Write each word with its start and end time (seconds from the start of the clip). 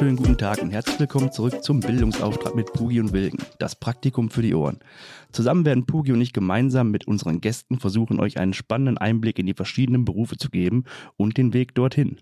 wunderschönen 0.00 0.16
guten 0.16 0.38
Tag 0.38 0.62
und 0.62 0.70
herzlich 0.70 1.00
willkommen 1.00 1.32
zurück 1.32 1.64
zum 1.64 1.80
Bildungsauftrag 1.80 2.54
mit 2.54 2.72
Pugi 2.72 3.00
und 3.00 3.12
Wilgen, 3.12 3.38
das 3.58 3.74
Praktikum 3.74 4.30
für 4.30 4.42
die 4.42 4.54
Ohren. 4.54 4.78
Zusammen 5.32 5.64
werden 5.64 5.86
Pugi 5.86 6.12
und 6.12 6.20
ich 6.20 6.32
gemeinsam 6.32 6.92
mit 6.92 7.08
unseren 7.08 7.40
Gästen 7.40 7.80
versuchen, 7.80 8.20
euch 8.20 8.38
einen 8.38 8.52
spannenden 8.52 8.96
Einblick 8.96 9.40
in 9.40 9.46
die 9.46 9.54
verschiedenen 9.54 10.04
Berufe 10.04 10.36
zu 10.36 10.50
geben 10.50 10.84
und 11.16 11.36
den 11.36 11.52
Weg 11.52 11.74
dorthin. 11.74 12.20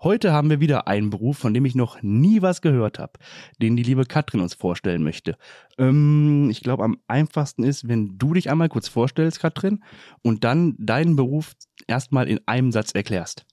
Heute 0.00 0.32
haben 0.32 0.48
wir 0.48 0.60
wieder 0.60 0.88
einen 0.88 1.10
Beruf, 1.10 1.36
von 1.36 1.52
dem 1.52 1.66
ich 1.66 1.74
noch 1.74 2.00
nie 2.00 2.40
was 2.40 2.62
gehört 2.62 2.98
habe, 2.98 3.12
den 3.60 3.76
die 3.76 3.82
liebe 3.82 4.06
Katrin 4.06 4.40
uns 4.40 4.54
vorstellen 4.54 5.02
möchte. 5.02 5.36
Ähm, 5.76 6.48
ich 6.50 6.62
glaube, 6.62 6.82
am 6.82 6.96
einfachsten 7.08 7.62
ist, 7.62 7.88
wenn 7.88 8.16
du 8.16 8.32
dich 8.32 8.48
einmal 8.48 8.70
kurz 8.70 8.88
vorstellst, 8.88 9.38
Katrin, 9.38 9.84
und 10.22 10.44
dann 10.44 10.76
deinen 10.78 11.14
Beruf 11.14 11.52
erstmal 11.86 12.26
in 12.26 12.40
einem 12.46 12.72
Satz 12.72 12.92
erklärst. 12.92 13.44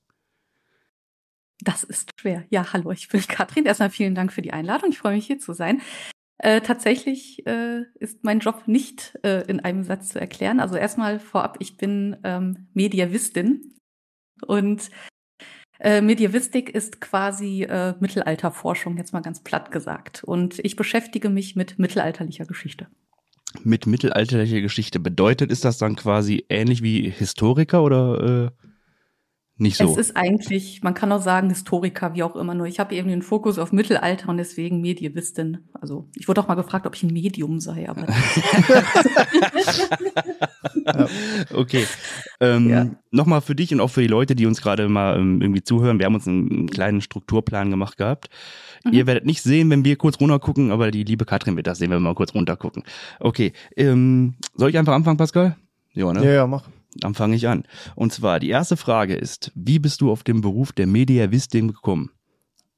Das 1.62 1.84
ist 1.84 2.12
schwer. 2.20 2.46
Ja, 2.50 2.72
hallo, 2.74 2.92
ich 2.92 3.10
bin 3.10 3.22
Katrin. 3.28 3.66
Erstmal 3.66 3.90
vielen 3.90 4.16
Dank 4.16 4.32
für 4.32 4.42
die 4.42 4.54
Einladung. 4.54 4.92
Ich 4.92 5.00
freue 5.00 5.16
mich, 5.16 5.28
hier 5.28 5.40
zu 5.40 5.54
sein. 5.54 5.82
Äh, 6.42 6.62
tatsächlich 6.62 7.46
äh, 7.46 7.84
ist 8.00 8.24
mein 8.24 8.40
Job 8.40 8.64
nicht 8.66 9.20
äh, 9.24 9.42
in 9.48 9.60
einem 9.60 9.84
Satz 9.84 10.10
zu 10.10 10.22
erklären. 10.22 10.62
Also 10.62 10.76
erstmal 10.76 11.20
vorab, 11.20 11.58
ich 11.60 11.76
bin 11.76 12.16
ähm, 12.24 12.68
Mediavistin 12.74 13.76
und 14.48 14.90
äh, 15.82 16.02
Medievistik 16.02 16.70
ist 16.70 17.02
quasi 17.02 17.64
äh, 17.64 17.94
Mittelalterforschung, 18.00 18.96
jetzt 18.98 19.12
mal 19.12 19.22
ganz 19.22 19.44
platt 19.44 19.72
gesagt. 19.72 20.24
Und 20.24 20.60
ich 20.60 20.78
beschäftige 20.78 21.30
mich 21.30 21.58
mit 21.58 21.78
mittelalterlicher 21.78 22.46
Geschichte. 22.46 22.88
Mit 23.64 23.86
mittelalterlicher 23.86 24.62
Geschichte 24.62 25.00
bedeutet, 25.00 25.52
ist 25.52 25.66
das 25.66 25.78
dann 25.78 25.96
quasi 25.96 26.46
ähnlich 26.50 26.84
wie 26.84 27.10
Historiker 27.10 27.84
oder 27.84 28.52
äh, 28.58 28.69
nicht 29.60 29.78
so? 29.78 29.92
Es 29.92 29.98
ist 29.98 30.16
eigentlich, 30.16 30.82
man 30.84 30.94
kann 30.94 31.12
auch 31.12 31.22
sagen 31.22 31.50
Historiker, 31.50 32.14
wie 32.14 32.24
auch 32.24 32.36
immer, 32.36 32.54
nur 32.54 32.66
ich 32.66 32.80
habe 32.80 32.96
eben 32.96 33.10
den 33.10 33.22
Fokus 33.22 33.60
auf 33.60 33.72
Mittelalter 33.72 34.30
und 34.30 34.38
deswegen 34.38 34.82
Medievistin. 34.82 35.60
Also 35.74 36.08
ich 36.16 36.28
wurde 36.28 36.42
auch 36.42 36.48
mal 36.48 36.56
gefragt, 36.56 36.88
ob 36.88 36.96
ich 36.96 37.04
ein 37.04 37.12
Medium 37.12 37.60
sei, 37.60 37.90
aber. 37.90 38.08
okay. 41.54 41.86
Ähm, 42.40 42.70
ja. 42.70 42.90
Nochmal 43.12 43.42
für 43.42 43.56
dich 43.56 43.74
und 43.74 43.82
auch 43.82 43.90
für 43.90 44.02
die 44.02 44.08
Leute, 44.08 44.36
die 44.36 44.46
uns 44.46 44.62
gerade 44.62 44.88
mal 44.88 45.18
ähm, 45.18 45.42
irgendwie 45.42 45.64
zuhören. 45.64 46.00
Wir 46.00 46.06
haben 46.06 46.16
uns 46.16 46.28
einen, 46.28 46.50
einen 46.50 46.70
kleinen 46.70 47.02
Strukturplan 47.02 47.70
gemacht 47.70 47.98
gehabt. 47.98 48.30
Mhm. 48.86 48.94
Ihr 48.94 49.08
werdet 49.08 49.26
nicht 49.26 49.42
sehen, 49.42 49.70
wenn 49.70 49.84
wir 49.84 49.98
kurz 49.98 50.20
runtergucken, 50.20 50.72
aber 50.72 50.92
die 50.92 51.04
liebe 51.04 51.26
Katrin 51.26 51.56
wird 51.56 51.68
das 51.68 51.80
sehen, 51.80 51.90
wenn 51.90 51.98
wir 51.98 52.10
mal 52.10 52.16
kurz 52.16 52.34
runtergucken. 52.34 52.84
Okay. 53.20 53.54
Ähm, 53.76 54.36
soll 54.56 54.70
ich 54.70 54.78
einfach 54.78 54.94
anfangen, 54.94 55.18
Pascal? 55.18 55.56
Ja, 55.94 56.14
ne? 56.14 56.24
Ja, 56.24 56.32
ja, 56.32 56.48
mach. 56.48 56.70
Dann 57.00 57.14
fange 57.14 57.36
ich 57.36 57.48
an. 57.48 57.64
Und 57.96 58.14
zwar, 58.14 58.40
die 58.40 58.50
erste 58.50 58.78
Frage 58.78 59.16
ist, 59.16 59.52
wie 59.56 59.80
bist 59.80 60.02
du 60.02 60.12
auf 60.12 60.24
den 60.24 60.42
Beruf 60.42 60.72
der 60.72 60.88
Mediavistin 60.88 61.70
gekommen? 61.70 62.12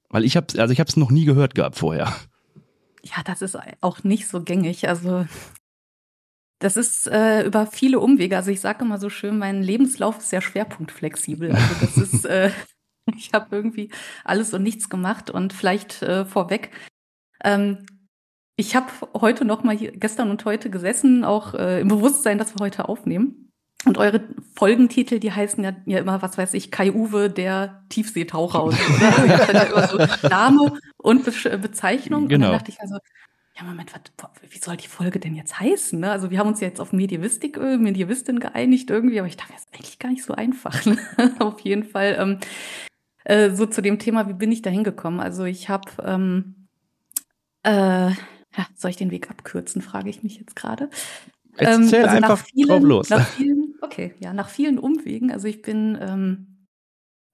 Weil 0.10 0.26
ich 0.26 0.36
habe 0.36 0.48
also 0.60 0.72
ich 0.72 0.80
habe 0.80 0.90
es 0.90 0.98
noch 0.98 1.12
nie 1.12 1.26
gehört 1.26 1.56
gehabt 1.56 1.78
vorher. 1.78 2.14
Ja, 3.04 3.24
das 3.26 3.42
ist 3.42 3.58
auch 3.82 4.04
nicht 4.04 4.28
so 4.28 4.44
gängig. 4.44 4.88
Also 4.88 5.26
das 6.60 6.78
ist 6.78 7.08
äh, 7.08 7.44
über 7.44 7.66
viele 7.66 8.00
Umwege. 8.00 8.38
Also 8.38 8.52
ich 8.52 8.62
sage 8.62 8.86
immer 8.86 9.00
so 9.00 9.10
schön, 9.10 9.40
mein 9.40 9.64
Lebenslauf 9.64 10.20
ist 10.20 10.30
sehr 10.30 10.42
schwerpunktflexibel. 10.42 11.52
Also 11.52 11.76
das 11.82 11.98
ist, 11.98 12.26
äh, 12.26 12.52
ich 13.16 13.34
habe 13.34 13.56
irgendwie 13.56 13.90
alles 14.24 14.54
und 14.54 14.64
nichts 14.64 14.90
gemacht 14.90 15.30
und 15.30 15.54
vielleicht 15.54 16.04
äh, 16.04 16.26
vorweg. 16.26 16.72
Ähm, 17.44 17.86
ich 18.58 18.76
habe 18.76 18.92
heute 19.20 19.44
noch 19.44 19.64
mal 19.64 19.76
hier, 19.76 19.92
gestern 19.92 20.30
und 20.30 20.46
heute 20.46 20.70
gesessen, 20.70 21.24
auch 21.24 21.56
äh, 21.56 21.82
im 21.82 21.88
Bewusstsein, 21.88 22.38
dass 22.38 22.54
wir 22.54 22.64
heute 22.64 22.88
aufnehmen. 22.88 23.51
Und 23.86 23.98
eure 23.98 24.22
Folgentitel, 24.56 25.20
die 25.20 25.32
heißen 25.32 25.64
ja, 25.64 25.74
ja 25.86 26.00
immer, 26.00 26.22
was 26.22 26.38
weiß 26.38 26.54
ich, 26.54 26.70
Kai 26.70 26.92
Uwe, 26.92 27.30
der 27.30 27.84
Tiefseetaucher 27.90 28.64
oder 28.66 28.78
so. 28.78 29.26
ja 29.54 29.64
immer 29.64 29.88
so 29.88 30.28
Name 30.28 30.80
und 30.98 31.26
Be 31.26 31.58
Bezeichnung. 31.58 32.28
Genau. 32.28 32.36
Und 32.36 32.42
dann 32.42 32.42
genau. 32.42 32.52
dachte 32.52 32.72
ich 32.72 32.80
also, 32.80 32.98
ja, 33.58 33.64
Moment, 33.64 33.92
was, 33.94 34.30
wie 34.50 34.60
soll 34.60 34.78
die 34.78 34.88
Folge 34.88 35.20
denn 35.20 35.36
jetzt 35.36 35.60
heißen? 35.60 36.00
Ne? 36.00 36.12
Also 36.12 36.32
wir 36.32 36.40
haben 36.40 36.48
uns 36.48 36.62
ja 36.62 36.68
jetzt 36.68 36.80
auf 36.80 36.94
Medievistik, 36.94 37.58
äh, 37.58 37.78
Medievistin 37.78 38.40
geeinigt 38.40 38.90
irgendwie, 38.90 39.20
aber 39.20 39.28
ich 39.28 39.38
dachte, 39.38 39.54
das 39.54 39.64
ist 39.64 39.74
eigentlich 39.74 40.00
gar 40.00 40.10
nicht 40.10 40.24
so 40.24 40.34
einfach. 40.34 40.86
Ne? 40.86 40.98
auf 41.40 41.60
jeden 41.62 41.84
Fall 41.84 42.18
ähm, 42.20 42.38
äh, 43.24 43.52
so 43.52 43.66
zu 43.66 43.82
dem 43.82 44.00
Thema, 44.00 44.28
wie 44.28 44.34
bin 44.34 44.52
ich 44.52 44.62
da 44.62 44.70
hingekommen? 44.70 45.20
Also 45.20 45.44
ich 45.44 45.70
habe, 45.70 45.92
ähm, 46.04 46.68
äh, 47.64 48.10
ja, 48.10 48.68
soll 48.76 48.92
ich 48.92 48.98
den 48.98 49.12
Weg 49.12 49.30
abkürzen, 49.30 49.82
frage 49.82 50.10
ich 50.10 50.24
mich 50.24 50.38
jetzt 50.38 50.56
gerade. 50.56 50.90
Erzähl 51.58 52.00
ähm, 52.00 52.06
also 52.06 52.16
einfach 52.16 52.46
vielen, 52.46 52.70
drauf 52.70 52.84
los. 52.84 53.10
Nach 53.10 53.28
vielen, 53.28 53.61
okay, 53.82 54.14
ja, 54.20 54.34
nach 54.34 54.50
vielen 54.50 54.80
Umwegen. 54.80 55.32
Also 55.32 55.48
ich 55.48 55.62
bin 55.62 55.98
ähm, 56.00 56.52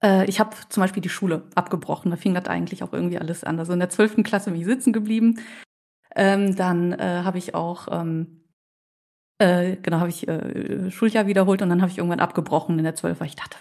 äh, 0.02 0.24
ich 0.26 0.40
habe 0.40 0.56
zum 0.68 0.82
Beispiel 0.82 1.02
die 1.02 1.08
Schule 1.08 1.44
abgebrochen. 1.54 2.10
Da 2.10 2.16
fing 2.16 2.34
das 2.34 2.46
eigentlich 2.46 2.82
auch 2.82 2.92
irgendwie 2.92 3.18
alles 3.18 3.44
an. 3.44 3.58
Also 3.58 3.72
in 3.72 3.78
der 3.78 3.90
zwölften 3.90 4.22
Klasse 4.22 4.50
bin 4.50 4.60
ich 4.60 4.66
sitzen 4.66 4.92
geblieben. 4.92 5.40
Ähm, 6.14 6.56
dann 6.56 6.92
äh, 6.92 7.22
habe 7.24 7.38
ich 7.38 7.54
auch, 7.54 7.88
ähm, 7.90 8.44
äh, 9.38 9.76
genau, 9.76 10.00
habe 10.00 10.08
ich 10.08 10.26
äh, 10.26 10.90
Schuljahr 10.90 11.26
wiederholt 11.26 11.62
und 11.62 11.68
dann 11.68 11.82
habe 11.82 11.90
ich 11.90 11.98
irgendwann 11.98 12.20
abgebrochen 12.20 12.78
in 12.78 12.84
der 12.84 12.94
12, 12.94 13.20
weil 13.20 13.28
ich 13.28 13.36
dachte, 13.36 13.56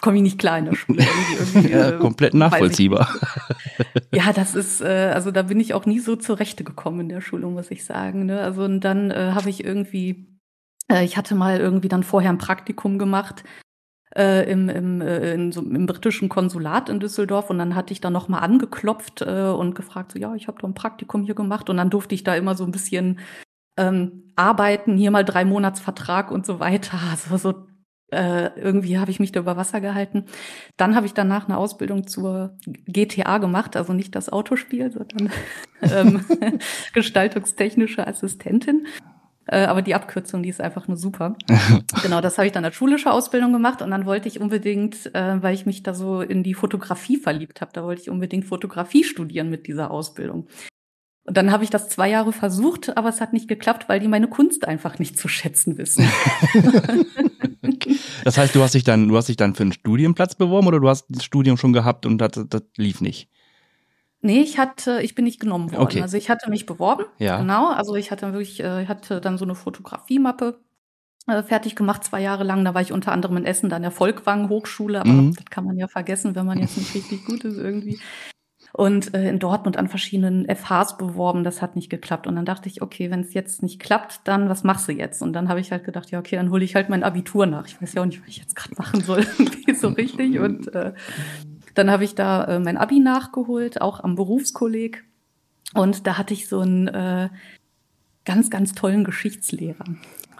komme 0.00 0.16
ich 0.16 0.22
nicht 0.22 0.38
klar 0.38 0.58
in 0.58 0.66
der 0.66 0.74
Schule. 0.74 1.02
Irgendwie, 1.02 1.34
irgendwie, 1.58 1.72
ja, 1.72 1.90
äh, 1.90 1.98
komplett 1.98 2.34
nachvollziehbar. 2.34 3.08
ja, 4.12 4.32
das 4.32 4.54
ist, 4.54 4.80
äh, 4.82 5.12
also 5.14 5.30
da 5.30 5.42
bin 5.42 5.60
ich 5.60 5.74
auch 5.74 5.86
nie 5.86 5.98
so 5.98 6.16
zurechte 6.16 6.62
gekommen 6.62 7.00
in 7.00 7.08
der 7.08 7.20
Schule, 7.20 7.46
muss 7.46 7.70
ich 7.70 7.84
sagen. 7.84 8.26
Ne? 8.26 8.40
Also 8.40 8.64
und 8.64 8.80
dann 8.80 9.10
äh, 9.10 9.32
habe 9.34 9.50
ich 9.50 9.64
irgendwie, 9.64 10.33
äh, 10.90 11.04
ich 11.04 11.16
hatte 11.16 11.34
mal 11.34 11.58
irgendwie 11.60 11.88
dann 11.88 12.02
vorher 12.02 12.30
ein 12.30 12.38
Praktikum 12.38 12.98
gemacht 12.98 13.44
äh, 14.16 14.50
im, 14.50 14.68
im, 14.68 15.00
äh, 15.00 15.34
in 15.34 15.52
so, 15.52 15.60
im 15.60 15.86
britischen 15.86 16.28
Konsulat 16.28 16.88
in 16.88 17.00
Düsseldorf 17.00 17.50
und 17.50 17.58
dann 17.58 17.74
hatte 17.74 17.92
ich 17.92 18.00
da 18.00 18.10
noch 18.10 18.28
mal 18.28 18.38
angeklopft 18.38 19.22
äh, 19.22 19.50
und 19.50 19.74
gefragt, 19.74 20.12
so 20.12 20.18
ja, 20.18 20.34
ich 20.34 20.48
habe 20.48 20.60
doch 20.60 20.68
ein 20.68 20.74
Praktikum 20.74 21.24
hier 21.24 21.34
gemacht 21.34 21.68
und 21.70 21.76
dann 21.76 21.90
durfte 21.90 22.14
ich 22.14 22.24
da 22.24 22.34
immer 22.34 22.54
so 22.54 22.64
ein 22.64 22.72
bisschen 22.72 23.18
ähm, 23.76 24.32
arbeiten, 24.36 24.96
hier 24.96 25.10
mal 25.10 25.24
drei 25.24 25.44
Monatsvertrag 25.44 26.30
und 26.30 26.46
so 26.46 26.60
weiter. 26.60 26.98
Also 27.10 27.36
so 27.36 27.66
äh, 28.12 28.50
irgendwie 28.58 28.98
habe 28.98 29.10
ich 29.10 29.18
mich 29.18 29.32
da 29.32 29.40
über 29.40 29.56
Wasser 29.56 29.80
gehalten. 29.80 30.26
Dann 30.76 30.94
habe 30.94 31.06
ich 31.06 31.14
danach 31.14 31.46
eine 31.46 31.58
Ausbildung 31.58 32.06
zur 32.06 32.56
GTA 32.86 33.38
gemacht, 33.38 33.76
also 33.76 33.92
nicht 33.92 34.14
das 34.14 34.30
Autospiel, 34.30 34.92
sondern 34.92 35.32
ähm, 35.82 36.24
gestaltungstechnische 36.92 38.06
Assistentin. 38.06 38.86
Äh, 39.46 39.64
aber 39.64 39.82
die 39.82 39.94
Abkürzung, 39.94 40.42
die 40.42 40.48
ist 40.48 40.60
einfach 40.60 40.88
nur 40.88 40.96
super. 40.96 41.36
genau, 42.02 42.20
das 42.20 42.38
habe 42.38 42.46
ich 42.46 42.52
dann 42.52 42.64
als 42.64 42.74
schulische 42.74 43.12
Ausbildung 43.12 43.52
gemacht 43.52 43.82
und 43.82 43.90
dann 43.90 44.06
wollte 44.06 44.28
ich 44.28 44.40
unbedingt, 44.40 45.14
äh, 45.14 45.42
weil 45.42 45.54
ich 45.54 45.66
mich 45.66 45.82
da 45.82 45.94
so 45.94 46.20
in 46.20 46.42
die 46.42 46.54
Fotografie 46.54 47.16
verliebt 47.16 47.60
habe, 47.60 47.72
da 47.72 47.84
wollte 47.84 48.02
ich 48.02 48.10
unbedingt 48.10 48.46
Fotografie 48.46 49.04
studieren 49.04 49.50
mit 49.50 49.66
dieser 49.66 49.90
Ausbildung. 49.90 50.48
Und 51.26 51.38
dann 51.38 51.50
habe 51.50 51.64
ich 51.64 51.70
das 51.70 51.88
zwei 51.88 52.10
Jahre 52.10 52.32
versucht, 52.32 52.96
aber 52.98 53.08
es 53.08 53.20
hat 53.20 53.32
nicht 53.32 53.48
geklappt, 53.48 53.88
weil 53.88 53.98
die 53.98 54.08
meine 54.08 54.28
Kunst 54.28 54.68
einfach 54.68 54.98
nicht 54.98 55.18
zu 55.18 55.26
schätzen 55.26 55.78
wissen. 55.78 56.06
das 58.24 58.36
heißt, 58.36 58.54
du 58.54 58.62
hast 58.62 58.74
dich 58.74 58.84
dann, 58.84 59.08
du 59.08 59.16
hast 59.16 59.30
dich 59.30 59.36
dann 59.36 59.54
für 59.54 59.62
einen 59.62 59.72
Studienplatz 59.72 60.34
beworben 60.34 60.66
oder 60.66 60.80
du 60.80 60.88
hast 60.88 61.06
das 61.08 61.24
Studium 61.24 61.56
schon 61.56 61.72
gehabt 61.72 62.04
und 62.04 62.18
das, 62.18 62.32
das 62.48 62.62
lief 62.76 63.00
nicht? 63.00 63.30
Nee, 64.24 64.40
ich 64.40 64.58
hatte, 64.58 65.02
ich 65.02 65.14
bin 65.14 65.26
nicht 65.26 65.38
genommen 65.38 65.70
worden. 65.70 65.82
Okay. 65.82 66.00
Also 66.00 66.16
ich 66.16 66.30
hatte 66.30 66.48
mich 66.48 66.64
beworben. 66.64 67.04
Ja. 67.18 67.40
Genau. 67.40 67.68
Also 67.68 67.94
ich 67.94 68.10
hatte 68.10 68.32
wirklich, 68.32 68.58
äh, 68.58 68.86
hatte 68.86 69.20
dann 69.20 69.36
so 69.36 69.44
eine 69.44 69.54
Fotografiemappe 69.54 70.60
äh, 71.26 71.42
fertig 71.42 71.76
gemacht, 71.76 72.04
zwei 72.04 72.22
Jahre 72.22 72.42
lang. 72.42 72.64
Da 72.64 72.72
war 72.72 72.80
ich 72.80 72.90
unter 72.90 73.12
anderem 73.12 73.36
in 73.36 73.44
Essen, 73.44 73.68
dann 73.68 73.82
der 73.82 73.90
Volkwang 73.90 74.48
Hochschule, 74.48 75.00
aber 75.00 75.10
mhm. 75.10 75.34
das 75.34 75.44
kann 75.50 75.66
man 75.66 75.76
ja 75.76 75.88
vergessen, 75.88 76.34
wenn 76.34 76.46
man 76.46 76.58
jetzt 76.58 76.78
nicht 76.78 76.94
richtig 76.94 77.26
gut 77.26 77.44
ist 77.44 77.58
irgendwie. 77.58 78.00
Und 78.72 79.12
äh, 79.12 79.28
in 79.28 79.38
Dortmund 79.40 79.76
an 79.76 79.88
verschiedenen 79.88 80.48
FHs 80.48 80.96
beworben, 80.96 81.44
das 81.44 81.60
hat 81.60 81.76
nicht 81.76 81.90
geklappt. 81.90 82.26
Und 82.26 82.36
dann 82.36 82.46
dachte 82.46 82.70
ich, 82.70 82.80
okay, 82.80 83.10
wenn 83.10 83.20
es 83.20 83.34
jetzt 83.34 83.62
nicht 83.62 83.78
klappt, 83.78 84.22
dann 84.24 84.48
was 84.48 84.64
machst 84.64 84.88
du 84.88 84.92
jetzt? 84.92 85.20
Und 85.20 85.34
dann 85.34 85.50
habe 85.50 85.60
ich 85.60 85.70
halt 85.70 85.84
gedacht, 85.84 86.10
ja, 86.10 86.18
okay, 86.18 86.36
dann 86.36 86.50
hole 86.50 86.64
ich 86.64 86.74
halt 86.74 86.88
mein 86.88 87.04
Abitur 87.04 87.44
nach. 87.44 87.66
Ich 87.66 87.80
weiß 87.80 87.92
ja 87.92 88.00
auch 88.00 88.06
nicht, 88.06 88.22
was 88.22 88.28
ich 88.28 88.38
jetzt 88.38 88.56
gerade 88.56 88.74
machen 88.76 89.02
soll, 89.02 89.26
so 89.76 89.88
richtig. 89.88 90.38
Und 90.38 90.74
äh, 90.74 90.94
dann 91.74 91.90
habe 91.90 92.04
ich 92.04 92.14
da 92.14 92.44
äh, 92.44 92.58
mein 92.58 92.76
Abi 92.76 93.00
nachgeholt, 93.00 93.80
auch 93.80 94.00
am 94.00 94.14
Berufskolleg. 94.14 95.04
Und 95.74 96.06
da 96.06 96.18
hatte 96.18 96.34
ich 96.34 96.48
so 96.48 96.60
einen 96.60 96.88
äh, 96.88 97.28
ganz, 98.24 98.50
ganz 98.50 98.72
tollen 98.72 99.04
Geschichtslehrer. 99.04 99.84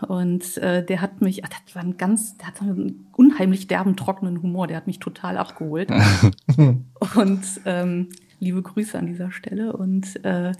Und 0.08 0.56
äh, 0.58 0.84
der 0.84 1.00
hat 1.00 1.20
mich, 1.20 1.44
ach, 1.44 1.48
das 1.48 1.74
war 1.74 1.82
ein 1.82 1.96
ganz, 1.96 2.36
der 2.36 2.48
hat 2.48 2.58
so 2.58 2.64
einen 2.64 3.06
unheimlich 3.16 3.66
derben, 3.66 3.96
trockenen 3.96 4.42
Humor, 4.42 4.66
der 4.66 4.76
hat 4.76 4.86
mich 4.86 4.98
total 4.98 5.38
abgeholt. 5.38 5.90
und 7.16 7.42
ähm, 7.64 8.08
liebe 8.40 8.62
Grüße 8.62 8.98
an 8.98 9.06
dieser 9.06 9.30
Stelle. 9.30 9.76
Und 9.76 10.24
äh, 10.24 10.52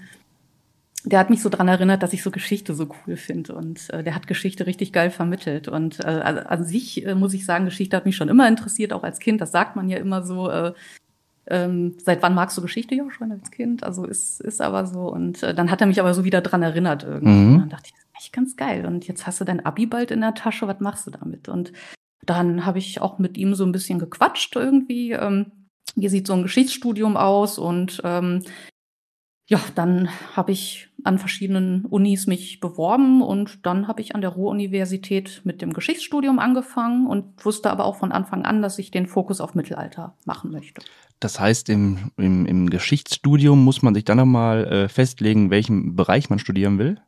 der 1.05 1.19
hat 1.19 1.29
mich 1.29 1.41
so 1.41 1.49
dran 1.49 1.67
erinnert, 1.67 2.03
dass 2.03 2.13
ich 2.13 2.23
so 2.23 2.31
Geschichte 2.31 2.73
so 2.73 2.87
cool 3.05 3.15
finde 3.15 3.55
und 3.55 3.89
äh, 3.91 4.03
der 4.03 4.15
hat 4.15 4.27
Geschichte 4.27 4.65
richtig 4.65 4.91
geil 4.91 5.11
vermittelt 5.11 5.67
und 5.67 5.99
äh, 5.99 6.07
also 6.07 6.41
an 6.41 6.63
sich 6.63 7.05
äh, 7.05 7.15
muss 7.15 7.33
ich 7.33 7.45
sagen, 7.45 7.65
Geschichte 7.65 7.95
hat 7.95 8.05
mich 8.05 8.15
schon 8.15 8.29
immer 8.29 8.47
interessiert, 8.47 8.91
auch 8.91 9.03
als 9.03 9.19
Kind. 9.19 9.39
Das 9.41 9.51
sagt 9.51 9.75
man 9.75 9.89
ja 9.89 9.97
immer 9.97 10.23
so. 10.23 10.49
Äh, 10.49 10.73
ähm, 11.47 11.95
seit 12.03 12.23
wann 12.23 12.33
magst 12.33 12.57
du 12.57 12.63
Geschichte? 12.63 12.95
Ja, 12.95 13.03
schon 13.11 13.31
als 13.31 13.51
Kind. 13.51 13.83
Also 13.83 14.05
ist 14.05 14.41
ist 14.41 14.61
aber 14.61 14.87
so 14.87 15.11
und 15.11 15.43
äh, 15.43 15.53
dann 15.53 15.69
hat 15.69 15.79
er 15.79 15.87
mich 15.87 15.99
aber 15.99 16.15
so 16.15 16.23
wieder 16.23 16.41
dran 16.41 16.63
erinnert 16.63 17.03
irgendwie. 17.03 17.29
Mhm. 17.29 17.53
Und 17.53 17.59
dann 17.59 17.69
dachte 17.69 17.87
ich, 17.87 17.93
das 17.93 18.01
ist 18.01 18.17
echt 18.17 18.33
ganz 18.33 18.55
geil. 18.55 18.85
Und 18.87 19.07
jetzt 19.07 19.27
hast 19.27 19.39
du 19.39 19.45
dein 19.45 19.63
Abi 19.63 19.85
bald 19.85 20.09
in 20.09 20.21
der 20.21 20.33
Tasche. 20.33 20.67
Was 20.67 20.79
machst 20.79 21.05
du 21.05 21.11
damit? 21.11 21.47
Und 21.47 21.71
dann 22.25 22.65
habe 22.65 22.79
ich 22.79 22.99
auch 22.99 23.19
mit 23.19 23.37
ihm 23.37 23.53
so 23.53 23.63
ein 23.63 23.71
bisschen 23.71 23.99
gequatscht 23.99 24.55
irgendwie. 24.55 25.11
Ähm, 25.11 25.51
wie 25.95 26.09
sieht 26.09 26.25
so 26.25 26.33
ein 26.33 26.43
Geschichtsstudium 26.43 27.15
aus 27.15 27.59
und 27.59 28.01
ähm, 28.03 28.41
ja, 29.47 29.59
dann 29.75 30.09
habe 30.35 30.51
ich 30.51 30.89
an 31.05 31.19
verschiedenen 31.19 31.85
Unis 31.85 32.25
mich 32.25 32.59
beworben 32.59 33.21
und 33.21 33.65
dann 33.65 33.87
habe 33.87 34.01
ich 34.01 34.15
an 34.15 34.21
der 34.21 34.31
Ruhr-Universität 34.31 35.41
mit 35.43 35.61
dem 35.61 35.71
Geschichtsstudium 35.71 36.39
angefangen 36.39 37.05
und 37.05 37.45
wusste 37.45 37.69
aber 37.69 37.85
auch 37.85 37.95
von 37.95 38.11
Anfang 38.11 38.43
an, 38.43 38.61
dass 38.61 38.79
ich 38.79 38.89
den 38.89 39.05
Fokus 39.05 39.39
auf 39.39 39.53
Mittelalter 39.53 40.15
machen 40.25 40.51
möchte. 40.51 40.81
Das 41.19 41.39
heißt, 41.39 41.69
im, 41.69 42.11
im, 42.17 42.45
im 42.45 42.69
Geschichtsstudium 42.69 43.63
muss 43.63 43.83
man 43.83 43.93
sich 43.93 44.03
dann 44.03 44.17
nochmal 44.17 44.65
äh, 44.65 44.89
festlegen, 44.89 45.51
welchen 45.51 45.95
Bereich 45.95 46.29
man 46.29 46.39
studieren 46.39 46.79
will? 46.79 46.99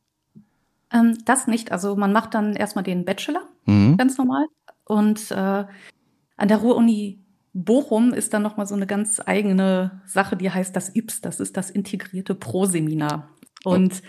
Ähm, 0.93 1.17
das 1.25 1.47
nicht. 1.47 1.71
Also 1.71 1.95
man 1.95 2.13
macht 2.13 2.35
dann 2.35 2.55
erstmal 2.55 2.83
den 2.83 3.03
Bachelor, 3.03 3.41
mhm. 3.65 3.97
ganz 3.97 4.17
normal. 4.17 4.45
Und 4.85 5.31
äh, 5.31 5.35
an 5.35 6.47
der 6.47 6.57
Ruhr-Uni 6.57 7.19
Bochum 7.53 8.13
ist 8.13 8.35
dann 8.35 8.43
nochmal 8.43 8.67
so 8.67 8.75
eine 8.75 8.85
ganz 8.85 9.19
eigene 9.25 10.01
Sache, 10.05 10.37
die 10.37 10.51
heißt 10.51 10.75
das 10.75 10.95
IPS, 10.95 11.21
das 11.21 11.39
ist 11.39 11.57
das 11.57 11.71
integrierte 11.71 12.35
Pro-Seminar. 12.35 13.29
Und 13.63 14.01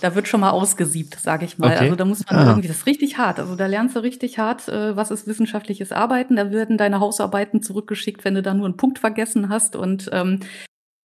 da 0.00 0.14
wird 0.14 0.28
schon 0.28 0.40
mal 0.40 0.50
ausgesiebt, 0.50 1.14
sage 1.14 1.44
ich 1.44 1.58
mal. 1.58 1.72
Okay. 1.72 1.84
Also 1.84 1.96
da 1.96 2.04
muss 2.04 2.24
man 2.26 2.38
ah. 2.38 2.48
irgendwie, 2.50 2.68
das 2.68 2.78
ist 2.78 2.86
richtig 2.86 3.18
hart. 3.18 3.38
Also 3.38 3.56
da 3.56 3.66
lernst 3.66 3.96
du 3.96 4.00
richtig 4.00 4.38
hart, 4.38 4.68
äh, 4.68 4.96
was 4.96 5.10
ist 5.10 5.26
wissenschaftliches 5.26 5.92
Arbeiten. 5.92 6.36
Da 6.36 6.50
werden 6.50 6.78
deine 6.78 7.00
Hausarbeiten 7.00 7.62
zurückgeschickt, 7.62 8.24
wenn 8.24 8.34
du 8.34 8.42
da 8.42 8.54
nur 8.54 8.66
einen 8.66 8.76
Punkt 8.76 8.98
vergessen 8.98 9.48
hast. 9.48 9.74
Und 9.76 10.08
ähm, 10.12 10.40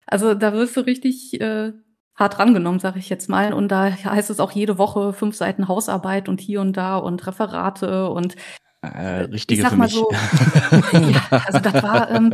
also 0.06 0.34
da 0.34 0.54
wirst 0.54 0.76
du 0.78 0.82
richtig 0.82 1.40
äh, 1.42 1.74
hart 2.16 2.40
rangenommen, 2.40 2.80
sage 2.80 3.00
ich 3.00 3.10
jetzt 3.10 3.30
mal. 3.30 3.54
Und 3.54 3.70
da 3.70 3.92
heißt 3.92 4.30
es 4.30 4.40
auch 4.40 4.52
jede 4.52 4.78
Woche 4.78 5.14
fünf 5.14 5.36
Seiten 5.36 5.68
Hausarbeit 5.68 6.30
und 6.30 6.40
hier 6.40 6.62
und 6.62 6.74
da 6.78 6.98
und 6.98 7.26
Referate 7.26 8.10
und 8.10 8.36
äh, 8.88 9.22
richtige 9.24 9.62
ich 9.62 9.68
sag 9.68 9.78
mal 9.78 9.88
so, 9.88 10.10
ja, 10.92 11.42
also 11.46 11.60
das 11.60 11.84
war, 11.84 12.12
ähm, 12.12 12.34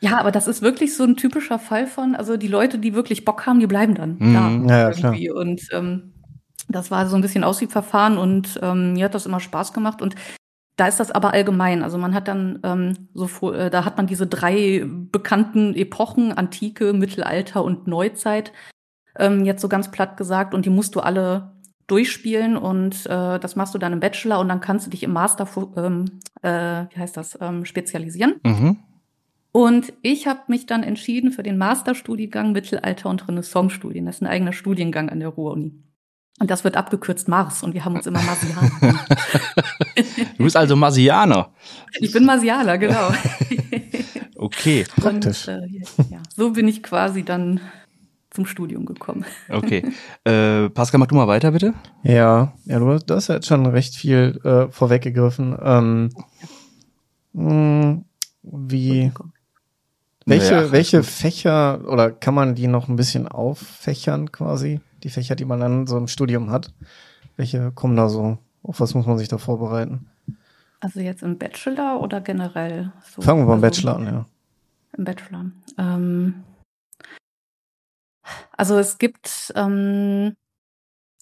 ja, 0.00 0.18
aber 0.18 0.32
das 0.32 0.46
ist 0.46 0.62
wirklich 0.62 0.96
so 0.96 1.04
ein 1.04 1.16
typischer 1.16 1.58
Fall 1.58 1.86
von, 1.86 2.14
also 2.14 2.36
die 2.36 2.48
Leute, 2.48 2.78
die 2.78 2.94
wirklich 2.94 3.24
Bock 3.24 3.46
haben, 3.46 3.60
die 3.60 3.66
bleiben 3.66 3.94
dann 3.94 4.16
mhm, 4.18 4.68
da 4.68 4.78
ja, 4.78 4.88
irgendwie. 4.88 5.26
Klar. 5.26 5.40
Und 5.40 5.62
ähm, 5.72 6.12
das 6.68 6.90
war 6.90 7.06
so 7.06 7.16
ein 7.16 7.22
bisschen 7.22 7.44
Aussiebverfahren 7.44 8.18
und 8.18 8.58
ähm, 8.62 8.94
mir 8.94 9.06
hat 9.06 9.14
das 9.14 9.26
immer 9.26 9.40
Spaß 9.40 9.72
gemacht 9.72 10.02
und 10.02 10.14
da 10.76 10.88
ist 10.88 10.98
das 10.98 11.10
aber 11.10 11.32
allgemein. 11.32 11.82
Also 11.82 11.98
man 11.98 12.14
hat 12.14 12.26
dann 12.26 12.58
ähm, 12.64 13.08
so, 13.14 13.52
äh, 13.52 13.70
da 13.70 13.84
hat 13.84 13.96
man 13.96 14.06
diese 14.06 14.26
drei 14.26 14.84
bekannten 14.84 15.74
Epochen, 15.74 16.32
Antike, 16.32 16.92
Mittelalter 16.92 17.62
und 17.62 17.86
Neuzeit, 17.86 18.52
ähm, 19.16 19.44
jetzt 19.44 19.62
so 19.62 19.68
ganz 19.68 19.90
platt 19.90 20.16
gesagt, 20.16 20.54
und 20.54 20.64
die 20.64 20.70
musst 20.70 20.94
du 20.96 21.00
alle 21.00 21.53
durchspielen 21.86 22.56
und 22.56 23.06
äh, 23.06 23.38
das 23.38 23.56
machst 23.56 23.74
du 23.74 23.78
dann 23.78 23.92
im 23.92 24.00
Bachelor 24.00 24.40
und 24.40 24.48
dann 24.48 24.60
kannst 24.60 24.86
du 24.86 24.90
dich 24.90 25.02
im 25.02 25.12
Master 25.12 25.46
ähm, 25.76 26.20
äh, 26.42 26.86
wie 26.90 26.98
heißt 26.98 27.16
das 27.16 27.38
ähm, 27.40 27.64
spezialisieren. 27.64 28.36
Mhm. 28.42 28.78
Und 29.52 29.92
ich 30.02 30.26
habe 30.26 30.40
mich 30.48 30.66
dann 30.66 30.82
entschieden 30.82 31.30
für 31.30 31.44
den 31.44 31.58
Masterstudiengang 31.58 32.52
Mittelalter 32.52 33.08
und 33.08 33.28
Renaissance-Studien. 33.28 34.04
Das 34.04 34.16
ist 34.16 34.22
ein 34.22 34.26
eigener 34.26 34.52
Studiengang 34.52 35.10
an 35.10 35.20
der 35.20 35.28
Ruhr-Uni. 35.28 35.72
Und 36.40 36.50
das 36.50 36.64
wird 36.64 36.76
abgekürzt 36.76 37.28
Mars 37.28 37.62
und 37.62 37.74
wir 37.74 37.84
haben 37.84 37.94
uns 37.94 38.06
immer 38.06 38.20
Marsianer. 38.20 38.70
du 40.36 40.42
bist 40.42 40.56
also 40.56 40.74
Marsianer. 40.74 41.50
Ich 42.00 42.10
bin 42.10 42.24
Marsianer, 42.24 42.76
genau. 42.78 43.12
okay. 44.34 44.84
Praktisch. 44.96 45.46
Und, 45.46 45.54
äh, 45.54 46.10
ja, 46.10 46.22
so 46.34 46.50
bin 46.50 46.66
ich 46.66 46.82
quasi 46.82 47.22
dann 47.22 47.60
zum 48.34 48.46
Studium 48.46 48.84
gekommen. 48.84 49.24
Okay. 49.48 49.84
Äh, 50.24 50.68
Pascal, 50.70 50.98
mach 50.98 51.06
du 51.06 51.14
mal 51.14 51.28
weiter, 51.28 51.52
bitte. 51.52 51.72
Ja, 52.02 52.52
ja 52.64 52.78
du, 52.80 52.98
du 52.98 53.14
hast 53.14 53.28
ja 53.28 53.36
jetzt 53.36 53.46
schon 53.46 53.64
recht 53.66 53.94
viel 53.94 54.40
äh, 54.44 54.70
vorweggegriffen. 54.70 55.56
Ähm, 55.62 56.10
mh, 57.32 57.50
hm, 57.50 58.04
wie, 58.42 59.12
welche, 60.26 60.54
ja, 60.54 60.72
welche 60.72 61.02
Fächer 61.04 61.80
oder 61.86 62.10
kann 62.10 62.34
man 62.34 62.54
die 62.54 62.66
noch 62.66 62.88
ein 62.88 62.96
bisschen 62.96 63.28
auffächern 63.28 64.32
quasi? 64.32 64.80
Die 65.04 65.10
Fächer, 65.10 65.36
die 65.36 65.44
man 65.44 65.60
dann 65.60 65.86
so 65.86 65.96
im 65.96 66.08
Studium 66.08 66.50
hat. 66.50 66.72
Welche 67.36 67.70
kommen 67.72 67.96
da 67.96 68.08
so? 68.08 68.38
Auf 68.62 68.80
was 68.80 68.94
muss 68.94 69.06
man 69.06 69.18
sich 69.18 69.28
da 69.28 69.38
vorbereiten? 69.38 70.06
Also 70.80 71.00
jetzt 71.00 71.22
im 71.22 71.38
Bachelor 71.38 72.00
oder 72.00 72.20
generell? 72.20 72.92
So? 73.14 73.22
Fangen 73.22 73.42
wir 73.42 73.46
beim 73.46 73.62
also, 73.62 73.62
Bachelor 73.62 73.96
an, 73.96 74.04
ja. 74.06 74.26
Im 74.96 75.04
Bachelor. 75.04 75.46
Ähm, 75.78 76.34
also 78.56 78.78
es 78.78 78.98
gibt, 78.98 79.52
ähm, 79.56 80.34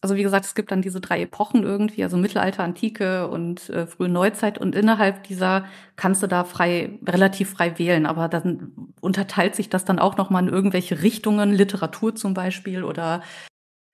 also 0.00 0.16
wie 0.16 0.22
gesagt, 0.22 0.44
es 0.46 0.54
gibt 0.54 0.72
dann 0.72 0.82
diese 0.82 1.00
drei 1.00 1.22
Epochen 1.22 1.62
irgendwie, 1.62 2.02
also 2.02 2.16
Mittelalter, 2.16 2.64
Antike 2.64 3.28
und 3.28 3.70
äh, 3.70 3.86
frühe 3.86 4.08
Neuzeit. 4.08 4.58
Und 4.58 4.74
innerhalb 4.74 5.24
dieser 5.24 5.66
kannst 5.96 6.22
du 6.22 6.26
da 6.26 6.44
frei, 6.44 6.98
relativ 7.06 7.50
frei 7.50 7.78
wählen. 7.78 8.06
Aber 8.06 8.28
dann 8.28 8.72
unterteilt 9.00 9.54
sich 9.54 9.68
das 9.70 9.84
dann 9.84 10.00
auch 10.00 10.16
nochmal 10.16 10.42
in 10.42 10.52
irgendwelche 10.52 11.02
Richtungen, 11.02 11.52
Literatur 11.52 12.16
zum 12.16 12.34
Beispiel 12.34 12.82
oder 12.82 13.22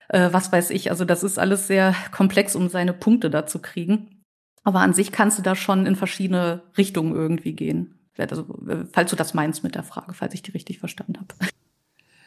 äh, 0.09 0.29
was 0.31 0.51
weiß 0.51 0.71
ich. 0.71 0.89
Also 0.89 1.05
das 1.05 1.23
ist 1.23 1.37
alles 1.39 1.67
sehr 1.67 1.95
komplex, 2.11 2.55
um 2.55 2.69
seine 2.69 2.93
Punkte 2.93 3.29
da 3.29 3.45
zu 3.45 3.59
kriegen. 3.59 4.23
Aber 4.63 4.81
an 4.81 4.93
sich 4.93 5.11
kannst 5.11 5.37
du 5.37 5.43
da 5.43 5.55
schon 5.55 5.85
in 5.85 5.95
verschiedene 5.95 6.63
Richtungen 6.77 7.15
irgendwie 7.15 7.53
gehen. 7.53 7.99
Also, 8.17 8.41
äh, 8.67 8.85
falls 8.91 9.11
du 9.11 9.15
das 9.15 9.33
meinst 9.33 9.63
mit 9.63 9.75
der 9.75 9.83
Frage, 9.83 10.13
falls 10.13 10.33
ich 10.33 10.41
die 10.41 10.51
richtig 10.51 10.79
verstanden 10.79 11.17
habe. 11.17 11.35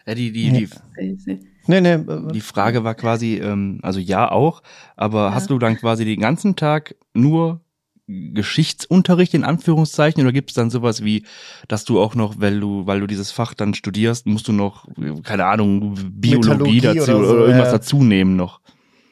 Ja, 0.06 0.14
die, 0.14 0.32
die, 0.32 0.66
die, 0.96 1.38
nee, 1.66 1.80
nee, 1.80 1.98
die 2.32 2.40
Frage 2.40 2.84
war 2.84 2.94
quasi, 2.94 3.36
ähm, 3.36 3.78
also 3.82 4.00
ja 4.00 4.30
auch, 4.30 4.62
aber 4.96 5.26
ja. 5.26 5.34
hast 5.34 5.50
du 5.50 5.58
dann 5.58 5.76
quasi 5.76 6.04
den 6.04 6.20
ganzen 6.20 6.56
Tag 6.56 6.96
nur 7.14 7.60
Geschichtsunterricht 8.08 9.32
in 9.34 9.44
Anführungszeichen 9.44 10.22
oder 10.22 10.32
gibt 10.32 10.50
es 10.50 10.54
dann 10.54 10.70
sowas 10.70 11.04
wie, 11.04 11.24
dass 11.68 11.84
du 11.84 12.00
auch 12.00 12.14
noch, 12.14 12.34
weil 12.38 12.58
du, 12.58 12.86
weil 12.86 13.00
du 13.00 13.06
dieses 13.06 13.30
Fach 13.30 13.54
dann 13.54 13.74
studierst, 13.74 14.26
musst 14.26 14.48
du 14.48 14.52
noch, 14.52 14.88
keine 15.22 15.46
Ahnung, 15.46 15.94
Biologie 16.12 16.80
dazu 16.80 17.12
oder, 17.12 17.24
so, 17.24 17.32
oder 17.32 17.40
irgendwas 17.46 17.68
ja. 17.68 17.72
dazu 17.72 18.02
nehmen 18.02 18.36
noch? 18.36 18.60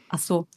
Ach 0.09 0.19
so. 0.19 0.49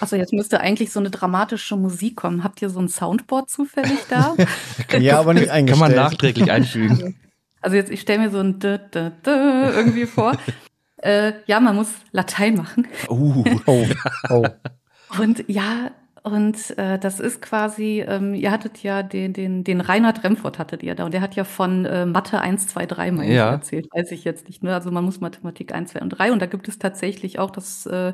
Achso, 0.00 0.16
jetzt 0.16 0.32
müsste 0.32 0.60
eigentlich 0.60 0.90
so 0.90 0.98
eine 0.98 1.10
dramatische 1.10 1.76
Musik 1.76 2.16
kommen. 2.16 2.42
Habt 2.42 2.60
ihr 2.60 2.70
so 2.70 2.80
ein 2.80 2.88
Soundboard 2.88 3.48
zufällig 3.50 3.98
da? 4.08 4.34
ja, 4.98 5.20
aber 5.20 5.34
nicht 5.34 5.50
eingestellt. 5.50 5.80
Kann 5.80 5.96
man 5.96 6.04
nachträglich 6.04 6.50
einfügen. 6.50 7.16
Also 7.60 7.76
jetzt, 7.76 7.90
ich 7.90 8.00
stelle 8.00 8.20
mir 8.20 8.30
so 8.30 8.38
ein 8.38 8.58
D 8.58 8.76
-D 8.76 9.12
-D 9.22 9.76
irgendwie 9.76 10.06
vor. 10.06 10.36
äh, 10.98 11.32
ja, 11.46 11.60
man 11.60 11.76
muss 11.76 11.92
Latein 12.12 12.56
machen. 12.56 12.86
Uh, 13.08 13.44
oh, 13.66 13.86
oh. 14.28 14.46
Und 15.18 15.44
ja, 15.48 15.90
und 16.22 16.78
äh, 16.78 16.98
das 16.98 17.18
ist 17.18 17.40
quasi, 17.40 18.04
ähm, 18.06 18.34
ihr 18.34 18.50
hattet 18.50 18.82
ja 18.82 19.02
den, 19.02 19.32
den, 19.32 19.64
den 19.64 19.80
Reinhard 19.80 20.22
Remford 20.22 20.58
hattet 20.58 20.82
ihr 20.82 20.94
da 20.94 21.04
und 21.04 21.14
der 21.14 21.22
hat 21.22 21.34
ja 21.34 21.44
von 21.44 21.86
äh, 21.86 22.04
Mathe 22.04 22.40
1, 22.40 22.68
2, 22.68 22.86
3 22.86 23.10
mal 23.10 23.24
ja. 23.26 23.50
erzählt, 23.50 23.88
weiß 23.90 24.12
ich 24.12 24.24
jetzt 24.24 24.46
nicht. 24.46 24.62
Ne? 24.62 24.74
Also 24.74 24.90
man 24.90 25.04
muss 25.04 25.20
Mathematik 25.20 25.72
1, 25.72 25.92
2 25.92 26.00
und 26.00 26.10
3 26.10 26.32
und 26.32 26.42
da 26.42 26.46
gibt 26.46 26.68
es 26.68 26.78
tatsächlich 26.78 27.38
auch 27.38 27.50
das 27.50 27.86
äh, 27.86 28.12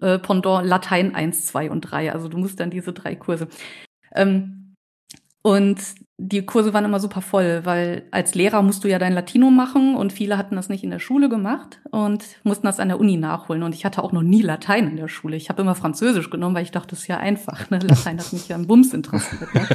äh, 0.00 0.18
Pendant 0.18 0.66
Latein 0.66 1.14
1, 1.14 1.46
2 1.46 1.70
und 1.70 1.82
3. 1.82 2.12
Also 2.12 2.28
du 2.28 2.38
musst 2.38 2.60
dann 2.60 2.70
diese 2.70 2.94
drei 2.94 3.14
Kurse. 3.14 3.48
Ähm, 4.14 4.63
und 5.46 5.78
die 6.16 6.46
Kurse 6.46 6.72
waren 6.72 6.86
immer 6.86 7.00
super 7.00 7.20
voll, 7.20 7.60
weil 7.64 8.04
als 8.10 8.34
Lehrer 8.34 8.62
musst 8.62 8.82
du 8.82 8.88
ja 8.88 8.98
dein 8.98 9.12
Latinum 9.12 9.54
machen 9.54 9.94
und 9.94 10.10
viele 10.10 10.38
hatten 10.38 10.56
das 10.56 10.70
nicht 10.70 10.82
in 10.82 10.90
der 10.90 11.00
Schule 11.00 11.28
gemacht 11.28 11.82
und 11.90 12.24
mussten 12.44 12.66
das 12.66 12.80
an 12.80 12.88
der 12.88 12.98
Uni 12.98 13.18
nachholen. 13.18 13.62
Und 13.62 13.74
ich 13.74 13.84
hatte 13.84 14.02
auch 14.02 14.12
noch 14.12 14.22
nie 14.22 14.40
Latein 14.40 14.88
in 14.88 14.96
der 14.96 15.08
Schule. 15.08 15.36
Ich 15.36 15.50
habe 15.50 15.60
immer 15.60 15.74
Französisch 15.74 16.30
genommen, 16.30 16.54
weil 16.54 16.62
ich 16.62 16.70
dachte, 16.70 16.90
das 16.90 17.00
ist 17.00 17.08
ja 17.08 17.18
einfach. 17.18 17.68
Ne? 17.68 17.78
Latein 17.78 18.18
hat 18.18 18.32
mich 18.32 18.48
ja 18.48 18.56
im 18.56 18.66
Bums 18.66 18.94
interessiert. 18.94 19.54
Ne? 19.54 19.68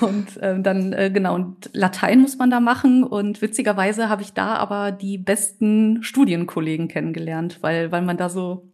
und 0.02 0.36
äh, 0.36 0.60
dann, 0.60 0.92
äh, 0.92 1.10
genau, 1.10 1.36
und 1.36 1.70
Latein 1.72 2.20
muss 2.20 2.36
man 2.36 2.50
da 2.50 2.60
machen. 2.60 3.02
Und 3.02 3.40
witzigerweise 3.40 4.10
habe 4.10 4.20
ich 4.20 4.34
da 4.34 4.56
aber 4.56 4.92
die 4.92 5.16
besten 5.16 6.02
Studienkollegen 6.02 6.88
kennengelernt, 6.88 7.58
weil, 7.62 7.92
weil 7.92 8.02
man 8.02 8.18
da 8.18 8.28
so 8.28 8.70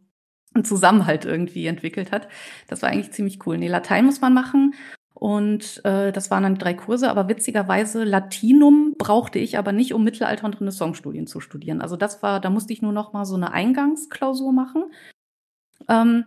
einen 0.52 0.64
Zusammenhalt 0.64 1.26
irgendwie 1.26 1.66
entwickelt 1.66 2.10
hat. 2.10 2.26
Das 2.66 2.82
war 2.82 2.88
eigentlich 2.88 3.12
ziemlich 3.12 3.46
cool. 3.46 3.56
Nee, 3.56 3.68
Latein 3.68 4.04
muss 4.06 4.20
man 4.20 4.34
machen 4.34 4.74
und 5.20 5.84
äh, 5.84 6.12
das 6.12 6.30
waren 6.30 6.44
dann 6.44 6.56
drei 6.56 6.72
Kurse, 6.72 7.10
aber 7.10 7.28
witzigerweise 7.28 8.04
Latinum 8.04 8.94
brauchte 8.96 9.38
ich 9.38 9.58
aber 9.58 9.70
nicht, 9.70 9.92
um 9.92 10.02
Mittelalter- 10.02 10.46
und 10.46 10.58
Renaissance-Studien 10.58 11.26
zu 11.26 11.40
studieren. 11.40 11.82
Also 11.82 11.96
das 11.96 12.22
war, 12.22 12.40
da 12.40 12.48
musste 12.48 12.72
ich 12.72 12.80
nur 12.80 12.92
noch 12.92 13.12
mal 13.12 13.26
so 13.26 13.34
eine 13.34 13.52
Eingangsklausur 13.52 14.50
machen. 14.54 14.84
Ähm, 15.88 16.24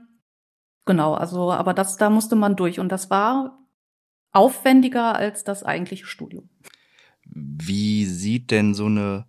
genau, 0.86 1.16
also 1.16 1.52
aber 1.52 1.74
das, 1.74 1.98
da 1.98 2.12
musste 2.12 2.36
man 2.36 2.56
durch 2.56 2.80
und 2.80 2.92
das 2.92 3.10
war 3.10 3.58
aufwendiger 4.32 5.16
als 5.16 5.44
das 5.44 5.64
eigentliche 5.64 6.06
Studium. 6.06 6.50
Wie 7.26 8.06
sieht 8.06 8.52
denn 8.52 8.76
so 8.76 8.86
eine 8.86 9.26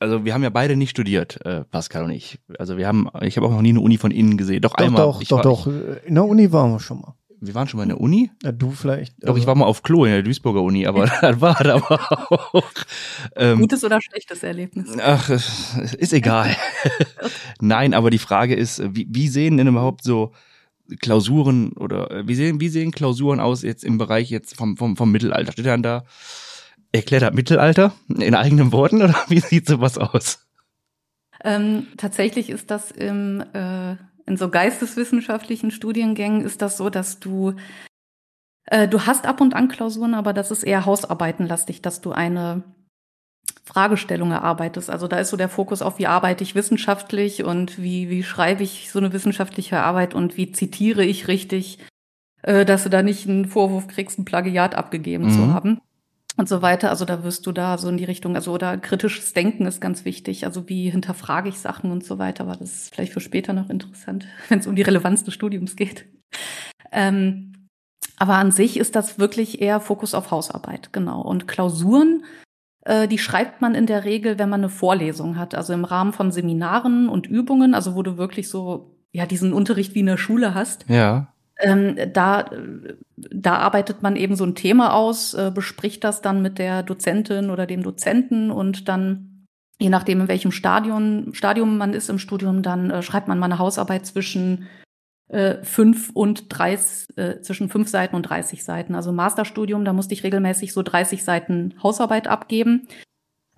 also 0.00 0.26
wir 0.26 0.34
haben 0.34 0.42
ja 0.42 0.50
beide 0.50 0.76
nicht 0.76 0.90
studiert, 0.90 1.40
äh, 1.46 1.64
Pascal 1.64 2.04
und 2.04 2.10
ich. 2.10 2.40
Also 2.58 2.76
wir 2.76 2.86
haben, 2.86 3.08
ich 3.22 3.38
habe 3.38 3.46
auch 3.46 3.52
noch 3.52 3.62
nie 3.62 3.70
eine 3.70 3.80
Uni 3.80 3.96
von 3.96 4.10
innen 4.10 4.36
gesehen. 4.36 4.60
Doch, 4.60 4.74
doch 4.74 4.84
einmal. 4.84 5.02
Doch, 5.02 5.22
ich 5.22 5.28
doch, 5.28 5.36
war, 5.36 5.42
doch. 5.44 5.66
In 6.04 6.16
der 6.16 6.26
Uni 6.26 6.52
waren 6.52 6.72
wir 6.72 6.80
schon 6.80 7.00
mal 7.00 7.14
wir 7.42 7.54
waren 7.54 7.68
schon 7.68 7.78
mal 7.78 7.84
in 7.84 7.90
der 7.90 8.00
Uni. 8.00 8.30
Ja, 8.42 8.52
du 8.52 8.70
vielleicht. 8.70 9.14
Doch, 9.18 9.36
ich 9.36 9.46
war 9.46 9.54
mal 9.54 9.64
auf 9.64 9.82
Klo 9.82 10.04
in 10.04 10.12
der 10.12 10.22
Duisburger 10.22 10.62
Uni, 10.62 10.86
aber 10.86 11.06
das 11.20 11.40
war 11.40 11.54
das 11.62 11.82
aber 11.82 12.54
auch. 12.54 12.72
Ähm, 13.36 13.58
Gutes 13.58 13.84
oder 13.84 14.00
schlechtes 14.00 14.42
Erlebnis? 14.42 14.96
Ach, 15.00 15.28
ist 15.28 16.12
egal. 16.12 16.56
Nein, 17.60 17.94
aber 17.94 18.10
die 18.10 18.18
Frage 18.18 18.54
ist, 18.54 18.82
wie, 18.94 19.06
wie 19.10 19.28
sehen 19.28 19.56
denn 19.56 19.66
überhaupt 19.66 20.04
so 20.04 20.32
Klausuren 21.00 21.72
oder 21.72 22.26
wie 22.26 22.34
sehen, 22.34 22.60
wie 22.60 22.68
sehen 22.68 22.92
Klausuren 22.92 23.40
aus 23.40 23.62
jetzt 23.62 23.84
im 23.84 23.98
Bereich 23.98 24.30
jetzt 24.30 24.56
vom, 24.56 24.76
vom, 24.76 24.96
vom 24.96 25.10
Mittelalter? 25.10 25.52
Steht 25.52 25.66
dann 25.66 25.82
da 25.82 26.04
Erklär 26.92 27.20
das 27.20 27.32
Mittelalter 27.32 27.94
in 28.08 28.34
eigenen 28.34 28.70
Worten 28.70 29.02
oder 29.02 29.14
wie 29.28 29.40
sieht 29.40 29.66
sowas 29.66 29.96
aus? 29.96 30.46
Ähm, 31.42 31.88
tatsächlich 31.96 32.50
ist 32.50 32.70
das 32.70 32.90
im, 32.90 33.40
äh, 33.52 33.96
in 34.26 34.36
so 34.36 34.48
geisteswissenschaftlichen 34.48 35.70
Studiengängen 35.70 36.42
ist 36.42 36.62
das 36.62 36.76
so, 36.76 36.90
dass 36.90 37.20
du 37.20 37.54
äh, 38.66 38.88
du 38.88 39.06
hast 39.06 39.26
ab 39.26 39.40
und 39.40 39.54
an 39.54 39.68
Klausuren, 39.68 40.14
aber 40.14 40.32
das 40.32 40.50
ist 40.50 40.62
eher 40.62 40.86
hausarbeitenlastig, 40.86 41.82
dass 41.82 42.00
du 42.00 42.12
eine 42.12 42.62
Fragestellung 43.64 44.30
erarbeitest. 44.30 44.90
Also 44.90 45.08
da 45.08 45.18
ist 45.18 45.30
so 45.30 45.36
der 45.36 45.48
Fokus 45.48 45.82
auf, 45.82 45.98
wie 45.98 46.06
arbeite 46.06 46.44
ich 46.44 46.54
wissenschaftlich 46.54 47.44
und 47.44 47.80
wie, 47.80 48.10
wie 48.10 48.22
schreibe 48.22 48.62
ich 48.62 48.90
so 48.90 48.98
eine 48.98 49.12
wissenschaftliche 49.12 49.80
Arbeit 49.80 50.14
und 50.14 50.36
wie 50.36 50.52
zitiere 50.52 51.04
ich 51.04 51.28
richtig, 51.28 51.78
äh, 52.42 52.64
dass 52.64 52.84
du 52.84 52.90
da 52.90 53.02
nicht 53.02 53.28
einen 53.28 53.46
Vorwurf 53.46 53.88
kriegst, 53.88 54.18
ein 54.18 54.24
Plagiat 54.24 54.74
abgegeben 54.74 55.26
mhm. 55.26 55.30
zu 55.30 55.52
haben 55.52 55.80
und 56.36 56.48
so 56.48 56.62
weiter. 56.62 56.90
Also 56.90 57.04
da 57.04 57.24
wirst 57.24 57.46
du 57.46 57.52
da 57.52 57.78
so 57.78 57.88
in 57.88 57.96
die 57.96 58.04
Richtung, 58.04 58.36
also 58.36 58.52
oder 58.52 58.78
kritisches 58.78 59.32
Denken 59.32 59.66
ist 59.66 59.80
ganz 59.80 60.04
wichtig. 60.04 60.46
Also 60.46 60.68
wie 60.68 60.90
hinterfrage 60.90 61.48
ich 61.48 61.58
Sachen 61.58 61.90
und 61.90 62.04
so 62.04 62.18
weiter. 62.18 62.44
Aber 62.44 62.56
das 62.56 62.72
ist 62.72 62.94
vielleicht 62.94 63.12
für 63.12 63.20
später 63.20 63.52
noch 63.52 63.70
interessant, 63.70 64.26
wenn 64.48 64.60
es 64.60 64.66
um 64.66 64.76
die 64.76 64.82
Relevanz 64.82 65.24
des 65.24 65.34
Studiums 65.34 65.76
geht. 65.76 66.06
Ähm, 66.90 67.52
aber 68.18 68.34
an 68.36 68.50
sich 68.50 68.76
ist 68.76 68.94
das 68.94 69.18
wirklich 69.18 69.60
eher 69.60 69.80
Fokus 69.80 70.14
auf 70.14 70.30
Hausarbeit, 70.30 70.92
genau. 70.92 71.22
Und 71.22 71.48
Klausuren, 71.48 72.24
äh, 72.84 73.08
die 73.08 73.18
schreibt 73.18 73.60
man 73.60 73.74
in 73.74 73.86
der 73.86 74.04
Regel, 74.04 74.38
wenn 74.38 74.48
man 74.48 74.60
eine 74.60 74.68
Vorlesung 74.68 75.36
hat. 75.36 75.54
Also 75.54 75.72
im 75.72 75.84
Rahmen 75.84 76.12
von 76.12 76.30
Seminaren 76.30 77.08
und 77.08 77.26
Übungen, 77.26 77.74
also 77.74 77.94
wo 77.94 78.02
du 78.02 78.16
wirklich 78.18 78.48
so 78.48 78.96
ja 79.12 79.26
diesen 79.26 79.52
Unterricht 79.52 79.94
wie 79.94 80.00
in 80.00 80.06
der 80.06 80.16
Schule 80.16 80.54
hast. 80.54 80.84
Ja. 80.88 81.31
Ähm, 81.62 81.96
da, 82.12 82.50
da 83.16 83.54
arbeitet 83.54 84.02
man 84.02 84.16
eben 84.16 84.34
so 84.34 84.44
ein 84.44 84.56
Thema 84.56 84.94
aus, 84.94 85.32
äh, 85.34 85.52
bespricht 85.54 86.02
das 86.02 86.20
dann 86.20 86.42
mit 86.42 86.58
der 86.58 86.82
Dozentin 86.82 87.50
oder 87.50 87.66
dem 87.66 87.84
Dozenten 87.84 88.50
und 88.50 88.88
dann, 88.88 89.46
je 89.80 89.88
nachdem, 89.88 90.20
in 90.22 90.28
welchem 90.28 90.50
Stadion, 90.50 91.32
Stadium 91.34 91.78
man 91.78 91.94
ist 91.94 92.10
im 92.10 92.18
Studium, 92.18 92.62
dann 92.62 92.90
äh, 92.90 93.02
schreibt 93.02 93.28
man 93.28 93.38
mal 93.38 93.46
eine 93.46 93.58
Hausarbeit 93.58 94.06
zwischen 94.06 94.66
äh, 95.28 95.62
fünf 95.62 96.10
und 96.14 96.46
30, 96.48 97.16
äh, 97.16 97.40
zwischen 97.40 97.68
fünf 97.68 97.88
Seiten 97.88 98.16
und 98.16 98.22
30 98.22 98.64
Seiten. 98.64 98.94
Also 98.96 99.12
Masterstudium, 99.12 99.84
da 99.84 99.92
musste 99.92 100.14
ich 100.14 100.24
regelmäßig 100.24 100.72
so 100.72 100.82
30 100.82 101.22
Seiten 101.22 101.74
Hausarbeit 101.82 102.26
abgeben. 102.26 102.88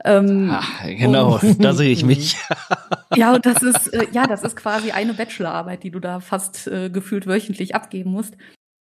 Ähm, 0.05 0.51
Ach, 0.53 0.85
genau, 0.85 1.41
da 1.59 1.73
sehe 1.73 1.91
ich 1.91 2.05
mich. 2.05 2.37
ja, 3.17 3.35
und 3.35 3.47
das 3.47 3.63
ist, 3.63 3.89
äh, 3.95 4.07
ja, 4.13 4.27
das 4.27 4.43
ist 4.43 4.55
quasi 4.55 4.91
eine 4.91 5.15
Bachelorarbeit, 5.15 5.83
die 5.83 5.91
du 5.91 5.99
da 5.99 6.21
fast 6.21 6.67
äh, 6.67 6.91
gefühlt 6.91 7.27
wöchentlich 7.27 7.75
abgeben 7.75 8.11
musst. 8.11 8.37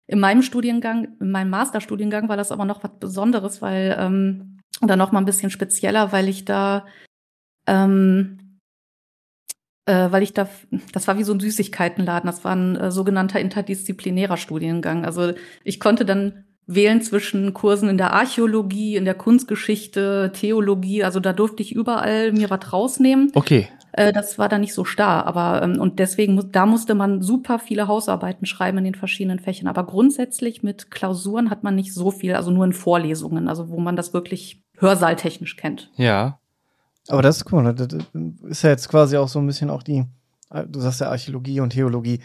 In 0.05 0.19
meinem 0.19 0.41
Studiengang, 0.41 1.15
in 1.21 1.31
meinem 1.31 1.49
Masterstudiengang 1.49 2.27
war 2.27 2.35
das 2.35 2.51
aber 2.51 2.65
noch 2.65 2.83
was 2.83 2.99
Besonderes, 2.99 3.61
weil, 3.61 3.95
ähm, 3.97 4.59
oder 4.81 4.97
noch 4.97 5.13
mal 5.13 5.19
ein 5.19 5.25
bisschen 5.25 5.49
spezieller, 5.49 6.11
weil 6.11 6.27
ich 6.27 6.43
da, 6.43 6.85
ähm, 7.67 8.59
äh, 9.85 10.11
weil 10.11 10.23
ich 10.23 10.33
da, 10.33 10.49
das 10.91 11.07
war 11.07 11.17
wie 11.17 11.23
so 11.23 11.33
ein 11.33 11.39
Süßigkeitenladen, 11.39 12.27
das 12.27 12.43
war 12.43 12.53
ein 12.53 12.75
äh, 12.75 12.91
sogenannter 12.91 13.39
interdisziplinärer 13.39 14.35
Studiengang. 14.35 15.05
Also 15.05 15.31
ich 15.63 15.79
konnte 15.79 16.03
dann 16.03 16.43
wählen 16.65 17.01
zwischen 17.01 17.53
Kursen 17.53 17.89
in 17.89 17.97
der 17.97 18.13
Archäologie, 18.13 18.95
in 18.95 19.05
der 19.05 19.15
Kunstgeschichte, 19.15 20.31
Theologie. 20.33 21.03
Also 21.03 21.19
da 21.19 21.33
durfte 21.33 21.61
ich 21.61 21.75
überall 21.75 22.31
mir 22.31 22.49
was 22.49 22.71
rausnehmen. 22.71 23.31
Okay. 23.35 23.67
Äh, 23.91 24.11
das 24.11 24.39
war 24.39 24.49
da 24.49 24.57
nicht 24.57 24.73
so 24.73 24.85
starr, 24.85 25.25
aber 25.27 25.61
ähm, 25.61 25.79
und 25.79 25.99
deswegen 25.99 26.51
da 26.51 26.65
musste 26.65 26.95
man 26.95 27.21
super 27.21 27.59
viele 27.59 27.87
Hausarbeiten 27.87 28.45
schreiben 28.45 28.79
in 28.79 28.83
den 28.85 28.95
verschiedenen 28.95 29.39
Fächern. 29.39 29.67
Aber 29.67 29.85
grundsätzlich 29.85 30.63
mit 30.63 30.89
Klausuren 30.89 31.49
hat 31.49 31.63
man 31.63 31.75
nicht 31.75 31.93
so 31.93 32.11
viel, 32.11 32.35
also 32.35 32.51
nur 32.51 32.65
in 32.65 32.73
Vorlesungen, 32.73 33.47
also 33.47 33.69
wo 33.69 33.79
man 33.79 33.95
das 33.95 34.13
wirklich 34.13 34.61
hörsaaltechnisch 34.77 35.57
kennt. 35.57 35.91
Ja. 35.95 36.39
Aber 37.07 37.21
das 37.21 37.37
ist 37.37 37.51
cool. 37.51 37.73
Das 37.73 37.87
ist 38.49 38.63
ja 38.63 38.69
jetzt 38.69 38.89
quasi 38.89 39.17
auch 39.17 39.27
so 39.27 39.39
ein 39.39 39.45
bisschen 39.45 39.69
auch 39.69 39.83
die, 39.83 40.05
du 40.67 40.79
sagst 40.79 41.01
ja 41.01 41.09
Archäologie 41.09 41.59
und 41.59 41.71
Theologie. 41.71 42.19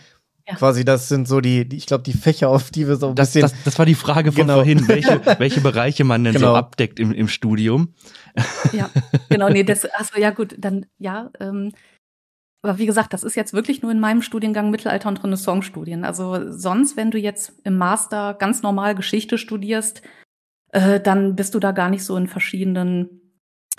Ja. 0.48 0.54
Quasi, 0.54 0.82
das 0.82 1.08
sind 1.08 1.28
so 1.28 1.42
die, 1.42 1.68
die 1.68 1.76
ich 1.76 1.84
glaube, 1.84 2.02
die 2.04 2.14
Fächer, 2.14 2.48
auf 2.48 2.70
die 2.70 2.88
wir 2.88 2.96
so 2.96 3.10
ein 3.10 3.14
das, 3.14 3.28
bisschen. 3.28 3.42
Das, 3.42 3.52
das 3.64 3.78
war 3.78 3.84
die 3.84 3.94
Frage 3.94 4.32
von 4.32 4.46
genau. 4.46 4.54
vorhin, 4.54 4.88
welche, 4.88 5.20
welche 5.38 5.60
Bereiche 5.60 6.04
man 6.04 6.24
denn 6.24 6.32
genau. 6.32 6.52
so 6.52 6.56
abdeckt 6.56 6.98
im, 6.98 7.12
im 7.12 7.28
Studium. 7.28 7.92
Ja, 8.72 8.88
genau, 9.28 9.50
nee, 9.50 9.62
das, 9.62 9.84
achso, 9.84 10.18
ja 10.18 10.30
gut, 10.30 10.54
dann, 10.58 10.86
ja, 10.98 11.30
ähm, 11.38 11.72
aber 12.62 12.78
wie 12.78 12.86
gesagt, 12.86 13.12
das 13.12 13.24
ist 13.24 13.36
jetzt 13.36 13.52
wirklich 13.52 13.82
nur 13.82 13.92
in 13.92 14.00
meinem 14.00 14.22
Studiengang 14.22 14.70
Mittelalter- 14.70 15.08
und 15.08 15.22
Renaissance-Studien. 15.22 16.04
Also 16.04 16.50
sonst, 16.50 16.96
wenn 16.96 17.10
du 17.10 17.18
jetzt 17.18 17.52
im 17.64 17.76
Master 17.76 18.34
ganz 18.34 18.62
normal 18.62 18.94
Geschichte 18.94 19.38
studierst, 19.38 20.02
äh, 20.72 20.98
dann 20.98 21.36
bist 21.36 21.54
du 21.54 21.60
da 21.60 21.72
gar 21.72 21.90
nicht 21.90 22.04
so 22.04 22.16
in 22.16 22.26
verschiedenen 22.26 23.04
äh, 23.04 23.17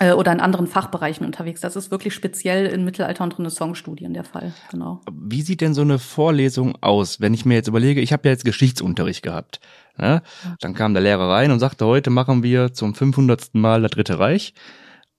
oder 0.00 0.32
in 0.32 0.40
anderen 0.40 0.66
Fachbereichen 0.66 1.26
unterwegs. 1.26 1.60
Das 1.60 1.76
ist 1.76 1.90
wirklich 1.90 2.14
speziell 2.14 2.66
in 2.66 2.84
Mittelalter- 2.84 3.24
und 3.24 3.38
Renaissance-Studien 3.38 4.14
der 4.14 4.24
Fall. 4.24 4.54
Genau. 4.70 5.00
Wie 5.12 5.42
sieht 5.42 5.60
denn 5.60 5.74
so 5.74 5.82
eine 5.82 5.98
Vorlesung 5.98 6.74
aus, 6.80 7.20
wenn 7.20 7.34
ich 7.34 7.44
mir 7.44 7.54
jetzt 7.54 7.68
überlege, 7.68 8.00
ich 8.00 8.12
habe 8.12 8.26
ja 8.26 8.32
jetzt 8.32 8.44
Geschichtsunterricht 8.44 9.22
gehabt. 9.22 9.60
Ne? 9.98 10.22
Dann 10.60 10.74
kam 10.74 10.94
der 10.94 11.02
Lehrer 11.02 11.28
rein 11.28 11.50
und 11.50 11.58
sagte, 11.58 11.84
heute 11.84 12.08
machen 12.08 12.42
wir 12.42 12.72
zum 12.72 12.94
500. 12.94 13.54
Mal 13.54 13.82
das 13.82 13.90
Dritte 13.90 14.18
Reich. 14.18 14.54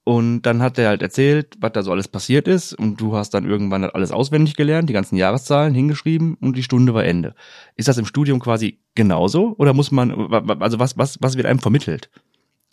Und 0.03 0.41
dann 0.41 0.63
hat 0.63 0.79
er 0.79 0.89
halt 0.89 1.03
erzählt, 1.03 1.55
was 1.59 1.73
da 1.73 1.83
so 1.83 1.91
alles 1.91 2.07
passiert 2.07 2.47
ist. 2.47 2.73
Und 2.73 2.99
du 2.99 3.15
hast 3.15 3.35
dann 3.35 3.45
irgendwann 3.45 3.83
alles 3.83 4.11
auswendig 4.11 4.55
gelernt, 4.55 4.89
die 4.89 4.93
ganzen 4.93 5.15
Jahreszahlen 5.15 5.75
hingeschrieben 5.75 6.37
und 6.41 6.57
die 6.57 6.63
Stunde 6.63 6.95
war 6.95 7.05
Ende. 7.05 7.35
Ist 7.75 7.87
das 7.87 7.99
im 7.99 8.05
Studium 8.07 8.39
quasi 8.39 8.79
genauso? 8.95 9.53
Oder 9.57 9.73
muss 9.73 9.91
man, 9.91 10.11
also 10.59 10.79
was, 10.79 10.97
was, 10.97 11.17
was 11.21 11.37
wird 11.37 11.45
einem 11.45 11.59
vermittelt? 11.59 12.09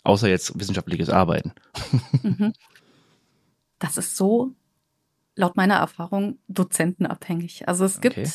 Außer 0.09 0.27
jetzt 0.27 0.59
wissenschaftliches 0.59 1.09
Arbeiten. 1.09 1.53
Mhm. 2.23 2.53
Das 3.77 3.97
ist 3.97 4.17
so, 4.17 4.53
laut 5.35 5.55
meiner 5.55 5.75
Erfahrung, 5.75 6.39
dozentenabhängig. 6.47 7.67
Also 7.67 7.85
es 7.85 8.01
gibt, 8.01 8.17
okay. 8.17 8.29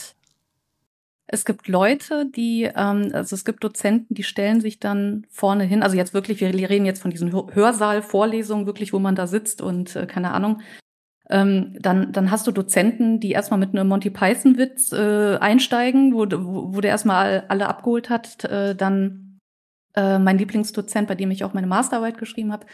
es 1.27 1.45
gibt 1.45 1.69
Leute, 1.69 2.27
die, 2.35 2.71
ähm, 2.75 3.11
also 3.13 3.35
es 3.35 3.45
gibt 3.45 3.63
Dozenten, 3.63 4.15
die 4.15 4.23
stellen 4.23 4.61
sich 4.61 4.79
dann 4.79 5.27
vorne 5.31 5.65
hin, 5.65 5.83
also 5.83 5.97
jetzt 5.97 6.15
wirklich, 6.15 6.41
wir 6.41 6.71
reden 6.71 6.87
jetzt 6.87 7.03
von 7.03 7.11
diesen 7.11 7.33
Hörsaal-Vorlesungen, 7.33 8.67
wirklich, 8.67 8.93
wo 8.93 9.01
man 9.01 9.17
da 9.17 9.27
sitzt 9.27 9.61
und 9.61 9.97
äh, 9.97 10.07
keine 10.07 10.33
Ahnung, 10.33 10.63
ähm, 11.29 11.77
dann, 11.81 12.13
dann 12.13 12.31
hast 12.31 12.47
du 12.47 12.53
Dozenten, 12.53 13.19
die 13.19 13.33
erstmal 13.33 13.59
mit 13.59 13.71
einem 13.71 13.89
Monty 13.89 14.11
Python-Witz 14.11 14.93
äh, 14.93 15.39
einsteigen, 15.39 16.15
wo, 16.15 16.27
wo, 16.31 16.75
wo 16.75 16.81
der 16.81 16.91
erstmal 16.93 17.45
alle 17.49 17.69
abgeholt 17.69 18.11
hat, 18.11 18.45
äh, 18.45 18.77
dann 18.77 19.24
äh, 19.95 20.19
mein 20.19 20.39
Lieblingsdozent, 20.39 21.09
bei 21.09 21.15
dem 21.15 21.31
ich 21.31 21.45
auch 21.45 21.55
meine 21.55 21.67
Masterarbeit 21.67 22.19
geschrieben 22.19 22.53
habe, 22.53 22.67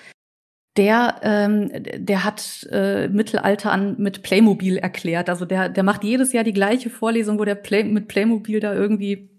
der, 0.77 1.17
ähm, 1.23 1.71
der 1.73 2.25
hat 2.25 2.67
äh, 2.71 3.09
Mittelalter 3.09 3.73
an 3.73 3.97
mit 3.99 4.23
Playmobil 4.23 4.77
erklärt. 4.77 5.29
Also 5.29 5.45
der, 5.45 5.69
der 5.69 5.83
macht 5.83 6.05
jedes 6.05 6.33
Jahr 6.33 6.45
die 6.45 6.53
gleiche 6.53 6.91
Vorlesung, 6.91 7.39
wo 7.39 7.45
der 7.45 7.57
Play 7.57 7.85
mit 7.85 8.09
Playmobil 8.09 8.61
da 8.61 8.73
irgendwie 8.73 9.31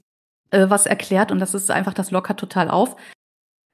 äh, 0.51 0.69
was 0.69 0.85
erklärt 0.85 1.31
und 1.31 1.39
das 1.39 1.53
ist 1.53 1.71
einfach, 1.71 1.93
das 1.93 2.11
lockert 2.11 2.39
total 2.39 2.69
auf. 2.69 2.95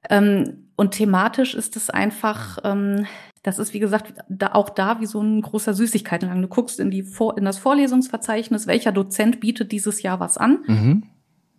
Ähm, 0.08 0.70
und 0.76 0.92
thematisch 0.92 1.54
ist 1.54 1.76
es 1.76 1.90
einfach, 1.90 2.58
ähm, 2.62 3.06
das 3.42 3.58
ist 3.58 3.74
wie 3.74 3.80
gesagt 3.80 4.14
da, 4.28 4.52
auch 4.52 4.70
da 4.70 5.00
wie 5.00 5.06
so 5.06 5.20
ein 5.20 5.42
großer 5.42 5.74
Süßigkeitenlang. 5.74 6.40
Du 6.40 6.48
guckst 6.48 6.78
in 6.78 6.92
die 6.92 7.02
Vor 7.02 7.36
in 7.36 7.44
das 7.44 7.58
Vorlesungsverzeichnis, 7.58 8.68
welcher 8.68 8.92
Dozent 8.92 9.40
bietet 9.40 9.72
dieses 9.72 10.02
Jahr 10.02 10.20
was 10.20 10.38
an. 10.38 10.64
Mhm. 10.66 11.02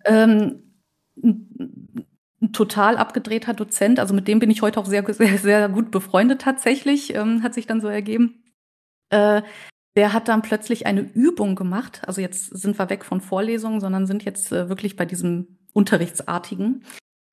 Ähm, 0.05 0.63
ein 2.41 2.53
total 2.53 2.97
abgedrehter 2.97 3.53
Dozent. 3.53 3.99
Also 3.99 4.13
mit 4.13 4.27
dem 4.27 4.39
bin 4.39 4.49
ich 4.49 4.61
heute 4.61 4.79
auch 4.79 4.85
sehr, 4.85 5.05
sehr, 5.13 5.37
sehr 5.37 5.69
gut 5.69 5.91
befreundet 5.91 6.41
tatsächlich, 6.41 7.15
ähm, 7.15 7.43
hat 7.43 7.53
sich 7.53 7.67
dann 7.67 7.81
so 7.81 7.87
ergeben. 7.87 8.43
Äh, 9.09 9.41
der 9.95 10.13
hat 10.13 10.27
dann 10.27 10.41
plötzlich 10.41 10.85
eine 10.85 11.01
Übung 11.01 11.55
gemacht. 11.55 12.01
Also 12.07 12.21
jetzt 12.21 12.45
sind 12.45 12.79
wir 12.79 12.89
weg 12.89 13.03
von 13.03 13.21
Vorlesungen, 13.21 13.81
sondern 13.81 14.05
sind 14.05 14.23
jetzt 14.23 14.51
äh, 14.51 14.69
wirklich 14.69 14.95
bei 14.95 15.05
diesem 15.05 15.59
Unterrichtsartigen. 15.73 16.83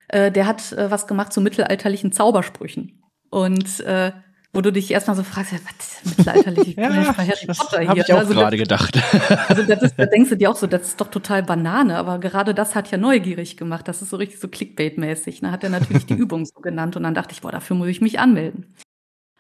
Äh, 0.08 0.32
der 0.32 0.46
hat 0.46 0.72
äh, 0.72 0.90
was 0.90 1.06
gemacht 1.06 1.32
zu 1.32 1.40
mittelalterlichen 1.40 2.12
Zaubersprüchen. 2.12 3.02
Und 3.30 3.80
äh, 3.80 4.12
wo 4.56 4.62
du 4.62 4.72
dich 4.72 4.90
erstmal 4.90 5.14
so 5.14 5.22
fragst, 5.22 5.52
was 5.52 6.16
mittelalterlich, 6.16 6.68
ich 6.68 6.76
bin 6.76 6.84
ja, 6.84 7.14
Harry 7.14 7.46
Potter 7.46 7.80
hier. 7.80 7.88
Hab 7.88 7.96
ich 7.98 8.12
auch 8.12 8.18
also 8.18 8.32
gerade 8.32 8.56
gedacht. 8.56 8.98
Also 9.48 9.62
das 9.62 9.82
ist, 9.82 9.98
da 9.98 10.06
denkst 10.06 10.30
du 10.30 10.36
dir 10.36 10.50
auch 10.50 10.56
so, 10.56 10.66
das 10.66 10.88
ist 10.88 11.00
doch 11.00 11.08
total 11.08 11.42
Banane, 11.42 11.96
aber 11.96 12.18
gerade 12.18 12.54
das 12.54 12.75
hat 12.75 12.90
ja 12.90 12.98
neugierig 12.98 13.56
gemacht. 13.56 13.86
Das 13.86 14.02
ist 14.02 14.10
so 14.10 14.16
richtig 14.16 14.40
so 14.40 14.48
Clickbait-mäßig. 14.48 15.40
Da 15.40 15.48
ne? 15.48 15.52
hat 15.52 15.62
er 15.62 15.70
natürlich 15.70 16.06
die 16.06 16.14
Übung 16.14 16.46
so 16.46 16.60
genannt 16.60 16.96
und 16.96 17.02
dann 17.02 17.14
dachte 17.14 17.32
ich, 17.32 17.42
boah, 17.42 17.52
dafür 17.52 17.76
muss 17.76 17.88
ich 17.88 18.00
mich 18.00 18.18
anmelden. 18.18 18.75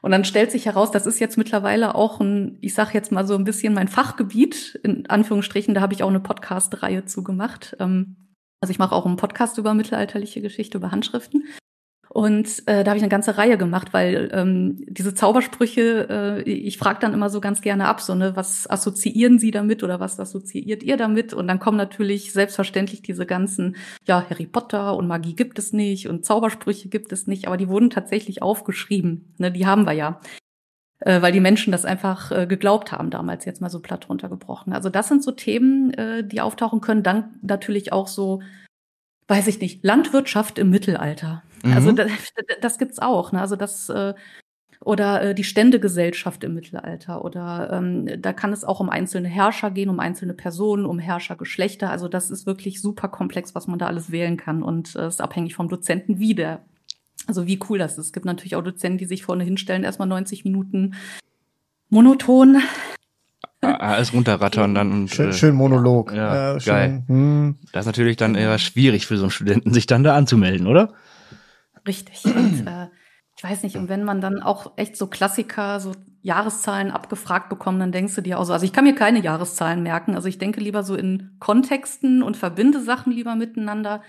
Und 0.02 0.10
dann 0.10 0.24
stellt 0.24 0.52
sich 0.52 0.66
heraus, 0.66 0.90
das 0.90 1.06
ist 1.06 1.18
jetzt 1.18 1.38
mittlerweile 1.38 1.94
auch 1.94 2.20
ein, 2.20 2.58
ich 2.60 2.74
sag 2.74 2.92
jetzt 2.92 3.10
mal 3.10 3.26
so 3.26 3.34
ein 3.34 3.44
bisschen 3.44 3.72
mein 3.72 3.88
Fachgebiet, 3.88 4.78
in 4.82 5.08
Anführungsstrichen, 5.08 5.74
da 5.74 5.80
habe 5.80 5.94
ich 5.94 6.02
auch 6.02 6.10
eine 6.10 6.20
Podcast-Reihe 6.20 7.06
zu 7.06 7.24
gemacht. 7.24 7.76
Ähm, 7.80 8.16
also 8.60 8.70
ich 8.70 8.78
mache 8.78 8.94
auch 8.94 9.06
einen 9.06 9.16
Podcast 9.16 9.56
über 9.56 9.72
mittelalterliche 9.72 10.42
Geschichte, 10.42 10.78
über 10.78 10.90
Handschriften. 10.90 11.44
Und 12.16 12.66
äh, 12.66 12.82
da 12.82 12.92
habe 12.92 12.96
ich 12.96 13.02
eine 13.02 13.10
ganze 13.10 13.36
Reihe 13.36 13.58
gemacht, 13.58 13.92
weil 13.92 14.30
ähm, 14.32 14.82
diese 14.88 15.12
Zaubersprüche, 15.12 16.44
äh, 16.46 16.50
ich 16.50 16.78
frage 16.78 16.98
dann 16.98 17.12
immer 17.12 17.28
so 17.28 17.42
ganz 17.42 17.60
gerne 17.60 17.86
ab, 17.88 18.00
so 18.00 18.14
ne, 18.14 18.34
was 18.34 18.66
assoziieren 18.70 19.38
Sie 19.38 19.50
damit 19.50 19.82
oder 19.82 20.00
was 20.00 20.18
assoziiert 20.18 20.82
ihr 20.82 20.96
damit? 20.96 21.34
Und 21.34 21.46
dann 21.46 21.58
kommen 21.58 21.76
natürlich 21.76 22.32
selbstverständlich 22.32 23.02
diese 23.02 23.26
ganzen, 23.26 23.76
ja, 24.06 24.24
Harry 24.30 24.46
Potter 24.46 24.96
und 24.96 25.06
Magie 25.06 25.36
gibt 25.36 25.58
es 25.58 25.74
nicht 25.74 26.08
und 26.08 26.24
Zaubersprüche 26.24 26.88
gibt 26.88 27.12
es 27.12 27.26
nicht, 27.26 27.48
aber 27.48 27.58
die 27.58 27.68
wurden 27.68 27.90
tatsächlich 27.90 28.40
aufgeschrieben. 28.40 29.34
Ne, 29.36 29.52
die 29.52 29.66
haben 29.66 29.84
wir 29.84 29.92
ja. 29.92 30.18
Äh, 31.00 31.20
weil 31.20 31.32
die 31.32 31.40
Menschen 31.40 31.70
das 31.70 31.84
einfach 31.84 32.32
äh, 32.32 32.46
geglaubt 32.46 32.92
haben, 32.92 33.10
damals 33.10 33.44
jetzt 33.44 33.60
mal 33.60 33.68
so 33.68 33.80
platt 33.80 34.08
runtergebrochen. 34.08 34.72
Also 34.72 34.88
das 34.88 35.08
sind 35.08 35.22
so 35.22 35.32
Themen, 35.32 35.92
äh, 35.92 36.26
die 36.26 36.40
auftauchen 36.40 36.80
können. 36.80 37.02
Dann 37.02 37.34
natürlich 37.42 37.92
auch 37.92 38.08
so 38.08 38.40
weiß 39.28 39.48
ich 39.48 39.60
nicht, 39.60 39.84
Landwirtschaft 39.84 40.58
im 40.58 40.70
Mittelalter. 40.70 41.42
Also 41.62 41.68
mhm. 41.68 41.76
Also 41.76 41.92
das, 41.92 42.10
das 42.60 42.78
gibt's 42.78 42.98
auch. 42.98 43.32
Ne? 43.32 43.40
Also 43.40 43.56
das 43.56 43.88
äh, 43.88 44.14
oder 44.84 45.22
äh, 45.22 45.34
die 45.34 45.44
Ständegesellschaft 45.44 46.44
im 46.44 46.54
Mittelalter 46.54 47.24
oder 47.24 47.70
ähm, 47.72 48.20
da 48.20 48.32
kann 48.32 48.52
es 48.52 48.64
auch 48.64 48.80
um 48.80 48.90
einzelne 48.90 49.28
Herrscher 49.28 49.70
gehen, 49.70 49.88
um 49.88 50.00
einzelne 50.00 50.34
Personen, 50.34 50.86
um 50.86 50.98
Herrschergeschlechter. 50.98 51.90
Also 51.90 52.08
das 52.08 52.30
ist 52.30 52.46
wirklich 52.46 52.80
super 52.80 53.08
komplex, 53.08 53.54
was 53.54 53.66
man 53.66 53.78
da 53.78 53.86
alles 53.86 54.10
wählen 54.10 54.36
kann 54.36 54.62
und 54.62 54.94
äh, 54.96 55.08
ist 55.08 55.20
abhängig 55.20 55.54
vom 55.54 55.68
Dozenten 55.68 56.18
wie 56.18 56.34
der. 56.34 56.64
Also 57.26 57.46
wie 57.46 57.58
cool 57.68 57.78
das 57.78 57.98
ist. 57.98 58.06
Es 58.06 58.12
gibt 58.12 58.26
natürlich 58.26 58.54
auch 58.54 58.62
Dozenten, 58.62 58.98
die 58.98 59.06
sich 59.06 59.24
vorne 59.24 59.42
hinstellen, 59.42 59.82
erstmal 59.82 60.08
90 60.08 60.44
Minuten 60.44 60.94
monoton 61.88 62.62
alles 63.60 64.12
runterrattern 64.12 64.74
dann. 64.74 64.92
Und, 64.92 65.10
schön, 65.10 65.30
äh, 65.30 65.32
schön 65.32 65.54
Monolog. 65.54 66.12
Ja, 66.12 66.58
schön, 66.60 66.72
geil. 66.72 67.02
Hm. 67.08 67.56
Das 67.72 67.82
ist 67.82 67.86
natürlich 67.86 68.16
dann 68.16 68.34
eher 68.34 68.58
schwierig 68.58 69.06
für 69.06 69.16
so 69.16 69.24
einen 69.24 69.30
Studenten, 69.30 69.72
sich 69.72 69.86
dann 69.86 70.04
da 70.04 70.14
anzumelden, 70.14 70.66
oder? 70.66 70.92
Richtig. 71.86 72.24
Und, 72.24 72.66
äh, 72.66 72.88
ich 73.36 73.44
weiß 73.44 73.62
nicht, 73.62 73.76
und 73.76 73.88
wenn 73.88 74.02
man 74.02 74.20
dann 74.20 74.42
auch 74.42 74.72
echt 74.76 74.96
so 74.96 75.08
Klassiker, 75.08 75.78
so 75.78 75.92
Jahreszahlen 76.22 76.90
abgefragt 76.90 77.50
bekommt, 77.50 77.80
dann 77.80 77.92
denkst 77.92 78.14
du 78.14 78.22
dir 78.22 78.38
auch 78.38 78.44
so, 78.44 78.52
also 78.54 78.64
ich 78.64 78.72
kann 78.72 78.84
mir 78.84 78.94
keine 78.94 79.20
Jahreszahlen 79.20 79.82
merken, 79.82 80.14
also 80.14 80.26
ich 80.26 80.38
denke 80.38 80.60
lieber 80.60 80.82
so 80.82 80.96
in 80.96 81.36
Kontexten 81.38 82.22
und 82.22 82.36
verbinde 82.36 82.82
Sachen 82.82 83.12
lieber 83.12 83.36
miteinander. 83.36 84.02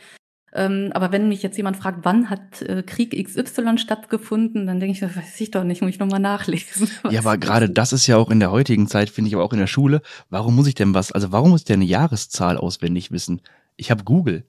Ähm, 0.53 0.91
aber 0.93 1.11
wenn 1.11 1.27
mich 1.27 1.43
jetzt 1.43 1.57
jemand 1.57 1.75
fragt, 1.75 1.99
wann 2.03 2.29
hat 2.29 2.61
äh, 2.61 2.81
Krieg 2.81 3.11
XY 3.11 3.77
stattgefunden, 3.77 4.65
dann 4.65 4.79
denke 4.79 4.93
ich, 4.93 5.01
das 5.01 5.15
weiß 5.15 5.41
ich 5.41 5.51
doch 5.51 5.65
nicht, 5.65 5.81
muss 5.81 5.91
ich 5.91 5.99
nochmal 5.99 6.21
nachlesen. 6.21 6.89
Ja, 7.11 7.19
aber 7.19 7.37
gerade 7.37 7.69
das 7.69 7.91
ist 7.91 8.07
ja 8.07 8.15
auch 8.15 8.31
in 8.31 8.39
der 8.39 8.51
heutigen 8.51 8.87
Zeit, 8.87 9.09
finde 9.09 9.27
ich, 9.27 9.35
aber 9.35 9.43
auch 9.43 9.53
in 9.53 9.59
der 9.59 9.67
Schule. 9.67 10.01
Warum 10.29 10.55
muss 10.55 10.67
ich 10.67 10.75
denn 10.75 10.93
was, 10.93 11.11
also 11.11 11.33
warum 11.33 11.49
muss 11.49 11.61
ich 11.61 11.65
denn 11.65 11.81
eine 11.81 11.85
Jahreszahl 11.85 12.57
auswendig 12.57 13.11
wissen? 13.11 13.41
Ich 13.75 13.91
habe 13.91 14.05
Google. 14.05 14.45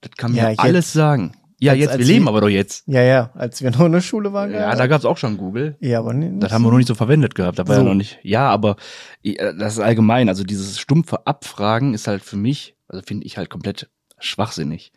Das 0.00 0.10
kann 0.16 0.32
mir 0.32 0.52
ja, 0.52 0.58
alles 0.58 0.92
sagen. 0.92 1.32
Ja, 1.60 1.72
als, 1.72 1.80
jetzt, 1.80 1.90
als 1.90 1.98
wir 1.98 2.06
leben 2.06 2.28
aber 2.28 2.40
doch 2.40 2.48
jetzt. 2.48 2.86
Ja, 2.86 3.02
ja, 3.02 3.30
als 3.34 3.62
wir 3.62 3.70
noch 3.70 3.80
in 3.86 3.92
der 3.92 4.00
Schule 4.00 4.32
waren. 4.32 4.52
Ja, 4.52 4.60
ja. 4.60 4.74
da 4.76 4.86
gab's 4.86 5.04
auch 5.04 5.16
schon 5.16 5.36
Google. 5.36 5.76
Ja, 5.80 5.98
aber 5.98 6.12
nicht, 6.12 6.42
Das 6.42 6.52
haben 6.52 6.62
wir 6.62 6.70
noch 6.70 6.78
nicht 6.78 6.86
so 6.88 6.94
verwendet 6.94 7.34
gehabt, 7.34 7.58
da 7.58 7.66
war 7.66 7.74
so. 7.74 7.82
ja 7.82 7.88
noch 7.88 7.94
nicht. 7.94 8.18
Ja, 8.22 8.48
aber 8.48 8.76
das 9.22 9.74
ist 9.74 9.80
allgemein, 9.80 10.28
also 10.28 10.44
dieses 10.44 10.78
stumpfe 10.78 11.26
Abfragen 11.26 11.94
ist 11.94 12.06
halt 12.06 12.22
für 12.22 12.36
mich, 12.36 12.76
also 12.86 13.02
finde 13.04 13.26
ich 13.26 13.38
halt 13.38 13.50
komplett 13.50 13.90
schwachsinnig. 14.18 14.92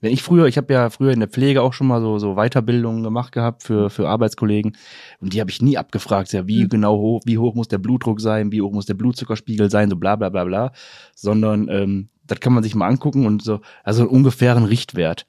Wenn 0.00 0.12
ich 0.12 0.22
früher, 0.22 0.46
ich 0.46 0.58
habe 0.58 0.70
ja 0.70 0.90
früher 0.90 1.12
in 1.12 1.20
der 1.20 1.30
Pflege 1.30 1.62
auch 1.62 1.72
schon 1.72 1.86
mal 1.86 2.00
so, 2.00 2.18
so 2.18 2.34
Weiterbildungen 2.34 3.02
gemacht 3.02 3.32
gehabt 3.32 3.62
für, 3.62 3.88
für 3.88 4.06
Arbeitskollegen 4.06 4.76
und 5.20 5.32
die 5.32 5.40
habe 5.40 5.50
ich 5.50 5.62
nie 5.62 5.78
abgefragt, 5.78 6.30
ja, 6.32 6.46
wie 6.46 6.64
mhm. 6.64 6.68
genau 6.68 6.98
hoch, 6.98 7.22
wie 7.24 7.38
hoch 7.38 7.54
muss 7.54 7.68
der 7.68 7.78
Blutdruck 7.78 8.20
sein, 8.20 8.52
wie 8.52 8.60
hoch 8.60 8.72
muss 8.72 8.84
der 8.84 8.94
Blutzuckerspiegel 8.94 9.70
sein, 9.70 9.88
so 9.88 9.96
bla 9.96 10.16
bla 10.16 10.28
bla 10.28 10.44
bla, 10.44 10.72
sondern 11.14 11.68
ähm, 11.70 12.08
das 12.26 12.40
kann 12.40 12.52
man 12.52 12.62
sich 12.62 12.74
mal 12.74 12.88
angucken 12.88 13.26
und 13.26 13.42
so, 13.42 13.60
also 13.82 14.06
ungefähren 14.06 14.64
Richtwert 14.64 15.26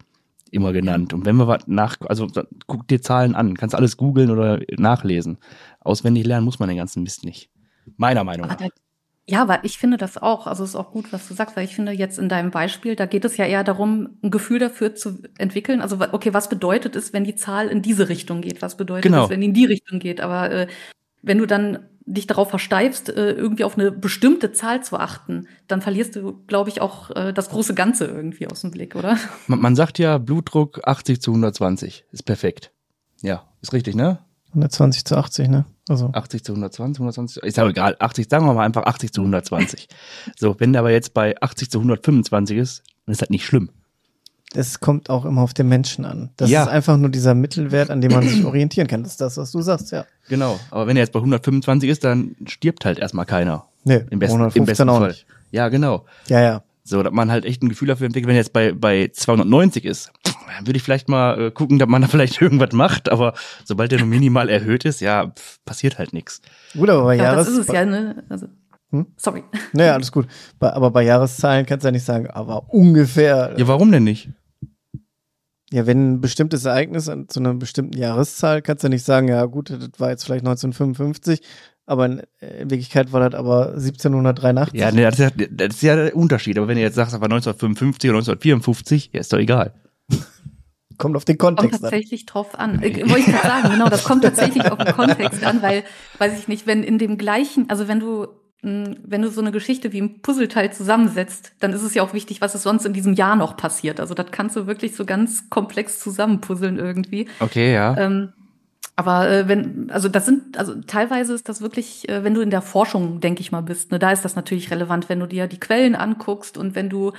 immer 0.55 0.73
genannt. 0.73 1.13
Und 1.13 1.25
wenn 1.25 1.35
wir 1.35 1.47
was 1.47 1.67
nach, 1.67 1.97
also 2.01 2.27
guck 2.67 2.87
dir 2.87 3.01
Zahlen 3.01 3.35
an, 3.35 3.55
kannst 3.55 3.75
alles 3.75 3.97
googeln 3.97 4.31
oder 4.31 4.59
nachlesen. 4.77 5.37
Auswendig 5.81 6.25
lernen 6.25 6.45
muss 6.45 6.59
man 6.59 6.69
den 6.69 6.77
ganzen 6.77 7.03
Mist 7.03 7.23
nicht. 7.23 7.49
Meiner 7.97 8.23
Meinung 8.23 8.47
nach. 8.47 8.57
Ja, 9.27 9.41
aber 9.41 9.63
ich 9.63 9.79
finde 9.79 9.97
das 9.97 10.17
auch. 10.17 10.45
Also 10.45 10.63
es 10.63 10.71
ist 10.71 10.75
auch 10.75 10.91
gut, 10.91 11.11
was 11.11 11.27
du 11.27 11.33
sagst, 11.33 11.55
weil 11.55 11.65
ich 11.65 11.75
finde 11.75 11.91
jetzt 11.91 12.19
in 12.19 12.29
deinem 12.29 12.51
Beispiel, 12.51 12.95
da 12.95 13.07
geht 13.07 13.25
es 13.25 13.37
ja 13.37 13.45
eher 13.45 13.63
darum, 13.63 14.17
ein 14.21 14.29
Gefühl 14.29 14.59
dafür 14.59 14.93
zu 14.93 15.23
entwickeln. 15.39 15.81
Also 15.81 15.97
okay, 16.11 16.33
was 16.33 16.47
bedeutet 16.47 16.95
es, 16.95 17.11
wenn 17.11 17.23
die 17.23 17.35
Zahl 17.35 17.67
in 17.67 17.81
diese 17.81 18.07
Richtung 18.07 18.41
geht? 18.41 18.61
Was 18.61 18.77
bedeutet 18.77 19.03
genau. 19.03 19.23
es, 19.23 19.29
wenn 19.31 19.41
die 19.41 19.47
in 19.47 19.53
die 19.53 19.65
Richtung 19.65 19.97
geht? 19.97 20.21
Aber 20.21 20.51
äh, 20.51 20.67
wenn 21.23 21.39
du 21.39 21.47
dann 21.47 21.79
dich 22.05 22.27
darauf 22.27 22.49
versteifst, 22.49 23.09
äh, 23.09 23.31
irgendwie 23.31 23.63
auf 23.63 23.77
eine 23.77 23.91
bestimmte 23.91 24.51
Zahl 24.51 24.83
zu 24.83 24.97
achten, 24.97 25.47
dann 25.67 25.81
verlierst 25.81 26.15
du, 26.15 26.43
glaube 26.47 26.69
ich, 26.69 26.81
auch 26.81 27.09
äh, 27.11 27.33
das 27.33 27.49
große 27.49 27.73
Ganze 27.73 28.05
irgendwie 28.05 28.47
aus 28.47 28.61
dem 28.61 28.71
Blick, 28.71 28.95
oder? 28.95 29.17
Man, 29.47 29.59
man 29.59 29.75
sagt 29.75 29.97
ja, 29.97 30.17
Blutdruck 30.17 30.81
80 30.87 31.21
zu 31.21 31.31
120 31.31 32.05
ist 32.11 32.23
perfekt. 32.23 32.71
Ja, 33.21 33.47
ist 33.61 33.73
richtig, 33.73 33.95
ne? 33.95 34.19
120 34.49 35.05
zu 35.05 35.17
80, 35.17 35.49
ne? 35.49 35.65
Also. 35.89 36.11
80 36.13 36.43
zu 36.43 36.51
120, 36.53 36.99
120, 36.99 37.43
ist 37.43 37.57
ja 37.57 37.67
egal, 37.67 37.95
80, 37.99 38.27
sagen 38.29 38.45
wir 38.45 38.53
mal 38.53 38.65
einfach 38.65 38.85
80 38.85 39.11
zu 39.11 39.21
120. 39.21 39.87
so, 40.35 40.59
wenn 40.59 40.73
der 40.73 40.81
aber 40.81 40.91
jetzt 40.91 41.13
bei 41.13 41.35
80 41.41 41.71
zu 41.71 41.79
125 41.79 42.57
ist, 42.57 42.83
dann 43.05 43.13
ist 43.13 43.21
das 43.21 43.29
nicht 43.29 43.45
schlimm. 43.45 43.69
Es 44.55 44.79
kommt 44.79 45.09
auch 45.09 45.25
immer 45.25 45.41
auf 45.41 45.53
den 45.53 45.67
Menschen 45.67 46.05
an. 46.05 46.29
Das 46.37 46.49
ja. 46.49 46.63
ist 46.63 46.69
einfach 46.69 46.97
nur 46.97 47.09
dieser 47.09 47.35
Mittelwert, 47.35 47.89
an 47.89 48.01
dem 48.01 48.11
man 48.11 48.27
sich 48.27 48.43
orientieren 48.45 48.87
kann. 48.87 49.03
Das 49.03 49.13
ist 49.13 49.21
das, 49.21 49.37
was 49.37 49.51
du 49.51 49.61
sagst, 49.61 49.91
ja. 49.91 50.05
Genau, 50.29 50.59
aber 50.71 50.87
wenn 50.87 50.97
er 50.97 51.01
jetzt 51.03 51.13
bei 51.13 51.19
125 51.19 51.89
ist, 51.89 52.03
dann 52.03 52.35
stirbt 52.47 52.85
halt 52.85 52.99
erstmal 52.99 53.25
keiner. 53.25 53.65
Nee, 53.83 54.03
im 54.09 54.19
besten, 54.19 54.49
im 54.53 54.65
besten 54.65 54.87
Fall. 54.87 55.09
Nicht. 55.09 55.25
Ja, 55.51 55.69
genau. 55.69 56.05
Ja, 56.27 56.41
ja. 56.41 56.63
So, 56.83 57.01
dass 57.01 57.13
man 57.13 57.31
halt 57.31 57.45
echt 57.45 57.63
ein 57.63 57.69
Gefühl 57.69 57.87
dafür 57.87 58.05
entwickelt, 58.05 58.27
wenn 58.27 58.35
er 58.35 58.41
jetzt 58.41 58.53
bei, 58.53 58.71
bei 58.71 59.09
290 59.11 59.85
ist, 59.85 60.11
dann 60.23 60.67
würde 60.67 60.77
ich 60.77 60.83
vielleicht 60.83 61.09
mal 61.09 61.47
äh, 61.47 61.51
gucken, 61.51 61.79
dass 61.79 61.87
man 61.87 62.01
da 62.01 62.07
vielleicht 62.07 62.41
irgendwas 62.41 62.73
macht, 62.73 63.09
aber 63.09 63.33
sobald 63.63 63.91
der 63.91 63.99
nur 63.99 64.07
minimal 64.07 64.49
erhöht 64.49 64.85
ist, 64.85 65.01
ja, 65.01 65.27
pff, 65.27 65.59
passiert 65.65 65.97
halt 65.97 66.13
nichts. 66.13 66.41
Gut, 66.73 66.89
aber 66.89 67.03
bei 67.03 67.15
ja, 67.15 67.23
Jahres... 67.23 67.47
Das 67.47 67.55
ist 67.55 67.69
es 67.69 67.73
ja, 67.73 67.85
ne? 67.85 68.23
Also, 68.29 68.47
hm? 68.91 69.07
Sorry. 69.17 69.43
Naja, 69.73 69.93
alles 69.93 70.11
gut. 70.11 70.27
aber 70.59 70.91
bei 70.91 71.03
Jahreszahlen 71.03 71.65
kannst 71.65 71.83
du 71.83 71.87
ja 71.87 71.91
nicht 71.91 72.05
sagen, 72.05 72.27
aber 72.27 72.71
ungefähr. 72.73 73.53
Ja, 73.57 73.67
warum 73.67 73.91
denn 73.91 74.03
nicht? 74.03 74.29
Ja, 75.75 75.85
wenn 75.85 76.13
ein 76.13 76.21
bestimmtes 76.21 76.63
Ereignis 76.63 77.11
zu 77.27 77.39
einer 77.41 77.53
bestimmten 77.53 77.97
Jahreszahl, 77.97 78.61
kannst 78.61 78.85
du 78.85 78.87
nicht 78.87 79.03
sagen, 79.03 79.27
ja 79.27 79.43
gut, 79.43 79.71
das 79.71 79.89
war 79.97 80.09
jetzt 80.09 80.23
vielleicht 80.23 80.45
1955, 80.45 81.41
aber 81.85 82.05
in, 82.05 82.21
Wirklichkeit 82.39 83.11
war 83.11 83.29
das 83.29 83.37
aber 83.37 83.73
1783. 83.73 84.79
Ja, 84.79 84.91
nee, 84.91 85.01
das, 85.01 85.19
ist 85.19 85.19
ja, 85.19 85.47
das 85.51 85.75
ist 85.75 85.81
ja 85.81 85.97
der 85.97 86.15
Unterschied. 86.15 86.57
Aber 86.57 86.69
wenn 86.69 86.77
du 86.77 86.81
jetzt 86.81 86.95
sagst, 86.95 87.13
das 87.13 87.19
war 87.19 87.25
1955 87.25 88.09
oder 88.09 88.19
1954, 88.19 89.09
ja, 89.11 89.19
ist 89.19 89.33
doch 89.33 89.37
egal. 89.37 89.73
Kommt 90.97 91.17
auf 91.17 91.25
den 91.25 91.37
Kontext 91.37 91.71
kommt 91.71 91.81
tatsächlich 91.81 92.21
an. 92.21 92.25
drauf 92.27 92.57
an. 92.57 92.81
Ich, 92.81 92.97
wollte 93.09 93.19
ich 93.19 93.25
gerade 93.25 93.45
sagen, 93.45 93.69
genau, 93.71 93.89
das 93.89 94.05
kommt 94.05 94.23
tatsächlich 94.23 94.71
auf 94.71 94.77
den 94.77 94.93
Kontext 94.93 95.43
an, 95.43 95.61
weil, 95.61 95.83
weiß 96.19 96.39
ich 96.39 96.47
nicht, 96.47 96.67
wenn 96.67 96.83
in 96.83 96.99
dem 96.99 97.17
gleichen, 97.17 97.69
also 97.69 97.89
wenn 97.89 97.99
du, 97.99 98.27
wenn 98.65 99.21
du 99.21 99.29
so 99.29 99.41
eine 99.41 99.51
Geschichte 99.51 99.93
wie 99.93 100.01
ein 100.01 100.21
Puzzleteil 100.21 100.73
zusammensetzt, 100.73 101.53
dann 101.59 101.73
ist 101.73 101.83
es 101.83 101.93
ja 101.93 102.03
auch 102.03 102.13
wichtig, 102.13 102.41
was 102.41 102.55
ist 102.55 102.63
sonst 102.63 102.85
in 102.85 102.93
diesem 102.93 103.13
Jahr 103.13 103.35
noch 103.35 103.55
passiert. 103.57 103.99
Also 103.99 104.13
das 104.13 104.31
kannst 104.31 104.55
du 104.55 104.67
wirklich 104.67 104.95
so 104.95 105.05
ganz 105.05 105.49
komplex 105.49 105.99
zusammenpuzzeln 105.99 106.79
irgendwie. 106.79 107.27
Okay, 107.39 107.73
ja. 107.73 107.95
Ähm, 107.97 108.33
aber 108.95 109.29
äh, 109.29 109.47
wenn, 109.47 109.91
also 109.91 110.07
das 110.07 110.25
sind, 110.25 110.57
also 110.57 110.81
teilweise 110.81 111.33
ist 111.33 111.49
das 111.49 111.61
wirklich, 111.61 112.07
äh, 112.09 112.23
wenn 112.23 112.33
du 112.33 112.41
in 112.41 112.49
der 112.49 112.61
Forschung, 112.61 113.19
denke 113.19 113.41
ich 113.41 113.51
mal, 113.51 113.61
bist, 113.61 113.91
ne, 113.91 113.99
da 113.99 114.11
ist 114.11 114.23
das 114.23 114.35
natürlich 114.35 114.71
relevant, 114.71 115.09
wenn 115.09 115.19
du 115.19 115.27
dir 115.27 115.47
die 115.47 115.59
Quellen 115.59 115.95
anguckst 115.95 116.57
und 116.57 116.75
wenn 116.75 116.89
du 116.89 117.11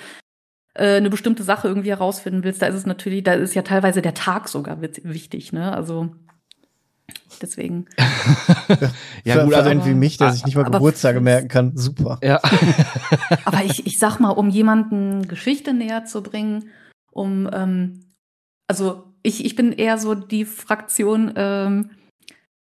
äh, 0.74 0.96
eine 0.96 1.10
bestimmte 1.10 1.42
Sache 1.42 1.68
irgendwie 1.68 1.90
herausfinden 1.90 2.44
willst, 2.44 2.62
da 2.62 2.66
ist 2.66 2.74
es 2.74 2.86
natürlich, 2.86 3.24
da 3.24 3.34
ist 3.34 3.54
ja 3.54 3.62
teilweise 3.62 4.02
der 4.02 4.14
Tag 4.14 4.48
sogar 4.48 4.80
wichtig, 4.80 5.52
ne? 5.52 5.72
Also 5.72 6.10
deswegen. 7.40 7.86
ja, 9.24 9.34
für, 9.34 9.44
gut, 9.44 9.54
also 9.54 9.70
einen 9.70 9.84
wie 9.84 9.94
mich, 9.94 10.16
der 10.16 10.32
sich 10.32 10.44
nicht 10.44 10.56
mal 10.56 10.64
Geburtstage 10.64 11.20
merken 11.20 11.48
kann, 11.48 11.76
super. 11.76 12.18
Ja. 12.22 12.40
aber 13.44 13.64
ich, 13.64 13.86
ich 13.86 13.98
sag 13.98 14.18
mal, 14.18 14.30
um 14.30 14.48
jemanden 14.48 15.28
Geschichte 15.28 15.72
näher 15.72 16.04
zu 16.04 16.22
bringen, 16.22 16.70
um 17.10 17.48
ähm, 17.52 18.12
also 18.66 19.04
ich, 19.22 19.44
ich 19.44 19.56
bin 19.56 19.72
eher 19.72 19.98
so 19.98 20.14
die 20.14 20.44
Fraktion 20.44 21.32
ähm, 21.36 21.90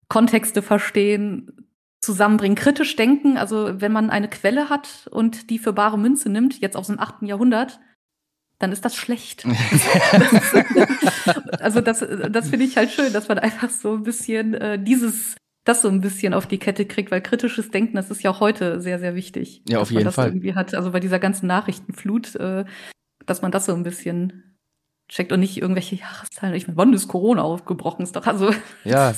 Kontexte 0.09 0.63
verstehen, 0.63 1.67
zusammenbringen, 2.01 2.57
kritisch 2.57 2.97
denken. 2.97 3.37
Also 3.37 3.81
wenn 3.81 3.93
man 3.93 4.11
eine 4.11 4.29
Quelle 4.29 4.71
hat 4.71 5.09
und 5.11 5.51
die 5.51 5.59
für 5.59 5.73
bare 5.73 5.99
Münze 5.99 6.29
nimmt, 6.29 6.61
jetzt 6.61 6.77
aus 6.77 6.87
dem 6.87 7.01
achten 7.01 7.27
Jahrhundert, 7.27 7.81
dann 8.59 8.73
ist 8.73 8.85
das 8.85 8.97
schlecht. 8.97 9.45
also 11.61 11.81
das, 11.81 12.05
das 12.31 12.49
finde 12.49 12.65
ich 12.65 12.77
halt 12.77 12.91
schön, 12.91 13.13
dass 13.13 13.29
man 13.29 13.39
einfach 13.39 13.71
so 13.71 13.95
ein 13.95 14.03
bisschen 14.03 14.55
äh, 14.55 14.83
dieses, 14.83 15.37
das 15.65 15.83
so 15.83 15.89
ein 15.89 16.01
bisschen 16.01 16.33
auf 16.33 16.47
die 16.47 16.59
Kette 16.59 16.87
kriegt, 16.87 17.11
weil 17.11 17.21
kritisches 17.21 17.71
Denken, 17.71 17.97
das 17.97 18.11
ist 18.11 18.23
ja 18.23 18.31
auch 18.31 18.41
heute 18.41 18.81
sehr, 18.81 18.99
sehr 18.99 19.15
wichtig. 19.15 19.63
Ja, 19.69 19.81
auf 19.81 19.91
jeden 19.91 20.05
das 20.05 20.15
Fall. 20.15 20.29
Irgendwie 20.29 20.55
hat, 20.55 20.75
also 20.75 20.93
bei 20.93 21.01
dieser 21.01 21.19
ganzen 21.19 21.47
Nachrichtenflut, 21.47 22.35
äh, 22.37 22.65
dass 23.27 23.43
man 23.43 23.53
das 23.53 23.67
so 23.67 23.75
ein 23.75 23.83
bisschen 23.83 24.59
checkt 25.09 25.33
und 25.33 25.41
nicht 25.41 25.61
irgendwelche 25.61 25.97
Jahreszahlen. 25.97 26.55
Ich 26.55 26.67
meine, 26.67 26.79
wann 26.79 26.93
ist 26.93 27.09
Corona 27.09 27.43
aufgebrochen? 27.43 28.03
Ist 28.03 28.17
doch 28.17 28.27
also. 28.27 28.51
Ja. 28.85 29.15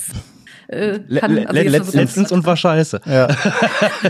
Äh, 0.69 0.99
kann, 1.19 1.47
also 1.47 1.63
Letz, 1.63 1.93
so 1.93 1.99
letztens 1.99 2.31
und 2.31 2.45
war 2.45 2.57
scheiße. 2.57 3.01
Ja. 3.07 3.29
ja 3.29 3.37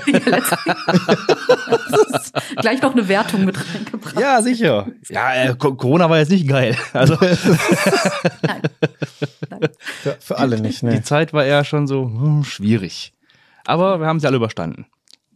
gleich 2.60 2.82
noch 2.82 2.92
eine 2.92 3.08
Wertung 3.08 3.44
mit 3.44 3.56
reingebracht. 3.58 4.18
Ja, 4.18 4.42
sicher. 4.42 4.86
Ja, 5.08 5.34
äh, 5.34 5.54
Corona 5.56 6.08
war 6.10 6.18
jetzt 6.18 6.30
nicht 6.30 6.48
geil. 6.48 6.76
Also 6.92 7.16
Nein. 7.20 7.38
Nein. 9.50 9.68
Für, 10.02 10.16
für 10.20 10.38
alle 10.38 10.60
nicht, 10.60 10.82
ne? 10.82 10.92
Die 10.92 11.02
Zeit 11.02 11.32
war 11.32 11.44
eher 11.44 11.64
schon 11.64 11.86
so 11.86 12.04
hm, 12.04 12.44
schwierig. 12.44 13.12
Aber 13.64 14.00
wir 14.00 14.06
haben 14.06 14.20
sie 14.20 14.26
alle 14.26 14.36
überstanden. 14.36 14.86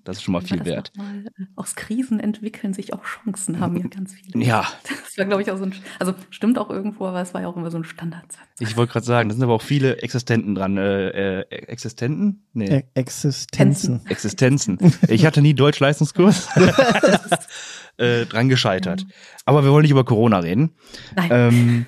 Das 0.05 0.17
ist 0.17 0.23
schon 0.25 0.33
mal 0.33 0.41
viel 0.41 0.65
wert. 0.65 0.93
Mal, 0.97 1.27
äh, 1.27 1.45
aus 1.55 1.77
Krisen 1.77 2.19
entwickeln 2.19 2.75
sich 2.75 2.93
auch 2.93 3.05
Chancen, 3.05 3.61
haben 3.61 3.77
ja 3.77 3.87
ganz 3.87 4.15
viele. 4.15 4.45
Ja. 4.45 4.67
Das 4.83 5.17
war, 5.17 5.25
glaube 5.27 5.43
ich, 5.43 5.51
auch 5.51 5.59
so 5.59 5.65
ein, 5.65 5.75
also 5.99 6.15
stimmt 6.31 6.59
auch 6.59 6.71
irgendwo, 6.71 7.07
aber 7.07 7.21
es 7.21 7.35
war 7.35 7.43
ja 7.43 7.49
auch 7.49 7.57
immer 7.57 7.71
so 7.71 7.79
ein 7.79 7.85
Standardsatz. 7.85 8.47
Ich 8.59 8.77
wollte 8.77 8.93
gerade 8.93 9.07
sagen, 9.07 9.29
da 9.29 9.35
sind 9.35 9.45
aber 9.45 9.55
auch 9.55 9.63
viele 9.63 9.99
Existenten 9.99 10.55
dran. 10.55 10.77
Äh, 10.77 11.41
äh, 11.41 11.45
Existenten? 11.67 12.45
Nee. 12.53 12.79
E 12.79 12.85
Existenzen. 12.95 14.05
Existenzen. 14.07 14.79
Ich 15.09 15.27
hatte 15.27 15.43
nie 15.43 15.55
Deutsch-Leistungskurs. 15.55 16.49
äh, 17.99 18.25
dran 18.27 18.49
gescheitert. 18.49 19.07
Aber 19.45 19.65
wir 19.65 19.71
wollen 19.71 19.83
nicht 19.83 19.91
über 19.91 20.05
Corona 20.05 20.39
reden. 20.41 20.73
Nein. 21.15 21.29
Ähm, 21.33 21.87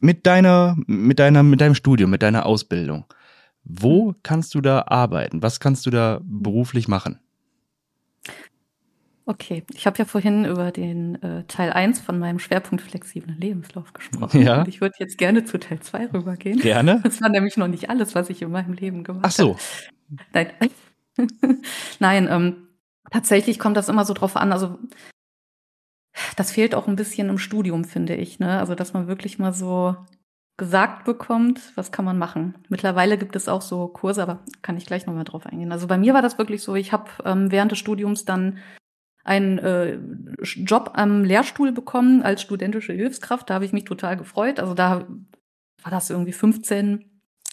mit 0.00 0.26
deiner, 0.26 0.76
mit 0.86 1.18
deiner, 1.18 1.42
mit 1.42 1.60
deinem 1.60 1.74
Studium, 1.74 2.10
mit 2.10 2.22
deiner 2.22 2.46
Ausbildung. 2.46 3.04
Wo 3.64 4.14
kannst 4.22 4.54
du 4.54 4.60
da 4.60 4.84
arbeiten? 4.86 5.42
Was 5.42 5.58
kannst 5.58 5.86
du 5.86 5.90
da 5.90 6.20
beruflich 6.22 6.86
machen? 6.86 7.18
Okay, 9.26 9.64
ich 9.72 9.86
habe 9.86 9.96
ja 9.96 10.04
vorhin 10.04 10.44
über 10.44 10.70
den 10.70 11.22
äh, 11.22 11.44
Teil 11.44 11.72
1 11.72 12.00
von 12.00 12.18
meinem 12.18 12.38
Schwerpunkt 12.38 12.84
flexiblen 12.84 13.38
Lebenslauf 13.38 13.94
gesprochen. 13.94 14.42
Ja. 14.42 14.60
Und 14.60 14.68
ich 14.68 14.82
würde 14.82 14.96
jetzt 14.98 15.16
gerne 15.16 15.44
zu 15.44 15.58
Teil 15.58 15.80
2 15.80 16.08
rübergehen. 16.08 16.60
Gerne. 16.60 17.00
Das 17.04 17.22
war 17.22 17.30
nämlich 17.30 17.56
noch 17.56 17.68
nicht 17.68 17.88
alles, 17.88 18.14
was 18.14 18.28
ich 18.28 18.42
in 18.42 18.50
meinem 18.50 18.74
Leben 18.74 19.02
gemacht 19.02 19.38
habe. 19.38 19.56
Ach 19.56 19.58
so. 20.10 20.16
Nein, 20.34 20.52
Nein 22.00 22.28
ähm, 22.30 22.68
tatsächlich 23.10 23.58
kommt 23.58 23.78
das 23.78 23.88
immer 23.88 24.04
so 24.04 24.12
drauf 24.12 24.36
an. 24.36 24.52
Also 24.52 24.78
das 26.36 26.52
fehlt 26.52 26.74
auch 26.74 26.86
ein 26.86 26.96
bisschen 26.96 27.30
im 27.30 27.38
Studium, 27.38 27.84
finde 27.84 28.16
ich. 28.16 28.38
Ne? 28.40 28.58
Also 28.58 28.74
dass 28.74 28.92
man 28.92 29.06
wirklich 29.06 29.38
mal 29.38 29.54
so 29.54 29.96
gesagt 30.56 31.04
bekommt, 31.04 31.60
was 31.74 31.90
kann 31.90 32.04
man 32.04 32.18
machen. 32.18 32.54
Mittlerweile 32.68 33.18
gibt 33.18 33.34
es 33.34 33.48
auch 33.48 33.62
so 33.62 33.88
Kurse, 33.88 34.22
aber 34.22 34.40
kann 34.62 34.76
ich 34.76 34.86
gleich 34.86 35.06
nochmal 35.06 35.24
drauf 35.24 35.46
eingehen. 35.46 35.72
Also 35.72 35.88
bei 35.88 35.98
mir 35.98 36.14
war 36.14 36.22
das 36.22 36.38
wirklich 36.38 36.62
so, 36.62 36.76
ich 36.76 36.92
habe 36.92 37.10
ähm, 37.24 37.50
während 37.50 37.72
des 37.72 37.78
Studiums 37.78 38.24
dann 38.24 38.58
einen 39.24 39.58
äh, 39.58 39.98
Job 40.42 40.92
am 40.94 41.24
Lehrstuhl 41.24 41.72
bekommen 41.72 42.22
als 42.22 42.42
studentische 42.42 42.92
Hilfskraft. 42.92 43.50
Da 43.50 43.54
habe 43.54 43.64
ich 43.64 43.72
mich 43.72 43.84
total 43.84 44.16
gefreut. 44.16 44.60
Also 44.60 44.74
da 44.74 45.06
war 45.82 45.90
das 45.90 46.10
irgendwie 46.10 46.32
15, 46.32 47.04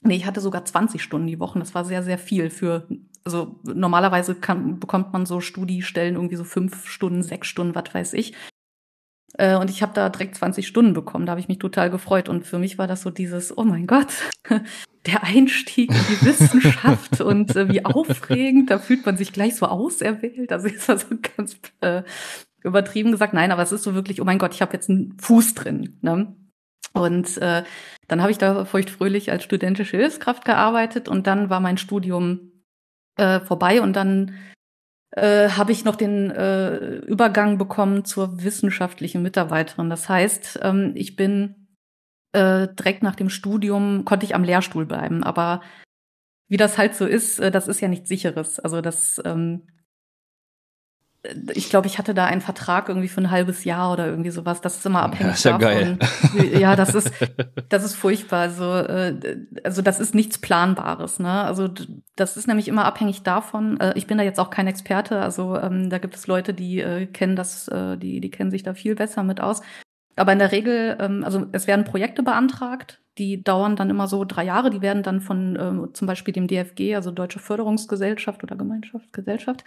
nee, 0.03 0.15
ich 0.15 0.25
hatte 0.25 0.41
sogar 0.41 0.65
20 0.65 1.01
Stunden 1.01 1.27
die 1.27 1.39
Woche. 1.39 1.57
Das 1.57 1.73
war 1.73 1.85
sehr, 1.85 2.03
sehr 2.03 2.17
viel 2.19 2.49
für, 2.49 2.87
also 3.23 3.59
normalerweise 3.63 4.35
kann, 4.35 4.79
bekommt 4.79 5.11
man 5.11 5.25
so 5.25 5.41
Studiestellen 5.41 6.15
irgendwie 6.15 6.35
so 6.35 6.43
fünf 6.43 6.87
Stunden, 6.87 7.23
sechs 7.23 7.47
Stunden, 7.47 7.73
was 7.73 7.93
weiß 7.93 8.13
ich. 8.13 8.33
Äh, 9.37 9.55
und 9.55 9.69
ich 9.69 9.81
habe 9.81 9.93
da 9.93 10.09
direkt 10.09 10.35
20 10.35 10.67
Stunden 10.67 10.93
bekommen. 10.93 11.25
Da 11.25 11.31
habe 11.31 11.41
ich 11.41 11.47
mich 11.47 11.59
total 11.59 11.89
gefreut. 11.89 12.29
Und 12.29 12.45
für 12.45 12.59
mich 12.59 12.77
war 12.77 12.87
das 12.87 13.01
so 13.01 13.09
dieses, 13.09 13.57
oh 13.57 13.63
mein 13.63 13.87
Gott, 13.87 14.07
der 15.05 15.23
Einstieg 15.23 15.91
in 15.91 16.03
die 16.09 16.25
Wissenschaft 16.25 17.21
und 17.21 17.55
äh, 17.55 17.69
wie 17.69 17.85
aufregend. 17.85 18.69
Da 18.69 18.79
fühlt 18.79 19.05
man 19.05 19.17
sich 19.17 19.33
gleich 19.33 19.55
so 19.55 19.67
auserwählt. 19.67 20.51
Also 20.51 20.67
ist 20.67 20.89
das 20.89 21.07
so 21.09 21.15
ganz 21.37 21.57
äh, 21.81 22.03
übertrieben 22.63 23.11
gesagt. 23.11 23.33
Nein, 23.33 23.51
aber 23.51 23.63
es 23.63 23.71
ist 23.71 23.83
so 23.83 23.95
wirklich, 23.95 24.21
oh 24.21 24.25
mein 24.25 24.39
Gott, 24.39 24.53
ich 24.53 24.61
habe 24.61 24.73
jetzt 24.73 24.89
einen 24.89 25.17
Fuß 25.19 25.55
drin. 25.55 25.97
Ne? 26.01 26.35
Und 26.93 27.37
äh, 27.37 27.63
dann 28.07 28.21
habe 28.21 28.31
ich 28.31 28.37
da 28.37 28.65
feuchtfröhlich 28.65 29.31
als 29.31 29.43
studentische 29.43 29.97
Hilfskraft 29.97 30.43
gearbeitet 30.43 31.07
und 31.07 31.25
dann 31.25 31.49
war 31.49 31.61
mein 31.61 31.77
Studium 31.77 32.51
äh, 33.17 33.39
vorbei 33.39 33.81
und 33.81 33.95
dann 33.95 34.35
äh, 35.11 35.49
habe 35.49 35.71
ich 35.71 35.83
noch 35.83 35.95
den 35.95 36.31
äh, 36.31 36.97
Übergang 36.99 37.57
bekommen 37.57 38.05
zur 38.05 38.43
wissenschaftlichen 38.43 39.21
Mitarbeiterin. 39.21 39.89
Das 39.89 40.07
heißt, 40.07 40.59
ähm, 40.63 40.93
ich 40.95 41.15
bin 41.15 41.67
äh, 42.33 42.67
direkt 42.67 43.03
nach 43.03 43.15
dem 43.15 43.29
Studium, 43.29 44.05
konnte 44.05 44.25
ich 44.25 44.35
am 44.35 44.43
Lehrstuhl 44.43 44.85
bleiben. 44.85 45.23
Aber 45.23 45.61
wie 46.47 46.57
das 46.57 46.77
halt 46.77 46.95
so 46.95 47.05
ist, 47.05 47.39
äh, 47.39 47.51
das 47.51 47.67
ist 47.67 47.81
ja 47.81 47.87
nichts 47.87 48.09
Sicheres. 48.09 48.59
Also 48.59 48.81
das 48.81 49.21
ähm, 49.25 49.67
ich 51.53 51.69
glaube, 51.69 51.87
ich 51.87 51.99
hatte 51.99 52.15
da 52.15 52.25
einen 52.25 52.41
Vertrag 52.41 52.89
irgendwie 52.89 53.07
für 53.07 53.21
ein 53.21 53.29
halbes 53.29 53.63
Jahr 53.63 53.93
oder 53.93 54.07
irgendwie 54.07 54.31
sowas. 54.31 54.61
Das 54.61 54.77
ist 54.77 54.85
immer 54.85 55.03
abhängig 55.03 55.27
ja, 55.27 55.33
ist 55.33 55.43
ja 55.43 55.57
davon. 55.57 55.99
Geil. 55.99 56.59
Ja, 56.59 56.75
das 56.75 56.95
ist 56.95 57.11
das 57.69 57.83
ist 57.83 57.95
furchtbar. 57.95 58.41
Also 58.41 58.73
äh, 58.73 59.37
also 59.63 59.81
das 59.83 59.99
ist 59.99 60.15
nichts 60.15 60.39
Planbares. 60.39 61.19
Ne? 61.19 61.29
Also 61.29 61.69
das 62.15 62.37
ist 62.37 62.47
nämlich 62.47 62.67
immer 62.67 62.85
abhängig 62.85 63.21
davon. 63.21 63.79
Äh, 63.79 63.93
ich 63.95 64.07
bin 64.07 64.17
da 64.17 64.23
jetzt 64.23 64.39
auch 64.39 64.49
kein 64.49 64.67
Experte. 64.67 65.19
Also 65.19 65.57
ähm, 65.57 65.91
da 65.91 65.99
gibt 65.99 66.15
es 66.15 66.25
Leute, 66.25 66.55
die 66.55 66.79
äh, 66.79 67.05
kennen 67.05 67.35
das, 67.35 67.67
äh, 67.67 67.97
die 67.97 68.19
die 68.19 68.31
kennen 68.31 68.49
sich 68.49 68.63
da 68.63 68.73
viel 68.73 68.95
besser 68.95 69.21
mit 69.21 69.41
aus. 69.41 69.61
Aber 70.15 70.33
in 70.33 70.39
der 70.39 70.51
Regel, 70.51 70.97
ähm, 70.99 71.23
also 71.23 71.45
es 71.51 71.67
werden 71.67 71.85
Projekte 71.85 72.23
beantragt, 72.23 73.01
die 73.17 73.43
dauern 73.43 73.75
dann 73.75 73.89
immer 73.89 74.07
so 74.07 74.25
drei 74.25 74.45
Jahre. 74.45 74.69
Die 74.69 74.81
werden 74.81 75.03
dann 75.03 75.21
von 75.21 75.57
ähm, 75.59 75.89
zum 75.93 76.07
Beispiel 76.07 76.33
dem 76.33 76.47
DFG, 76.47 76.95
also 76.95 77.11
Deutsche 77.11 77.39
Förderungsgesellschaft 77.39 78.43
oder 78.43 78.55
Gemeinschaft, 78.55 79.11
Gesellschaft, 79.13 79.63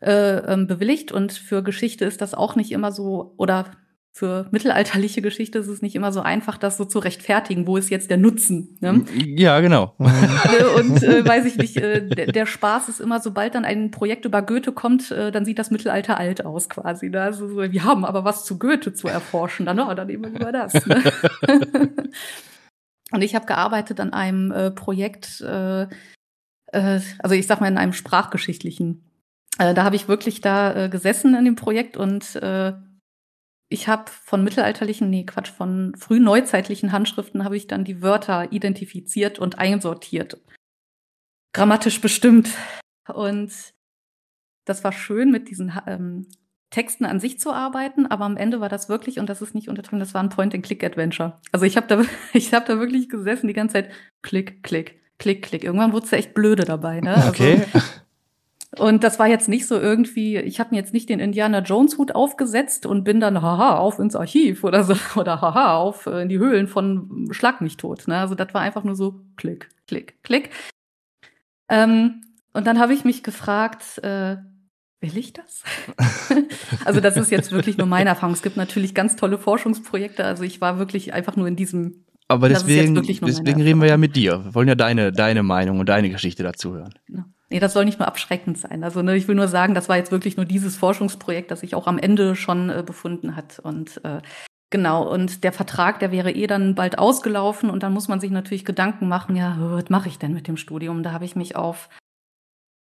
äh, 0.00 0.38
ähm, 0.38 0.66
bewilligt. 0.66 1.12
Und 1.12 1.32
für 1.32 1.62
Geschichte 1.62 2.04
ist 2.04 2.20
das 2.20 2.34
auch 2.34 2.56
nicht 2.56 2.72
immer 2.72 2.92
so, 2.92 3.34
oder 3.36 3.66
für 4.12 4.48
mittelalterliche 4.50 5.22
Geschichte 5.22 5.58
ist 5.58 5.68
es 5.68 5.82
nicht 5.82 5.94
immer 5.94 6.12
so 6.12 6.20
einfach, 6.20 6.58
das 6.58 6.76
so 6.76 6.84
zu 6.84 6.98
rechtfertigen. 6.98 7.66
Wo 7.66 7.76
ist 7.76 7.90
jetzt 7.90 8.10
der 8.10 8.16
Nutzen? 8.16 8.76
Ne? 8.80 9.04
Ja, 9.14 9.60
genau. 9.60 9.94
Äh, 10.50 10.64
und 10.80 11.02
äh, 11.02 11.24
weiß 11.24 11.44
ich 11.44 11.56
nicht, 11.58 11.76
äh, 11.76 12.06
der, 12.08 12.46
Spaß 12.46 12.88
ist 12.88 13.00
immer, 13.00 13.20
sobald 13.20 13.54
dann 13.54 13.64
ein 13.64 13.90
Projekt 13.90 14.24
über 14.24 14.42
Goethe 14.42 14.72
kommt, 14.72 15.10
äh, 15.10 15.30
dann 15.30 15.44
sieht 15.44 15.58
das 15.58 15.70
Mittelalter 15.70 16.18
alt 16.18 16.44
aus 16.44 16.68
quasi. 16.68 17.08
Ne? 17.08 17.20
Also 17.20 17.46
so, 17.48 17.56
wir 17.56 17.84
haben 17.84 18.04
aber 18.04 18.24
was 18.24 18.44
zu 18.44 18.58
Goethe 18.58 18.92
zu 18.94 19.06
erforschen. 19.06 19.66
Dann, 19.66 19.78
oh, 19.78 19.94
dann 19.94 20.08
nehmen 20.08 20.38
wir 20.38 20.52
das. 20.52 20.74
Ne? 20.86 21.02
und 23.12 23.22
ich 23.22 23.34
habe 23.34 23.46
gearbeitet 23.46 24.00
an 24.00 24.12
einem 24.12 24.50
äh, 24.50 24.70
Projekt, 24.70 25.40
äh, 25.40 25.82
äh, 26.72 27.00
also 27.18 27.34
ich 27.34 27.46
sag 27.46 27.60
mal 27.60 27.68
in 27.68 27.78
einem 27.78 27.92
sprachgeschichtlichen 27.92 29.09
äh, 29.58 29.74
da 29.74 29.84
habe 29.84 29.96
ich 29.96 30.08
wirklich 30.08 30.40
da 30.40 30.74
äh, 30.74 30.88
gesessen 30.88 31.34
in 31.34 31.44
dem 31.44 31.56
Projekt 31.56 31.96
und 31.96 32.36
äh, 32.36 32.72
ich 33.72 33.86
habe 33.86 34.10
von 34.10 34.42
mittelalterlichen, 34.42 35.08
nee, 35.10 35.24
Quatsch, 35.24 35.50
von 35.50 35.94
frühneuzeitlichen 35.96 36.90
Handschriften 36.90 37.44
habe 37.44 37.56
ich 37.56 37.68
dann 37.68 37.84
die 37.84 38.02
Wörter 38.02 38.52
identifiziert 38.52 39.38
und 39.38 39.58
einsortiert. 39.60 40.40
Grammatisch 41.52 42.00
bestimmt. 42.00 42.50
Und 43.12 43.52
das 44.64 44.82
war 44.82 44.92
schön, 44.92 45.30
mit 45.30 45.48
diesen 45.48 45.72
ähm, 45.86 46.26
Texten 46.70 47.04
an 47.04 47.20
sich 47.20 47.38
zu 47.38 47.52
arbeiten, 47.52 48.06
aber 48.06 48.24
am 48.24 48.36
Ende 48.36 48.60
war 48.60 48.68
das 48.68 48.88
wirklich, 48.88 49.18
und 49.18 49.28
das 49.28 49.42
ist 49.42 49.54
nicht 49.54 49.68
untertrieben, 49.68 50.00
das 50.00 50.14
war 50.14 50.22
ein 50.22 50.28
Point-and-Click-Adventure. 50.30 51.40
Also 51.52 51.64
ich 51.64 51.76
habe 51.76 51.86
da, 51.86 52.02
ich 52.32 52.52
hab 52.52 52.66
da 52.66 52.78
wirklich 52.78 53.08
gesessen, 53.08 53.46
die 53.46 53.54
ganze 53.54 53.74
Zeit 53.74 53.90
Klick, 54.22 54.62
Klick, 54.64 55.00
Klick, 55.18 55.42
Klick. 55.42 55.64
Irgendwann 55.64 55.92
wurde 55.92 56.06
es 56.06 56.10
ja 56.10 56.18
echt 56.18 56.34
blöde 56.34 56.64
dabei. 56.64 57.00
Ne? 57.00 57.14
Also, 57.16 57.28
okay. 57.28 57.62
Und 58.78 59.02
das 59.02 59.18
war 59.18 59.26
jetzt 59.26 59.48
nicht 59.48 59.66
so 59.66 59.78
irgendwie, 59.78 60.36
ich 60.36 60.60
habe 60.60 60.70
mir 60.70 60.76
jetzt 60.76 60.94
nicht 60.94 61.08
den 61.08 61.18
Indiana 61.18 61.58
Jones 61.58 61.98
Hut 61.98 62.14
aufgesetzt 62.14 62.86
und 62.86 63.02
bin 63.02 63.18
dann 63.18 63.42
haha 63.42 63.76
auf 63.76 63.98
ins 63.98 64.14
Archiv 64.14 64.62
oder 64.62 64.84
so 64.84 64.94
oder 65.20 65.40
haha 65.40 65.76
auf 65.76 66.06
äh, 66.06 66.22
in 66.22 66.28
die 66.28 66.38
Höhlen 66.38 66.68
von 66.68 67.28
Schlag 67.32 67.60
mich 67.60 67.76
tot. 67.76 68.06
Ne? 68.06 68.16
Also 68.16 68.36
das 68.36 68.54
war 68.54 68.60
einfach 68.60 68.84
nur 68.84 68.94
so 68.94 69.22
klick, 69.36 69.68
klick, 69.88 70.22
klick. 70.22 70.50
Ähm, 71.68 72.22
und 72.52 72.66
dann 72.66 72.78
habe 72.78 72.94
ich 72.94 73.04
mich 73.04 73.24
gefragt, 73.24 73.98
äh, 74.04 74.36
will 75.00 75.16
ich 75.16 75.32
das? 75.32 75.64
also 76.84 77.00
das 77.00 77.16
ist 77.16 77.30
jetzt 77.32 77.50
wirklich 77.50 77.76
nur 77.76 77.88
meine 77.88 78.10
Erfahrung. 78.10 78.34
Es 78.34 78.42
gibt 78.42 78.56
natürlich 78.56 78.94
ganz 78.94 79.16
tolle 79.16 79.38
Forschungsprojekte. 79.38 80.24
Also 80.24 80.44
ich 80.44 80.60
war 80.60 80.78
wirklich 80.78 81.12
einfach 81.12 81.34
nur 81.34 81.48
in 81.48 81.56
diesem. 81.56 82.04
Aber 82.28 82.48
deswegen, 82.48 82.94
deswegen 82.94 83.62
reden 83.62 83.80
wir 83.80 83.88
ja 83.88 83.96
mit 83.96 84.14
dir. 84.14 84.44
Wir 84.44 84.54
wollen 84.54 84.68
ja 84.68 84.76
deine, 84.76 85.10
deine 85.10 85.42
Meinung 85.42 85.80
und 85.80 85.88
deine 85.88 86.10
Geschichte 86.10 86.44
dazu 86.44 86.74
hören. 86.74 86.94
Ja. 87.08 87.24
Nee, 87.50 87.58
das 87.58 87.72
soll 87.72 87.84
nicht 87.84 87.98
nur 87.98 88.06
abschreckend 88.06 88.58
sein. 88.58 88.84
Also 88.84 89.02
ne, 89.02 89.16
ich 89.16 89.26
will 89.26 89.34
nur 89.34 89.48
sagen, 89.48 89.74
das 89.74 89.88
war 89.88 89.96
jetzt 89.96 90.12
wirklich 90.12 90.36
nur 90.36 90.46
dieses 90.46 90.76
Forschungsprojekt, 90.76 91.50
das 91.50 91.60
sich 91.60 91.74
auch 91.74 91.88
am 91.88 91.98
Ende 91.98 92.36
schon 92.36 92.70
äh, 92.70 92.84
befunden 92.86 93.34
hat. 93.34 93.58
Und 93.58 94.04
äh, 94.04 94.20
genau, 94.70 95.02
und 95.02 95.42
der 95.42 95.52
Vertrag, 95.52 95.98
der 95.98 96.12
wäre 96.12 96.30
eh 96.30 96.46
dann 96.46 96.76
bald 96.76 96.98
ausgelaufen 96.98 97.68
und 97.68 97.82
dann 97.82 97.92
muss 97.92 98.06
man 98.06 98.20
sich 98.20 98.30
natürlich 98.30 98.64
Gedanken 98.64 99.08
machen, 99.08 99.34
ja, 99.34 99.56
was 99.58 99.90
mache 99.90 100.08
ich 100.08 100.18
denn 100.18 100.32
mit 100.32 100.46
dem 100.46 100.56
Studium? 100.56 101.02
Da 101.02 101.10
habe 101.10 101.24
ich 101.24 101.34
mich 101.34 101.56
auf 101.56 101.88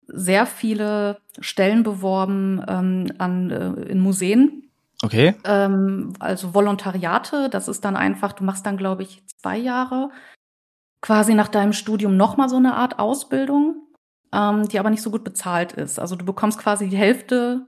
sehr 0.08 0.45
viele 0.45 1.19
Stellen 1.39 1.84
beworben 1.84 2.62
ähm, 2.67 3.13
an, 3.19 3.49
äh, 3.49 3.69
in 3.89 4.01
Museen. 4.01 4.69
Okay. 5.01 5.36
Ähm, 5.45 6.12
also 6.19 6.53
Volontariate, 6.53 7.49
das 7.49 7.69
ist 7.69 7.86
dann 7.86 7.95
einfach, 7.95 8.34
du 8.34 8.43
machst 8.43 8.65
dann, 8.65 8.77
glaube 8.77 9.03
ich, 9.03 9.23
zwei 9.27 9.58
Jahre 9.58 10.10
quasi 11.01 11.36
nach 11.36 11.47
deinem 11.47 11.73
Studium 11.73 12.17
nochmal 12.17 12.49
so 12.49 12.58
eine 12.58 12.75
Art 12.75 12.99
Ausbildung 12.99 13.87
ähm, 14.33 14.67
die 14.67 14.79
aber 14.79 14.89
nicht 14.89 15.01
so 15.01 15.11
gut 15.11 15.23
bezahlt 15.23 15.73
ist. 15.73 15.99
Also 15.99 16.15
du 16.15 16.25
bekommst 16.25 16.59
quasi 16.59 16.89
die 16.89 16.97
Hälfte, 16.97 17.67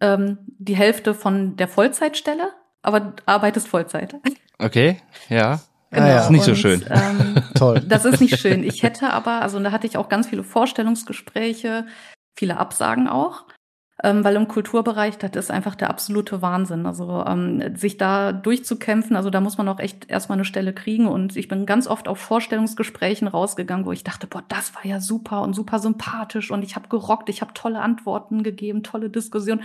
ähm, 0.00 0.38
die 0.58 0.76
Hälfte 0.76 1.14
von 1.14 1.56
der 1.56 1.68
Vollzeitstelle, 1.68 2.52
aber 2.82 3.14
arbeitest 3.26 3.68
Vollzeit. 3.68 4.16
Okay, 4.58 5.00
ja. 5.28 5.60
Genau. 5.92 6.06
Ah, 6.06 6.08
ja. 6.08 6.14
Das 6.14 6.24
ist 6.24 6.30
nicht 6.30 6.44
so 6.44 6.54
schön. 6.54 6.86
Ähm, 6.88 7.42
Toll. 7.54 7.80
Das 7.80 8.06
ist 8.06 8.18
nicht 8.18 8.38
schön. 8.38 8.64
Ich 8.64 8.82
hätte 8.82 9.12
aber, 9.12 9.42
also 9.42 9.58
da 9.58 9.72
hatte 9.72 9.86
ich 9.86 9.98
auch 9.98 10.08
ganz 10.08 10.26
viele 10.26 10.42
Vorstellungsgespräche, 10.42 11.86
viele 12.34 12.56
Absagen 12.56 13.08
auch. 13.08 13.44
Ähm, 14.04 14.24
weil 14.24 14.34
im 14.34 14.48
Kulturbereich, 14.48 15.16
das 15.18 15.30
ist 15.36 15.50
einfach 15.50 15.76
der 15.76 15.88
absolute 15.88 16.42
Wahnsinn. 16.42 16.86
Also 16.86 17.24
ähm, 17.24 17.76
sich 17.76 17.98
da 17.98 18.32
durchzukämpfen, 18.32 19.14
also 19.14 19.30
da 19.30 19.40
muss 19.40 19.58
man 19.58 19.68
auch 19.68 19.78
echt 19.78 20.10
erstmal 20.10 20.36
eine 20.36 20.44
Stelle 20.44 20.72
kriegen. 20.72 21.06
Und 21.06 21.36
ich 21.36 21.46
bin 21.46 21.66
ganz 21.66 21.86
oft 21.86 22.08
auf 22.08 22.18
Vorstellungsgesprächen 22.18 23.28
rausgegangen, 23.28 23.86
wo 23.86 23.92
ich 23.92 24.02
dachte, 24.02 24.26
boah, 24.26 24.42
das 24.48 24.74
war 24.74 24.84
ja 24.84 25.00
super 25.00 25.42
und 25.42 25.54
super 25.54 25.78
sympathisch 25.78 26.50
und 26.50 26.64
ich 26.64 26.74
habe 26.74 26.88
gerockt, 26.88 27.28
ich 27.28 27.42
habe 27.42 27.54
tolle 27.54 27.80
Antworten 27.80 28.42
gegeben, 28.42 28.82
tolle 28.82 29.08
Diskussion. 29.08 29.60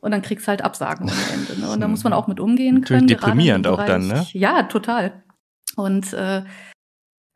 Und 0.00 0.10
dann 0.10 0.22
kriegst 0.22 0.46
du 0.46 0.50
halt 0.50 0.62
Absagen 0.62 1.08
am 1.08 1.16
Ende. 1.32 1.60
Ne? 1.60 1.70
Und 1.70 1.80
da 1.80 1.86
muss 1.86 2.02
man 2.02 2.12
auch 2.12 2.26
mit 2.26 2.40
umgehen 2.40 2.82
können. 2.82 3.06
Natürlich 3.06 3.22
deprimierend 3.22 3.66
auch 3.68 3.84
dann, 3.84 4.08
ne? 4.08 4.26
Ja, 4.32 4.64
total. 4.64 5.22
Und 5.76 6.12
äh, 6.14 6.42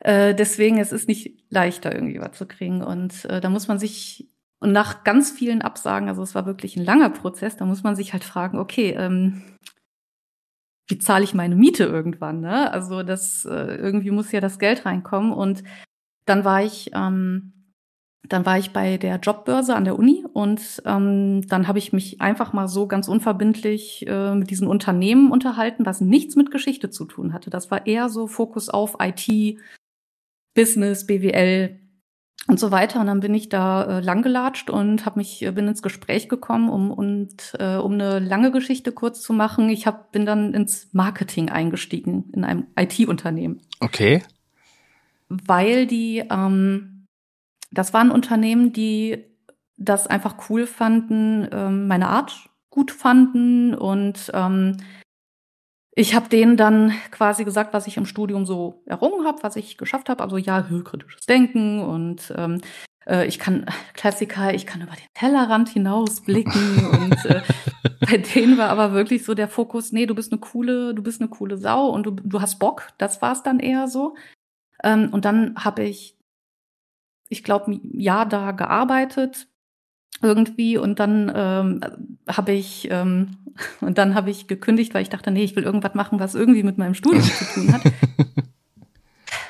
äh, 0.01 0.35
deswegen, 0.35 0.79
es 0.79 0.91
ist 0.91 1.07
nicht 1.07 1.45
leichter, 1.51 1.95
irgendwie 1.95 2.21
was 2.21 2.33
zu 2.33 2.47
kriegen. 2.47 2.83
Und 2.83 3.25
äh, 3.27 3.41
da 3.41 3.49
muss 3.49 3.69
man 3.69 3.79
sich 3.79 4.29
und 4.61 4.73
nach 4.73 5.05
ganz 5.05 5.31
vielen 5.31 5.63
Absagen, 5.63 6.09
also 6.09 6.23
es 6.23 6.35
war 6.35 6.45
wirklich 6.45 6.77
ein 6.77 6.85
langer 6.85 7.11
Prozess, 7.11 7.57
da 7.57 7.65
muss 7.65 7.83
man 7.83 7.97
sich 7.97 8.13
halt 8.13 8.25
fragen, 8.25 8.59
okay, 8.59 8.95
ähm, 8.97 9.43
wie 10.91 10.99
zahle 10.99 11.25
ich 11.25 11.35
meine 11.35 11.57
Miete 11.57 11.85
irgendwann? 11.85 12.41
Ne? 12.41 12.71
Also 12.71 13.03
das 13.03 13.47
äh, 13.47 13.77
irgendwie 13.77 14.11
muss 14.11 14.33
ja 14.33 14.41
das 14.41 14.59
Geld 14.59 14.85
reinkommen. 14.85 15.33
Und 15.33 15.63
dann 16.27 16.45
war 16.45 16.63
ich, 16.63 16.91
ähm, 16.95 17.53
dann 18.29 18.45
war 18.45 18.59
ich 18.59 18.73
bei 18.73 18.99
der 18.99 19.17
Jobbörse 19.17 19.75
an 19.75 19.85
der 19.85 19.99
Uni 19.99 20.27
und 20.31 20.83
ähm, 20.85 21.47
dann 21.49 21.67
habe 21.67 21.79
ich 21.79 21.93
mich 21.93 22.21
einfach 22.21 22.53
mal 22.53 22.69
so 22.69 22.87
ganz 22.87 23.09
unverbindlich 23.09 24.07
äh, 24.07 24.35
mit 24.35 24.51
diesen 24.51 24.69
Unternehmen 24.69 25.31
unterhalten, 25.33 25.87
was 25.87 26.03
nichts 26.03 26.37
mit 26.37 26.51
Geschichte 26.51 26.91
zu 26.91 27.07
tun 27.07 27.33
hatte. 27.33 27.49
Das 27.49 27.71
war 27.71 27.87
eher 27.87 28.11
so 28.11 28.27
Fokus 28.27 28.69
auf 28.69 28.97
IT, 29.01 29.59
Business, 30.55 31.07
BWL, 31.07 31.80
und 32.51 32.59
so 32.59 32.73
weiter. 32.73 33.01
Und 33.01 33.07
dann 33.07 33.21
bin 33.21 33.33
ich 33.33 33.49
da 33.49 33.85
äh, 33.85 34.01
langgelatscht 34.01 34.71
und 34.71 35.07
habe 35.07 35.21
mich 35.21 35.43
äh, 35.43 35.53
bin 35.53 35.69
ins 35.69 35.83
Gespräch 35.83 36.29
gekommen, 36.29 36.69
um 36.69 36.91
und 36.91 37.55
äh, 37.59 37.77
um 37.77 37.93
eine 37.93 38.19
lange 38.19 38.51
Geschichte 38.51 38.91
kurz 38.93 39.23
zu 39.23 39.33
machen. 39.33 39.71
Ich 39.71 39.87
hab, 39.87 40.11
bin 40.11 40.27
dann 40.27 40.53
ins 40.53 40.89
Marketing 40.93 41.49
eingestiegen 41.49 42.25
in 42.33 42.45
einem 42.45 42.67
IT-Unternehmen. 42.77 43.61
Okay. 43.79 44.23
Weil 45.29 45.87
die, 45.87 46.25
ähm, 46.29 47.07
das 47.71 47.95
waren 47.95 48.11
Unternehmen, 48.11 48.73
die 48.73 49.25
das 49.77 50.09
einfach 50.09 50.51
cool 50.51 50.67
fanden, 50.67 51.49
ähm, 51.53 51.87
meine 51.87 52.09
Art 52.09 52.51
gut 52.69 52.91
fanden 52.91 53.75
und 53.75 54.31
ähm, 54.35 54.77
ich 55.93 56.15
habe 56.15 56.29
denen 56.29 56.57
dann 56.57 56.93
quasi 57.11 57.45
gesagt, 57.45 57.75
was 57.75 57.87
ich 57.87 57.97
im 57.97 58.07
Studium 58.07 58.47
so 58.47 58.83
errungen 58.87 59.27
habe, 59.27 59.43
was 59.43 59.57
ich 59.57 59.77
geschafft 59.77 60.09
habe. 60.09 60.23
Also 60.23 60.37
ja, 60.37 60.63
kritisches 60.63 61.27
Denken 61.27 61.81
und 61.81 62.33
ähm, 62.37 62.61
äh, 63.07 63.27
ich 63.27 63.39
kann 63.39 63.67
Klassiker, 63.95 64.55
ich 64.55 64.67
kann 64.67 64.83
über 64.83 64.93
den 64.93 65.09
Tellerrand 65.15 65.69
hinausblicken 65.69 66.87
und 67.03 67.25
äh, 67.27 67.43
bei 68.01 68.19
denen 68.19 68.57
war 68.57 68.71
aber 68.71 68.93
wirklich 68.93 69.25
so 69.25 69.35
der 69.35 69.49
Fokus, 69.49 69.93
nee, 69.93 70.07
du 70.07 70.15
bist 70.15 70.33
eine 70.33 70.41
coole, 70.41 70.95
du 70.95 71.03
bist 71.03 71.21
eine 71.21 71.31
coole 71.31 71.59
Sau 71.59 71.89
und 71.89 72.05
du, 72.05 72.13
du 72.13 72.41
hast 72.41 72.59
Bock. 72.59 72.89
Das 72.99 73.21
war 73.21 73.33
es 73.33 73.43
dann 73.43 73.59
eher 73.61 73.89
so. 73.89 74.15
Ähm, 74.83 75.11
und 75.13 75.25
dann 75.25 75.57
habe 75.57 75.83
ich, 75.85 76.17
ich 77.29 77.45
glaube, 77.45 77.73
ein 77.73 78.01
Jahr 78.01 78.27
da 78.27 78.53
gearbeitet 78.53 79.49
irgendwie 80.23 80.77
und 80.77 80.99
dann 80.99 81.33
ähm, 81.35 82.10
habe 82.29 82.53
ich 82.53 82.89
ähm, 82.91 83.37
und 83.81 83.99
dann 83.99 84.15
habe 84.15 84.31
ich 84.31 84.47
gekündigt, 84.47 84.95
weil 84.95 85.03
ich 85.03 85.09
dachte, 85.11 85.31
nee, 85.31 85.45
ich 85.45 85.57
will 85.57 85.65
irgendwas 85.65 85.95
machen, 85.95 86.21
was 86.21 86.35
irgendwie 86.35 86.63
mit 86.63 86.79
meinem 86.79 86.95
Studium 86.95 87.25
zu 87.25 87.45
tun 87.45 87.73
hat. 87.73 87.83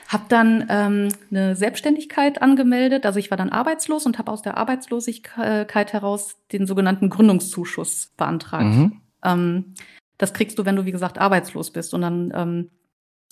Hab 0.08 0.28
dann 0.28 0.66
ähm, 0.68 1.08
eine 1.30 1.54
Selbstständigkeit 1.54 2.42
angemeldet, 2.42 3.06
also 3.06 3.20
ich 3.20 3.30
war 3.30 3.38
dann 3.38 3.50
arbeitslos 3.50 4.06
und 4.06 4.18
habe 4.18 4.32
aus 4.32 4.42
der 4.42 4.56
Arbeitslosigkeit 4.56 5.92
heraus 5.92 6.36
den 6.50 6.66
sogenannten 6.66 7.10
Gründungszuschuss 7.10 8.12
beantragt. 8.16 8.64
Mhm. 8.64 9.00
Ähm, 9.22 9.74
das 10.18 10.34
kriegst 10.34 10.58
du, 10.58 10.64
wenn 10.64 10.74
du 10.74 10.84
wie 10.84 10.90
gesagt 10.90 11.18
arbeitslos 11.18 11.70
bist 11.70 11.94
und 11.94 12.00
dann 12.00 12.32
ähm, 12.34 12.70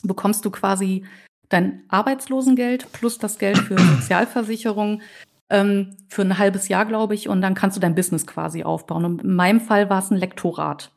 bekommst 0.05 0.45
du 0.45 0.51
quasi 0.51 1.05
dein 1.49 1.83
Arbeitslosengeld 1.89 2.93
plus 2.93 3.19
das 3.19 3.39
Geld 3.39 3.59
für 3.59 3.79
Sozialversicherung 3.97 5.03
ähm, 5.51 5.97
für 6.09 6.23
ein 6.23 6.39
halbes 6.39 6.69
Jahr, 6.69 6.87
glaube 6.87 7.15
ich, 7.15 7.29
und 7.29 7.41
dann 7.41 7.55
kannst 7.55 7.77
du 7.77 7.81
dein 7.81 7.95
Business 7.95 8.27
quasi 8.27 8.65
aufbauen. 8.65 9.05
Und 9.05 9.23
in 9.23 9.35
meinem 9.35 9.61
Fall 9.61 9.89
war 9.91 10.01
es 10.01 10.11
ein 10.11 10.19
Lektorat. 10.19 10.93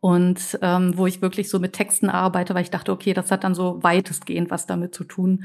Und 0.00 0.58
ähm, 0.62 0.96
wo 0.96 1.06
ich 1.06 1.22
wirklich 1.22 1.48
so 1.48 1.60
mit 1.60 1.74
Texten 1.74 2.10
arbeite, 2.10 2.54
weil 2.54 2.62
ich 2.62 2.70
dachte, 2.70 2.90
okay, 2.90 3.14
das 3.14 3.30
hat 3.30 3.44
dann 3.44 3.54
so 3.54 3.82
weitestgehend 3.84 4.50
was 4.50 4.66
damit 4.66 4.94
zu 4.94 5.04
tun, 5.04 5.44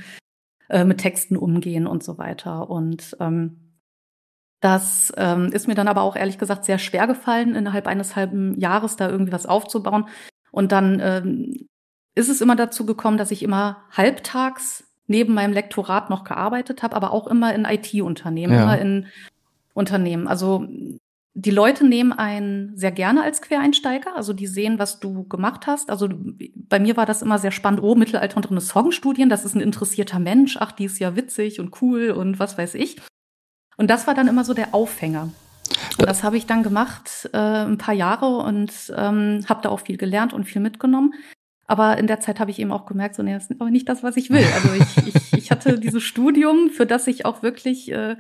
äh, 0.70 0.84
mit 0.84 0.98
Texten 0.98 1.38
umgehen 1.38 1.86
und 1.86 2.04
so 2.04 2.18
weiter. 2.18 2.70
Und 2.70 3.16
ähm, 3.20 3.68
das 4.60 5.14
ähm, 5.16 5.52
ist 5.52 5.68
mir 5.68 5.76
dann 5.76 5.88
aber 5.88 6.02
auch 6.02 6.16
ehrlich 6.16 6.40
gesagt 6.40 6.66
sehr 6.66 6.80
schwer 6.80 7.06
gefallen, 7.06 7.54
innerhalb 7.54 7.86
eines 7.86 8.16
halben 8.16 8.60
Jahres 8.60 8.96
da 8.96 9.10
irgendwie 9.10 9.32
was 9.32 9.46
aufzubauen. 9.46 10.08
Und 10.52 10.72
dann 10.72 11.00
ähm, 11.02 11.68
ist 12.16 12.30
es 12.30 12.42
immer 12.42 12.56
dazu 12.56 12.86
gekommen, 12.88 13.18
dass 13.18 13.30
ich 13.30 13.44
immer 13.44 13.84
halbtags 13.92 14.87
neben 15.08 15.34
meinem 15.34 15.54
Lektorat 15.54 16.10
noch 16.10 16.24
gearbeitet 16.24 16.84
habe, 16.84 16.96
aber 16.96 17.12
auch 17.12 17.28
immer 17.28 17.54
in 17.54 17.66
IT-Unternehmen, 17.66 18.54
ja. 18.54 18.64
immer 18.64 18.78
in 18.78 19.08
Unternehmen. 19.74 20.28
Also 20.28 20.68
die 21.40 21.52
Leute 21.52 21.86
nehmen 21.86 22.14
einen 22.14 22.76
sehr 22.76 22.92
gerne 22.92 23.22
als 23.22 23.44
Quereinsteiger, 23.44 24.16
also 24.16 24.34
die 24.34 24.48
sehen, 24.48 24.80
was 24.80 25.00
du 25.00 25.24
gemacht 25.26 25.68
hast. 25.68 25.92
Also 25.92 26.10
bei 26.56 26.80
mir 26.80 26.98
war 26.98 27.06
das 27.06 27.22
immer 27.22 27.38
sehr 27.38 27.52
spannend. 27.52 27.84
Oh, 27.84 27.94
Mittelalter 27.94 28.38
und 28.38 28.50
Renaissance-Studien, 28.50 29.30
das 29.30 29.46
ist 29.46 29.54
ein 29.54 29.62
interessierter 29.62 30.18
Mensch. 30.18 30.58
Ach, 30.60 30.72
die 30.72 30.86
ist 30.86 30.98
ja 30.98 31.16
witzig 31.16 31.60
und 31.60 31.80
cool 31.82 32.10
und 32.10 32.40
was 32.40 32.58
weiß 32.58 32.74
ich. 32.74 32.98
Und 33.78 33.92
das 33.92 34.08
war 34.08 34.16
dann 34.16 34.28
immer 34.28 34.44
so 34.44 34.56
der 34.56 34.74
Aufhänger. 34.74 35.30
Und 36.00 36.08
das 36.08 36.24
habe 36.24 36.38
ich 36.38 36.48
dann 36.48 36.64
gemacht 36.64 37.30
äh, 37.34 37.38
ein 37.38 37.78
paar 37.78 37.94
Jahre 37.94 38.38
und 38.38 38.72
ähm, 38.96 39.46
habe 39.48 39.62
da 39.62 39.70
auch 39.70 39.82
viel 39.82 39.98
gelernt 39.98 40.34
und 40.34 40.46
viel 40.46 40.62
mitgenommen. 40.62 41.14
Aber 41.68 41.98
in 41.98 42.08
der 42.08 42.22
Zeit 42.22 42.40
habe 42.40 42.50
ich 42.50 42.60
eben 42.60 42.72
auch 42.72 42.86
gemerkt, 42.86 43.16
so, 43.16 43.24
nee, 43.24 43.34
das 43.34 43.50
ist 43.50 43.60
aber 43.60 43.70
nicht 43.70 43.90
das, 43.90 44.02
was 44.02 44.16
ich 44.16 44.30
will. 44.30 44.46
Also 44.56 44.70
ich, 44.74 45.16
ich, 45.16 45.34
ich 45.38 45.52
hatte 45.52 45.78
dieses 45.78 46.02
Studium, 46.02 46.70
für 46.70 46.86
das 46.86 47.08
ich 47.08 47.26
auch 47.26 47.44
wirklich 47.44 47.92
äh, 47.92 48.16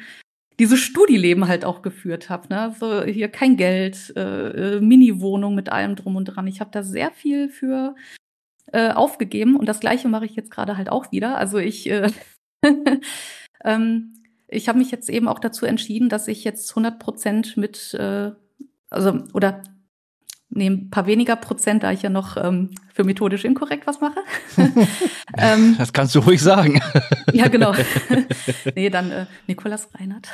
dieses 0.59 0.79
Studieleben 0.79 1.47
halt 1.47 1.65
auch 1.65 1.81
geführt 1.81 2.29
habe. 2.29 2.47
Ne? 2.49 2.75
So 2.77 3.03
hier 3.03 3.29
kein 3.29 3.57
Geld, 3.57 4.13
äh, 4.17 4.75
äh, 4.77 4.81
Mini-Wohnung 4.81 5.55
mit 5.55 5.69
allem 5.69 5.95
drum 5.95 6.15
und 6.15 6.25
dran. 6.25 6.47
Ich 6.47 6.59
habe 6.59 6.71
da 6.71 6.83
sehr 6.83 7.11
viel 7.11 7.49
für 7.49 7.95
äh, 8.73 8.91
aufgegeben 8.91 9.55
und 9.55 9.67
das 9.67 9.79
Gleiche 9.79 10.09
mache 10.09 10.25
ich 10.25 10.35
jetzt 10.35 10.51
gerade 10.51 10.75
halt 10.75 10.89
auch 10.89 11.11
wieder. 11.11 11.37
Also 11.37 11.57
ich, 11.57 11.89
äh, 11.89 12.11
ähm, 13.63 14.13
ich 14.47 14.67
habe 14.67 14.79
mich 14.79 14.91
jetzt 14.91 15.09
eben 15.09 15.27
auch 15.27 15.39
dazu 15.39 15.65
entschieden, 15.65 16.09
dass 16.09 16.27
ich 16.27 16.43
jetzt 16.43 16.69
100 16.71 16.99
Prozent 16.99 17.55
mit, 17.55 17.93
äh, 17.93 18.31
also 18.89 19.19
oder 19.33 19.61
nee, 20.49 20.69
ein 20.69 20.89
paar 20.89 21.05
weniger 21.05 21.35
Prozent, 21.35 21.83
da 21.83 21.91
ich 21.91 22.01
ja 22.01 22.09
noch 22.09 22.37
ähm, 22.37 22.71
für 22.93 23.03
methodisch 23.03 23.45
inkorrekt 23.45 23.87
was 23.87 24.01
mache. 24.01 24.19
ähm, 25.37 25.75
das 25.77 25.93
kannst 25.93 26.15
du 26.15 26.19
ruhig 26.19 26.41
sagen. 26.41 26.81
ja, 27.33 27.47
genau. 27.47 27.73
nee, 28.75 28.89
dann 28.89 29.11
äh, 29.11 29.25
Nikolas 29.47 29.89
Reinhardt. 29.93 30.29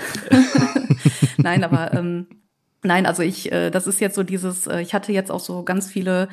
nein, 1.37 1.63
aber 1.63 1.93
ähm, 1.93 2.27
nein, 2.83 3.05
also 3.05 3.23
ich, 3.23 3.51
äh, 3.51 3.69
das 3.69 3.87
ist 3.87 3.99
jetzt 3.99 4.15
so 4.15 4.23
dieses, 4.23 4.67
äh, 4.67 4.81
ich 4.81 4.93
hatte 4.93 5.11
jetzt 5.11 5.31
auch 5.31 5.39
so 5.39 5.63
ganz 5.63 5.89
viele 5.89 6.29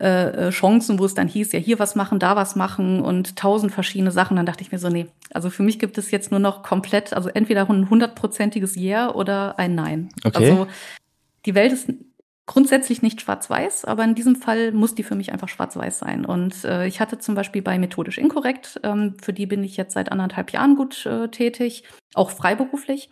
äh, 0.00 0.48
äh, 0.48 0.50
Chancen, 0.50 0.98
wo 0.98 1.04
es 1.04 1.12
dann 1.12 1.28
hieß, 1.28 1.52
ja, 1.52 1.58
hier 1.58 1.78
was 1.78 1.94
machen, 1.94 2.18
da 2.18 2.34
was 2.34 2.56
machen 2.56 3.02
und 3.02 3.36
tausend 3.36 3.72
verschiedene 3.72 4.10
Sachen. 4.10 4.38
Dann 4.38 4.46
dachte 4.46 4.62
ich 4.62 4.72
mir 4.72 4.78
so, 4.78 4.88
nee, 4.88 5.06
also 5.32 5.50
für 5.50 5.62
mich 5.62 5.78
gibt 5.78 5.98
es 5.98 6.10
jetzt 6.10 6.30
nur 6.30 6.40
noch 6.40 6.62
komplett, 6.62 7.12
also 7.12 7.28
entweder 7.28 7.68
ein 7.68 7.90
hundertprozentiges 7.90 8.76
Yeah 8.76 9.10
oder 9.14 9.58
ein 9.58 9.74
Nein. 9.74 10.08
Okay. 10.24 10.50
Also 10.50 10.66
die 11.44 11.54
Welt 11.54 11.72
ist 11.72 11.90
grundsätzlich 12.52 13.00
nicht 13.00 13.22
schwarz-weiß, 13.22 13.86
aber 13.86 14.04
in 14.04 14.14
diesem 14.14 14.36
Fall 14.36 14.72
muss 14.72 14.94
die 14.94 15.04
für 15.04 15.14
mich 15.14 15.32
einfach 15.32 15.48
schwarz-weiß 15.48 15.98
sein. 15.98 16.26
Und 16.26 16.64
äh, 16.64 16.86
ich 16.86 17.00
hatte 17.00 17.18
zum 17.18 17.34
Beispiel 17.34 17.62
bei 17.62 17.78
Methodisch 17.78 18.18
Inkorrekt, 18.18 18.78
ähm, 18.82 19.16
für 19.22 19.32
die 19.32 19.46
bin 19.46 19.64
ich 19.64 19.78
jetzt 19.78 19.94
seit 19.94 20.12
anderthalb 20.12 20.52
Jahren 20.52 20.76
gut 20.76 21.06
äh, 21.06 21.28
tätig, 21.28 21.84
auch 22.12 22.30
freiberuflich. 22.30 23.08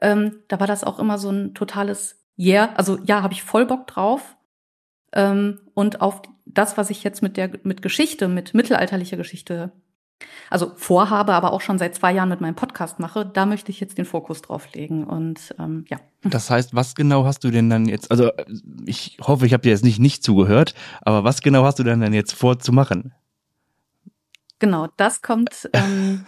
Ähm, 0.00 0.38
da 0.48 0.58
war 0.58 0.66
das 0.66 0.84
auch 0.84 0.98
immer 0.98 1.18
so 1.18 1.28
ein 1.28 1.52
totales 1.52 2.24
Yeah, 2.38 2.72
also 2.76 2.98
ja, 3.04 3.22
habe 3.22 3.34
ich 3.34 3.42
voll 3.42 3.66
Bock 3.66 3.86
drauf. 3.88 4.38
Ähm, 5.12 5.60
und 5.74 6.00
auf 6.00 6.22
das, 6.46 6.78
was 6.78 6.88
ich 6.88 7.04
jetzt 7.04 7.22
mit 7.22 7.36
der 7.36 7.50
mit 7.64 7.82
Geschichte, 7.82 8.26
mit 8.26 8.54
mittelalterlicher 8.54 9.18
Geschichte 9.18 9.72
also 10.50 10.72
vorhabe, 10.76 11.32
aber 11.32 11.52
auch 11.52 11.60
schon 11.60 11.78
seit 11.78 11.94
zwei 11.94 12.12
Jahren 12.12 12.28
mit 12.28 12.40
meinem 12.40 12.54
Podcast 12.54 13.00
mache, 13.00 13.24
da 13.24 13.46
möchte 13.46 13.70
ich 13.70 13.80
jetzt 13.80 13.98
den 13.98 14.04
Fokus 14.04 14.42
drauf 14.42 14.72
legen. 14.74 15.04
Und 15.04 15.54
ähm, 15.58 15.84
ja. 15.88 15.98
Das 16.24 16.50
heißt, 16.50 16.74
was 16.74 16.94
genau 16.94 17.24
hast 17.24 17.44
du 17.44 17.50
denn 17.50 17.70
dann 17.70 17.86
jetzt, 17.86 18.10
also 18.10 18.30
ich 18.84 19.18
hoffe, 19.20 19.46
ich 19.46 19.52
habe 19.52 19.62
dir 19.62 19.70
jetzt 19.70 19.84
nicht 19.84 19.98
nicht 19.98 20.22
zugehört, 20.22 20.74
aber 21.02 21.24
was 21.24 21.40
genau 21.40 21.64
hast 21.64 21.78
du 21.78 21.82
denn 21.84 22.00
dann 22.00 22.12
jetzt 22.12 22.32
vor 22.32 22.58
zu 22.58 22.72
machen? 22.72 23.14
Genau, 24.58 24.86
das 24.96 25.22
kommt. 25.22 25.68
Ähm, 25.72 26.24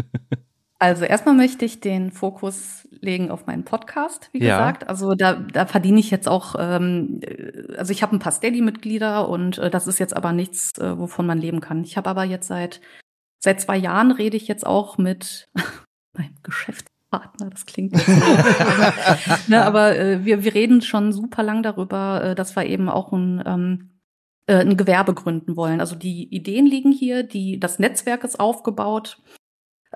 also 0.80 1.04
erstmal 1.04 1.34
möchte 1.34 1.64
ich 1.64 1.78
den 1.78 2.10
Fokus 2.10 2.88
legen 3.00 3.30
auf 3.30 3.46
meinen 3.46 3.64
Podcast, 3.64 4.28
wie 4.32 4.42
ja. 4.42 4.58
gesagt. 4.58 4.88
Also 4.88 5.14
da, 5.14 5.34
da 5.34 5.66
verdiene 5.66 6.00
ich 6.00 6.10
jetzt 6.10 6.28
auch, 6.28 6.56
ähm, 6.58 7.20
also 7.76 7.92
ich 7.92 8.02
habe 8.02 8.16
ein 8.16 8.18
paar 8.18 8.32
Steady-Mitglieder 8.32 9.28
und 9.28 9.58
äh, 9.58 9.70
das 9.70 9.86
ist 9.86 10.00
jetzt 10.00 10.16
aber 10.16 10.32
nichts, 10.32 10.78
äh, 10.78 10.98
wovon 10.98 11.26
man 11.26 11.38
leben 11.38 11.60
kann. 11.60 11.84
Ich 11.84 11.96
habe 11.96 12.10
aber 12.10 12.24
jetzt 12.24 12.48
seit 12.48 12.80
Seit 13.42 13.60
zwei 13.60 13.76
Jahren 13.76 14.12
rede 14.12 14.36
ich 14.36 14.46
jetzt 14.46 14.66
auch 14.66 14.98
mit 14.98 15.48
meinem 16.16 16.36
Geschäft, 16.42 16.86
Partner, 17.10 17.50
das 17.50 17.66
klingt 17.66 17.92
jetzt 17.92 18.06
so. 18.06 18.12
aber, 18.12 18.92
ne, 19.48 19.64
aber 19.64 19.98
äh, 19.98 20.24
wir, 20.24 20.44
wir 20.44 20.54
reden 20.54 20.80
schon 20.80 21.12
super 21.12 21.42
lang 21.42 21.62
darüber, 21.62 22.22
äh, 22.22 22.34
dass 22.34 22.54
wir 22.54 22.66
eben 22.66 22.88
auch 22.88 23.12
ein, 23.12 23.42
ähm, 23.44 23.90
äh, 24.46 24.60
ein 24.60 24.76
Gewerbe 24.76 25.12
gründen 25.12 25.56
wollen. 25.56 25.80
Also 25.80 25.96
die 25.96 26.32
Ideen 26.32 26.66
liegen 26.66 26.92
hier, 26.92 27.24
die, 27.24 27.58
das 27.58 27.78
Netzwerk 27.78 28.22
ist 28.22 28.38
aufgebaut. 28.38 29.20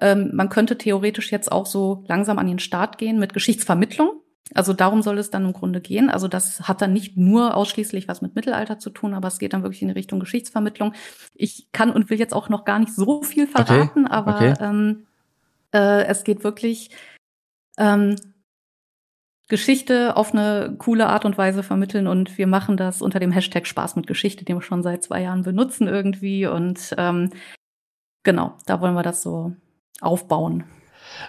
Ähm, 0.00 0.32
man 0.34 0.48
könnte 0.48 0.76
theoretisch 0.76 1.30
jetzt 1.30 1.52
auch 1.52 1.66
so 1.66 2.04
langsam 2.08 2.38
an 2.38 2.48
den 2.48 2.58
Start 2.58 2.98
gehen 2.98 3.20
mit 3.20 3.32
Geschichtsvermittlung. 3.32 4.20
Also 4.52 4.74
darum 4.74 5.00
soll 5.02 5.18
es 5.18 5.30
dann 5.30 5.46
im 5.46 5.52
Grunde 5.54 5.80
gehen. 5.80 6.10
Also 6.10 6.28
das 6.28 6.68
hat 6.68 6.82
dann 6.82 6.92
nicht 6.92 7.16
nur 7.16 7.56
ausschließlich 7.56 8.08
was 8.08 8.20
mit 8.20 8.34
Mittelalter 8.34 8.78
zu 8.78 8.90
tun, 8.90 9.14
aber 9.14 9.28
es 9.28 9.38
geht 9.38 9.54
dann 9.54 9.62
wirklich 9.62 9.82
in 9.82 9.88
die 9.88 9.94
Richtung 9.94 10.20
Geschichtsvermittlung. 10.20 10.92
Ich 11.34 11.68
kann 11.72 11.90
und 11.90 12.10
will 12.10 12.18
jetzt 12.18 12.34
auch 12.34 12.50
noch 12.50 12.64
gar 12.64 12.78
nicht 12.78 12.94
so 12.94 13.22
viel 13.22 13.46
verraten, 13.46 14.04
okay. 14.04 14.14
aber 14.14 14.34
okay. 14.36 14.54
Ähm, 14.60 15.06
äh, 15.72 16.04
es 16.04 16.24
geht 16.24 16.44
wirklich 16.44 16.90
ähm, 17.78 18.16
Geschichte 19.48 20.16
auf 20.16 20.32
eine 20.32 20.76
coole 20.78 21.06
Art 21.06 21.24
und 21.24 21.36
Weise 21.36 21.62
vermitteln 21.62 22.06
und 22.06 22.38
wir 22.38 22.46
machen 22.46 22.76
das 22.76 23.02
unter 23.02 23.20
dem 23.20 23.32
Hashtag 23.32 23.66
Spaß 23.66 23.96
mit 23.96 24.06
Geschichte, 24.06 24.44
den 24.44 24.56
wir 24.56 24.62
schon 24.62 24.82
seit 24.82 25.02
zwei 25.02 25.22
Jahren 25.22 25.42
benutzen 25.42 25.86
irgendwie 25.88 26.46
und 26.46 26.94
ähm, 26.96 27.30
genau, 28.22 28.56
da 28.66 28.80
wollen 28.80 28.94
wir 28.94 29.02
das 29.02 29.22
so 29.22 29.52
aufbauen. 30.00 30.64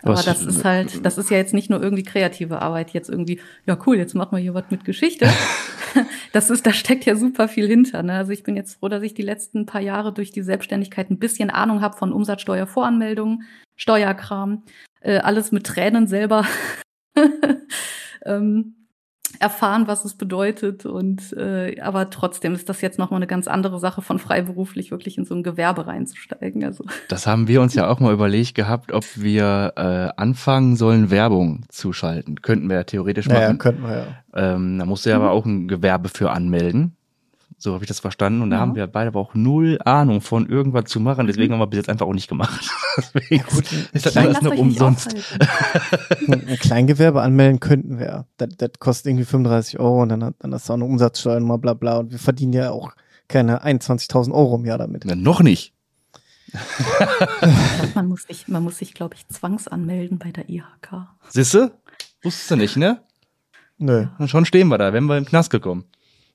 Aber 0.01 0.13
was, 0.13 0.25
das 0.25 0.41
ist 0.41 0.65
halt, 0.65 1.05
das 1.05 1.17
ist 1.17 1.29
ja 1.29 1.37
jetzt 1.37 1.53
nicht 1.53 1.69
nur 1.69 1.81
irgendwie 1.81 2.03
kreative 2.03 2.61
Arbeit, 2.61 2.91
jetzt 2.91 3.09
irgendwie, 3.09 3.39
ja 3.65 3.77
cool, 3.85 3.97
jetzt 3.97 4.13
machen 4.15 4.35
wir 4.35 4.41
hier 4.41 4.53
was 4.53 4.65
mit 4.69 4.85
Geschichte. 4.85 5.27
das 6.31 6.49
ist, 6.49 6.65
da 6.65 6.73
steckt 6.73 7.05
ja 7.05 7.15
super 7.15 7.47
viel 7.47 7.67
hinter. 7.67 8.03
Ne? 8.03 8.13
Also 8.13 8.31
ich 8.31 8.43
bin 8.43 8.55
jetzt 8.55 8.79
froh, 8.79 8.89
dass 8.89 9.03
ich 9.03 9.13
die 9.13 9.21
letzten 9.21 9.65
paar 9.65 9.81
Jahre 9.81 10.13
durch 10.13 10.31
die 10.31 10.43
Selbstständigkeit 10.43 11.09
ein 11.09 11.19
bisschen 11.19 11.49
Ahnung 11.49 11.81
habe 11.81 11.97
von 11.97 12.13
Umsatzsteuervoranmeldungen, 12.13 13.43
Steuerkram, 13.75 14.63
äh, 15.01 15.17
alles 15.17 15.51
mit 15.51 15.65
Tränen 15.65 16.07
selber 16.07 16.45
ähm, 18.25 18.84
erfahren, 19.39 19.87
was 19.87 20.05
es 20.05 20.15
bedeutet. 20.15 20.85
Und 20.85 21.33
äh, 21.33 21.79
aber 21.81 22.09
trotzdem 22.09 22.53
ist 22.53 22.69
das 22.69 22.81
jetzt 22.81 22.99
nochmal 22.99 23.19
eine 23.19 23.27
ganz 23.27 23.47
andere 23.47 23.79
Sache, 23.79 24.01
von 24.01 24.19
freiberuflich 24.19 24.91
wirklich 24.91 25.17
in 25.17 25.25
so 25.25 25.35
ein 25.35 25.43
Gewerbe 25.43 25.87
reinzusteigen. 25.87 26.63
Also 26.63 26.83
das 27.09 27.27
haben 27.27 27.47
wir 27.47 27.61
uns 27.61 27.73
ja 27.73 27.89
auch 27.89 27.99
mal 27.99 28.13
überlegt 28.13 28.55
gehabt, 28.55 28.91
ob 28.91 29.05
wir 29.15 29.73
äh, 29.75 30.21
anfangen 30.21 30.75
sollen, 30.75 31.09
Werbung 31.09 31.65
zu 31.69 31.93
schalten. 31.93 32.41
Könnten 32.41 32.69
wir 32.69 32.77
ja 32.77 32.83
theoretisch 32.83 33.27
machen. 33.27 33.41
Ja, 33.41 33.53
könnten 33.53 33.83
wir 33.83 33.97
ja. 33.97 34.05
Ähm, 34.35 34.79
da 34.79 34.85
musst 34.85 35.05
du 35.05 35.09
ja 35.09 35.15
aber 35.15 35.31
auch 35.31 35.45
ein 35.45 35.67
Gewerbe 35.67 36.09
für 36.09 36.31
anmelden. 36.31 36.95
So 37.57 37.73
habe 37.73 37.83
ich 37.83 37.87
das 37.87 37.99
verstanden. 37.99 38.41
Und 38.41 38.49
da 38.49 38.59
haben 38.59 38.75
wir 38.75 38.85
beide 38.87 39.07
aber 39.07 39.19
auch 39.19 39.33
null 39.33 39.79
Ahnung 39.83 40.21
von 40.21 40.47
irgendwas 40.47 40.85
zu 40.85 40.99
machen. 40.99 41.25
Deswegen 41.27 41.53
haben 41.53 41.59
wir 41.59 41.67
bis 41.67 41.77
jetzt 41.77 41.89
einfach 41.89 42.05
auch 42.05 42.13
nicht 42.13 42.27
gemacht. 42.27 42.69
Deswegen 42.97 43.35
ja, 43.35 43.43
gut, 43.43 43.71
ist 43.93 44.05
das 44.05 44.17
alles 44.17 44.41
nur 44.41 44.57
umsonst. 44.57 45.15
ein 46.27 46.57
Kleingewerbe 46.59 47.21
anmelden 47.21 47.59
könnten 47.59 47.97
wir. 47.97 48.25
Das, 48.37 48.49
das 48.57 48.71
kostet 48.79 49.07
irgendwie 49.07 49.25
35 49.25 49.79
Euro 49.79 50.01
und 50.01 50.09
dann, 50.09 50.23
hat, 50.23 50.35
dann 50.39 50.53
hast 50.53 50.67
du 50.67 50.73
auch 50.73 50.77
eine 50.77 50.85
Umsatzsteuer 50.85 51.37
und 51.37 51.43
mal 51.43 51.57
bla 51.57 51.73
bla. 51.73 51.97
Und 51.99 52.11
wir 52.11 52.19
verdienen 52.19 52.53
ja 52.53 52.71
auch 52.71 52.93
keine 53.27 53.65
21.000 53.65 54.33
Euro 54.33 54.55
im 54.55 54.65
Jahr 54.65 54.77
damit. 54.77 55.03
Na, 55.05 55.15
noch 55.15 55.41
nicht. 55.41 55.73
man 57.95 58.07
muss 58.07 58.23
sich, 58.23 58.47
man 58.47 58.63
muss 58.63 58.77
sich, 58.77 58.93
glaube 58.93 59.15
ich, 59.15 59.27
zwangsanmelden 59.27 60.19
bei 60.19 60.31
der 60.31 60.49
IHK. 60.49 61.07
Sisse? 61.29 61.71
Wusstest 62.21 62.51
du 62.51 62.55
nicht, 62.57 62.77
ne? 62.77 63.01
Nö. 63.77 64.07
Und 64.19 64.29
schon 64.29 64.45
stehen 64.45 64.67
wir 64.69 64.77
da, 64.77 64.93
wenn 64.93 65.05
wir 65.05 65.17
im 65.17 65.25
Knast 65.25 65.49
gekommen. 65.49 65.85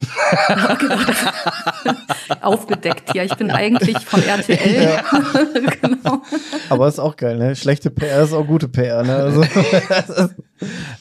Aufgedeckt, 2.40 3.14
ja. 3.14 3.24
Ich 3.24 3.36
bin 3.36 3.50
eigentlich 3.50 3.98
von 3.98 4.22
RTL. 4.22 4.84
Ja. 4.84 5.02
genau. 5.82 6.22
Aber 6.68 6.86
ist 6.88 6.98
auch 6.98 7.16
geil, 7.16 7.36
ne? 7.36 7.54
Schlechte 7.54 7.90
PR 7.90 8.22
ist 8.22 8.32
auch 8.32 8.46
gute 8.46 8.68
PR, 8.68 9.02
ne? 9.02 9.16
Also, 9.16 9.44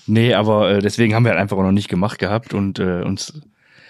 nee, 0.08 0.34
aber 0.34 0.72
äh, 0.72 0.80
deswegen 0.80 1.16
haben 1.16 1.24
wir 1.24 1.32
halt 1.32 1.42
einfach 1.42 1.56
auch 1.58 1.64
noch 1.64 1.72
nicht 1.72 1.88
gemacht 1.90 2.20
gehabt 2.20 2.54
und 2.54 2.80
äh, 2.80 3.04
uns, 3.04 3.42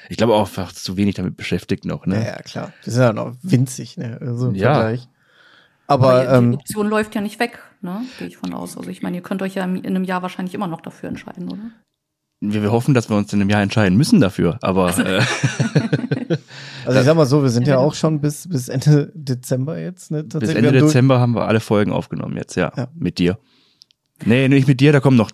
ich 0.09 0.17
glaube 0.17 0.35
auch 0.35 0.41
einfach 0.41 0.73
zu 0.73 0.95
wenig 0.97 1.15
damit 1.15 1.37
beschäftigt 1.37 1.85
noch, 1.85 2.05
ne? 2.05 2.17
Ja, 2.17 2.25
ja 2.25 2.41
klar. 2.41 2.73
Wir 2.83 2.93
sind 2.93 3.01
ja 3.01 3.13
noch 3.13 3.33
winzig, 3.41 3.97
ne? 3.97 4.19
Also 4.21 4.49
im 4.49 4.55
ja. 4.55 4.75
Vergleich. 4.75 5.07
Aber, 5.87 6.11
aber 6.11 6.21
die, 6.21 6.27
ähm, 6.35 6.53
Option 6.53 6.87
läuft 6.87 7.15
ja 7.15 7.21
nicht 7.21 7.39
weg, 7.39 7.57
ne? 7.81 8.03
Gehe 8.19 8.27
ich 8.27 8.37
von 8.37 8.53
aus. 8.53 8.77
Also 8.77 8.91
ich 8.91 9.01
meine, 9.01 9.17
ihr 9.17 9.23
könnt 9.23 9.41
euch 9.41 9.55
ja 9.55 9.63
in 9.63 9.83
einem 9.83 10.03
Jahr 10.03 10.21
wahrscheinlich 10.21 10.53
immer 10.53 10.67
noch 10.67 10.81
dafür 10.81 11.09
entscheiden, 11.09 11.51
oder? 11.51 11.71
Wir, 12.41 12.61
wir 12.61 12.71
hoffen, 12.71 12.93
dass 12.93 13.09
wir 13.09 13.17
uns 13.17 13.33
in 13.33 13.41
einem 13.41 13.49
Jahr 13.49 13.61
entscheiden 13.61 13.97
müssen 13.97 14.19
dafür, 14.19 14.57
aber. 14.61 14.87
Also, 14.87 15.03
äh, 15.03 15.21
also 16.85 16.99
ich 16.99 17.05
sag 17.05 17.15
mal 17.15 17.25
so, 17.25 17.43
wir 17.43 17.49
sind 17.49 17.67
ja, 17.67 17.75
ja 17.75 17.79
auch 17.79 17.93
schon 17.93 18.21
bis, 18.21 18.47
bis 18.47 18.69
Ende 18.69 19.11
Dezember 19.13 19.77
jetzt, 19.77 20.11
ne? 20.11 20.23
Bis 20.23 20.53
Ende 20.53 20.71
Dezember 20.71 21.19
haben 21.19 21.35
wir 21.35 21.47
alle 21.47 21.59
Folgen 21.59 21.91
aufgenommen 21.91 22.37
jetzt, 22.37 22.55
ja, 22.55 22.71
ja. 22.75 22.87
Mit 22.95 23.19
dir. 23.19 23.37
Nee, 24.25 24.47
nicht 24.47 24.67
mit 24.67 24.79
dir, 24.79 24.91
da 24.91 24.99
kommen 24.99 25.17
noch. 25.17 25.31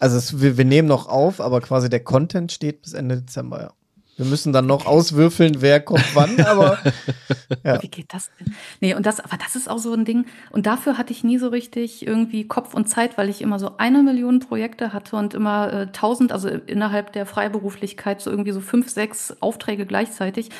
Also 0.00 0.16
es, 0.16 0.40
wir, 0.40 0.56
wir 0.56 0.64
nehmen 0.64 0.86
noch 0.86 1.08
auf, 1.08 1.40
aber 1.40 1.60
quasi 1.60 1.88
der 1.88 2.00
Content 2.00 2.52
steht 2.52 2.82
bis 2.82 2.92
Ende 2.92 3.16
Dezember, 3.16 3.60
ja. 3.60 3.72
Wir 4.18 4.26
müssen 4.26 4.52
dann 4.52 4.66
noch 4.66 4.86
auswürfeln, 4.86 5.62
wer 5.62 5.80
kommt 5.80 6.04
wann, 6.14 6.40
aber 6.40 6.78
ja. 7.64 7.80
Wie 7.80 7.88
geht 7.88 8.12
das 8.12 8.30
denn? 8.38 8.52
Nee, 8.80 8.94
und 8.94 9.06
das, 9.06 9.20
aber 9.20 9.36
das 9.36 9.54
ist 9.54 9.70
auch 9.70 9.78
so 9.78 9.92
ein 9.92 10.04
Ding. 10.04 10.26
Und 10.50 10.66
dafür 10.66 10.98
hatte 10.98 11.12
ich 11.12 11.22
nie 11.22 11.38
so 11.38 11.48
richtig 11.48 12.04
irgendwie 12.04 12.48
Kopf 12.48 12.74
und 12.74 12.88
Zeit, 12.88 13.16
weil 13.16 13.28
ich 13.28 13.40
immer 13.40 13.60
so 13.60 13.76
eine 13.78 14.02
Million 14.02 14.40
Projekte 14.40 14.92
hatte 14.92 15.14
und 15.14 15.34
immer 15.34 15.72
äh, 15.72 15.92
tausend, 15.92 16.32
also 16.32 16.48
innerhalb 16.48 17.12
der 17.12 17.26
Freiberuflichkeit 17.26 18.20
so 18.20 18.30
irgendwie 18.30 18.50
so 18.50 18.60
fünf, 18.60 18.90
sechs 18.90 19.36
Aufträge 19.40 19.86
gleichzeitig. 19.86 20.50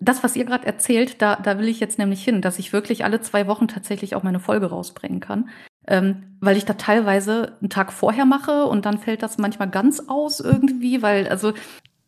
Das, 0.00 0.24
was 0.24 0.34
ihr 0.34 0.46
gerade 0.46 0.66
erzählt, 0.66 1.20
da, 1.20 1.36
da 1.36 1.58
will 1.58 1.68
ich 1.68 1.78
jetzt 1.78 1.98
nämlich 1.98 2.24
hin, 2.24 2.40
dass 2.40 2.58
ich 2.58 2.72
wirklich 2.72 3.04
alle 3.04 3.20
zwei 3.20 3.46
Wochen 3.46 3.68
tatsächlich 3.68 4.16
auch 4.16 4.22
meine 4.22 4.40
Folge 4.40 4.66
rausbringen 4.66 5.20
kann. 5.20 5.50
Ähm, 5.86 6.38
weil 6.40 6.56
ich 6.56 6.64
da 6.64 6.74
teilweise 6.74 7.56
einen 7.60 7.68
Tag 7.68 7.92
vorher 7.92 8.24
mache 8.24 8.66
und 8.66 8.86
dann 8.86 8.98
fällt 8.98 9.22
das 9.22 9.36
manchmal 9.36 9.68
ganz 9.68 10.04
aus 10.08 10.40
irgendwie, 10.40 11.02
weil 11.02 11.28
also 11.28 11.54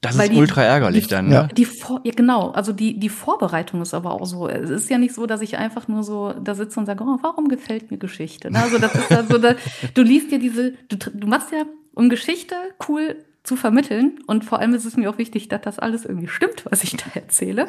das 0.05 0.17
ist 0.17 0.33
die, 0.33 0.37
ultra 0.37 0.63
ärgerlich 0.63 1.05
die, 1.05 1.11
dann, 1.11 1.29
ne? 1.29 1.49
Die 1.57 1.65
Vor 1.65 2.01
ja, 2.05 2.13
genau, 2.15 2.51
also 2.51 2.73
die, 2.73 2.99
die 2.99 3.09
Vorbereitung 3.09 3.83
ist 3.83 3.95
aber 3.95 4.13
auch 4.13 4.27
so. 4.27 4.49
Es 4.49 4.71
ist 4.71 4.91
ja 4.91 4.99
nicht 4.99 5.15
so, 5.15 5.27
dass 5.27 5.41
ich 5.41 5.57
einfach 5.57 5.89
nur 5.89 6.03
so 6.03 6.33
da 6.33 6.55
sitze 6.55 6.79
und 6.81 6.87
sage, 6.87 7.03
oh, 7.05 7.19
warum 7.23 7.49
gefällt 7.49 7.91
mir 7.91 7.99
Geschichte? 7.99 8.51
Ne? 8.51 8.63
Also 8.63 8.79
das 8.79 8.95
ist 8.95 9.11
ja 9.11 9.25
so, 9.25 9.39
da, 9.39 9.55
du 9.95 10.03
liest 10.03 10.31
ja 10.33 10.39
diese, 10.39 10.73
du, 10.89 10.97
du 10.97 11.27
machst 11.27 11.53
ja, 11.53 11.65
um 11.95 12.09
Geschichte 12.09 12.55
cool 12.89 13.17
zu 13.43 13.57
vermitteln 13.57 14.21
und 14.27 14.45
vor 14.45 14.59
allem 14.59 14.75
ist 14.75 14.85
es 14.85 14.97
mir 14.97 15.11
auch 15.11 15.19
wichtig, 15.19 15.49
dass 15.49 15.61
das 15.61 15.79
alles 15.79 16.05
irgendwie 16.05 16.29
stimmt, 16.29 16.65
was 16.71 16.83
ich 16.83 16.97
da 16.97 17.05
erzähle. 17.15 17.69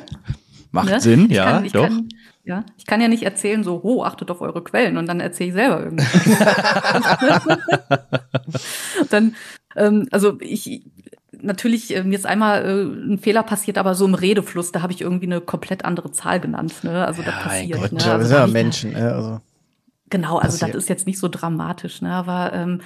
Macht 0.71 0.89
ne? 0.89 0.99
Sinn, 0.99 1.25
ich 1.29 1.37
ja, 1.37 1.45
kann, 1.45 1.69
doch. 1.69 1.87
Kann, 1.87 2.09
ja, 2.43 2.65
ich 2.77 2.85
kann 2.85 3.01
ja 3.01 3.07
nicht 3.07 3.23
erzählen, 3.23 3.63
so, 3.63 3.79
oh, 3.83 4.03
achtet 4.03 4.29
auf 4.29 4.41
eure 4.41 4.63
Quellen 4.63 4.97
und 4.97 5.07
dann 5.07 5.19
erzähle 5.19 5.49
ich 5.49 5.55
selber 5.55 5.83
irgendwas. 5.83 6.07
dann, 9.09 9.35
ähm, 9.75 10.07
also 10.11 10.37
ich, 10.41 10.83
natürlich, 11.45 11.95
äh, 11.95 12.03
mir 12.03 12.15
ist 12.15 12.25
einmal 12.25 12.65
äh, 12.65 13.13
ein 13.13 13.17
Fehler 13.17 13.43
passiert, 13.43 13.77
aber 13.77 13.95
so 13.95 14.05
im 14.05 14.13
Redefluss, 14.13 14.71
da 14.71 14.81
habe 14.81 14.93
ich 14.93 15.01
irgendwie 15.01 15.27
eine 15.27 15.41
komplett 15.41 15.85
andere 15.85 16.11
Zahl 16.11 16.39
genannt. 16.39 16.83
Ne? 16.83 17.05
Also 17.05 17.21
ja, 17.21 17.31
das 17.31 17.43
passiert. 17.43 17.79
Gott, 17.79 17.91
ne? 17.93 17.99
Ja, 17.99 18.13
also, 18.13 18.35
ja 18.35 18.47
Menschen. 18.47 18.93
Ne? 18.93 19.13
Also, 19.13 19.41
genau, 20.09 20.37
also 20.37 20.57
passiert. 20.57 20.75
das 20.75 20.83
ist 20.83 20.89
jetzt 20.89 21.07
nicht 21.07 21.19
so 21.19 21.27
dramatisch, 21.27 22.01
ne? 22.01 22.11
aber 22.11 22.53
ähm, 22.53 22.81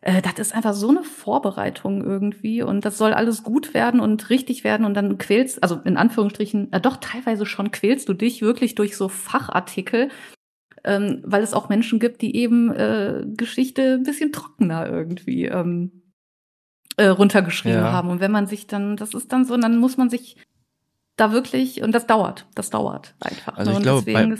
äh, 0.00 0.22
das 0.22 0.38
ist 0.38 0.54
einfach 0.54 0.74
so 0.74 0.88
eine 0.88 1.02
Vorbereitung 1.02 2.02
irgendwie 2.02 2.62
und 2.62 2.84
das 2.84 2.98
soll 2.98 3.12
alles 3.12 3.42
gut 3.42 3.74
werden 3.74 4.00
und 4.00 4.30
richtig 4.30 4.64
werden 4.64 4.86
und 4.86 4.94
dann 4.94 5.18
quälst, 5.18 5.62
also 5.62 5.80
in 5.84 5.96
Anführungsstrichen, 5.96 6.72
äh, 6.72 6.80
doch 6.80 6.96
teilweise 6.96 7.46
schon 7.46 7.70
quälst 7.70 8.08
du 8.08 8.14
dich 8.14 8.42
wirklich 8.42 8.74
durch 8.74 8.96
so 8.96 9.08
Fachartikel, 9.08 10.10
ähm, 10.84 11.22
weil 11.24 11.42
es 11.42 11.54
auch 11.54 11.68
Menschen 11.68 11.98
gibt, 11.98 12.22
die 12.22 12.36
eben 12.36 12.72
äh, 12.72 13.24
Geschichte 13.36 13.94
ein 13.94 14.04
bisschen 14.04 14.32
trockener 14.32 14.88
irgendwie 14.88 15.46
ähm, 15.46 16.02
äh, 16.98 17.06
runtergeschrieben 17.06 17.80
ja. 17.80 17.92
haben. 17.92 18.10
Und 18.10 18.20
wenn 18.20 18.32
man 18.32 18.46
sich 18.46 18.66
dann, 18.66 18.96
das 18.96 19.14
ist 19.14 19.32
dann 19.32 19.44
so, 19.44 19.56
dann 19.56 19.78
muss 19.78 19.96
man 19.96 20.10
sich 20.10 20.36
da 21.16 21.32
wirklich, 21.32 21.82
und 21.82 21.92
das 21.92 22.06
dauert, 22.06 22.46
das 22.54 22.70
dauert 22.70 23.14
einfach. 23.20 23.56
Also 23.56 23.72
ich 23.72 23.80
glaube, 23.80 24.12
bei, 24.12 24.34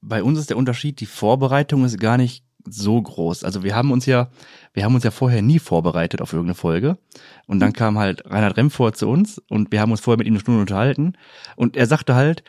bei 0.00 0.22
uns 0.22 0.38
ist 0.38 0.50
der 0.50 0.56
Unterschied, 0.56 1.00
die 1.00 1.06
Vorbereitung 1.06 1.84
ist 1.84 1.98
gar 1.98 2.16
nicht 2.16 2.44
so 2.66 3.00
groß. 3.00 3.44
Also 3.44 3.62
wir 3.62 3.74
haben 3.74 3.90
uns 3.90 4.06
ja, 4.06 4.30
wir 4.72 4.84
haben 4.84 4.94
uns 4.94 5.04
ja 5.04 5.10
vorher 5.10 5.42
nie 5.42 5.58
vorbereitet 5.58 6.22
auf 6.22 6.32
irgendeine 6.32 6.54
Folge. 6.54 6.98
Und 7.46 7.60
dann 7.60 7.70
mhm. 7.70 7.74
kam 7.74 7.98
halt 7.98 8.24
Reinhard 8.30 8.56
Remfort 8.56 8.96
zu 8.96 9.08
uns 9.08 9.38
und 9.48 9.72
wir 9.72 9.80
haben 9.80 9.90
uns 9.90 10.00
vorher 10.00 10.18
mit 10.18 10.26
ihm 10.26 10.34
eine 10.34 10.40
Stunde 10.40 10.60
unterhalten. 10.60 11.14
Und 11.56 11.76
er 11.76 11.86
sagte 11.86 12.14
halt, 12.14 12.42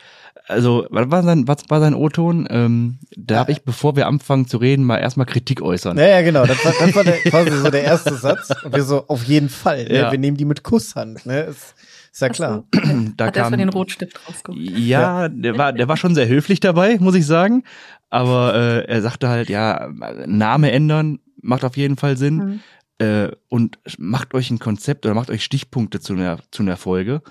also, 0.48 0.86
was 0.89 1.10
war 1.10 1.24
sein, 1.24 1.48
was 1.48 1.64
war 1.70 1.80
sein 1.80 1.96
O-Ton? 1.96 2.48
Ähm, 2.50 3.00
darf 3.16 3.50
ich, 3.50 3.64
bevor 3.64 3.96
wir 3.96 4.08
anfangen 4.08 4.48
zu 4.48 4.58
reden, 4.58 4.84
mal 4.84 4.98
erstmal 4.98 5.26
Kritik 5.26 5.62
äußern. 5.62 5.98
Ja, 5.98 6.08
ja, 6.08 6.22
genau. 6.22 6.46
Das 6.46 6.64
war, 6.64 6.74
das 6.80 6.96
war 6.96 7.04
der, 7.04 7.14
quasi 7.24 7.52
so 7.52 7.70
der 7.70 7.84
erste 7.84 8.14
Satz. 8.16 8.50
Und 8.64 8.76
wir 8.76 8.84
so, 8.84 9.08
auf 9.08 9.24
jeden 9.24 9.50
Fall. 9.50 9.86
Ne? 9.86 9.96
Ja. 9.96 10.12
Wir 10.12 10.20
nehmen 10.20 10.38
die 10.38 10.46
mit 10.46 10.64
Kusshand. 10.64 11.26
Ne? 11.26 11.41
Ist, 11.41 11.76
ist 12.12 12.22
ja 12.22 12.30
klar. 12.30 12.64
So. 12.76 12.82
da 13.18 13.26
Hat 13.26 13.34
kam, 13.34 13.41
erstmal 13.41 13.58
den 13.58 13.70
Rotstift 13.70 14.20
rausgeholt. 14.28 14.62
Ja, 14.78 15.28
der 15.30 15.58
war, 15.58 15.74
der 15.74 15.88
war 15.88 15.98
schon 15.98 16.14
sehr 16.14 16.28
höflich 16.28 16.60
dabei, 16.60 16.98
muss 17.00 17.16
ich 17.16 17.26
sagen. 17.26 17.64
Aber 18.10 18.54
äh, 18.54 18.86
er 18.86 19.02
sagte 19.02 19.28
halt, 19.30 19.50
ja, 19.50 19.89
Name 20.28 20.72
ändern 20.72 21.20
macht 21.41 21.64
auf 21.64 21.76
jeden 21.78 21.98
Fall 21.98 22.18
Sinn. 22.18 22.36
Mhm. 22.36 22.60
Äh, 22.98 23.32
und 23.50 23.80
macht 23.98 24.34
euch 24.34 24.52
ein 24.52 24.60
Konzept 24.60 25.06
oder 25.06 25.16
macht 25.16 25.30
euch 25.30 25.43
Stichpunkte 25.43 26.00
zu 26.00 26.14
einer, 26.14 26.38
zu 26.52 26.64
einer 26.64 26.78
Folge. 26.78 27.22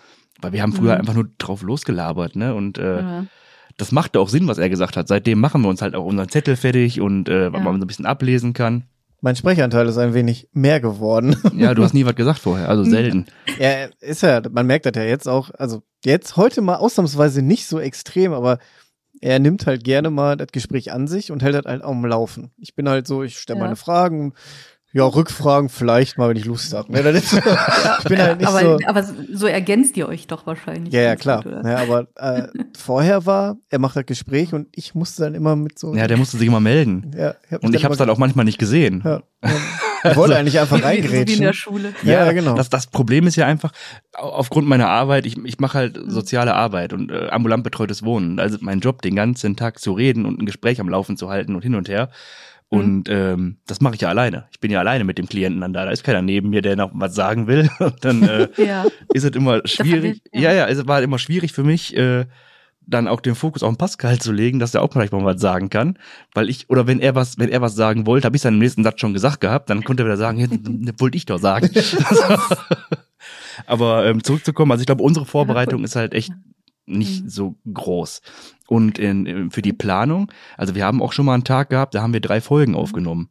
Weil 0.40 0.52
wir 0.52 0.62
haben 0.62 0.72
früher 0.72 0.94
mhm. 0.94 1.00
einfach 1.00 1.14
nur 1.14 1.28
drauf 1.38 1.62
losgelabert, 1.62 2.36
ne? 2.36 2.54
Und 2.54 2.78
äh, 2.78 3.00
ja. 3.00 3.26
das 3.76 3.92
machte 3.92 4.20
auch 4.20 4.28
Sinn, 4.28 4.48
was 4.48 4.58
er 4.58 4.68
gesagt 4.68 4.96
hat. 4.96 5.08
Seitdem 5.08 5.40
machen 5.40 5.62
wir 5.62 5.68
uns 5.68 5.82
halt 5.82 5.94
auch 5.94 6.04
unseren 6.04 6.28
Zettel 6.28 6.56
fertig 6.56 7.00
und 7.00 7.28
äh, 7.28 7.44
ja. 7.44 7.50
man 7.50 7.78
so 7.78 7.84
ein 7.84 7.86
bisschen 7.86 8.06
ablesen 8.06 8.52
kann. 8.52 8.84
Mein 9.20 9.36
Sprechanteil 9.36 9.88
ist 9.88 9.96
ein 9.96 10.12
wenig 10.12 10.48
mehr 10.52 10.80
geworden. 10.80 11.34
Ja, 11.56 11.72
du 11.72 11.82
hast 11.82 11.94
nie 11.94 12.04
was 12.04 12.14
gesagt 12.14 12.40
vorher, 12.40 12.68
also 12.68 12.84
selten. 12.84 13.24
Ja, 13.58 13.86
ist 14.00 14.22
ja, 14.22 14.42
man 14.50 14.66
merkt 14.66 14.84
das 14.84 14.92
ja 14.96 15.04
jetzt 15.04 15.28
auch, 15.28 15.50
also 15.56 15.82
jetzt 16.04 16.36
heute 16.36 16.60
mal 16.60 16.76
ausnahmsweise 16.76 17.40
nicht 17.40 17.66
so 17.66 17.78
extrem, 17.78 18.34
aber 18.34 18.58
er 19.22 19.38
nimmt 19.38 19.66
halt 19.66 19.82
gerne 19.82 20.10
mal 20.10 20.36
das 20.36 20.48
Gespräch 20.52 20.92
an 20.92 21.06
sich 21.06 21.32
und 21.32 21.42
hält 21.42 21.54
das 21.54 21.64
halt 21.64 21.82
auch 21.82 21.92
am 21.92 22.04
Laufen. 22.04 22.50
Ich 22.58 22.74
bin 22.74 22.86
halt 22.86 23.06
so, 23.06 23.22
ich 23.22 23.38
stelle 23.38 23.60
Ja. 23.60 23.64
meine 23.64 23.76
Fragen, 23.76 24.34
ja, 24.94 25.04
Rückfragen 25.04 25.68
vielleicht 25.68 26.16
mal, 26.16 26.28
wenn 26.30 26.36
ich 26.36 26.44
Lust 26.46 26.72
habe. 26.72 26.90
Ne, 26.90 27.00
ich 27.18 28.04
bin 28.08 28.18
halt 28.22 28.38
nicht 28.40 28.48
aber, 28.48 28.60
so. 28.60 28.78
aber 28.86 29.04
so 29.32 29.46
ergänzt 29.46 29.96
ihr 29.96 30.08
euch 30.08 30.26
doch 30.26 30.46
wahrscheinlich. 30.46 30.94
Ja, 30.94 31.00
ja, 31.02 31.16
klar. 31.16 31.42
gut? 31.42 31.52
Ja, 31.64 31.78
aber 31.78 32.06
äh, 32.16 32.48
vorher 32.78 33.26
war, 33.26 33.56
er 33.70 33.78
macht 33.80 33.96
das 33.96 34.06
Gespräch 34.06 34.54
und 34.54 34.68
ich 34.72 34.94
musste 34.94 35.24
dann 35.24 35.34
immer 35.34 35.56
mit 35.56 35.78
so. 35.78 35.94
Ja, 35.94 36.06
der 36.06 36.16
musste 36.16 36.38
sich 36.38 36.46
immer 36.46 36.60
melden. 36.60 37.10
ja, 37.16 37.34
hab 37.50 37.50
mich 37.50 37.62
Und 37.64 37.74
ich 37.74 37.84
hab's 37.84 37.96
immer- 37.96 38.06
dann 38.06 38.14
auch 38.14 38.18
manchmal 38.18 38.44
nicht 38.46 38.58
gesehen. 38.58 39.02
Ja, 39.04 39.22
ja. 39.44 39.50
Ich 40.10 40.16
wollte 40.16 40.36
eigentlich 40.36 40.60
einfach 40.60 40.76
Wie, 40.78 40.82
wie, 40.82 40.86
in 40.98 41.04
reingrätschen. 41.06 41.40
der 41.42 41.52
Schule. 41.54 41.94
Ja, 42.02 42.30
genau. 42.32 42.54
Das, 42.56 42.68
das 42.68 42.86
Problem 42.86 43.26
ist 43.26 43.36
ja 43.36 43.46
einfach, 43.46 43.72
au- 44.12 44.28
aufgrund 44.32 44.68
meiner 44.68 44.88
Arbeit, 44.88 45.24
ich, 45.26 45.38
ich 45.44 45.58
mache 45.60 45.78
halt 45.78 45.98
soziale 46.06 46.52
Arbeit 46.54 46.92
und 46.92 47.10
äh, 47.10 47.28
ambulant 47.30 47.64
betreutes 47.64 48.02
Wohnen. 48.04 48.38
Also 48.38 48.58
mein 48.60 48.80
Job, 48.80 49.00
den 49.02 49.16
ganzen 49.16 49.56
Tag 49.56 49.78
zu 49.80 49.92
reden 49.92 50.26
und 50.26 50.40
ein 50.40 50.46
Gespräch 50.46 50.78
am 50.80 50.88
Laufen 50.90 51.16
zu 51.16 51.30
halten 51.30 51.54
und 51.54 51.62
hin 51.62 51.74
und 51.74 51.88
her. 51.88 52.10
Und 52.76 53.08
ähm, 53.08 53.56
das 53.66 53.80
mache 53.80 53.94
ich 53.94 54.00
ja 54.00 54.08
alleine. 54.08 54.46
Ich 54.50 54.60
bin 54.60 54.70
ja 54.70 54.80
alleine 54.80 55.04
mit 55.04 55.18
dem 55.18 55.26
Klienten 55.28 55.60
dann 55.60 55.72
da. 55.72 55.84
Da 55.84 55.90
ist 55.90 56.04
keiner 56.04 56.22
neben 56.22 56.50
mir, 56.50 56.62
der 56.62 56.76
noch 56.76 56.90
was 56.94 57.14
sagen 57.14 57.46
will. 57.46 57.68
Und 57.78 58.04
dann 58.04 58.22
äh, 58.22 58.48
Ja. 58.64 58.84
ist 59.12 59.24
es 59.24 59.30
immer 59.32 59.60
schwierig. 59.66 60.22
ja. 60.32 60.40
Ja, 60.40 60.52
ja, 60.52 60.66
es 60.68 60.86
war 60.86 61.02
immer 61.02 61.18
schwierig 61.18 61.52
für 61.52 61.64
mich, 61.64 61.96
äh, 61.96 62.26
dann 62.86 63.08
auch 63.08 63.20
den 63.22 63.34
Fokus 63.34 63.62
auf 63.62 63.72
den 63.72 63.78
Pascal 63.78 64.18
zu 64.18 64.30
legen, 64.30 64.58
dass 64.58 64.74
er 64.74 64.82
auch 64.82 64.92
vielleicht 64.92 65.12
mal 65.12 65.24
was 65.24 65.40
sagen 65.40 65.70
kann. 65.70 65.98
Weil 66.34 66.50
ich, 66.50 66.68
oder 66.68 66.86
wenn 66.86 67.00
er 67.00 67.14
was, 67.14 67.38
wenn 67.38 67.48
er 67.48 67.62
was 67.62 67.74
sagen 67.74 68.06
wollte, 68.06 68.26
habe 68.26 68.36
ich 68.36 68.42
dann 68.42 68.54
im 68.54 68.60
nächsten 68.60 68.84
Satz 68.84 69.00
schon 69.00 69.14
gesagt 69.14 69.40
gehabt, 69.40 69.70
dann 69.70 69.84
konnte 69.84 70.02
er 70.02 70.06
wieder 70.06 70.18
sagen, 70.18 70.38
jetzt 70.38 71.00
wollte 71.00 71.16
ich 71.16 71.24
doch 71.24 71.38
sagen. 71.38 71.70
Aber 73.66 74.06
ähm, 74.06 74.22
zurückzukommen, 74.22 74.72
also 74.72 74.82
ich 74.82 74.86
glaube, 74.86 75.02
unsere 75.02 75.26
Vorbereitung 75.26 75.84
ist 75.84 75.96
halt 75.96 76.12
echt 76.14 76.32
nicht 76.86 77.24
Mhm. 77.24 77.28
so 77.30 77.54
groß. 77.72 78.20
Und 78.66 78.98
in, 78.98 79.26
in, 79.26 79.50
für 79.50 79.60
die 79.62 79.72
Planung, 79.74 80.30
also 80.56 80.74
wir 80.74 80.84
haben 80.86 81.02
auch 81.02 81.12
schon 81.12 81.26
mal 81.26 81.34
einen 81.34 81.44
Tag 81.44 81.68
gehabt, 81.70 81.94
da 81.94 82.02
haben 82.02 82.12
wir 82.14 82.20
drei 82.20 82.40
Folgen 82.40 82.74
aufgenommen. 82.74 83.28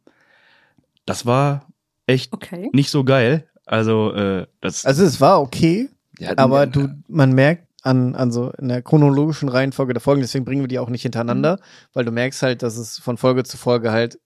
Das 1.06 1.26
war 1.26 1.66
echt 2.06 2.32
Okay. 2.32 2.70
nicht 2.72 2.90
so 2.90 3.04
geil. 3.04 3.46
Also, 3.66 4.12
äh, 4.12 4.46
das. 4.60 4.84
Also 4.84 5.04
es 5.04 5.20
war 5.20 5.40
okay, 5.40 5.88
ja, 6.18 6.32
aber 6.36 6.66
du, 6.66 6.88
man 7.08 7.32
merkt 7.32 7.66
an, 7.82 8.14
an 8.14 8.30
so 8.30 8.50
in 8.52 8.68
der 8.68 8.82
chronologischen 8.82 9.48
Reihenfolge 9.48 9.92
der 9.94 10.00
Folgen, 10.00 10.20
deswegen 10.22 10.44
bringen 10.44 10.62
wir 10.62 10.68
die 10.68 10.78
auch 10.78 10.88
nicht 10.90 11.02
hintereinander, 11.02 11.58
weil 11.92 12.04
du 12.04 12.12
merkst 12.12 12.42
halt, 12.42 12.62
dass 12.62 12.76
es 12.76 12.98
von 12.98 13.16
Folge 13.16 13.42
zu 13.44 13.56
Folge 13.56 13.90
halt, 13.90 14.18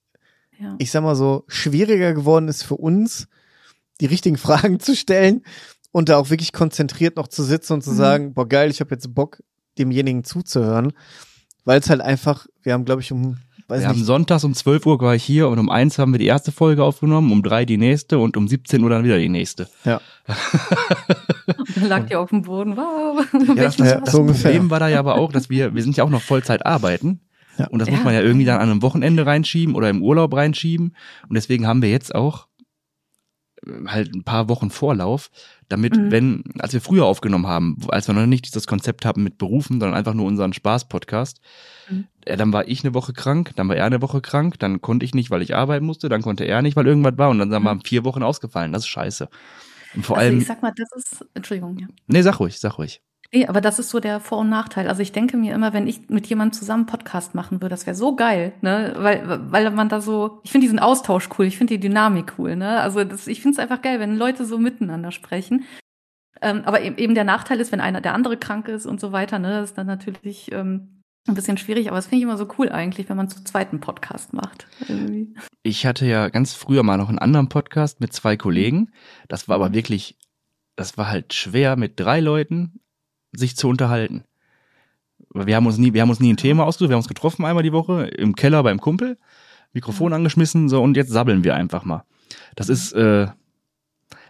Ja. 0.60 0.74
ich 0.78 0.90
sag 0.90 1.02
mal 1.02 1.16
so, 1.16 1.44
schwieriger 1.48 2.12
geworden 2.14 2.48
ist 2.48 2.62
für 2.64 2.76
uns, 2.76 3.28
die 4.00 4.06
richtigen 4.06 4.36
Fragen 4.76 4.78
zu 4.80 4.94
stellen 4.94 5.42
und 5.90 6.08
da 6.08 6.18
auch 6.18 6.30
wirklich 6.30 6.52
konzentriert 6.52 7.16
noch 7.16 7.28
zu 7.28 7.42
sitzen 7.42 7.72
und 7.74 7.82
zu 7.82 7.92
Mhm. 7.92 7.96
sagen, 7.96 8.34
boah 8.34 8.46
geil, 8.48 8.70
ich 8.70 8.80
habe 8.80 8.94
jetzt 8.94 9.12
Bock, 9.14 9.42
demjenigen 9.78 10.24
zuzuhören, 10.24 10.92
weil 11.64 11.80
es 11.80 11.88
halt 11.90 12.00
einfach, 12.00 12.46
wir 12.62 12.72
haben 12.72 12.84
glaube 12.84 13.02
ich 13.02 13.12
um, 13.12 13.36
weiß 13.68 13.80
Wir 13.82 13.88
haben 13.88 13.96
nicht, 13.96 14.06
sonntags 14.06 14.44
um 14.44 14.54
12 14.54 14.86
Uhr 14.86 15.00
war 15.00 15.14
ich 15.14 15.22
hier 15.24 15.48
und 15.48 15.58
um 15.58 15.68
eins 15.70 15.98
haben 15.98 16.12
wir 16.12 16.18
die 16.18 16.26
erste 16.26 16.52
Folge 16.52 16.82
aufgenommen, 16.84 17.30
um 17.32 17.42
drei 17.42 17.64
die 17.64 17.76
nächste 17.76 18.18
und 18.18 18.36
um 18.36 18.48
17 18.48 18.82
Uhr 18.82 18.90
dann 18.90 19.04
wieder 19.04 19.18
die 19.18 19.28
nächste. 19.28 19.68
ja, 19.84 20.00
Dann 21.74 21.84
lag 21.88 22.10
ihr 22.10 22.20
auf 22.20 22.30
dem 22.30 22.42
Boden. 22.42 22.76
Wow. 22.76 23.24
Ja, 23.48 23.54
das, 23.64 23.76
Ja, 23.78 24.00
das 24.00 24.12
so 24.12 24.20
ungefähr. 24.20 24.50
Problem 24.52 24.70
war 24.70 24.80
da 24.80 24.88
ja 24.88 24.98
aber 24.98 25.14
auch, 25.16 25.32
dass 25.32 25.50
wir, 25.50 25.74
wir 25.74 25.82
sind 25.82 25.96
ja 25.96 26.04
auch 26.04 26.10
noch 26.10 26.22
Vollzeit 26.22 26.64
arbeiten. 26.66 27.20
Ja. 27.58 27.66
Und 27.68 27.80
das 27.80 27.88
muss 27.90 27.98
Ja. 28.00 28.04
man 28.04 28.14
ja 28.14 28.20
irgendwie 28.22 28.44
dann 28.46 28.60
an 28.60 28.70
einem 28.70 28.82
Wochenende 28.82 29.26
reinschieben 29.26 29.74
oder 29.74 29.90
im 29.90 30.02
Urlaub 30.02 30.34
reinschieben. 30.34 30.94
Und 31.28 31.34
deswegen 31.34 31.66
haben 31.66 31.82
wir 31.82 31.90
jetzt 31.90 32.14
auch 32.14 32.46
halt 33.86 34.14
ein 34.14 34.24
paar 34.24 34.48
Wochen 34.48 34.70
Vorlauf, 34.70 35.30
damit, 35.68 35.96
Mhm. 35.96 36.10
wenn, 36.10 36.44
als 36.58 36.72
wir 36.72 36.80
früher 36.80 37.04
aufgenommen 37.04 37.46
haben, 37.46 37.76
als 37.88 38.06
wir 38.08 38.14
noch 38.14 38.26
nicht 38.26 38.46
dieses 38.46 38.66
Konzept 38.66 39.04
hatten 39.04 39.22
mit 39.22 39.38
Berufen, 39.38 39.80
sondern 39.80 39.94
einfach 39.96 40.14
nur 40.14 40.26
unseren 40.26 40.52
Spaß-Podcast, 40.52 41.40
Mhm. 41.90 42.06
äh, 42.24 42.36
dann 42.36 42.52
war 42.52 42.68
ich 42.68 42.84
eine 42.84 42.94
Woche 42.94 43.12
krank, 43.12 43.52
dann 43.56 43.68
war 43.68 43.76
er 43.76 43.84
eine 43.84 44.00
Woche 44.02 44.20
krank, 44.20 44.58
dann 44.58 44.80
konnte 44.80 45.04
ich 45.04 45.14
nicht, 45.14 45.30
weil 45.30 45.42
ich 45.42 45.54
arbeiten 45.54 45.84
musste, 45.86 46.08
dann 46.08 46.22
konnte 46.22 46.44
er 46.44 46.62
nicht, 46.62 46.76
weil 46.76 46.86
irgendwas 46.86 47.18
war 47.18 47.30
und 47.30 47.38
dann 47.38 47.48
Mhm. 47.48 47.64
waren 47.64 47.80
vier 47.82 48.04
Wochen 48.04 48.22
ausgefallen. 48.22 48.72
Das 48.72 48.82
ist 48.82 48.88
scheiße. 48.88 49.28
Und 49.94 50.04
vor 50.04 50.18
also 50.18 50.28
allem, 50.28 50.38
ich 50.40 50.46
sag 50.46 50.60
mal, 50.62 50.72
das 50.76 50.88
ist, 50.96 51.24
Entschuldigung, 51.34 51.78
ja. 51.78 51.86
nee, 52.06 52.22
sag 52.22 52.40
ruhig, 52.40 52.58
sag 52.58 52.78
ruhig. 52.78 53.00
Nee, 53.30 53.46
aber 53.46 53.60
das 53.60 53.78
ist 53.78 53.90
so 53.90 54.00
der 54.00 54.20
Vor- 54.20 54.38
und 54.38 54.48
Nachteil. 54.48 54.88
Also 54.88 55.02
ich 55.02 55.12
denke 55.12 55.36
mir 55.36 55.54
immer, 55.54 55.74
wenn 55.74 55.86
ich 55.86 56.08
mit 56.08 56.26
jemandem 56.28 56.58
zusammen 56.58 56.86
Podcast 56.86 57.34
machen 57.34 57.60
würde, 57.60 57.74
das 57.74 57.86
wäre 57.86 57.94
so 57.96 58.16
geil, 58.16 58.54
ne? 58.62 58.94
Weil, 58.96 59.52
weil 59.52 59.70
man 59.70 59.90
da 59.90 60.00
so, 60.00 60.40
ich 60.44 60.50
finde 60.50 60.64
diesen 60.64 60.78
Austausch 60.78 61.28
cool, 61.38 61.44
ich 61.44 61.58
finde 61.58 61.74
die 61.74 61.80
Dynamik 61.80 62.34
cool, 62.38 62.56
ne? 62.56 62.80
Also 62.80 63.04
das, 63.04 63.26
ich 63.26 63.42
finde 63.42 63.56
es 63.56 63.58
einfach 63.58 63.82
geil, 63.82 64.00
wenn 64.00 64.16
Leute 64.16 64.46
so 64.46 64.56
miteinander 64.56 65.12
sprechen. 65.12 65.64
Ähm, 66.40 66.62
aber 66.64 66.80
eben, 66.80 66.96
eben 66.96 67.14
der 67.14 67.24
Nachteil 67.24 67.60
ist, 67.60 67.70
wenn 67.70 67.80
einer 67.80 68.00
der 68.00 68.14
andere 68.14 68.38
krank 68.38 68.68
ist 68.68 68.86
und 68.86 68.98
so 68.98 69.12
weiter, 69.12 69.38
ne, 69.38 69.50
das 69.60 69.70
ist 69.70 69.78
dann 69.78 69.88
natürlich 69.88 70.50
ähm, 70.52 71.02
ein 71.26 71.34
bisschen 71.34 71.58
schwierig, 71.58 71.88
aber 71.88 71.96
das 71.96 72.06
finde 72.06 72.18
ich 72.18 72.22
immer 72.22 72.38
so 72.38 72.48
cool 72.58 72.70
eigentlich, 72.70 73.10
wenn 73.10 73.16
man 73.16 73.28
zu 73.28 73.44
zweiten 73.44 73.80
Podcast 73.80 74.32
macht. 74.32 74.66
Irgendwie. 74.88 75.34
Ich 75.62 75.84
hatte 75.84 76.06
ja 76.06 76.30
ganz 76.30 76.54
früher 76.54 76.82
mal 76.82 76.96
noch 76.96 77.10
einen 77.10 77.18
anderen 77.18 77.50
Podcast 77.50 78.00
mit 78.00 78.14
zwei 78.14 78.38
Kollegen. 78.38 78.90
Das 79.28 79.48
war 79.48 79.56
aber 79.56 79.74
wirklich, 79.74 80.16
das 80.76 80.96
war 80.96 81.10
halt 81.10 81.34
schwer, 81.34 81.76
mit 81.76 82.00
drei 82.00 82.20
Leuten 82.20 82.80
sich 83.32 83.56
zu 83.56 83.68
unterhalten. 83.68 84.24
Wir 85.34 85.56
haben 85.56 85.66
uns 85.66 85.78
nie, 85.78 85.92
wir 85.92 86.02
haben 86.02 86.10
uns 86.10 86.20
nie 86.20 86.32
ein 86.32 86.36
Thema 86.36 86.64
ausgesucht. 86.64 86.90
Wir 86.90 86.94
haben 86.94 87.02
uns 87.02 87.08
getroffen 87.08 87.44
einmal 87.44 87.62
die 87.62 87.72
Woche 87.72 88.06
im 88.06 88.34
Keller 88.34 88.62
beim 88.62 88.80
Kumpel, 88.80 89.16
Mikrofon 89.72 90.12
angeschmissen, 90.12 90.68
so 90.68 90.82
und 90.82 90.96
jetzt 90.96 91.10
sabbeln 91.10 91.44
wir 91.44 91.54
einfach 91.54 91.84
mal. 91.84 92.04
Das 92.56 92.68
ist 92.68 92.92
äh, 92.92 93.26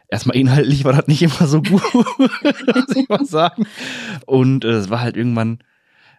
erstmal 0.09 0.36
inhaltlich 0.36 0.84
war 0.84 0.92
das 0.92 1.07
nicht 1.07 1.22
immer 1.22 1.46
so 1.46 1.62
gut, 1.62 1.82
muss 1.94 2.96
ich 2.96 3.09
mal 3.09 3.24
sagen. 3.24 3.66
Und 4.26 4.64
äh, 4.64 4.70
es 4.70 4.90
war 4.90 5.01
halt 5.01 5.16
irgendwann, 5.16 5.59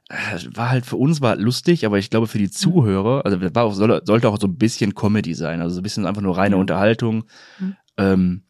äh, 0.10 0.40
war 0.54 0.70
halt 0.70 0.86
für 0.86 0.96
uns 0.96 1.22
war 1.22 1.36
lustig, 1.36 1.86
aber 1.86 1.98
ich 1.98 2.10
glaube 2.10 2.28
für 2.28 2.38
die 2.38 2.52
Zuhörer, 2.52 3.26
also 3.26 3.42
war 3.42 3.64
auch, 3.64 3.74
soll, 3.74 4.02
sollte 4.06 4.30
auch 4.30 4.40
so 4.40 4.48
ein 4.48 4.58
bisschen 4.58 4.96
Comedy 4.96 5.34
sein, 5.34 5.62
also 5.62 5.76
so 5.76 5.82
ein 5.82 5.84
bisschen 5.84 6.06
einfach 6.06 6.22
nur 6.22 6.38
reine 6.38 6.56
Mhm. 6.56 6.62
Unterhaltung. 6.62 7.26
Mhm. 7.60 7.76
Ähm, 7.98 8.42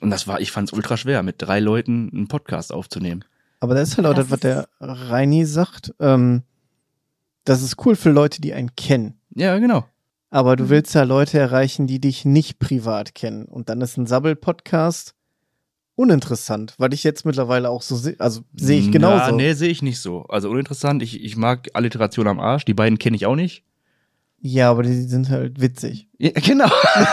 und 0.00 0.10
das 0.10 0.26
war, 0.26 0.40
ich 0.40 0.50
fand 0.50 0.68
es 0.68 0.72
ultra 0.72 0.96
schwer, 0.96 1.22
mit 1.22 1.36
drei 1.38 1.60
Leuten 1.60 2.10
einen 2.12 2.28
Podcast 2.28 2.72
aufzunehmen. 2.72 3.24
Aber 3.60 3.74
das 3.74 3.90
ist 3.90 3.96
halt 3.96 4.06
auch 4.06 4.14
Das 4.14 4.26
das, 4.28 4.32
was 4.32 4.40
der 4.40 4.68
Reini 4.80 5.44
sagt. 5.46 5.94
Ähm, 6.00 6.42
das 7.44 7.62
ist 7.62 7.76
cool 7.86 7.96
für 7.96 8.10
Leute, 8.10 8.40
die 8.40 8.52
einen 8.52 8.74
kennen. 8.76 9.20
Ja, 9.34 9.58
genau. 9.58 9.84
Aber 10.30 10.56
du 10.56 10.64
Mhm. 10.64 10.68
willst 10.70 10.94
ja 10.94 11.02
Leute 11.04 11.38
erreichen, 11.38 11.86
die 11.86 12.00
dich 12.00 12.24
nicht 12.24 12.58
privat 12.58 13.14
kennen. 13.14 13.44
Und 13.44 13.68
dann 13.68 13.80
ist 13.80 13.96
ein 13.96 14.06
Sabbel-Podcast 14.06 15.14
uninteressant, 15.96 16.74
weil 16.78 16.92
ich 16.92 17.04
jetzt 17.04 17.24
mittlerweile 17.24 17.70
auch 17.70 17.82
so 17.82 17.94
sehe, 17.96 18.16
also 18.18 18.40
sehe 18.54 18.80
ich 18.80 18.90
genauso. 18.90 19.26
Ja, 19.26 19.32
nee, 19.32 19.52
sehe 19.52 19.68
ich 19.68 19.80
nicht 19.82 20.00
so. 20.00 20.22
Also 20.24 20.50
uninteressant. 20.50 21.02
Ich, 21.02 21.22
ich 21.22 21.36
mag 21.36 21.68
Alliteration 21.74 22.26
am 22.26 22.40
Arsch. 22.40 22.64
Die 22.64 22.74
beiden 22.74 22.98
kenne 22.98 23.16
ich 23.16 23.26
auch 23.26 23.36
nicht. 23.36 23.62
Ja, 24.46 24.70
aber 24.70 24.82
die 24.82 24.92
sind 24.92 25.30
halt 25.30 25.58
witzig 25.62 26.06
Ja, 26.18 26.30
genau. 26.34 26.68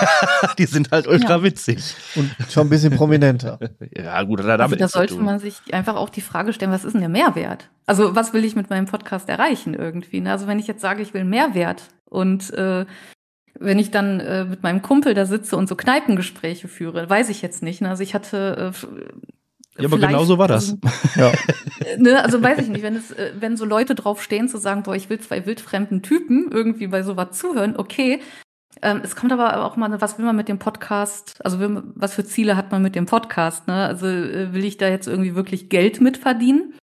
die 0.58 0.66
sind 0.66 0.92
halt 0.92 1.08
ultra 1.08 1.38
Ja. 1.38 1.44
witzig. 1.44 1.96
und 2.16 2.30
schon 2.50 2.68
ein 2.68 2.70
bisschen 2.70 2.94
prominenter. 2.94 3.58
Ja, 3.96 4.22
gut, 4.24 4.40
da 4.42 4.58
damit 4.58 4.62
Also 4.62 4.76
da 4.78 4.88
sollte 4.90 5.16
man 5.24 5.40
sich 5.40 5.56
einfach 5.72 5.96
auch 5.96 6.10
die 6.10 6.20
Frage 6.20 6.52
stellen, 6.52 6.72
was 6.74 6.84
ist 6.84 6.92
denn 6.92 7.00
der 7.00 7.10
Mehrwert? 7.10 7.70
Also 7.86 8.16
was 8.16 8.34
will 8.34 8.44
ich 8.44 8.58
mit 8.58 8.70
meinem 8.70 8.86
Podcast 8.86 9.30
erreichen 9.30 9.74
irgendwie? 9.74 10.20
ne? 10.20 10.32
Also 10.32 10.46
wenn 10.48 10.60
ich 10.60 10.68
jetzt 10.68 10.82
sage, 10.82 11.02
ich 11.02 11.14
will 11.14 11.24
Mehrwert 11.24 11.84
und 12.10 12.52
äh, 12.54 12.86
wenn 13.60 13.80
ich 13.80 13.92
dann 13.92 14.20
äh, 14.20 14.44
mit 14.44 14.64
meinem 14.64 14.82
Kumpel 14.82 15.14
da 15.14 15.26
sitze 15.26 15.56
und 15.56 15.70
so 15.70 15.76
Kneipengespräche 15.76 16.68
führe, 16.68 17.10
weiß 17.10 17.30
ich 17.30 17.42
jetzt 17.42 17.64
nicht. 17.64 17.80
Ne? 17.82 17.90
Also 17.90 18.04
ich 18.04 18.14
hatte 18.14 18.74
äh, 18.74 18.88
Ja, 19.78 19.86
aber 19.86 19.98
genau 19.98 20.24
so 20.26 20.38
war 20.38 20.48
das. 20.48 20.76
Ja. 21.16 21.32
Äh, 21.86 21.98
ne, 21.98 22.24
also 22.24 22.42
weiß 22.42 22.60
ich 22.60 22.70
nicht, 22.70 22.84
wenn 22.84 22.96
es, 22.96 23.12
äh, 23.12 23.34
wenn 23.40 23.58
so 23.58 23.66
Leute 23.66 23.96
drauf 23.96 24.22
stehen 24.22 24.48
zu 24.48 24.58
sagen, 24.58 24.84
boah, 24.84 24.96
ich 24.96 25.10
will 25.10 25.20
zwei 25.20 25.46
wildfremden 25.46 26.02
Typen 26.02 26.50
irgendwie 26.52 26.88
bei 26.88 27.04
sowas 27.04 27.38
zuhören, 27.38 27.76
okay. 27.78 28.22
Ähm, 28.82 29.02
es 29.04 29.16
kommt 29.16 29.32
aber 29.32 29.66
auch 29.66 29.76
mal, 29.76 30.02
was 30.02 30.18
will 30.18 30.26
man 30.26 30.36
mit 30.36 30.48
dem 30.48 30.60
Podcast, 30.60 31.44
also 31.46 31.60
will, 31.60 31.84
was 31.96 32.14
für 32.14 32.26
Ziele 32.26 32.56
hat 32.56 32.72
man 32.72 32.82
mit 32.82 32.96
dem 32.96 33.06
Podcast, 33.06 33.68
ne? 33.68 33.86
Also 33.86 34.08
äh, 34.08 34.54
will 34.54 34.64
ich 34.64 34.78
da 34.78 34.88
jetzt 34.88 35.08
irgendwie 35.08 35.36
wirklich 35.36 35.70
Geld 35.70 36.02
mit 36.02 36.18
verdienen? 36.18 36.74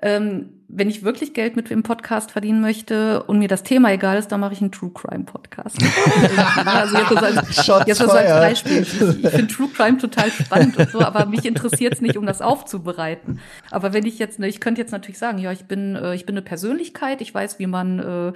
Ähm, 0.00 0.59
wenn 0.72 0.88
ich 0.88 1.02
wirklich 1.02 1.34
Geld 1.34 1.56
mit 1.56 1.70
dem 1.70 1.82
Podcast 1.82 2.30
verdienen 2.30 2.60
möchte 2.60 3.22
und 3.24 3.38
mir 3.38 3.48
das 3.48 3.62
Thema 3.62 3.90
egal 3.92 4.18
ist, 4.18 4.28
dann 4.28 4.40
mache 4.40 4.52
ich 4.52 4.60
einen 4.60 4.70
True 4.70 4.90
Crime 4.92 5.24
Podcast. 5.24 5.78
also 6.64 6.96
jetzt 6.96 7.16
als, 7.16 7.66
Shots 7.66 7.86
Jetzt 7.86 8.00
als 8.00 8.12
fired. 8.12 8.40
Beispiel. 8.40 8.82
Ich, 8.82 9.00
ich 9.00 9.30
finde 9.30 9.48
True 9.48 9.68
Crime 9.74 9.98
total 9.98 10.30
spannend 10.30 10.76
und 10.76 10.90
so, 10.90 11.00
aber 11.00 11.26
mich 11.26 11.44
interessiert 11.44 11.94
es 11.94 12.00
nicht, 12.00 12.16
um 12.16 12.26
das 12.26 12.40
aufzubereiten. 12.40 13.40
Aber 13.70 13.92
wenn 13.92 14.06
ich 14.06 14.18
jetzt, 14.18 14.38
ne, 14.38 14.48
ich 14.48 14.60
könnte 14.60 14.80
jetzt 14.80 14.92
natürlich 14.92 15.18
sagen, 15.18 15.38
ja, 15.38 15.50
ich 15.52 15.64
bin, 15.64 15.96
äh, 15.96 16.14
ich 16.14 16.26
bin 16.26 16.34
eine 16.34 16.42
Persönlichkeit, 16.42 17.20
ich 17.20 17.34
weiß, 17.34 17.58
wie 17.58 17.66
man 17.66 18.34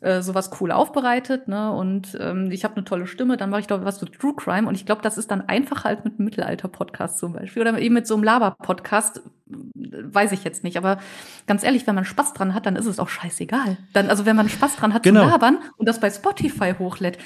äh, 0.00 0.20
sowas 0.22 0.50
cool 0.60 0.72
aufbereitet, 0.72 1.48
ne? 1.48 1.72
Und 1.72 2.16
ähm, 2.20 2.50
ich 2.50 2.64
habe 2.64 2.76
eine 2.76 2.84
tolle 2.84 3.06
Stimme, 3.06 3.36
dann 3.36 3.50
mache 3.50 3.60
ich 3.60 3.66
doch 3.66 3.84
was 3.84 3.98
zu 3.98 4.06
True 4.06 4.34
Crime 4.36 4.68
und 4.68 4.74
ich 4.74 4.86
glaube, 4.86 5.02
das 5.02 5.16
ist 5.18 5.30
dann 5.30 5.42
einfacher 5.48 5.88
als 5.88 6.04
mit 6.04 6.14
einem 6.18 6.24
Mittelalter-Podcast 6.26 7.18
zum 7.18 7.32
Beispiel 7.32 7.62
oder 7.62 7.78
eben 7.78 7.94
mit 7.94 8.06
so 8.06 8.14
einem 8.14 8.24
Laber-Podcast, 8.24 9.22
weiß 9.46 10.32
ich 10.32 10.44
jetzt 10.44 10.64
nicht. 10.64 10.76
Aber 10.76 10.98
ganz 11.46 11.62
ehrlich, 11.62 11.86
wenn 11.86 11.94
man 11.94 12.04
Spaß 12.04 12.34
dran 12.34 12.54
hat, 12.54 12.66
dann 12.66 12.76
ist 12.76 12.86
es 12.86 12.98
auch 12.98 13.08
scheißegal. 13.08 13.78
Dann, 13.92 14.10
also 14.10 14.26
wenn 14.26 14.36
man 14.36 14.48
Spaß 14.48 14.76
dran 14.76 14.92
hat 14.94 15.02
Genau. 15.02 15.24
zu 15.24 15.30
labern 15.30 15.58
und 15.76 15.88
das 15.88 16.00
bei 16.00 16.10
Spotify 16.10 16.74
hochlädt, 16.78 17.18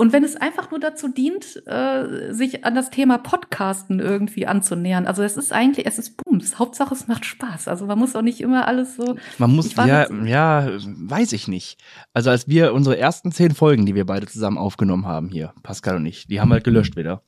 Und 0.00 0.12
wenn 0.12 0.22
es 0.22 0.36
einfach 0.36 0.70
nur 0.70 0.78
dazu 0.78 1.08
dient, 1.08 1.60
äh, 1.66 2.32
sich 2.32 2.64
an 2.64 2.76
das 2.76 2.90
Thema 2.90 3.18
Podcasten 3.18 3.98
irgendwie 3.98 4.46
anzunähern. 4.46 5.06
Also 5.06 5.24
es 5.24 5.36
ist 5.36 5.52
eigentlich, 5.52 5.86
es 5.86 5.98
ist 5.98 6.16
Bums. 6.22 6.60
Hauptsache 6.60 6.94
es 6.94 7.08
macht 7.08 7.24
Spaß. 7.24 7.66
Also 7.66 7.86
man 7.86 7.98
muss 7.98 8.14
auch 8.14 8.22
nicht 8.22 8.40
immer 8.40 8.68
alles 8.68 8.94
so. 8.94 9.16
Man 9.38 9.56
muss, 9.56 9.74
ja, 9.74 10.08
ja, 10.24 10.70
weiß 10.78 11.32
ich 11.32 11.48
nicht. 11.48 11.80
Also 12.12 12.30
als 12.30 12.46
wir 12.46 12.74
unsere 12.74 12.96
ersten 12.96 13.32
zehn 13.32 13.56
Folgen, 13.56 13.86
die 13.86 13.96
wir 13.96 14.06
beide 14.06 14.28
zusammen 14.28 14.56
aufgenommen 14.56 15.04
haben 15.04 15.30
hier, 15.30 15.52
Pascal 15.64 15.96
und 15.96 16.06
ich, 16.06 16.28
die 16.28 16.40
haben 16.40 16.52
halt 16.52 16.62
gelöscht 16.62 16.94
wieder. 16.94 17.22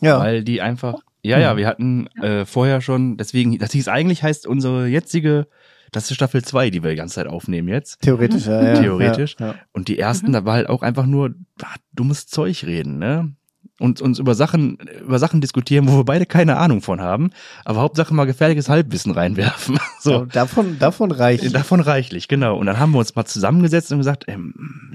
Ja. 0.00 0.18
Weil 0.18 0.44
die 0.44 0.62
einfach, 0.62 1.00
ja, 1.22 1.38
ja, 1.38 1.58
wir 1.58 1.66
hatten 1.66 2.06
äh, 2.22 2.46
vorher 2.46 2.80
schon, 2.80 3.18
deswegen, 3.18 3.58
das 3.58 3.72
hieß 3.72 3.88
eigentlich 3.88 4.22
heißt 4.22 4.46
unsere 4.46 4.86
jetzige 4.86 5.46
das 5.94 6.10
ist 6.10 6.16
Staffel 6.16 6.42
2, 6.42 6.70
die 6.70 6.82
wir 6.82 6.90
die 6.90 6.96
ganze 6.96 7.16
Zeit 7.16 7.26
aufnehmen 7.26 7.68
jetzt. 7.68 8.00
Theoretisch, 8.00 8.46
ja. 8.46 8.62
ja 8.62 8.80
Theoretisch. 8.80 9.36
Ja, 9.38 9.48
ja. 9.48 9.54
Und 9.72 9.88
die 9.88 9.98
ersten, 9.98 10.28
mhm. 10.28 10.32
da 10.32 10.44
war 10.44 10.54
halt 10.54 10.68
auch 10.68 10.82
einfach 10.82 11.06
nur 11.06 11.34
ach, 11.62 11.76
dummes 11.92 12.26
Zeug 12.26 12.64
reden, 12.64 12.98
ne? 12.98 13.34
Und 13.80 14.00
uns 14.00 14.20
über 14.20 14.36
Sachen, 14.36 14.78
über 15.04 15.18
Sachen 15.18 15.40
diskutieren, 15.40 15.88
wo 15.88 15.96
wir 15.96 16.04
beide 16.04 16.26
keine 16.26 16.58
Ahnung 16.58 16.80
von 16.80 17.00
haben, 17.00 17.30
aber 17.64 17.80
Hauptsache 17.80 18.14
mal 18.14 18.24
gefährliches 18.24 18.68
Halbwissen 18.68 19.12
reinwerfen. 19.12 19.78
So. 20.00 20.26
davon, 20.26 20.78
davon 20.78 21.10
reichlich. 21.10 21.54
Davon 21.54 21.80
reichlich, 21.80 22.28
genau. 22.28 22.58
Und 22.58 22.66
dann 22.66 22.78
haben 22.78 22.92
wir 22.92 22.98
uns 22.98 23.14
mal 23.14 23.24
zusammengesetzt 23.24 23.90
und 23.90 23.96
gesagt, 23.96 24.24
ey, 24.28 24.36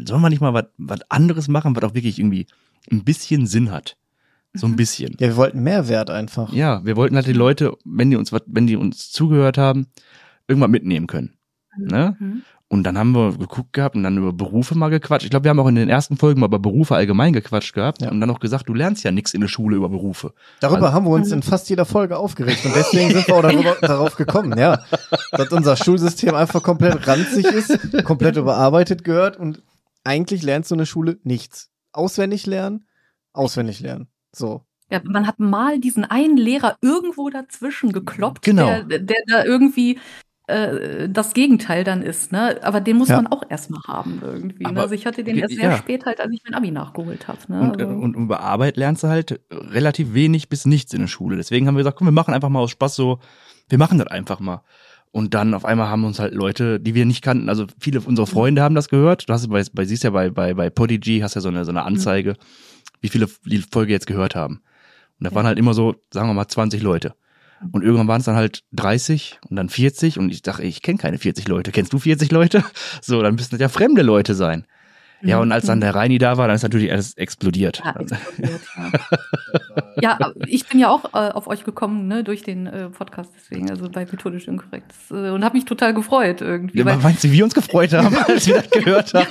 sollen 0.06 0.22
wir 0.22 0.30
nicht 0.30 0.40
mal 0.40 0.54
was, 0.54 0.66
was 0.78 1.00
anderes 1.10 1.48
machen, 1.48 1.76
was 1.76 1.84
auch 1.84 1.96
wirklich 1.96 2.20
irgendwie 2.20 2.46
ein 2.92 3.04
bisschen 3.04 3.48
Sinn 3.48 3.72
hat? 3.72 3.98
So 4.54 4.68
ein 4.68 4.74
mhm. 4.74 4.76
bisschen. 4.76 5.16
Ja, 5.20 5.30
wir 5.30 5.36
wollten 5.36 5.64
Mehrwert 5.64 6.12
einfach. 6.12 6.54
Ja, 6.54 6.86
wir 6.86 6.96
wollten 6.96 7.16
halt 7.16 7.26
die 7.26 7.34
Leute, 7.34 7.74
wenn 7.86 8.12
die 8.12 8.18
uns, 8.18 8.32
wenn 8.32 8.68
die 8.68 8.76
uns 8.76 9.12
zugehört 9.12 9.58
haben, 9.58 9.88
irgendwann 10.50 10.72
mitnehmen 10.72 11.08
können. 11.08 11.38
Ne? 11.78 12.18
Mhm. 12.20 12.44
Und 12.72 12.84
dann 12.84 13.00
haben 13.00 13.14
wir 13.14 13.36
geguckt 13.36 13.74
gehabt 13.74 13.96
und 13.96 14.04
dann 14.04 14.18
über 14.18 14.32
Berufe 14.32 14.78
mal 14.78 14.90
gequatscht. 14.90 15.24
Ich 15.24 15.32
glaube, 15.32 15.46
wir 15.46 15.50
haben 15.50 15.60
auch 15.60 15.68
in 15.68 15.74
den 15.74 15.90
ersten 15.90 16.18
Folgen 16.18 16.40
mal 16.40 16.46
über 16.46 16.60
Berufe 16.60 16.94
allgemein 16.94 17.34
gequatscht 17.34 17.74
gehabt 17.74 18.04
ja. 18.04 18.12
und 18.12 18.22
dann 18.22 18.30
auch 18.30 18.40
gesagt, 18.40 18.70
du 18.70 18.76
lernst 18.76 19.04
ja 19.04 19.12
nichts 19.12 19.34
in 19.34 19.42
der 19.42 19.48
Schule 19.48 19.76
über 19.76 19.90
Berufe. 19.90 20.34
Darüber 20.60 20.84
also, 20.84 20.94
haben 20.94 21.06
wir 21.06 21.12
uns 21.12 21.32
in 21.32 21.42
fast 21.42 21.68
jeder 21.70 21.86
Folge 21.86 22.18
aufgeregt 22.18 22.64
und 22.66 22.76
deswegen 22.76 23.10
sind 23.10 23.28
wir 23.28 23.36
auch 23.36 23.42
darüber, 23.42 23.76
darauf 23.82 24.16
gekommen, 24.16 24.56
ja. 24.60 24.84
Dass 25.32 25.52
unser 25.52 25.78
Schulsystem 25.78 26.36
einfach 26.36 26.62
komplett 26.62 27.08
ranzig 27.08 27.46
ist, 27.46 28.04
komplett 28.04 28.38
überarbeitet 28.38 29.04
gehört 29.04 29.38
und 29.38 29.64
eigentlich 30.04 30.44
lernst 30.44 30.70
du 30.70 30.76
in 30.76 30.80
der 30.80 30.86
Schule 30.86 31.18
nichts. 31.24 31.72
Auswendig 31.92 32.46
lernen, 32.46 32.86
auswendig 33.34 33.80
lernen. 33.80 34.10
So. 34.32 34.62
Ja, 34.92 35.02
man 35.04 35.26
hat 35.26 35.40
mal 35.40 35.80
diesen 35.80 36.06
einen 36.06 36.38
Lehrer 36.38 36.78
irgendwo 36.82 37.32
dazwischen 37.32 37.94
gekloppt, 37.94 38.44
genau. 38.44 38.84
der, 38.84 39.00
der 39.00 39.18
da 39.28 39.44
irgendwie 39.44 40.00
äh, 40.50 41.10
das 41.10 41.34
Gegenteil 41.34 41.84
dann 41.84 42.02
ist, 42.02 42.32
ne? 42.32 42.58
Aber 42.64 42.82
den 42.82 42.98
muss 42.98 43.10
ja. 43.10 43.18
man 43.18 43.28
auch 43.28 43.44
erstmal 43.50 43.82
haben 43.88 44.20
irgendwie. 44.24 44.64
ne? 44.64 44.80
Also 44.80 44.96
ich 44.96 45.06
hatte 45.06 45.24
den 45.24 45.38
erst 45.38 45.56
sehr 45.56 45.70
ja. 45.70 45.78
spät 45.78 46.06
halt, 46.06 46.20
als 46.20 46.32
ich 46.34 46.42
mein 46.44 46.56
Abi 46.56 46.72
nachgeholt 46.72 47.28
habe. 47.28 47.40
Ne? 47.48 47.62
Und, 47.62 47.80
äh, 47.80 47.84
also. 47.86 47.96
und 47.96 48.16
über 48.16 48.42
Arbeit 48.42 48.78
lernst 48.78 49.04
du 49.04 49.08
halt 49.08 49.40
relativ 49.52 50.14
wenig 50.14 50.50
bis 50.50 50.66
nichts 50.66 50.94
in 50.94 51.02
der 51.02 51.08
Schule. 51.08 51.38
Deswegen 51.38 51.68
haben 51.68 51.76
wir 51.76 51.82
gesagt, 51.82 51.98
komm, 51.98 52.08
wir 52.08 52.12
machen 52.12 52.34
einfach 52.34 52.50
mal 52.50 52.60
aus 52.60 52.72
Spaß 52.72 52.96
so, 52.96 53.20
wir 53.70 53.78
machen 53.78 54.00
das 54.00 54.08
einfach 54.08 54.40
mal. 54.40 54.64
Und 55.12 55.34
dann 55.34 55.54
auf 55.54 55.66
einmal 55.66 55.88
haben 55.88 56.04
uns 56.04 56.20
halt 56.20 56.34
Leute, 56.34 56.80
die 56.80 56.94
wir 56.94 57.06
nicht 57.06 57.24
kannten, 57.24 57.50
also 57.50 57.66
viele 57.80 58.00
unserer 58.02 58.28
mhm. 58.28 58.32
Freunde 58.32 58.62
haben 58.62 58.76
das 58.76 58.90
gehört. 58.90 59.28
Du 59.28 59.34
hast 59.34 59.48
bei, 59.50 59.64
bei 59.74 59.86
siehst 59.86 60.04
ja 60.04 60.12
bei, 60.12 60.30
bei, 60.30 60.54
bei 60.54 60.70
Podigy, 60.70 61.20
hast 61.20 61.36
ja 61.36 61.42
so 61.42 61.50
eine, 61.50 61.66
so 61.66 61.72
eine 61.72 61.82
mhm. 61.82 61.88
Anzeige, 61.88 62.32
mhm. 62.32 62.36
wie 63.02 63.10
viele 63.10 63.28
die 63.46 63.64
Folge 63.72 63.92
jetzt 63.92 64.08
gehört 64.08 64.36
haben. 64.36 64.62
Und 65.20 65.26
da 65.26 65.30
ja. 65.30 65.36
waren 65.36 65.48
halt 65.48 65.58
immer 65.58 65.74
so, 65.74 65.96
sagen 66.14 66.30
wir 66.30 66.34
mal, 66.34 66.48
20 66.48 66.82
Leute. 66.82 67.16
Und 67.72 67.84
irgendwann 67.84 68.08
waren 68.08 68.20
es 68.20 68.26
dann 68.26 68.36
halt 68.36 68.64
30 68.74 69.40
und 69.50 69.56
dann 69.56 69.70
40 69.70 70.18
und 70.18 70.30
ich 70.30 70.42
dachte, 70.42 70.64
ich 70.64 70.82
kenne 70.82 70.98
keine 70.98 71.18
40 71.18 71.48
Leute. 71.48 71.72
Kennst 71.72 71.94
du 71.94 72.00
40 72.00 72.32
Leute? 72.32 72.64
So, 73.02 73.22
dann 73.22 73.36
müssen 73.36 73.52
das 73.52 73.60
ja 73.60 73.70
fremde 73.70 74.02
Leute 74.02 74.36
sein. 74.36 74.66
Ja, 75.22 75.40
und 75.40 75.52
als 75.52 75.66
dann 75.66 75.82
der 75.82 75.96
Reini 75.96 76.18
da 76.18 76.38
war, 76.38 76.48
dann 76.48 76.56
ist 76.56 76.64
natürlich 76.64 76.92
alles 76.92 77.16
explodiert. 77.16 77.82
Ja, 77.84 77.96
explodiert, 78.00 78.62
ja. 80.02 80.18
ja 80.20 80.32
ich 80.46 80.68
bin 80.68 80.80
ja 80.80 80.90
auch 80.90 81.14
äh, 81.14 81.32
auf 81.32 81.48
euch 81.48 81.66
gekommen, 81.66 82.08
ne, 82.08 82.24
durch 82.24 82.44
den 82.44 82.68
äh, 82.68 82.90
Podcast 82.90 83.32
deswegen, 83.36 83.70
also 83.70 83.90
bei 83.90 84.06
Methodisch 84.06 84.48
Inkorrekt. 84.48 84.94
Äh, 85.12 85.30
und 85.30 85.44
habe 85.44 85.58
mich 85.58 85.66
total 85.66 85.94
gefreut 85.94 86.42
irgendwie. 86.42 86.80
Ja, 86.80 86.86
weil, 86.86 86.98
meinst 86.98 87.24
du, 87.24 87.30
wie 87.30 87.38
wir 87.38 87.44
uns 87.44 87.54
gefreut 87.54 87.94
haben, 87.94 88.16
als 88.28 88.48
wir 88.48 88.62
das 88.62 88.70
gehört 88.70 89.14
haben? 89.14 89.28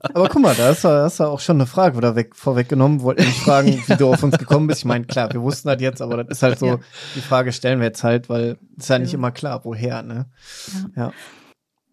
Aber 0.00 0.28
guck 0.28 0.42
mal, 0.42 0.54
da 0.54 0.68
hast 0.68 0.84
du, 0.84 0.88
hast 0.88 1.20
du 1.20 1.24
auch 1.24 1.40
schon 1.40 1.56
eine 1.56 1.66
Frage 1.66 1.96
oder 1.96 2.16
weg, 2.16 2.34
vorweggenommen. 2.34 3.02
Wollten 3.02 3.24
nicht 3.24 3.40
fragen, 3.40 3.82
wie 3.86 3.96
du 3.96 4.12
auf 4.12 4.22
uns 4.22 4.38
gekommen 4.38 4.66
bist. 4.66 4.80
Ich 4.80 4.84
meine, 4.84 5.04
klar, 5.04 5.32
wir 5.32 5.42
wussten 5.42 5.68
das 5.68 5.80
jetzt, 5.80 6.02
aber 6.02 6.24
das 6.24 6.38
ist 6.38 6.42
halt 6.42 6.58
so, 6.58 6.66
ja. 6.66 6.78
die 7.14 7.20
Frage 7.20 7.52
stellen 7.52 7.80
wir 7.80 7.86
jetzt 7.86 8.04
halt, 8.04 8.28
weil 8.28 8.58
es 8.76 8.84
ist 8.84 8.88
ja 8.90 8.98
nicht 8.98 9.14
immer 9.14 9.30
klar, 9.30 9.64
woher, 9.64 10.02
ne? 10.02 10.26
ja. 10.96 11.06
ja. 11.06 11.12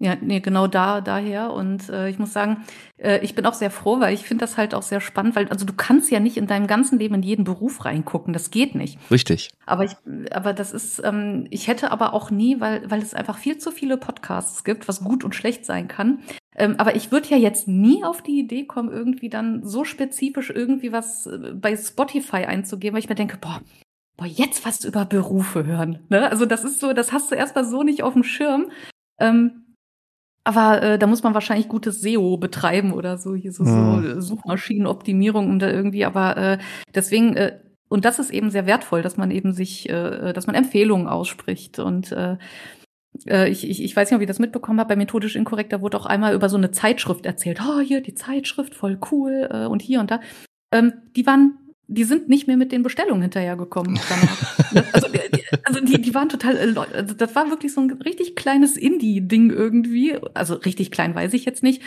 Ja, 0.04 0.18
nee, 0.20 0.42
genau 0.42 0.68
da, 0.68 1.00
daher. 1.00 1.54
Und 1.54 1.88
äh, 1.88 2.10
ich 2.10 2.20
muss 2.20 2.34
sagen, 2.34 2.66
äh, 2.98 3.20
ich 3.20 3.36
bin 3.36 3.46
auch 3.46 3.54
sehr 3.54 3.72
froh, 3.72 4.02
weil 4.02 4.14
ich 4.14 4.24
finde 4.24 4.44
das 4.44 4.58
halt 4.58 4.76
auch 4.76 4.82
sehr 4.82 5.00
spannend, 5.00 5.34
weil 5.38 5.48
also 5.48 5.66
du 5.66 5.72
kannst 5.72 6.12
ja 6.12 6.20
nicht 6.20 6.36
in 6.36 6.46
deinem 6.46 6.68
ganzen 6.68 7.00
Leben 7.00 7.16
in 7.16 7.24
jeden 7.24 7.46
Beruf 7.46 7.86
reingucken. 7.86 8.34
Das 8.34 8.52
geht 8.52 8.76
nicht. 8.76 9.00
Richtig. 9.10 9.52
Aber 9.66 9.86
ich, 9.86 9.94
aber 10.34 10.52
das 10.52 10.74
ist, 10.74 11.02
ähm, 11.06 11.48
ich 11.52 11.70
hätte 11.70 11.90
aber 11.90 12.14
auch 12.14 12.32
nie, 12.32 12.60
weil, 12.60 12.90
weil 12.92 13.02
es 13.02 13.14
einfach 13.14 13.38
viel 13.38 13.60
zu 13.60 13.72
viele 13.72 13.96
Podcasts 13.96 14.66
gibt, 14.66 14.90
was 14.90 15.06
gut 15.06 15.24
und 15.24 15.36
schlecht 15.36 15.66
sein 15.66 15.88
kann. 15.88 16.20
Ähm, 16.56 16.76
aber 16.78 16.96
ich 16.96 17.12
würde 17.12 17.30
ja 17.30 17.38
jetzt 17.38 17.68
nie 17.68 18.04
auf 18.04 18.22
die 18.22 18.40
Idee 18.40 18.66
kommen, 18.66 18.92
irgendwie 18.92 19.30
dann 19.30 19.64
so 19.64 19.84
spezifisch 19.84 20.50
irgendwie 20.50 20.92
was 20.92 21.26
äh, 21.28 21.54
bei 21.54 21.76
Spotify 21.76 22.46
einzugeben, 22.46 22.94
weil 22.94 23.04
ich 23.04 23.10
mir 23.10 23.16
denke, 23.16 23.38
boah, 23.38 23.62
boah, 24.18 24.28
jetzt 24.28 24.66
was 24.66 24.84
über 24.84 25.06
Berufe 25.06 25.66
hören. 25.66 26.00
Ne? 26.10 26.30
Also 26.30 26.46
das 26.46 26.64
ist 26.64 26.80
so, 26.80 26.94
das 26.94 27.12
hast 27.12 27.32
du 27.32 27.36
erstmal 27.36 27.66
so 27.66 27.84
nicht 27.84 28.04
auf 28.04 28.14
dem 28.14 28.24
Schirm. 28.24 28.72
Ähm, 29.20 29.64
aber 30.44 30.82
äh, 30.82 31.00
da 31.00 31.08
muss 31.08 31.24
man 31.24 31.34
wahrscheinlich 31.34 31.70
gutes 31.70 32.02
SEO 32.02 32.38
betreiben 32.38 32.92
oder 32.92 33.18
so, 33.18 33.34
hier 33.34 33.54
so, 33.54 33.64
mhm. 33.64 34.04
so 34.16 34.22
Suchmaschinenoptimierung, 34.22 35.50
um 35.50 35.60
da 35.60 35.70
irgendwie, 35.70 36.04
aber 36.04 36.36
äh, 36.36 36.58
deswegen, 36.94 37.36
äh, 37.38 37.60
und 37.88 38.06
das 38.06 38.20
ist 38.20 38.30
eben 38.30 38.50
sehr 38.50 38.66
wertvoll, 38.66 39.02
dass 39.02 39.18
man 39.18 39.32
eben 39.32 39.54
sich, 39.54 39.88
äh, 39.90 40.34
dass 40.34 40.48
man 40.48 40.56
Empfehlungen 40.56 41.08
ausspricht. 41.08 41.80
Und 41.80 42.12
äh, 42.12 42.38
ich, 43.26 43.70
ich, 43.70 43.84
ich 43.84 43.96
weiß 43.96 44.10
nicht, 44.10 44.16
ob 44.16 44.22
ihr 44.22 44.28
das 44.28 44.40
mitbekommen 44.40 44.80
habt, 44.80 44.90
bei 44.90 44.96
Methodisch 44.96 45.36
Inkorrekt, 45.36 45.72
da 45.72 45.82
wurde 45.82 45.98
auch 45.98 46.06
einmal 46.06 46.34
über 46.34 46.50
so 46.50 46.58
eine 46.58 46.72
Zeitschrift 46.72 47.26
erzählt. 47.26 47.60
Oh, 47.62 47.80
hier, 47.80 48.02
die 48.02 48.16
Zeitschrift, 48.16 48.76
voll 48.76 49.00
cool, 49.12 49.48
äh, 49.52 49.66
und 49.66 49.82
hier 49.82 50.00
und 50.00 50.12
da. 50.12 50.20
Ähm, 50.72 50.94
die 51.16 51.26
waren 51.26 51.60
die 51.88 52.04
sind 52.06 52.30
nicht 52.30 52.48
mehr 52.48 52.58
mit 52.58 52.72
den 52.72 52.84
Bestellungen 52.84 53.22
hinterhergekommen. 53.22 54.00
also, 54.94 55.08
also 55.64 55.80
die, 55.82 56.02
die 56.02 56.14
waren 56.16 56.30
total, 56.30 56.56
äh, 56.56 56.80
also 56.94 57.14
das 57.14 57.36
war 57.36 57.50
wirklich 57.50 57.74
so 57.74 57.82
ein 57.82 57.92
richtig 57.92 58.36
kleines 58.36 58.78
Indie-Ding 58.78 59.52
irgendwie. 59.52 60.18
Also 60.34 60.56
richtig 60.56 60.92
klein 60.92 61.14
weiß 61.14 61.34
ich 61.34 61.46
jetzt 61.46 61.64
nicht. 61.64 61.82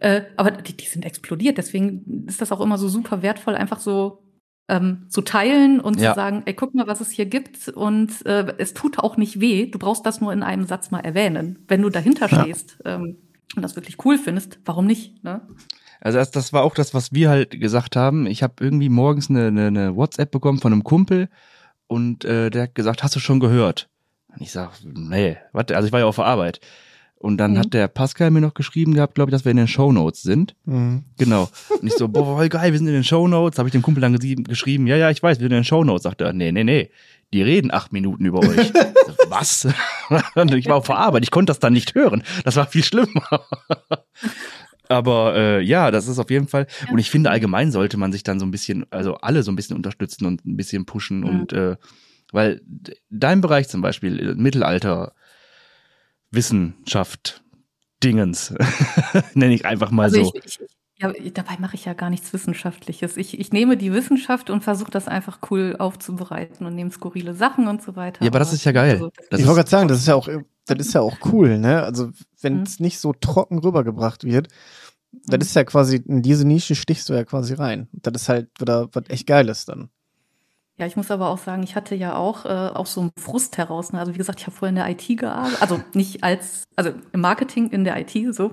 Äh, 0.00 0.22
aber 0.36 0.52
die, 0.52 0.76
die 0.76 0.86
sind 0.86 1.04
explodiert. 1.04 1.58
Deswegen 1.58 2.26
ist 2.26 2.40
das 2.40 2.52
auch 2.52 2.60
immer 2.60 2.78
so 2.78 2.88
super 2.88 3.22
wertvoll, 3.22 3.54
einfach 3.54 3.80
so 3.80 4.23
ähm, 4.68 5.06
zu 5.08 5.22
teilen 5.22 5.80
und 5.80 6.00
ja. 6.00 6.12
zu 6.12 6.16
sagen, 6.16 6.42
ey, 6.46 6.54
guck 6.54 6.74
mal, 6.74 6.86
was 6.86 7.00
es 7.00 7.10
hier 7.10 7.26
gibt. 7.26 7.68
Und 7.68 8.24
äh, 8.26 8.54
es 8.58 8.74
tut 8.74 8.98
auch 8.98 9.16
nicht 9.16 9.40
weh. 9.40 9.66
Du 9.66 9.78
brauchst 9.78 10.06
das 10.06 10.20
nur 10.20 10.32
in 10.32 10.42
einem 10.42 10.64
Satz 10.64 10.90
mal 10.90 11.00
erwähnen. 11.00 11.58
Wenn 11.68 11.82
du 11.82 11.90
dahinter 11.90 12.28
stehst 12.28 12.78
ja. 12.84 12.96
ähm, 12.96 13.16
und 13.56 13.62
das 13.62 13.76
wirklich 13.76 14.04
cool 14.04 14.18
findest, 14.18 14.58
warum 14.64 14.86
nicht? 14.86 15.22
Ne? 15.22 15.42
Also 16.00 16.18
das, 16.18 16.30
das 16.30 16.52
war 16.52 16.62
auch 16.62 16.74
das, 16.74 16.94
was 16.94 17.12
wir 17.12 17.30
halt 17.30 17.60
gesagt 17.60 17.96
haben. 17.96 18.26
Ich 18.26 18.42
habe 18.42 18.54
irgendwie 18.60 18.88
morgens 18.88 19.30
eine, 19.30 19.46
eine, 19.48 19.66
eine 19.66 19.96
WhatsApp 19.96 20.30
bekommen 20.30 20.58
von 20.58 20.72
einem 20.72 20.84
Kumpel 20.84 21.28
und 21.86 22.24
äh, 22.24 22.50
der 22.50 22.64
hat 22.64 22.74
gesagt, 22.74 23.02
hast 23.02 23.14
du 23.16 23.20
schon 23.20 23.40
gehört? 23.40 23.88
Und 24.28 24.42
ich 24.42 24.52
sag, 24.52 24.72
nee, 24.84 25.36
warte, 25.52 25.76
also 25.76 25.86
ich 25.86 25.92
war 25.92 26.00
ja 26.00 26.06
auf 26.06 26.16
der 26.16 26.24
Arbeit. 26.24 26.60
Und 27.24 27.38
dann 27.38 27.52
mhm. 27.52 27.58
hat 27.60 27.72
der 27.72 27.88
Pascal 27.88 28.30
mir 28.30 28.42
noch 28.42 28.52
geschrieben 28.52 28.92
gehabt, 28.92 29.14
glaube 29.14 29.30
ich, 29.30 29.32
dass 29.32 29.46
wir 29.46 29.50
in 29.50 29.56
den 29.56 29.66
Show 29.66 29.92
Notes 29.92 30.20
sind. 30.20 30.54
Mhm. 30.66 31.04
Genau. 31.16 31.48
Und 31.70 31.86
ich 31.86 31.94
so, 31.94 32.06
boah, 32.06 32.36
voll 32.36 32.50
geil, 32.50 32.70
wir 32.72 32.78
sind 32.78 32.86
in 32.86 32.92
den 32.92 33.02
Show 33.02 33.26
Notes. 33.26 33.58
Habe 33.58 33.66
ich 33.66 33.72
dem 33.72 33.80
Kumpel 33.80 34.02
dann 34.02 34.18
geschrieben, 34.18 34.86
ja, 34.86 34.98
ja, 34.98 35.08
ich 35.08 35.22
weiß, 35.22 35.38
wir 35.38 35.44
sind 35.44 35.52
in 35.52 35.60
den 35.60 35.64
Show 35.64 35.84
Notes. 35.84 36.02
Sagt 36.02 36.20
er, 36.20 36.34
nee, 36.34 36.52
nee, 36.52 36.64
nee, 36.64 36.90
die 37.32 37.40
reden 37.40 37.72
acht 37.72 37.94
Minuten 37.94 38.26
über 38.26 38.40
euch. 38.40 38.70
Was? 39.30 39.64
ich 40.54 40.66
war 40.66 40.76
auf 40.76 40.86
der 40.86 40.98
Arbeit, 40.98 41.22
ich 41.22 41.30
konnte 41.30 41.48
das 41.48 41.60
dann 41.60 41.72
nicht 41.72 41.94
hören. 41.94 42.22
Das 42.44 42.56
war 42.56 42.66
viel 42.66 42.84
schlimmer. 42.84 43.24
Aber 44.90 45.34
äh, 45.34 45.62
ja, 45.62 45.90
das 45.90 46.08
ist 46.08 46.18
auf 46.18 46.28
jeden 46.28 46.48
Fall. 46.48 46.66
Ja. 46.84 46.92
Und 46.92 46.98
ich 46.98 47.10
finde, 47.10 47.30
allgemein 47.30 47.72
sollte 47.72 47.96
man 47.96 48.12
sich 48.12 48.22
dann 48.22 48.38
so 48.38 48.44
ein 48.44 48.50
bisschen, 48.50 48.84
also 48.90 49.14
alle 49.14 49.42
so 49.42 49.50
ein 49.50 49.56
bisschen 49.56 49.76
unterstützen 49.76 50.26
und 50.26 50.44
ein 50.44 50.58
bisschen 50.58 50.84
pushen. 50.84 51.20
Mhm. 51.20 51.26
Und 51.26 51.52
äh, 51.54 51.76
weil 52.32 52.60
dein 53.08 53.40
Bereich 53.40 53.70
zum 53.70 53.80
Beispiel, 53.80 54.20
äh, 54.20 54.34
Mittelalter, 54.34 55.14
Wissenschaft, 56.34 57.42
Dingens, 58.02 58.54
nenne 59.34 59.54
ich 59.54 59.66
einfach 59.66 59.90
mal 59.90 60.04
also 60.04 60.24
so. 60.24 60.32
Ich, 60.34 60.60
ich, 60.60 60.68
ja, 60.98 61.12
dabei 61.32 61.56
mache 61.58 61.74
ich 61.74 61.84
ja 61.86 61.92
gar 61.92 62.08
nichts 62.08 62.32
Wissenschaftliches. 62.32 63.16
Ich, 63.16 63.38
ich 63.38 63.52
nehme 63.52 63.76
die 63.76 63.92
Wissenschaft 63.92 64.48
und 64.48 64.62
versuche 64.62 64.90
das 64.90 65.08
einfach 65.08 65.38
cool 65.50 65.74
aufzubereiten 65.78 66.66
und 66.66 66.74
nehme 66.74 66.90
skurrile 66.90 67.34
Sachen 67.34 67.66
und 67.66 67.82
so 67.82 67.96
weiter. 67.96 68.22
Ja, 68.22 68.30
aber 68.30 68.38
das 68.38 68.52
ist 68.52 68.64
ja 68.64 68.72
geil. 68.72 68.92
Also, 68.92 69.10
ich 69.30 69.46
wollte 69.46 69.60
gerade 69.60 69.70
sagen, 69.70 69.88
das 69.88 69.98
ist 69.98 70.06
ja 70.06 70.14
auch, 70.14 70.28
das 70.66 70.78
ist 70.78 70.94
ja 70.94 71.00
auch 71.00 71.16
cool, 71.32 71.58
ne? 71.58 71.82
Also 71.82 72.10
wenn 72.40 72.62
es 72.62 72.78
mhm. 72.78 72.84
nicht 72.84 73.00
so 73.00 73.12
trocken 73.12 73.58
rübergebracht 73.58 74.22
wird, 74.24 74.48
das 75.26 75.38
mhm. 75.38 75.42
ist 75.42 75.56
ja 75.56 75.64
quasi, 75.64 75.96
in 75.96 76.22
diese 76.22 76.46
Nische 76.46 76.74
stichst 76.74 77.08
du 77.08 77.14
ja 77.14 77.24
quasi 77.24 77.54
rein. 77.54 77.88
Das 77.92 78.22
ist 78.22 78.28
halt 78.28 78.48
wieder 78.60 78.88
was 78.92 79.04
echt 79.08 79.26
Geiles 79.26 79.64
dann. 79.64 79.90
Ja, 80.76 80.86
ich 80.86 80.96
muss 80.96 81.10
aber 81.10 81.28
auch 81.28 81.38
sagen, 81.38 81.62
ich 81.62 81.76
hatte 81.76 81.94
ja 81.94 82.16
auch, 82.16 82.44
äh, 82.44 82.48
auch 82.48 82.86
so 82.86 83.02
einen 83.02 83.12
Frust 83.18 83.58
heraus. 83.58 83.92
Ne? 83.92 84.00
Also 84.00 84.12
wie 84.14 84.18
gesagt, 84.18 84.40
ich 84.40 84.46
habe 84.46 84.56
vorher 84.56 84.70
in 84.70 84.76
der 84.76 84.90
IT 84.90 85.18
gearbeitet, 85.18 85.62
also 85.62 85.80
nicht 85.94 86.24
als, 86.24 86.64
also 86.74 86.90
im 87.12 87.20
Marketing 87.20 87.70
in 87.70 87.84
der 87.84 87.96
IT 88.00 88.34
so. 88.34 88.50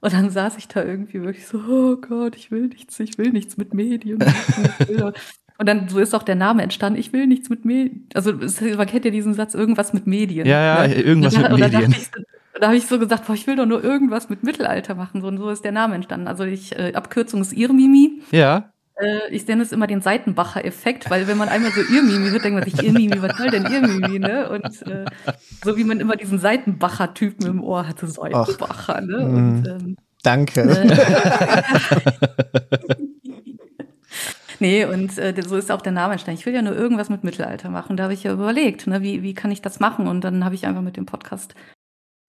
Und 0.00 0.12
dann 0.12 0.30
saß 0.30 0.56
ich 0.56 0.66
da 0.66 0.82
irgendwie 0.82 1.22
wirklich 1.22 1.46
so, 1.46 1.58
oh 1.58 1.96
Gott, 1.96 2.36
ich 2.36 2.50
will 2.50 2.68
nichts, 2.68 2.98
ich 2.98 3.18
will 3.18 3.30
nichts 3.30 3.56
mit 3.56 3.74
Medien. 3.74 4.18
Und 5.58 5.68
dann 5.68 5.88
so 5.88 6.00
ist 6.00 6.14
auch 6.14 6.24
der 6.24 6.34
Name 6.34 6.62
entstanden, 6.62 6.98
ich 6.98 7.12
will 7.12 7.28
nichts 7.28 7.48
mit 7.48 7.64
Medien. 7.64 8.08
Also 8.14 8.32
man 8.32 8.86
kennt 8.86 9.04
ja 9.04 9.10
diesen 9.12 9.34
Satz, 9.34 9.54
irgendwas 9.54 9.92
mit 9.92 10.08
Medien. 10.08 10.46
Ja, 10.46 10.60
ja, 10.60 10.88
ne? 10.88 10.94
irgendwas 11.00 11.34
dann, 11.34 11.52
mit 11.52 11.60
Medien. 11.60 11.94
Da 12.60 12.66
habe 12.66 12.76
ich 12.76 12.86
so 12.86 12.98
gesagt, 12.98 13.26
boah, 13.26 13.34
ich 13.34 13.46
will 13.46 13.56
doch 13.56 13.66
nur 13.66 13.84
irgendwas 13.84 14.28
mit 14.28 14.42
Mittelalter 14.42 14.94
machen. 14.94 15.20
So, 15.20 15.28
und 15.28 15.38
so 15.38 15.50
ist 15.50 15.64
der 15.64 15.72
Name 15.72 15.94
entstanden. 15.94 16.26
Also 16.26 16.44
ich, 16.44 16.76
äh, 16.76 16.94
Abkürzung 16.94 17.40
ist 17.40 17.52
Irmimi. 17.52 18.22
Ja. 18.32 18.71
Äh, 18.96 19.30
ich 19.30 19.46
nenne 19.46 19.62
es 19.62 19.72
immer 19.72 19.86
den 19.86 20.00
Seitenbacher-Effekt, 20.00 21.10
weil 21.10 21.26
wenn 21.26 21.38
man 21.38 21.48
einmal 21.48 21.72
so 21.72 21.80
Irmimi 21.80 22.30
hört, 22.30 22.44
denkt 22.44 22.60
man 22.60 22.64
sich, 22.64 22.82
Irmimi, 22.82 23.22
was 23.22 23.36
soll 23.36 23.50
denn 23.50 23.64
Irmimi, 23.64 24.18
ne? 24.18 24.50
Und 24.50 24.82
äh, 24.86 25.04
so 25.64 25.76
wie 25.76 25.84
man 25.84 26.00
immer 26.00 26.16
diesen 26.16 26.38
Seitenbacher-Typen 26.38 27.46
im 27.46 27.64
Ohr 27.64 27.88
hatte, 27.88 28.06
Seitenbacher, 28.06 29.00
ne? 29.00 29.18
Und, 29.18 29.60
mhm. 29.60 29.66
ähm, 29.66 29.96
Danke. 30.22 30.60
Äh, 30.60 31.62
nee, 34.60 34.84
und 34.84 35.18
äh, 35.18 35.34
so 35.44 35.56
ist 35.56 35.72
auch 35.72 35.82
der 35.82 35.92
Name 35.92 36.12
entstanden. 36.12 36.38
Ich 36.38 36.46
will 36.46 36.54
ja 36.54 36.62
nur 36.62 36.76
irgendwas 36.76 37.08
mit 37.08 37.24
Mittelalter 37.24 37.70
machen. 37.70 37.96
Da 37.96 38.04
habe 38.04 38.14
ich 38.14 38.22
ja 38.22 38.32
überlegt, 38.32 38.86
ne, 38.86 39.02
wie, 39.02 39.22
wie 39.22 39.34
kann 39.34 39.50
ich 39.50 39.62
das 39.62 39.80
machen? 39.80 40.06
Und 40.06 40.22
dann 40.22 40.44
habe 40.44 40.54
ich 40.54 40.66
einfach 40.66 40.82
mit 40.82 40.96
dem 40.96 41.06
Podcast. 41.06 41.54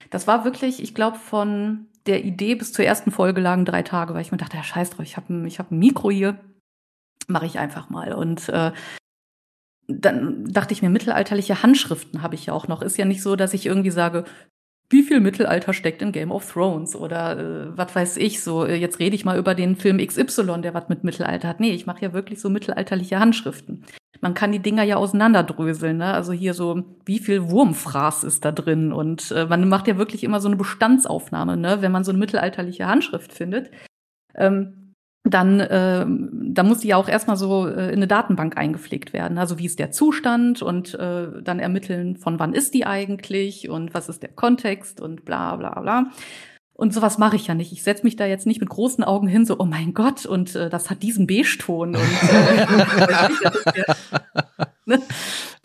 Das 0.10 0.28
war 0.28 0.44
wirklich, 0.44 0.82
ich 0.82 0.96
glaube, 0.96 1.18
von 1.18 1.88
der 2.08 2.26
Idee 2.26 2.56
bis 2.56 2.74
zur 2.74 2.86
ersten 2.86 3.12
Folge 3.12 3.42
lagen 3.42 3.66
drei 3.66 3.84
Tage, 3.84 4.14
weil 4.14 4.22
ich 4.22 4.32
mir 4.32 4.38
dachte, 4.38 4.58
ja, 4.58 4.64
scheiß 4.64 4.90
drauf, 4.92 5.06
ich 5.06 5.18
habe 5.18 5.34
ein, 5.34 5.46
ich 5.46 5.60
hab 5.60 5.72
ein 5.72 5.80
Mikro 5.80 6.10
hier 6.10 6.38
mache 7.30 7.46
ich 7.46 7.60
einfach 7.60 7.90
mal. 7.90 8.14
Und 8.14 8.50
äh, 8.50 8.72
dann 9.88 10.46
dachte 10.46 10.74
ich 10.74 10.82
mir, 10.82 10.90
mittelalterliche 10.90 11.64
Handschriften 11.64 12.22
habe 12.22 12.36
ich 12.36 12.46
ja 12.46 12.54
auch 12.54 12.68
noch. 12.68 12.82
Ist 12.82 12.98
ja 12.98 13.06
nicht 13.06 13.22
so, 13.22 13.36
dass 13.36 13.54
ich 13.54 13.66
irgendwie 13.66 13.92
sage, 13.92 14.26
wie 14.90 15.04
viel 15.04 15.20
Mittelalter 15.20 15.74
steckt 15.74 16.02
in 16.02 16.12
Game 16.12 16.32
of 16.32 16.52
Thrones 16.52 16.96
oder 16.96 17.38
äh, 17.38 17.78
was 17.78 17.96
weiß 17.96 18.18
ich 18.18 18.42
so. 18.44 18.66
Äh, 18.66 18.76
jetzt 18.76 19.00
rede 19.00 19.16
ich 19.16 19.26
mal 19.26 19.38
über 19.38 19.56
den 19.56 19.76
Film 19.76 19.98
XY, 19.98 20.62
der 20.62 20.74
was 20.74 20.88
mit 20.88 21.04
Mittelalter 21.04 21.48
hat. 21.48 21.60
Nee, 21.60 21.72
ich 21.72 21.86
mache 21.86 22.02
ja 22.02 22.14
wirklich 22.14 22.40
so 22.40 22.50
mittelalterliche 22.50 23.20
Handschriften. 23.20 23.86
Man 24.22 24.36
kann 24.36 24.52
die 24.52 24.60
Dinger 24.60 24.84
ja 24.84 24.98
auseinanderdröseln. 24.98 25.98
Ne? 25.98 26.14
Also 26.14 26.32
hier 26.32 26.54
so, 26.54 26.84
wie 27.06 27.20
viel 27.20 27.50
Wurmfraß 27.50 28.24
ist 28.24 28.46
da 28.46 28.52
drin? 28.52 28.94
Und 28.94 29.32
äh, 29.32 29.46
man 29.46 29.68
macht 29.68 29.88
ja 29.88 29.98
wirklich 29.98 30.24
immer 30.24 30.40
so 30.40 30.48
eine 30.48 30.58
Bestandsaufnahme, 30.58 31.58
ne? 31.58 31.82
wenn 31.82 31.92
man 31.92 32.04
so 32.04 32.12
eine 32.12 32.20
mittelalterliche 32.20 32.88
Handschrift 32.88 33.34
findet. 33.34 33.72
Ähm, 34.36 34.83
dann, 35.24 35.62
äh, 35.62 36.06
da 36.08 36.64
muss 36.64 36.80
die 36.80 36.90
ja 36.90 36.98
auch 36.98 37.08
erstmal 37.08 37.38
so 37.38 37.68
äh, 37.68 37.88
in 37.88 37.96
eine 37.96 38.08
Datenbank 38.08 38.58
eingepflegt 38.58 39.14
werden. 39.14 39.38
Also 39.38 39.58
wie 39.58 39.66
ist 39.66 39.80
der 39.80 39.92
Zustand 39.92 40.62
und 40.62 40.94
äh, 40.96 41.42
dann 41.42 41.60
ermitteln, 41.60 42.18
von 42.18 42.40
wann 42.40 42.54
ist 42.54 42.74
die 42.74 42.86
eigentlich 42.86 43.70
und 43.70 43.94
was 43.94 44.10
ist 44.10 44.22
der 44.22 44.32
Kontext 44.32 45.00
und 45.00 45.24
bla 45.24 45.56
bla 45.56 45.80
bla. 45.80 46.12
Und 46.74 46.94
sowas 46.94 47.18
mache 47.18 47.38
ich 47.38 47.48
ja 47.48 47.54
nicht. 47.54 47.72
Ich 47.72 47.84
setze 47.84 48.04
mich 48.04 48.18
da 48.18 48.26
jetzt 48.26 48.48
nicht 48.48 48.60
mit 48.60 48.70
großen 48.70 49.04
Augen 49.04 49.28
hin, 49.28 49.46
so, 49.46 49.60
oh 49.60 49.66
mein 49.66 49.94
Gott, 49.94 50.26
und 50.26 50.56
äh, 50.56 50.70
das 50.70 50.90
hat 50.90 51.04
diesen 51.04 51.28
Beige-Ton. 51.28 51.96
Äh, 51.96 51.96
ne? 54.86 55.02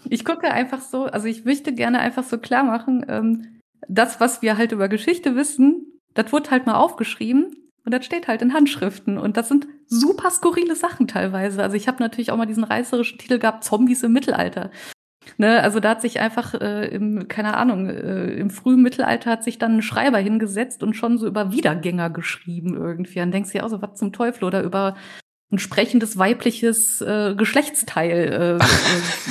Ich 0.09 0.24
gucke 0.24 0.52
einfach 0.52 0.80
so, 0.80 1.06
also 1.06 1.26
ich 1.26 1.44
möchte 1.44 1.74
gerne 1.74 1.98
einfach 1.98 2.24
so 2.24 2.38
klar 2.38 2.62
machen, 2.62 3.04
ähm, 3.09 3.61
das, 3.88 4.20
was 4.20 4.42
wir 4.42 4.56
halt 4.56 4.72
über 4.72 4.88
Geschichte 4.88 5.34
wissen, 5.34 6.00
das 6.14 6.30
wurde 6.30 6.50
halt 6.50 6.66
mal 6.66 6.74
aufgeschrieben 6.74 7.68
und 7.89 7.93
das 7.93 8.05
steht 8.05 8.28
halt 8.28 8.43
in 8.43 8.53
Handschriften. 8.53 9.16
Und 9.16 9.39
das 9.39 9.49
sind 9.49 9.66
super 9.86 10.30
skurrile 10.30 10.76
Sachen 10.76 11.09
teilweise. 11.09 11.62
Also 11.62 11.74
ich 11.74 11.89
habe 11.89 12.03
natürlich 12.03 12.30
auch 12.30 12.36
mal 12.36 12.45
diesen 12.45 12.64
reißerischen 12.64 13.16
Titel 13.16 13.39
gehabt, 13.39 13.64
Zombies 13.64 14.03
im 14.03 14.12
Mittelalter. 14.12 14.70
Ne, 15.39 15.62
also 15.62 15.80
da 15.80 15.89
hat 15.89 16.03
sich 16.03 16.20
einfach, 16.20 16.53
äh, 16.53 16.89
im, 16.89 17.28
keine 17.28 17.57
Ahnung, 17.57 17.89
äh, 17.89 18.26
im 18.34 18.51
frühen 18.51 18.82
Mittelalter 18.82 19.30
hat 19.30 19.43
sich 19.43 19.57
dann 19.57 19.76
ein 19.76 19.82
Schreiber 19.82 20.18
hingesetzt 20.18 20.82
und 20.82 20.97
schon 20.97 21.16
so 21.16 21.26
über 21.26 21.51
Wiedergänger 21.51 22.11
geschrieben 22.11 22.76
irgendwie. 22.76 23.20
Dann 23.20 23.32
denkst 23.32 23.53
du 23.53 23.59
ja 23.59 23.64
auch 23.64 23.70
so, 23.70 23.80
was 23.80 23.99
zum 23.99 24.12
Teufel 24.12 24.45
oder 24.45 24.62
über 24.62 24.95
ein 25.51 25.59
sprechendes 25.59 26.18
weibliches 26.18 27.01
äh, 27.01 27.34
Geschlechtsteil, 27.36 28.59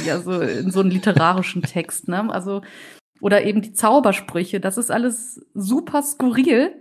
äh, 0.08 0.12
also 0.12 0.42
in 0.42 0.72
so 0.72 0.80
einem 0.80 0.90
literarischen 0.90 1.62
Text. 1.62 2.08
Ne? 2.08 2.34
Also 2.34 2.64
oder 3.22 3.44
eben 3.44 3.62
die 3.62 3.74
Zaubersprüche. 3.74 4.60
Das 4.60 4.80
ist 4.80 4.90
alles 4.90 5.46
super 5.54 6.02
skurril 6.02 6.74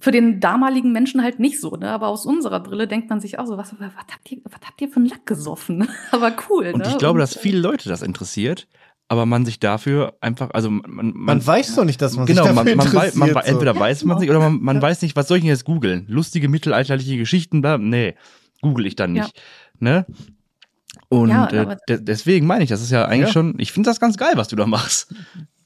für 0.00 0.10
den 0.10 0.40
damaligen 0.40 0.92
Menschen 0.92 1.22
halt 1.22 1.38
nicht 1.38 1.60
so, 1.60 1.76
ne? 1.76 1.90
Aber 1.90 2.08
aus 2.08 2.24
unserer 2.24 2.60
Brille 2.60 2.88
denkt 2.88 3.10
man 3.10 3.20
sich 3.20 3.38
auch 3.38 3.46
so, 3.46 3.58
was, 3.58 3.74
was 3.78 3.92
habt 3.96 4.32
ihr, 4.32 4.38
was 4.44 4.60
habt 4.66 4.80
ihr 4.80 4.88
für 4.88 4.96
einen 4.96 5.06
Lack 5.06 5.26
gesoffen? 5.26 5.88
Aber 6.10 6.32
cool, 6.48 6.70
Und 6.72 6.80
ne? 6.80 6.88
ich 6.88 6.98
glaube, 6.98 7.14
Und, 7.14 7.20
dass 7.20 7.36
viele 7.36 7.60
Leute 7.60 7.88
das 7.88 8.02
interessiert, 8.02 8.66
aber 9.08 9.26
man 9.26 9.44
sich 9.44 9.58
dafür 9.58 10.14
einfach, 10.20 10.50
also 10.52 10.70
man, 10.70 10.82
man, 10.86 11.12
man 11.14 11.46
weiß 11.46 11.74
doch 11.74 11.84
nicht, 11.84 12.00
dass 12.00 12.16
man 12.16 12.26
genau, 12.26 12.44
sich 12.44 12.54
dafür 12.54 12.76
man, 12.76 12.86
man, 12.86 12.94
weiß, 12.94 13.14
man, 13.16 13.32
man 13.32 13.44
entweder 13.44 13.74
so. 13.74 13.80
weiß 13.80 14.04
man 14.04 14.16
ja, 14.16 14.20
sich 14.20 14.30
oder 14.30 14.38
man, 14.38 14.60
man 14.60 14.76
ja. 14.76 14.82
weiß 14.82 15.02
nicht, 15.02 15.16
was 15.16 15.26
soll 15.26 15.38
ich 15.38 15.42
denn 15.42 15.48
jetzt 15.48 15.64
googeln? 15.64 16.06
Lustige 16.08 16.48
mittelalterliche 16.48 17.16
Geschichten, 17.16 17.60
bla, 17.60 17.76
nee, 17.76 18.14
google 18.62 18.86
ich 18.86 18.94
dann 18.94 19.12
nicht, 19.12 19.36
ja. 19.36 19.42
ne? 19.80 20.06
Und 21.08 21.30
ja, 21.30 21.46
äh, 21.48 21.76
deswegen 21.88 22.46
meine 22.46 22.62
ich, 22.62 22.70
das 22.70 22.82
ist 22.82 22.92
ja 22.92 23.04
eigentlich 23.04 23.28
ja. 23.28 23.32
schon, 23.32 23.58
ich 23.58 23.72
finde 23.72 23.90
das 23.90 23.98
ganz 23.98 24.16
geil, 24.16 24.34
was 24.36 24.46
du 24.46 24.54
da 24.54 24.66
machst. 24.66 25.12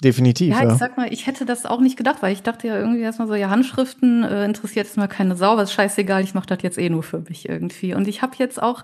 Definitiv. 0.04 0.50
Ja, 0.50 0.70
ich 0.70 0.78
sag 0.78 0.98
mal, 0.98 1.10
ich 1.10 1.26
hätte 1.26 1.46
das 1.46 1.64
auch 1.64 1.80
nicht 1.80 1.96
gedacht, 1.96 2.18
weil 2.20 2.34
ich 2.34 2.42
dachte 2.42 2.68
ja 2.68 2.78
irgendwie 2.78 3.00
erstmal 3.00 3.26
so, 3.26 3.34
ja, 3.34 3.48
Handschriften 3.48 4.22
äh, 4.22 4.44
interessiert 4.44 4.86
jetzt 4.86 4.98
mal 4.98 5.08
keine 5.08 5.34
Sau, 5.34 5.56
was 5.56 5.72
scheißegal, 5.72 6.22
ich 6.22 6.34
mache 6.34 6.46
das 6.46 6.58
jetzt 6.60 6.76
eh 6.76 6.90
nur 6.90 7.02
für 7.02 7.20
mich 7.20 7.48
irgendwie. 7.48 7.94
Und 7.94 8.06
ich 8.06 8.20
habe 8.20 8.34
jetzt 8.38 8.62
auch, 8.62 8.82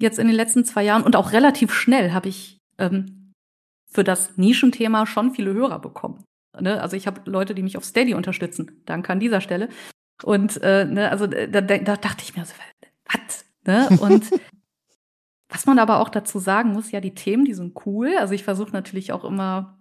jetzt 0.00 0.18
in 0.18 0.26
den 0.26 0.34
letzten 0.34 0.64
zwei 0.64 0.82
Jahren 0.82 1.04
und 1.04 1.14
auch 1.14 1.30
relativ 1.30 1.72
schnell 1.72 2.12
habe 2.12 2.28
ich 2.28 2.58
ähm, 2.78 3.32
für 3.88 4.02
das 4.02 4.36
Nischenthema 4.36 5.06
schon 5.06 5.30
viele 5.30 5.52
Hörer 5.52 5.78
bekommen. 5.78 6.24
Ne? 6.60 6.82
Also 6.82 6.96
ich 6.96 7.06
habe 7.06 7.20
Leute, 7.30 7.54
die 7.54 7.62
mich 7.62 7.76
auf 7.76 7.84
Steady 7.84 8.14
unterstützen. 8.14 8.82
Danke 8.84 9.12
an 9.12 9.20
dieser 9.20 9.40
Stelle. 9.40 9.68
Und 10.24 10.60
äh, 10.60 10.86
ne, 10.86 11.08
also 11.08 11.28
da, 11.28 11.60
da 11.60 11.96
dachte 11.96 12.24
ich 12.24 12.36
mir 12.36 12.44
so, 12.44 12.54
was? 13.06 13.44
Ne? 13.64 13.88
Und 14.00 14.28
was 15.48 15.66
man 15.66 15.78
aber 15.78 16.00
auch 16.00 16.08
dazu 16.08 16.40
sagen 16.40 16.72
muss, 16.72 16.90
ja, 16.90 17.00
die 17.00 17.14
Themen, 17.14 17.44
die 17.44 17.54
sind 17.54 17.86
cool. 17.86 18.16
Also 18.18 18.34
ich 18.34 18.42
versuche 18.42 18.72
natürlich 18.72 19.12
auch 19.12 19.24
immer 19.24 19.78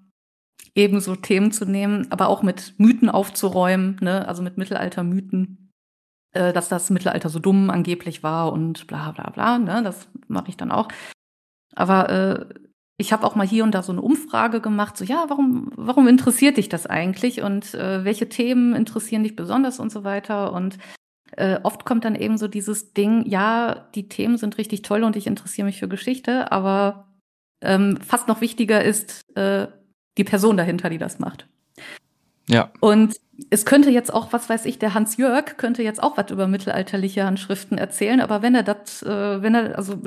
ebenso 0.75 1.15
Themen 1.15 1.51
zu 1.51 1.65
nehmen, 1.65 2.07
aber 2.11 2.29
auch 2.29 2.43
mit 2.43 2.75
Mythen 2.77 3.09
aufzuräumen, 3.09 3.97
ne? 4.01 4.27
also 4.27 4.41
mit 4.41 4.57
Mittelaltermythen, 4.57 5.71
äh, 6.33 6.53
dass 6.53 6.69
das 6.69 6.89
Mittelalter 6.89 7.29
so 7.29 7.39
dumm 7.39 7.69
angeblich 7.69 8.23
war 8.23 8.53
und 8.53 8.87
bla 8.87 9.11
bla 9.11 9.29
bla. 9.29 9.59
Ne? 9.59 9.81
Das 9.83 10.07
mache 10.27 10.49
ich 10.49 10.57
dann 10.57 10.71
auch. 10.71 10.87
Aber 11.75 12.09
äh, 12.09 12.45
ich 12.97 13.11
habe 13.11 13.25
auch 13.25 13.35
mal 13.35 13.47
hier 13.47 13.63
und 13.63 13.73
da 13.73 13.83
so 13.83 13.91
eine 13.91 14.01
Umfrage 14.01 14.61
gemacht, 14.61 14.95
so 14.95 15.03
ja, 15.03 15.25
warum, 15.27 15.71
warum 15.75 16.07
interessiert 16.07 16.57
dich 16.57 16.69
das 16.69 16.85
eigentlich 16.85 17.41
und 17.41 17.73
äh, 17.73 18.05
welche 18.05 18.29
Themen 18.29 18.75
interessieren 18.75 19.23
dich 19.23 19.35
besonders 19.35 19.79
und 19.79 19.91
so 19.91 20.03
weiter. 20.03 20.53
Und 20.53 20.77
äh, 21.31 21.59
oft 21.63 21.83
kommt 21.83 22.05
dann 22.05 22.15
eben 22.15 22.37
so 22.37 22.47
dieses 22.47 22.93
Ding, 22.93 23.25
ja, 23.25 23.89
die 23.95 24.07
Themen 24.07 24.37
sind 24.37 24.57
richtig 24.57 24.83
toll 24.83 25.03
und 25.03 25.15
ich 25.15 25.27
interessiere 25.27 25.65
mich 25.65 25.79
für 25.79 25.87
Geschichte, 25.87 26.51
aber 26.51 27.07
ähm, 27.61 27.97
fast 27.97 28.27
noch 28.27 28.41
wichtiger 28.41 28.83
ist, 28.83 29.21
äh, 29.35 29.67
die 30.17 30.23
Person 30.23 30.57
dahinter, 30.57 30.89
die 30.89 30.97
das 30.97 31.19
macht. 31.19 31.47
Ja. 32.47 32.71
Und 32.79 33.15
es 33.49 33.65
könnte 33.65 33.89
jetzt 33.89 34.13
auch, 34.13 34.33
was 34.33 34.49
weiß 34.49 34.65
ich, 34.65 34.77
der 34.79 34.93
Hans 34.93 35.17
Jörg 35.17 35.57
könnte 35.57 35.83
jetzt 35.83 36.01
auch 36.03 36.17
was 36.17 36.31
über 36.31 36.47
mittelalterliche 36.47 37.25
Handschriften 37.25 37.77
erzählen, 37.77 38.21
aber 38.21 38.41
wenn 38.41 38.55
er 38.55 38.63
das, 38.63 39.01
äh, 39.03 39.41
wenn 39.41 39.55
er, 39.55 39.77
also 39.77 40.01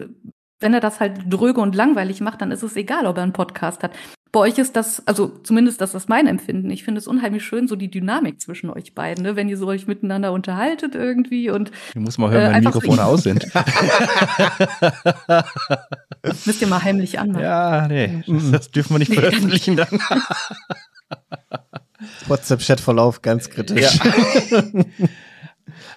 wenn 0.60 0.74
er 0.74 0.80
das 0.80 1.00
halt 1.00 1.20
dröge 1.28 1.60
und 1.60 1.74
langweilig 1.74 2.20
macht, 2.20 2.40
dann 2.40 2.50
ist 2.50 2.62
es 2.62 2.76
egal, 2.76 3.06
ob 3.06 3.16
er 3.16 3.22
einen 3.22 3.32
Podcast 3.32 3.82
hat. 3.82 3.92
Bei 4.34 4.40
euch 4.40 4.58
ist 4.58 4.74
das, 4.74 5.00
also 5.06 5.30
zumindest 5.44 5.80
das 5.80 5.94
ist 5.94 6.08
mein 6.08 6.26
Empfinden. 6.26 6.68
Ich 6.68 6.82
finde 6.82 6.98
es 6.98 7.06
unheimlich 7.06 7.44
schön, 7.44 7.68
so 7.68 7.76
die 7.76 7.88
Dynamik 7.88 8.40
zwischen 8.40 8.68
euch 8.68 8.92
beiden, 8.92 9.22
ne? 9.22 9.36
wenn 9.36 9.48
ihr 9.48 9.56
so 9.56 9.68
euch 9.68 9.86
miteinander 9.86 10.32
unterhaltet 10.32 10.96
irgendwie 10.96 11.50
und. 11.50 11.70
Ich 11.90 12.00
muss 12.00 12.18
mal 12.18 12.32
hören, 12.32 12.50
äh, 12.50 12.56
wenn 12.56 12.64
Mikrofone 12.64 12.96
so 12.96 13.02
aus 13.02 13.22
sind. 13.22 13.46
Müsst 16.46 16.60
ihr 16.60 16.66
mal 16.66 16.82
heimlich 16.82 17.20
anmachen. 17.20 17.44
Ja, 17.44 17.86
nee, 17.86 18.24
das 18.50 18.72
dürfen 18.72 18.94
wir 18.94 18.98
nicht 18.98 19.14
veröffentlichen 19.14 19.76
dann. 19.76 20.00
WhatsApp-Chat-Verlauf 22.26 23.22
ganz 23.22 23.50
kritisch. 23.50 24.00
Ja. 24.50 24.64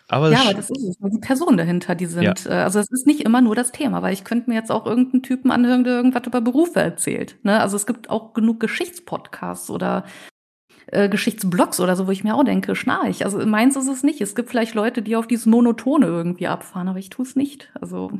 Aber 0.09 0.31
ja, 0.31 0.41
aber 0.43 0.53
das 0.53 0.69
ist 0.69 0.83
es. 0.83 0.97
Die 0.99 1.19
Personen 1.19 1.57
dahinter, 1.57 1.93
die 1.93 2.05
sind. 2.05 2.45
Ja. 2.45 2.51
Äh, 2.51 2.63
also 2.63 2.79
es 2.79 2.89
ist 2.89 3.05
nicht 3.05 3.21
immer 3.21 3.41
nur 3.41 3.55
das 3.55 3.71
Thema, 3.71 4.01
weil 4.01 4.13
ich 4.13 4.23
könnte 4.23 4.49
mir 4.49 4.55
jetzt 4.55 4.71
auch 4.71 4.85
irgendeinen 4.85 5.23
Typen 5.23 5.51
anhören, 5.51 5.83
der 5.83 5.95
irgendwas 5.95 6.25
über 6.25 6.39
Berufe 6.39 6.79
erzählt. 6.79 7.37
Ne? 7.43 7.59
Also 7.59 7.75
es 7.75 7.85
gibt 7.85 8.09
auch 8.09 8.33
genug 8.33 8.59
Geschichtspodcasts 8.61 9.69
oder 9.69 10.05
äh, 10.87 11.09
Geschichtsblogs 11.09 11.81
oder 11.81 11.97
so, 11.97 12.07
wo 12.07 12.11
ich 12.11 12.23
mir 12.23 12.35
auch 12.35 12.43
denke, 12.45 12.75
schnarch. 12.75 13.25
Also 13.25 13.45
meins 13.45 13.75
ist 13.75 13.89
es 13.89 14.03
nicht. 14.03 14.21
Es 14.21 14.35
gibt 14.35 14.49
vielleicht 14.49 14.75
Leute, 14.75 15.01
die 15.01 15.17
auf 15.17 15.27
dieses 15.27 15.45
Monotone 15.45 16.05
irgendwie 16.05 16.47
abfahren, 16.47 16.87
aber 16.87 16.99
ich 16.99 17.09
tue 17.09 17.25
es 17.25 17.35
nicht. 17.35 17.69
Also 17.81 18.11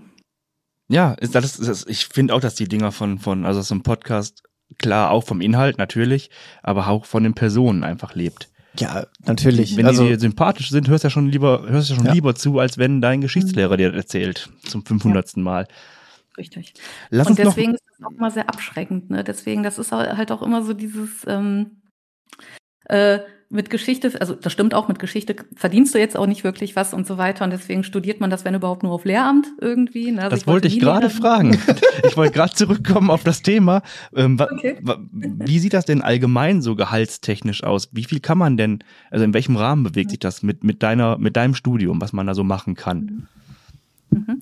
ja, 0.89 1.13
ist, 1.13 1.35
das, 1.35 1.59
ist, 1.59 1.89
ich 1.89 2.07
finde 2.07 2.33
auch, 2.33 2.39
dass 2.39 2.55
die 2.55 2.67
Dinger 2.67 2.91
von, 2.91 3.19
von, 3.19 3.45
also 3.45 3.61
so 3.61 3.75
ein 3.75 3.83
Podcast, 3.83 4.43
klar, 4.77 5.11
auch 5.11 5.23
vom 5.23 5.41
Inhalt 5.41 5.77
natürlich, 5.77 6.29
aber 6.63 6.87
auch 6.87 7.05
von 7.05 7.23
den 7.23 7.33
Personen 7.33 7.83
einfach 7.83 8.15
lebt. 8.15 8.49
Ja, 8.79 9.07
natürlich. 9.25 9.75
Wenn 9.77 9.85
also, 9.85 10.03
die 10.03 10.09
dir 10.09 10.19
sympathisch 10.19 10.69
sind, 10.69 10.87
hörst 10.87 11.03
du 11.03 11.07
ja 11.07 11.09
schon 11.09 11.29
lieber, 11.29 11.63
hörst 11.67 11.89
ja 11.89 11.95
schon 11.95 12.05
ja. 12.05 12.13
lieber 12.13 12.35
zu, 12.35 12.59
als 12.59 12.77
wenn 12.77 13.01
dein 13.01 13.21
Geschichtslehrer 13.21 13.77
dir 13.77 13.93
erzählt 13.93 14.49
zum 14.63 14.85
500. 14.85 15.35
Ja. 15.35 15.41
Mal. 15.41 15.67
Richtig. 16.37 16.73
Lass 17.09 17.27
und 17.27 17.39
deswegen 17.39 17.73
ist 17.73 17.83
das 17.89 18.05
auch 18.05 18.11
immer 18.11 18.31
sehr 18.31 18.47
abschreckend, 18.47 19.09
ne? 19.09 19.23
Deswegen, 19.23 19.63
das 19.63 19.79
ist 19.79 19.91
halt 19.91 20.31
auch 20.31 20.43
immer 20.43 20.63
so 20.63 20.73
dieses, 20.73 21.25
ähm, 21.27 21.81
äh, 22.85 23.19
mit 23.49 23.69
Geschichte, 23.69 24.11
also 24.19 24.35
das 24.35 24.51
stimmt 24.51 24.73
auch, 24.73 24.89
mit 24.89 24.99
Geschichte 24.99 25.35
verdienst 25.55 25.95
du 25.95 25.99
jetzt 25.99 26.17
auch 26.17 26.25
nicht 26.25 26.43
wirklich 26.43 26.75
was 26.75 26.93
und 26.93 27.07
so 27.07 27.17
weiter. 27.17 27.45
Und 27.45 27.51
deswegen 27.51 27.83
studiert 27.83 28.19
man 28.19 28.29
das, 28.29 28.43
wenn 28.43 28.53
überhaupt, 28.53 28.83
nur 28.83 28.91
auf 28.91 29.05
Lehramt 29.05 29.47
irgendwie. 29.61 30.11
Ne? 30.11 30.23
Also 30.23 30.31
das 30.31 30.41
ich 30.41 30.47
wollte 30.47 30.67
ich 30.67 30.79
gerade 30.79 31.09
fragen. 31.09 31.57
ich 32.07 32.17
wollte 32.17 32.33
gerade 32.33 32.53
zurückkommen 32.53 33.09
auf 33.09 33.23
das 33.23 33.41
Thema. 33.41 33.83
Ähm, 34.13 34.37
okay. 34.39 34.77
Wie 35.11 35.59
sieht 35.59 35.73
das 35.73 35.85
denn 35.85 36.01
allgemein 36.01 36.61
so 36.61 36.75
gehaltstechnisch 36.75 37.63
aus? 37.63 37.89
Wie 37.93 38.03
viel 38.03 38.19
kann 38.19 38.37
man 38.37 38.57
denn, 38.57 38.83
also 39.11 39.23
in 39.23 39.33
welchem 39.33 39.55
Rahmen 39.55 39.83
bewegt 39.83 40.09
sich 40.09 40.19
das 40.19 40.43
mit, 40.43 40.65
mit 40.65 40.83
deiner, 40.83 41.17
mit 41.17 41.37
deinem 41.37 41.55
Studium, 41.55 42.01
was 42.01 42.11
man 42.11 42.27
da 42.27 42.33
so 42.33 42.43
machen 42.43 42.75
kann? 42.75 43.27
Mhm. 44.09 44.17
Mhm. 44.17 44.41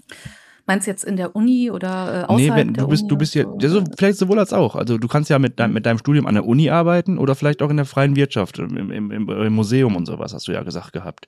Meinst 0.68 0.88
du 0.88 0.92
jetzt 0.92 1.04
in 1.04 1.16
der 1.16 1.36
Uni 1.36 1.70
oder 1.70 2.24
äh, 2.24 2.24
außerhalb 2.24 2.40
nee, 2.40 2.56
wenn, 2.56 2.74
du 2.74 2.88
bist, 2.88 3.04
Uni 3.04 3.10
du 3.10 3.18
bist 3.18 3.36
ja, 3.36 3.46
so, 3.60 3.84
vielleicht 3.98 4.18
sowohl 4.18 4.40
als 4.40 4.52
auch. 4.52 4.76
Also 4.76 4.98
du 4.98 5.08
kannst 5.08 5.30
ja 5.30 5.38
mit, 5.38 5.60
dein, 5.60 5.72
mit 5.74 5.86
deinem 5.86 6.00
Studium 6.00 6.26
an 6.26 6.34
der 6.34 6.46
Uni 6.46 6.70
arbeiten 6.70 7.18
oder 7.20 7.36
vielleicht 7.36 7.62
auch 7.62 7.70
in 7.70 7.78
der 7.78 7.86
freien 7.86 8.16
Wirtschaft, 8.16 8.58
im, 8.58 8.92
im, 8.92 9.12
im 9.12 9.54
Museum 9.54 9.96
und 9.96 10.08
sowas, 10.08 10.34
hast 10.34 10.48
du 10.48 10.54
ja 10.54 10.64
gesagt 10.64 10.94
gehabt. 10.94 11.28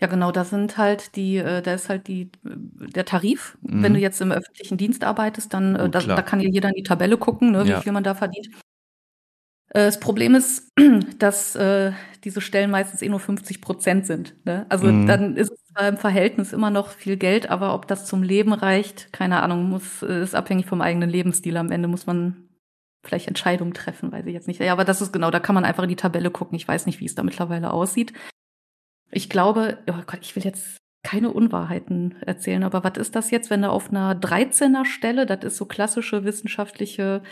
Ja, 0.00 0.06
genau, 0.06 0.32
da 0.32 0.44
sind 0.44 0.78
halt 0.78 1.14
die, 1.14 1.36
äh, 1.36 1.60
da 1.60 1.74
ist 1.74 1.90
halt 1.90 2.08
die, 2.08 2.30
der 2.42 3.04
Tarif. 3.04 3.58
Mhm. 3.60 3.82
Wenn 3.82 3.94
du 3.94 4.00
jetzt 4.00 4.20
im 4.22 4.32
öffentlichen 4.32 4.78
Dienst 4.78 5.04
arbeitest, 5.04 5.52
dann, 5.52 5.76
äh, 5.76 5.90
da, 5.90 6.00
da, 6.00 6.22
kann 6.22 6.40
ja 6.40 6.48
jeder 6.48 6.70
in 6.70 6.76
die 6.76 6.82
Tabelle 6.82 7.18
gucken, 7.18 7.52
ne, 7.52 7.64
wie 7.66 7.70
ja. 7.70 7.80
viel 7.82 7.92
man 7.92 8.02
da 8.02 8.14
verdient. 8.14 8.48
Äh, 9.70 9.86
das 9.86 10.00
Problem 10.00 10.34
ist, 10.34 10.70
dass 11.18 11.54
äh, 11.56 11.92
diese 12.24 12.40
Stellen 12.40 12.70
meistens 12.70 13.02
eh 13.02 13.08
nur 13.08 13.20
50 13.20 13.60
Prozent 13.60 14.06
sind. 14.06 14.34
Ne? 14.44 14.66
Also 14.68 14.86
mhm. 14.86 15.06
dann 15.06 15.36
ist 15.36 15.50
es 15.50 15.64
zwar 15.72 15.88
im 15.88 15.96
Verhältnis 15.96 16.52
immer 16.52 16.70
noch 16.70 16.90
viel 16.90 17.16
Geld, 17.16 17.48
aber 17.48 17.74
ob 17.74 17.86
das 17.86 18.06
zum 18.06 18.22
Leben 18.22 18.52
reicht, 18.52 19.12
keine 19.12 19.42
Ahnung, 19.42 19.68
muss, 19.68 20.02
äh, 20.02 20.22
ist 20.22 20.34
abhängig 20.34 20.66
vom 20.66 20.80
eigenen 20.80 21.08
Lebensstil. 21.08 21.56
Am 21.56 21.72
Ende 21.72 21.88
muss 21.88 22.06
man 22.06 22.48
vielleicht 23.02 23.28
Entscheidungen 23.28 23.72
treffen, 23.72 24.12
weiß 24.12 24.26
ich 24.26 24.34
jetzt 24.34 24.48
nicht. 24.48 24.60
Ja, 24.60 24.72
aber 24.72 24.84
das 24.84 25.00
ist 25.00 25.12
genau, 25.12 25.30
da 25.30 25.40
kann 25.40 25.54
man 25.54 25.64
einfach 25.64 25.84
in 25.84 25.88
die 25.88 25.96
Tabelle 25.96 26.30
gucken. 26.30 26.56
Ich 26.56 26.68
weiß 26.68 26.86
nicht, 26.86 27.00
wie 27.00 27.06
es 27.06 27.14
da 27.14 27.22
mittlerweile 27.22 27.72
aussieht. 27.72 28.12
Ich 29.10 29.30
glaube, 29.30 29.78
oh 29.88 30.02
Gott, 30.06 30.20
ich 30.20 30.36
will 30.36 30.44
jetzt 30.44 30.76
keine 31.02 31.30
Unwahrheiten 31.30 32.16
erzählen, 32.20 32.62
aber 32.62 32.84
was 32.84 32.98
ist 32.98 33.16
das 33.16 33.30
jetzt, 33.30 33.48
wenn 33.48 33.62
du 33.62 33.70
auf 33.70 33.88
einer 33.88 34.12
13er 34.14 34.84
Stelle, 34.84 35.24
das 35.24 35.44
ist 35.44 35.56
so 35.56 35.64
klassische 35.64 36.24
wissenschaftliche 36.24 37.22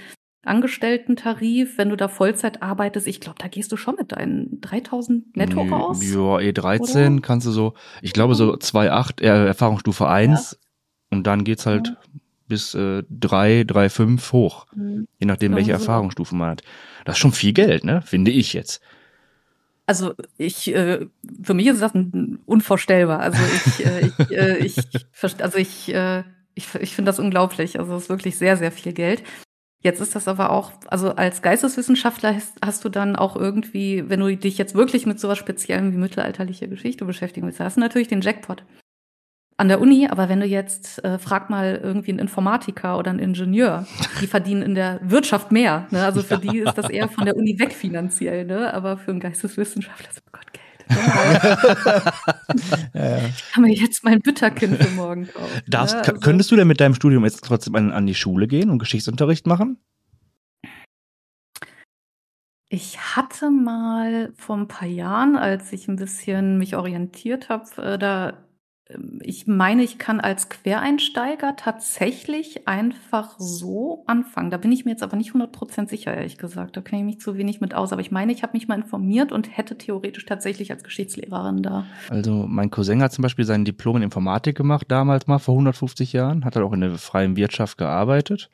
Angestellten-Tarif, 0.45 1.79
wenn 1.79 1.91
du 1.91 1.97
da 1.97 2.09
Vollzeit 2.09 2.63
arbeitest, 2.63 3.07
ich 3.07 3.21
glaube, 3.21 3.39
da 3.39 3.49
gehst 3.49 3.73
du 3.73 3.77
schon 3.77 3.97
mit 3.97 4.13
deinen 4.13 4.61
3000 4.61 5.37
netto 5.37 5.63
raus. 5.63 6.01
Ja, 6.03 6.39
E13 6.39 7.13
oder? 7.13 7.23
kannst 7.23 7.47
du 7.47 7.51
so, 7.51 7.75
ich 8.03 8.13
glaube 8.13 8.35
so 8.35 8.55
2,8 8.55 9.23
äh, 9.23 9.47
Erfahrungsstufe 9.47 10.09
1 10.09 10.53
ja. 10.53 11.17
und 11.17 11.27
dann 11.27 11.45
geht's 11.45 11.67
halt 11.67 11.89
ja. 11.89 11.97
bis 12.47 12.75
äh, 12.75 13.03
3, 13.11 13.65
3, 13.65 13.89
5 13.89 14.33
hoch. 14.33 14.67
Mhm. 14.75 15.09
Je 15.19 15.27
nachdem, 15.27 15.55
welche 15.55 15.73
so. 15.73 15.81
Erfahrungsstufen 15.81 16.39
man 16.39 16.51
hat. 16.51 16.63
Das 17.05 17.17
ist 17.17 17.21
schon 17.21 17.33
viel 17.33 17.53
Geld, 17.53 17.85
ne? 17.85 18.03
Finde 18.03 18.31
ich 18.31 18.53
jetzt. 18.53 18.81
Also 19.87 20.13
ich, 20.37 20.73
äh, 20.75 21.07
für 21.43 21.55
mich 21.55 21.67
ist 21.67 21.81
das 21.81 21.93
unvorstellbar. 22.45 23.21
Also 23.21 23.39
ich, 23.43 23.87
äh, 23.87 24.07
ich, 24.07 24.31
äh, 24.31 24.57
ich, 24.59 24.77
also 25.41 25.57
ich, 25.59 25.95
äh, 25.95 26.25
ich, 26.55 26.75
ich 26.75 26.95
finde 26.95 27.09
das 27.09 27.19
unglaublich. 27.19 27.79
Also 27.79 27.97
es 27.97 28.05
ist 28.05 28.09
wirklich 28.11 28.37
sehr, 28.37 28.57
sehr 28.57 28.71
viel 28.71 28.93
Geld. 28.93 29.23
Jetzt 29.81 30.01
ist 30.01 30.17
das 30.17 30.27
aber 30.27 30.51
auch, 30.51 30.73
also 30.89 31.15
als 31.15 31.41
Geisteswissenschaftler 31.41 32.37
hast, 32.65 32.85
du 32.85 32.89
dann 32.89 33.15
auch 33.15 33.37
irgendwie, 33.37 34.09
wenn 34.09 34.21
du 34.21 34.37
dich 34.37 34.59
jetzt 34.59 34.75
wirklich 34.75 35.07
mit 35.07 35.21
sowas 35.21 35.39
Speziellem 35.39 35.93
wie 35.93 35.99
mittelalterliche 35.99 36.69
Geschichte 36.69 37.05
beschäftigen 37.05 37.47
willst, 37.47 37.61
hast 37.61 37.77
du 37.77 37.81
natürlich 37.81 38.09
den 38.09 38.21
Jackpot 38.21 38.65
an 39.57 39.69
der 39.69 39.81
Uni, 39.81 40.07
aber 40.09 40.29
wenn 40.29 40.41
du 40.41 40.47
jetzt, 40.47 41.05
äh, 41.05 41.19
frag 41.19 41.51
mal 41.51 41.81
irgendwie 41.83 42.11
einen 42.13 42.21
Informatiker 42.21 42.97
oder 42.97 43.11
einen 43.11 43.19
Ingenieur, 43.19 43.87
die 44.21 44.27
verdienen 44.29 44.63
in 44.63 44.75
der 44.75 45.01
Wirtschaft 45.03 45.53
mehr. 45.53 45.87
Ne? 45.91 46.05
Also 46.05 46.23
für 46.23 46.35
ja. 46.35 46.41
die 46.41 46.59
ist 46.59 46.75
das 46.75 46.89
eher 46.91 47.09
von 47.09 47.25
der 47.25 47.37
Uni 47.37 47.59
weg 47.59 47.73
finanziell, 47.73 48.45
ne? 48.47 48.73
aber 48.73 48.97
für 48.97 49.11
einen 49.11 49.21
Geisteswissenschaftler 49.21 50.11
ist, 50.11 50.23
oh 50.27 50.31
Gott, 50.33 50.53
Geld 50.53 50.68
ja, 52.95 53.19
Ich 53.29 53.53
kann 53.53 53.63
mir 53.63 53.75
jetzt 53.75 54.05
mein 54.05 54.21
Bitterkind 54.21 54.83
für 54.83 54.91
morgen 54.95 55.29
kaufen. 55.29 55.63
Darfst, 55.67 55.95
ja, 55.95 56.01
also. 56.01 56.21
Könntest 56.21 56.51
du 56.51 56.57
denn 56.57 56.69
mit 56.69 56.81
deinem 56.81 56.95
Studium 56.95 57.25
jetzt 57.25 57.45
trotzdem 57.45 57.75
an, 57.75 57.93
an 57.93 58.07
die 58.07 58.15
Schule 58.15 58.47
gehen 58.47 58.71
und 58.71 58.79
Geschichtsunterricht 58.79 59.47
machen? 59.47 59.79
Ich 62.71 62.99
hatte 62.99 63.51
mal 63.51 64.33
vor 64.37 64.57
ein 64.57 64.69
paar 64.69 64.89
Jahren, 64.89 65.37
als 65.37 65.73
ich 65.73 65.89
ein 65.89 65.97
bisschen 65.97 66.59
mich 66.59 66.77
orientiert 66.77 67.49
habe, 67.49 67.83
äh, 67.83 67.99
da 67.99 68.45
ich 69.21 69.47
meine, 69.47 69.83
ich 69.83 69.99
kann 69.99 70.19
als 70.19 70.49
Quereinsteiger 70.49 71.57
tatsächlich 71.57 72.67
einfach 72.67 73.35
so 73.39 74.03
anfangen. 74.07 74.51
Da 74.51 74.57
bin 74.57 74.73
ich 74.73 74.87
mir 74.87 74.93
jetzt 74.93 75.03
aber 75.03 75.17
nicht 75.17 75.33
100% 75.33 75.91
sicher, 75.91 76.15
ehrlich 76.15 76.39
gesagt. 76.39 76.75
Da 76.75 76.81
kenne 76.81 77.03
ich 77.03 77.07
mich 77.07 77.21
zu 77.21 77.37
wenig 77.37 77.61
mit 77.61 77.75
aus. 77.75 77.93
Aber 77.93 78.01
ich 78.01 78.11
meine, 78.11 78.33
ich 78.33 78.43
habe 78.43 78.55
mich 78.55 78.67
mal 78.67 78.77
informiert 78.77 79.31
und 79.31 79.55
hätte 79.55 79.77
theoretisch 79.77 80.25
tatsächlich 80.25 80.71
als 80.71 80.85
Geschichtslehrerin 80.85 81.63
da. 81.63 81.85
Also 82.09 82.47
mein 82.49 82.71
Cousin 82.71 83.03
hat 83.03 83.13
zum 83.13 83.23
Beispiel 83.23 83.45
sein 83.45 83.67
Diplom 83.67 83.97
in 83.97 84.05
Informatik 84.05 84.57
gemacht, 84.57 84.87
damals 84.89 85.27
mal 85.27 85.39
vor 85.39 85.55
150 85.55 86.15
Jahren. 86.15 86.47
Hat 86.47 86.57
er 86.57 86.65
auch 86.65 86.73
in 86.73 86.81
der 86.81 86.95
freien 86.95 87.37
Wirtschaft 87.37 87.77
gearbeitet. 87.77 88.49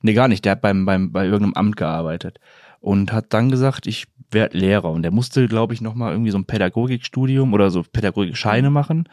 Nee, 0.00 0.14
gar 0.14 0.28
nicht. 0.28 0.46
Der 0.46 0.52
hat 0.52 0.62
beim, 0.62 0.86
beim, 0.86 1.12
bei 1.12 1.26
irgendeinem 1.26 1.54
Amt 1.54 1.76
gearbeitet. 1.76 2.40
Und 2.80 3.12
hat 3.12 3.34
dann 3.34 3.50
gesagt, 3.50 3.86
ich 3.86 4.06
werde 4.30 4.56
Lehrer. 4.56 4.90
Und 4.90 5.02
der 5.02 5.10
musste, 5.10 5.46
glaube 5.46 5.74
ich, 5.74 5.82
nochmal 5.82 6.12
irgendwie 6.12 6.30
so 6.30 6.38
ein 6.38 6.46
Pädagogikstudium 6.46 7.52
oder 7.52 7.70
so 7.70 7.82
Pädagogikscheine 7.82 8.70
mhm. 8.70 8.74
machen 8.74 9.08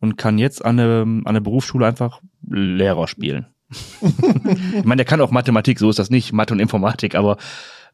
und 0.00 0.16
kann 0.16 0.38
jetzt 0.38 0.64
an 0.64 0.76
der, 0.76 1.02
an 1.02 1.34
der 1.34 1.40
Berufsschule 1.40 1.86
einfach 1.86 2.20
Lehrer 2.48 3.08
spielen. 3.08 3.46
ich 4.00 4.84
meine, 4.84 4.96
der 4.96 5.06
kann 5.06 5.20
auch 5.20 5.30
Mathematik, 5.30 5.78
so 5.78 5.90
ist 5.90 5.98
das 5.98 6.10
nicht, 6.10 6.32
Mathe 6.32 6.54
und 6.54 6.60
Informatik, 6.60 7.14
aber 7.14 7.36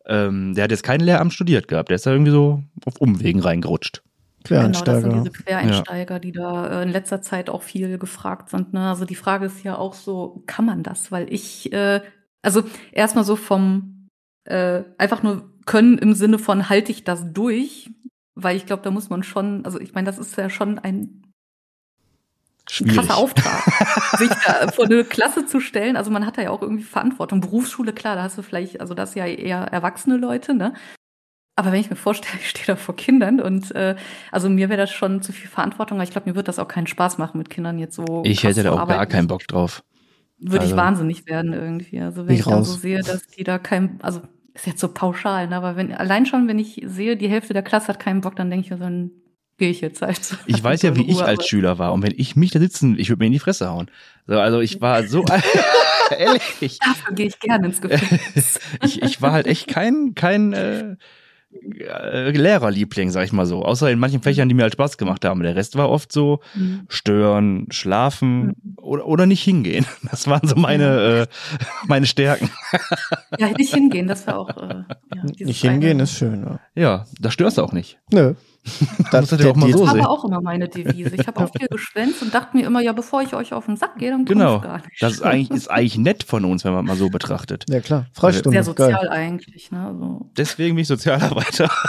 ähm, 0.07 0.55
der 0.55 0.64
hat 0.64 0.70
jetzt 0.70 0.82
kein 0.82 1.00
Lehramt 1.00 1.32
studiert 1.32 1.68
gehabt. 1.68 1.88
Der 1.88 1.96
ist 1.96 2.07
da 2.07 2.12
irgendwie 2.12 2.32
so 2.32 2.62
auf 2.84 3.00
Umwegen 3.00 3.40
reingerutscht. 3.40 4.03
Quereinsteiger. 4.44 5.00
Genau, 5.00 5.14
das 5.14 5.24
sind 5.24 5.34
diese 5.34 5.44
Quereinsteiger, 5.44 6.14
ja. 6.14 6.18
die 6.18 6.32
da 6.32 6.80
äh, 6.80 6.82
in 6.82 6.88
letzter 6.88 7.22
Zeit 7.22 7.48
auch 7.48 7.62
viel 7.62 7.98
gefragt 7.98 8.50
sind. 8.50 8.72
Ne? 8.72 8.88
Also 8.88 9.05
die 9.05 9.14
Frage 9.14 9.46
ist 9.46 9.62
ja 9.62 9.78
auch 9.78 9.94
so, 9.94 10.42
kann 10.46 10.64
man 10.64 10.82
das? 10.82 11.12
Weil 11.12 11.32
ich, 11.32 11.72
äh, 11.72 12.00
also 12.42 12.64
erstmal 12.90 13.24
so 13.24 13.36
vom 13.36 14.09
äh, 14.44 14.82
einfach 14.98 15.22
nur 15.22 15.50
können 15.64 15.98
im 15.98 16.14
Sinne 16.14 16.40
von 16.40 16.68
halte 16.68 16.90
ich 16.90 17.05
das 17.05 17.32
durch, 17.32 17.90
weil 18.34 18.57
ich 18.57 18.66
glaube, 18.66 18.82
da 18.82 18.90
muss 18.90 19.11
man 19.11 19.22
schon, 19.22 19.64
also 19.64 19.80
ich 19.80 19.94
meine, 19.94 20.07
das 20.07 20.18
ist 20.18 20.36
ja 20.36 20.50
schon 20.50 20.80
ein 20.80 21.22
Schwierig. 22.71 22.97
krasser 22.97 23.17
Auftrag, 23.17 23.65
sich 24.19 24.31
da 24.47 24.71
vor 24.71 24.85
eine 24.85 25.05
Klasse 25.05 25.47
zu 25.47 25.61
stellen. 25.61 25.97
Also 25.97 26.11
man 26.11 26.25
hat 26.25 26.39
da 26.39 26.43
ja 26.43 26.51
auch 26.51 26.63
irgendwie 26.63 26.85
Verantwortung. 26.85 27.41
Berufsschule, 27.41 27.93
klar, 27.93 28.17
da 28.17 28.23
hast 28.23 28.39
du 28.39 28.43
vielleicht, 28.43 28.81
also 28.81 28.95
das 28.95 29.15
ja 29.15 29.27
eher 29.27 29.59
erwachsene 29.59 30.17
Leute, 30.17 30.55
ne? 30.55 30.75
Aber 31.55 31.71
wenn 31.71 31.81
ich 31.81 31.91
mir 31.91 31.97
vorstelle, 31.97 32.39
ich 32.41 32.51
stehe 32.51 32.67
da 32.67 32.77
vor 32.77 32.97
Kindern 32.97 33.41
und 33.41 33.75
äh, 33.75 33.97
also 34.31 34.49
mir 34.49 34.69
wäre 34.69 34.81
das 34.81 34.91
schon 34.91 35.23
zu 35.23 35.33
viel 35.33 35.49
Verantwortung, 35.49 35.99
aber 35.99 36.05
ich 36.05 36.11
glaube, 36.11 36.31
mir 36.31 36.37
wird 36.37 36.49
das 36.49 36.59
auch 36.59 36.69
keinen 36.69 36.87
Spaß 36.87 37.19
machen, 37.19 37.39
mit 37.39 37.51
Kindern 37.51 37.79
jetzt 37.79 37.97
so. 37.97 38.23
Ich 38.25 38.45
hätte 38.45 38.63
da 38.63 38.73
auch 38.73 38.89
gar 38.89 39.07
keinen 39.07 39.27
Bock 39.27 39.47
drauf. 39.47 39.83
Würde 40.39 40.63
also, 40.63 40.75
ich 40.75 40.77
wahnsinnig 40.77 41.27
werden 41.27 41.53
irgendwie. 41.53 42.01
Also 42.01 42.27
wenn 42.27 42.35
ich, 42.35 42.45
dann 42.45 42.65
so 42.65 42.75
sehe, 42.75 43.01
dass 43.01 43.27
die 43.29 43.45
da 43.45 43.59
kein, 43.59 44.01
also 44.03 44.23
ist 44.55 44.67
jetzt 44.67 44.81
so 44.81 44.89
pauschal, 44.89 45.49
ne? 45.49 45.57
aber 45.57 45.77
wenn 45.77 45.93
allein 45.93 46.27
schon, 46.27 46.49
wenn 46.49 46.59
ich 46.59 46.83
sehe, 46.85 47.17
die 47.17 47.29
Hälfte 47.29 47.55
der 47.55 47.63
Klasse 47.63 47.89
hat 47.89 48.01
keinen 48.01 48.21
Bock, 48.21 48.37
dann 48.37 48.51
denke 48.51 48.65
ich 48.67 48.71
mir 48.71 48.79
so 48.79 48.85
ein 48.85 49.22
gehe 49.59 49.70
ich 49.70 49.80
jetzt 49.80 50.03
halt. 50.03 50.36
Ich 50.46 50.62
weiß 50.64 50.82
ja, 50.82 50.96
wie 50.96 51.11
ich 51.11 51.22
als 51.22 51.46
Schüler 51.46 51.78
war. 51.78 51.92
Und 51.92 52.03
wenn 52.03 52.14
ich 52.16 52.36
mich 52.36 52.50
da 52.50 52.59
sitzen, 52.59 52.98
ich 52.98 53.09
würde 53.09 53.20
mir 53.20 53.26
in 53.26 53.32
die 53.32 53.38
Fresse 53.38 53.68
hauen. 53.68 53.90
So, 54.26 54.38
also 54.38 54.61
ich 54.61 54.80
war 54.80 55.07
so 55.07 55.24
ehrlich. 56.18 56.78
Dafür 56.78 57.14
gehe 57.14 57.26
ich 57.26 57.38
gerne 57.38 57.66
ins 57.66 57.80
Gefängnis. 57.80 58.61
ich, 58.84 59.03
ich 59.03 59.22
war 59.22 59.32
halt 59.32 59.46
echt 59.46 59.68
kein, 59.68 60.14
kein 60.14 60.53
äh, 60.53 60.96
äh, 61.53 62.30
Lehrerliebling, 62.30 63.11
sag 63.11 63.24
ich 63.24 63.32
mal 63.32 63.46
so. 63.46 63.64
Außer 63.64 63.90
in 63.90 63.98
manchen 63.98 64.22
Fächern, 64.22 64.48
die 64.48 64.55
mir 64.55 64.62
halt 64.62 64.72
Spaß 64.72 64.96
gemacht 64.96 65.24
haben. 65.24 65.42
Der 65.42 65.55
Rest 65.55 65.76
war 65.76 65.90
oft 65.90 66.12
so 66.12 66.40
mhm. 66.55 66.86
stören, 66.88 67.66
schlafen 67.70 68.46
mhm. 68.46 68.55
oder, 68.80 69.07
oder 69.07 69.26
nicht 69.26 69.42
hingehen. 69.42 69.86
Das 70.11 70.26
waren 70.26 70.46
so 70.46 70.57
meine, 70.57 71.26
äh, 71.26 71.26
meine 71.86 72.07
Stärken. 72.07 72.50
Ja, 73.38 73.50
nicht 73.50 73.74
hingehen, 73.74 74.09
das 74.09 74.26
war 74.26 74.38
auch. 74.38 74.57
Äh, 74.57 74.84
ja, 75.14 75.24
nicht 75.38 75.61
hingehen 75.61 76.00
ist 76.00 76.18
schön. 76.18 76.44
Ja, 76.44 76.59
ja 76.74 77.07
da 77.20 77.30
störst 77.30 77.59
du 77.59 77.62
auch 77.62 77.72
nicht. 77.72 77.98
Nö. 78.12 78.34
Das, 79.11 79.29
das, 79.29 79.45
auch 79.45 79.57
mal 79.57 79.71
so 79.73 79.85
das 79.85 79.99
war 79.99 80.09
auch 80.09 80.25
immer 80.25 80.41
meine 80.41 80.69
Devise. 80.69 81.15
Ich 81.17 81.27
habe 81.27 81.45
auch 81.45 81.51
viel 81.55 81.69
geschwänzt 81.69 82.23
und 82.23 82.33
dachte 82.33 82.57
mir 82.57 82.65
immer, 82.65 82.81
ja, 82.81 82.93
bevor 82.93 83.21
ich 83.21 83.35
euch 83.35 83.53
auf 83.53 83.67
den 83.67 83.77
Sack 83.77 83.99
gehe, 83.99 84.11
dann 84.11 84.25
genau. 84.25 84.57
ich 84.57 84.63
gar 84.63 84.77
nicht. 84.77 85.03
Das 85.03 85.15
ist 85.15 85.23
eigentlich, 85.23 85.51
ist 85.51 85.71
eigentlich 85.71 85.99
nett 85.99 86.23
von 86.23 86.45
uns, 86.45 86.65
wenn 86.65 86.73
man 86.73 86.85
mal 86.85 86.97
so 86.97 87.11
betrachtet. 87.11 87.65
Ja 87.69 87.81
klar, 87.81 88.07
Freistunde. 88.13 88.57
Sehr 88.57 88.65
sozial 88.65 88.93
geil. 88.93 89.09
eigentlich. 89.09 89.71
Ne? 89.71 89.87
Also. 89.87 90.31
Deswegen 90.37 90.77
bin 90.77 90.83
ich 90.83 90.89
Sozialarbeiter. 90.89 91.71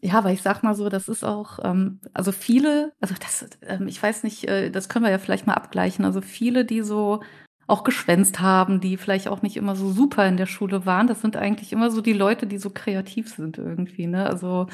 Ja, 0.00 0.14
aber 0.18 0.30
ich 0.30 0.42
sag 0.42 0.62
mal 0.62 0.74
so, 0.74 0.88
das 0.88 1.08
ist 1.08 1.24
auch, 1.24 1.58
ähm, 1.64 2.00
also 2.14 2.30
viele, 2.30 2.92
also 3.00 3.14
das, 3.18 3.46
ähm, 3.62 3.88
ich 3.88 4.00
weiß 4.00 4.22
nicht, 4.22 4.44
äh, 4.46 4.70
das 4.70 4.88
können 4.88 5.04
wir 5.04 5.10
ja 5.10 5.18
vielleicht 5.18 5.46
mal 5.46 5.54
abgleichen. 5.54 6.04
Also 6.04 6.20
viele, 6.20 6.64
die 6.64 6.82
so 6.82 7.20
auch 7.68 7.84
geschwänzt 7.84 8.40
haben, 8.40 8.80
die 8.80 8.96
vielleicht 8.96 9.28
auch 9.28 9.42
nicht 9.42 9.56
immer 9.56 9.76
so 9.76 9.90
super 9.90 10.26
in 10.26 10.38
der 10.38 10.46
Schule 10.46 10.86
waren. 10.86 11.06
Das 11.06 11.20
sind 11.20 11.36
eigentlich 11.36 11.72
immer 11.72 11.90
so 11.90 12.00
die 12.00 12.14
Leute, 12.14 12.46
die 12.46 12.56
so 12.56 12.70
kreativ 12.70 13.28
sind 13.28 13.58
irgendwie, 13.58 14.06
ne? 14.06 14.26
Also 14.26 14.68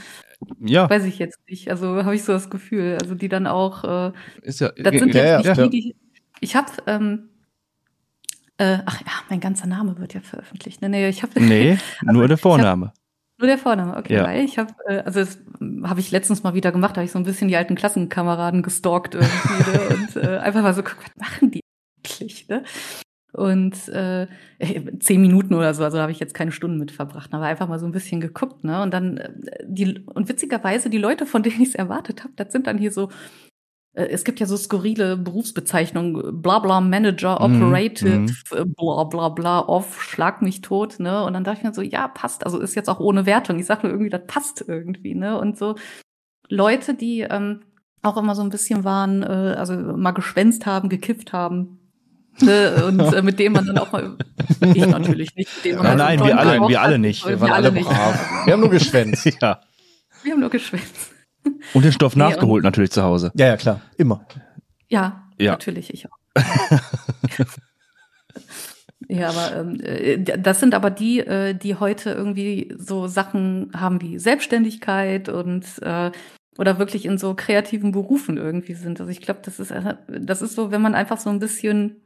ja. 0.61 0.88
weiß 0.88 1.05
ich 1.05 1.18
jetzt 1.18 1.40
nicht. 1.49 1.68
Also 1.70 2.05
habe 2.05 2.14
ich 2.14 2.22
so 2.22 2.32
das 2.32 2.51
Gefühl. 2.51 2.97
Also 3.03 3.16
die 3.16 3.28
dann 3.28 3.49
auch 3.49 3.82
äh, 3.82 4.12
ist 4.42 4.61
ja, 4.61 4.70
das 4.76 4.95
sind 4.95 5.12
ja, 5.12 5.40
jetzt 5.40 5.45
ja, 5.45 5.57
nicht 5.57 5.72
die, 5.72 5.80
die 5.80 5.97
ich 6.40 6.55
habe 6.55 6.70
ähm, 6.86 7.30
äh, 8.59 8.78
ach 8.86 9.01
ja, 9.01 9.12
mein 9.28 9.40
ganzer 9.40 9.66
Name 9.66 9.99
wird 9.99 10.14
ja 10.14 10.20
veröffentlicht. 10.20 10.80
Nee, 10.80 10.88
nee 10.88 11.09
ich 11.09 11.24
habe 11.24 11.40
Nee, 11.40 11.78
nur 12.03 12.28
der 12.28 12.38
Vorname. 12.38 12.92
Nur 13.38 13.49
der 13.49 13.59
Vorname, 13.59 13.97
okay. 13.97 14.14
Ja. 14.14 14.24
Weil 14.24 14.45
ich 14.45 14.57
habe, 14.59 14.72
äh, 14.86 14.99
also 14.99 15.18
das 15.18 15.40
habe 15.82 15.99
ich 15.99 16.12
letztens 16.12 16.45
mal 16.45 16.55
wieder 16.55 16.70
gemacht, 16.70 16.92
da 16.92 16.99
habe 16.99 17.07
ich 17.07 17.11
so 17.11 17.18
ein 17.18 17.24
bisschen 17.24 17.49
die 17.49 17.57
alten 17.57 17.74
Klassenkameraden 17.74 18.62
gestalkt 18.62 19.16
irgendwie 19.16 19.70
ne? 19.72 19.97
und 19.97 20.16
äh, 20.16 20.38
einfach 20.38 20.62
mal 20.62 20.74
so, 20.74 20.84
guck, 20.84 20.99
was 20.99 21.16
machen 21.16 21.51
die 21.51 21.63
eigentlich, 22.05 22.48
ne? 22.48 22.64
Und 23.32 23.88
äh, 23.88 24.28
zehn 25.00 25.20
Minuten 25.20 25.55
oder 25.55 25.74
so, 25.74 25.82
also 25.82 25.98
habe 25.98 26.12
ich 26.12 26.20
jetzt 26.20 26.34
keine 26.34 26.52
Stunden 26.52 26.78
mit 26.78 26.92
verbracht, 26.92 27.34
aber 27.34 27.46
einfach 27.46 27.66
mal 27.66 27.80
so 27.80 27.86
ein 27.86 27.92
bisschen 27.92 28.20
geguckt, 28.20 28.62
ne? 28.62 28.82
Und 28.82 28.94
dann 28.94 29.16
äh, 29.16 29.32
die 29.66 30.05
und 30.07 30.28
witzigerweise 30.28 30.88
die 30.88 30.98
Leute, 30.98 31.26
von 31.26 31.42
denen 31.42 31.61
ich 31.61 31.70
es 31.70 31.74
erwartet 31.74 32.22
habe, 32.22 32.34
das 32.36 32.52
sind 32.52 32.66
dann 32.66 32.78
hier 32.78 32.92
so 32.92 33.11
äh, 33.94 34.07
es 34.07 34.24
gibt 34.24 34.40
ja 34.40 34.46
so 34.46 34.57
skurrile 34.57 35.16
Berufsbezeichnungen, 35.16 36.42
bla 36.42 36.59
bla 36.59 36.80
Manager, 36.80 37.46
mhm, 37.46 37.57
Operative, 37.57 38.18
mm. 38.18 38.74
bla 38.76 39.05
bla 39.05 39.28
bla, 39.30 39.61
off, 39.61 40.02
schlag 40.02 40.42
mich 40.42 40.61
tot, 40.61 41.00
ne? 41.00 41.24
Und 41.24 41.32
dann 41.32 41.44
dachte 41.44 41.59
ich 41.59 41.64
mir 41.64 41.74
so, 41.74 41.82
ja, 41.82 42.09
passt. 42.09 42.44
Also 42.44 42.61
ist 42.61 42.74
jetzt 42.74 42.90
auch 42.90 43.00
ohne 43.00 43.26
Wertung. 43.26 43.59
Ich 43.59 43.66
sag 43.66 43.82
nur 43.82 43.92
irgendwie, 43.92 44.11
das 44.11 44.26
passt 44.26 44.64
irgendwie, 44.66 45.14
ne? 45.14 45.38
Und 45.38 45.57
so 45.59 45.76
Leute, 46.48 46.94
die 46.94 47.20
ähm, 47.20 47.62
auch 48.02 48.16
immer 48.16 48.34
so 48.34 48.42
ein 48.42 48.50
bisschen 48.50 48.84
waren, 48.84 49.22
äh, 49.22 49.57
also 49.59 49.74
mal 49.74 50.12
geschwänzt 50.12 50.66
haben, 50.66 50.88
gekifft 50.88 51.32
haben, 51.32 51.78
Ne, 52.41 52.85
und 52.87 53.01
äh, 53.01 53.22
mit 53.22 53.39
dem 53.39 53.53
man 53.53 53.66
dann 53.66 53.78
auch 53.78 53.93
mal, 53.93 54.16
ich 54.74 54.87
natürlich 54.87 55.35
nicht. 55.37 55.51
Mit 55.57 55.64
dem 55.64 55.76
man 55.76 55.97
nein, 55.97 56.18
nein, 56.18 56.26
wir 56.26 56.39
alle, 56.39 56.68
wir 56.68 56.82
alle 56.82 56.99
nicht. 56.99 57.26
Wir 57.26 57.41
waren 57.41 57.53
alle 57.53 57.70
brav. 57.70 58.45
Wir 58.45 58.53
haben 58.53 58.61
nur 58.61 58.70
geschwänzt. 58.70 59.24
ja. 59.41 59.61
Wir 60.22 60.32
haben 60.32 60.41
nur 60.41 60.51
geschwänzt. 60.51 61.12
Und 61.74 61.85
den 61.85 61.93
Stoff 61.93 62.16
nee, 62.16 62.24
nachgeholt 62.24 62.64
natürlich 62.64 62.91
zu 62.91 63.03
Hause. 63.03 63.30
Ja, 63.35 63.47
ja, 63.47 63.57
klar. 63.57 63.80
Immer. 63.99 64.26
Ja, 64.89 65.28
ja. 65.39 65.53
natürlich, 65.53 65.93
ich 65.93 66.07
auch. 66.07 66.18
ja, 69.09 69.28
aber 69.28 69.57
ähm, 69.57 69.80
äh, 69.80 70.18
das 70.18 70.61
sind 70.61 70.74
aber 70.74 70.91
die, 70.91 71.20
äh, 71.20 71.55
die 71.55 71.76
heute 71.76 72.11
irgendwie 72.11 72.74
so 72.76 73.07
Sachen 73.07 73.70
haben 73.76 74.01
wie 74.01 74.18
Selbstständigkeit 74.18 75.28
und 75.28 75.64
äh, 75.82 76.11
oder 76.57 76.78
wirklich 76.78 77.05
in 77.05 77.18
so 77.18 77.35
kreativen 77.35 77.93
Berufen 77.93 78.37
irgendwie 78.37 78.74
sind. 78.74 79.01
Also 79.01 79.11
ich 79.11 79.20
glaube, 79.20 79.41
das 79.45 79.61
ist 79.61 79.70
äh, 79.70 79.97
das 80.09 80.43
ist 80.43 80.55
so, 80.55 80.70
wenn 80.70 80.82
man 80.82 80.95
einfach 80.95 81.18
so 81.18 81.30
ein 81.30 81.39
bisschen 81.39 82.01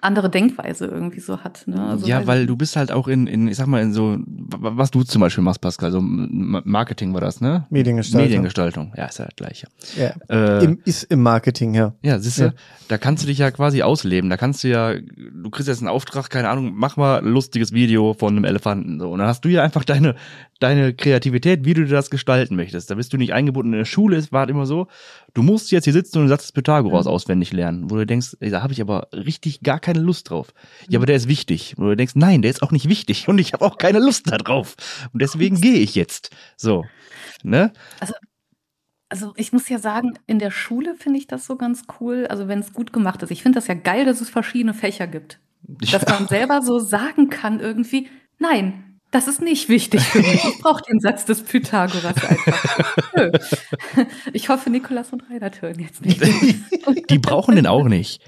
andere 0.00 0.30
Denkweise 0.30 0.86
irgendwie 0.86 1.20
so 1.20 1.38
hat. 1.40 1.66
Ne? 1.66 1.80
Also 1.80 2.06
ja, 2.06 2.26
weil 2.26 2.46
du 2.46 2.56
bist 2.56 2.76
halt 2.76 2.92
auch 2.92 3.08
in, 3.08 3.26
in, 3.26 3.48
ich 3.48 3.56
sag 3.56 3.66
mal, 3.66 3.82
in 3.82 3.92
so, 3.92 4.18
was 4.26 4.90
du 4.90 5.02
zum 5.02 5.20
Beispiel 5.20 5.42
machst, 5.42 5.60
Pascal, 5.60 5.90
so 5.90 6.00
Marketing 6.00 7.14
war 7.14 7.20
das, 7.20 7.40
ne? 7.40 7.66
Mediengestaltung. 7.70 8.26
Mediengestaltung, 8.26 8.92
ja, 8.96 9.06
ist 9.06 9.18
ja 9.18 9.24
das 9.26 9.36
gleiche. 9.36 9.66
Ja, 9.96 10.14
äh, 10.28 10.64
Im, 10.64 10.80
ist 10.84 11.04
im 11.04 11.22
Marketing, 11.22 11.74
ja. 11.74 11.94
Ja, 12.02 12.18
siehst 12.18 12.38
du, 12.38 12.44
ja. 12.44 12.52
da 12.88 12.98
kannst 12.98 13.22
du 13.22 13.26
dich 13.26 13.38
ja 13.38 13.50
quasi 13.50 13.82
ausleben. 13.82 14.30
Da 14.30 14.36
kannst 14.36 14.62
du 14.64 14.68
ja, 14.68 14.94
du 14.94 15.50
kriegst 15.50 15.68
jetzt 15.68 15.80
einen 15.80 15.88
Auftrag, 15.88 16.30
keine 16.30 16.48
Ahnung, 16.48 16.72
mach 16.74 16.96
mal 16.96 17.18
ein 17.18 17.26
lustiges 17.26 17.72
Video 17.72 18.14
von 18.14 18.36
einem 18.36 18.44
Elefanten. 18.44 19.00
So. 19.00 19.10
Und 19.10 19.18
dann 19.18 19.28
hast 19.28 19.44
du 19.44 19.48
ja 19.48 19.62
einfach 19.62 19.84
deine, 19.84 20.14
deine 20.60 20.94
Kreativität, 20.94 21.64
wie 21.64 21.74
du 21.74 21.86
das 21.86 22.10
gestalten 22.10 22.56
möchtest. 22.56 22.90
Da 22.90 22.94
bist 22.94 23.12
du 23.12 23.16
nicht 23.16 23.32
eingebunden 23.32 23.72
in 23.72 23.78
der 23.78 23.84
Schule, 23.84 24.16
es 24.16 24.32
war 24.32 24.40
halt 24.40 24.50
immer 24.50 24.66
so, 24.66 24.86
du 25.34 25.42
musst 25.42 25.70
jetzt 25.70 25.84
hier 25.84 25.92
sitzen 25.92 26.18
und 26.18 26.24
den 26.24 26.28
Satz 26.28 26.42
des 26.42 26.52
Pythagoras 26.52 27.06
mhm. 27.06 27.12
auswendig 27.12 27.52
lernen, 27.52 27.90
wo 27.90 27.96
du 27.96 28.06
denkst, 28.06 28.36
da 28.40 28.62
habe 28.62 28.72
ich 28.72 28.80
aber 28.80 29.08
richtig 29.12 29.60
gar 29.62 29.80
keine 29.80 30.00
Lust 30.00 30.30
drauf. 30.30 30.52
Ja, 30.88 30.98
aber 30.98 31.06
der 31.06 31.16
ist 31.16 31.28
wichtig. 31.28 31.74
Wo 31.76 31.84
du 31.84 31.96
denkst, 31.96 32.14
nein, 32.16 32.42
der 32.42 32.50
ist 32.50 32.62
auch 32.62 32.72
nicht 32.72 32.88
wichtig 32.88 33.28
und 33.28 33.38
ich 33.38 33.52
habe 33.52 33.64
auch 33.64 33.78
keine 33.78 33.98
Lust 33.98 34.30
da 34.30 34.38
drauf. 34.38 34.76
Und 35.12 35.22
deswegen 35.22 35.60
gehe 35.60 35.78
ich 35.78 35.94
jetzt. 35.94 36.30
So. 36.56 36.84
Ne? 37.42 37.72
Also 38.00 38.14
also 39.10 39.32
ich 39.36 39.52
muss 39.52 39.68
ja 39.68 39.78
sagen, 39.78 40.18
in 40.26 40.38
der 40.38 40.50
Schule 40.50 40.94
finde 40.94 41.18
ich 41.18 41.26
das 41.26 41.46
so 41.46 41.56
ganz 41.56 41.84
cool, 41.98 42.26
also 42.28 42.46
wenn 42.46 42.58
es 42.58 42.74
gut 42.74 42.92
gemacht 42.92 43.22
ist. 43.22 43.30
Ich 43.30 43.42
finde 43.42 43.56
das 43.56 43.66
ja 43.66 43.74
geil, 43.74 44.04
dass 44.04 44.20
es 44.20 44.28
verschiedene 44.28 44.74
Fächer 44.74 45.06
gibt. 45.06 45.40
Dass 45.62 46.02
ja. 46.02 46.10
man 46.10 46.28
selber 46.28 46.62
so 46.62 46.78
sagen 46.78 47.30
kann 47.30 47.58
irgendwie, 47.60 48.08
nein, 48.38 48.87
das 49.10 49.26
ist 49.26 49.40
nicht 49.40 49.68
wichtig 49.68 50.02
für 50.02 50.18
mich. 50.18 50.44
Ich 50.44 50.58
brauche 50.60 50.82
den 50.82 51.00
Satz 51.00 51.24
des 51.24 51.42
Pythagoras 51.42 52.16
einfach. 52.24 53.28
Ich 54.32 54.48
hoffe, 54.48 54.70
Nikolas 54.70 55.12
und 55.12 55.28
Reinhard 55.30 55.62
hören 55.62 55.78
jetzt 55.80 56.04
nicht. 56.04 56.20
Die 57.10 57.18
brauchen 57.18 57.56
den 57.56 57.66
auch 57.66 57.84
nicht. 57.84 58.22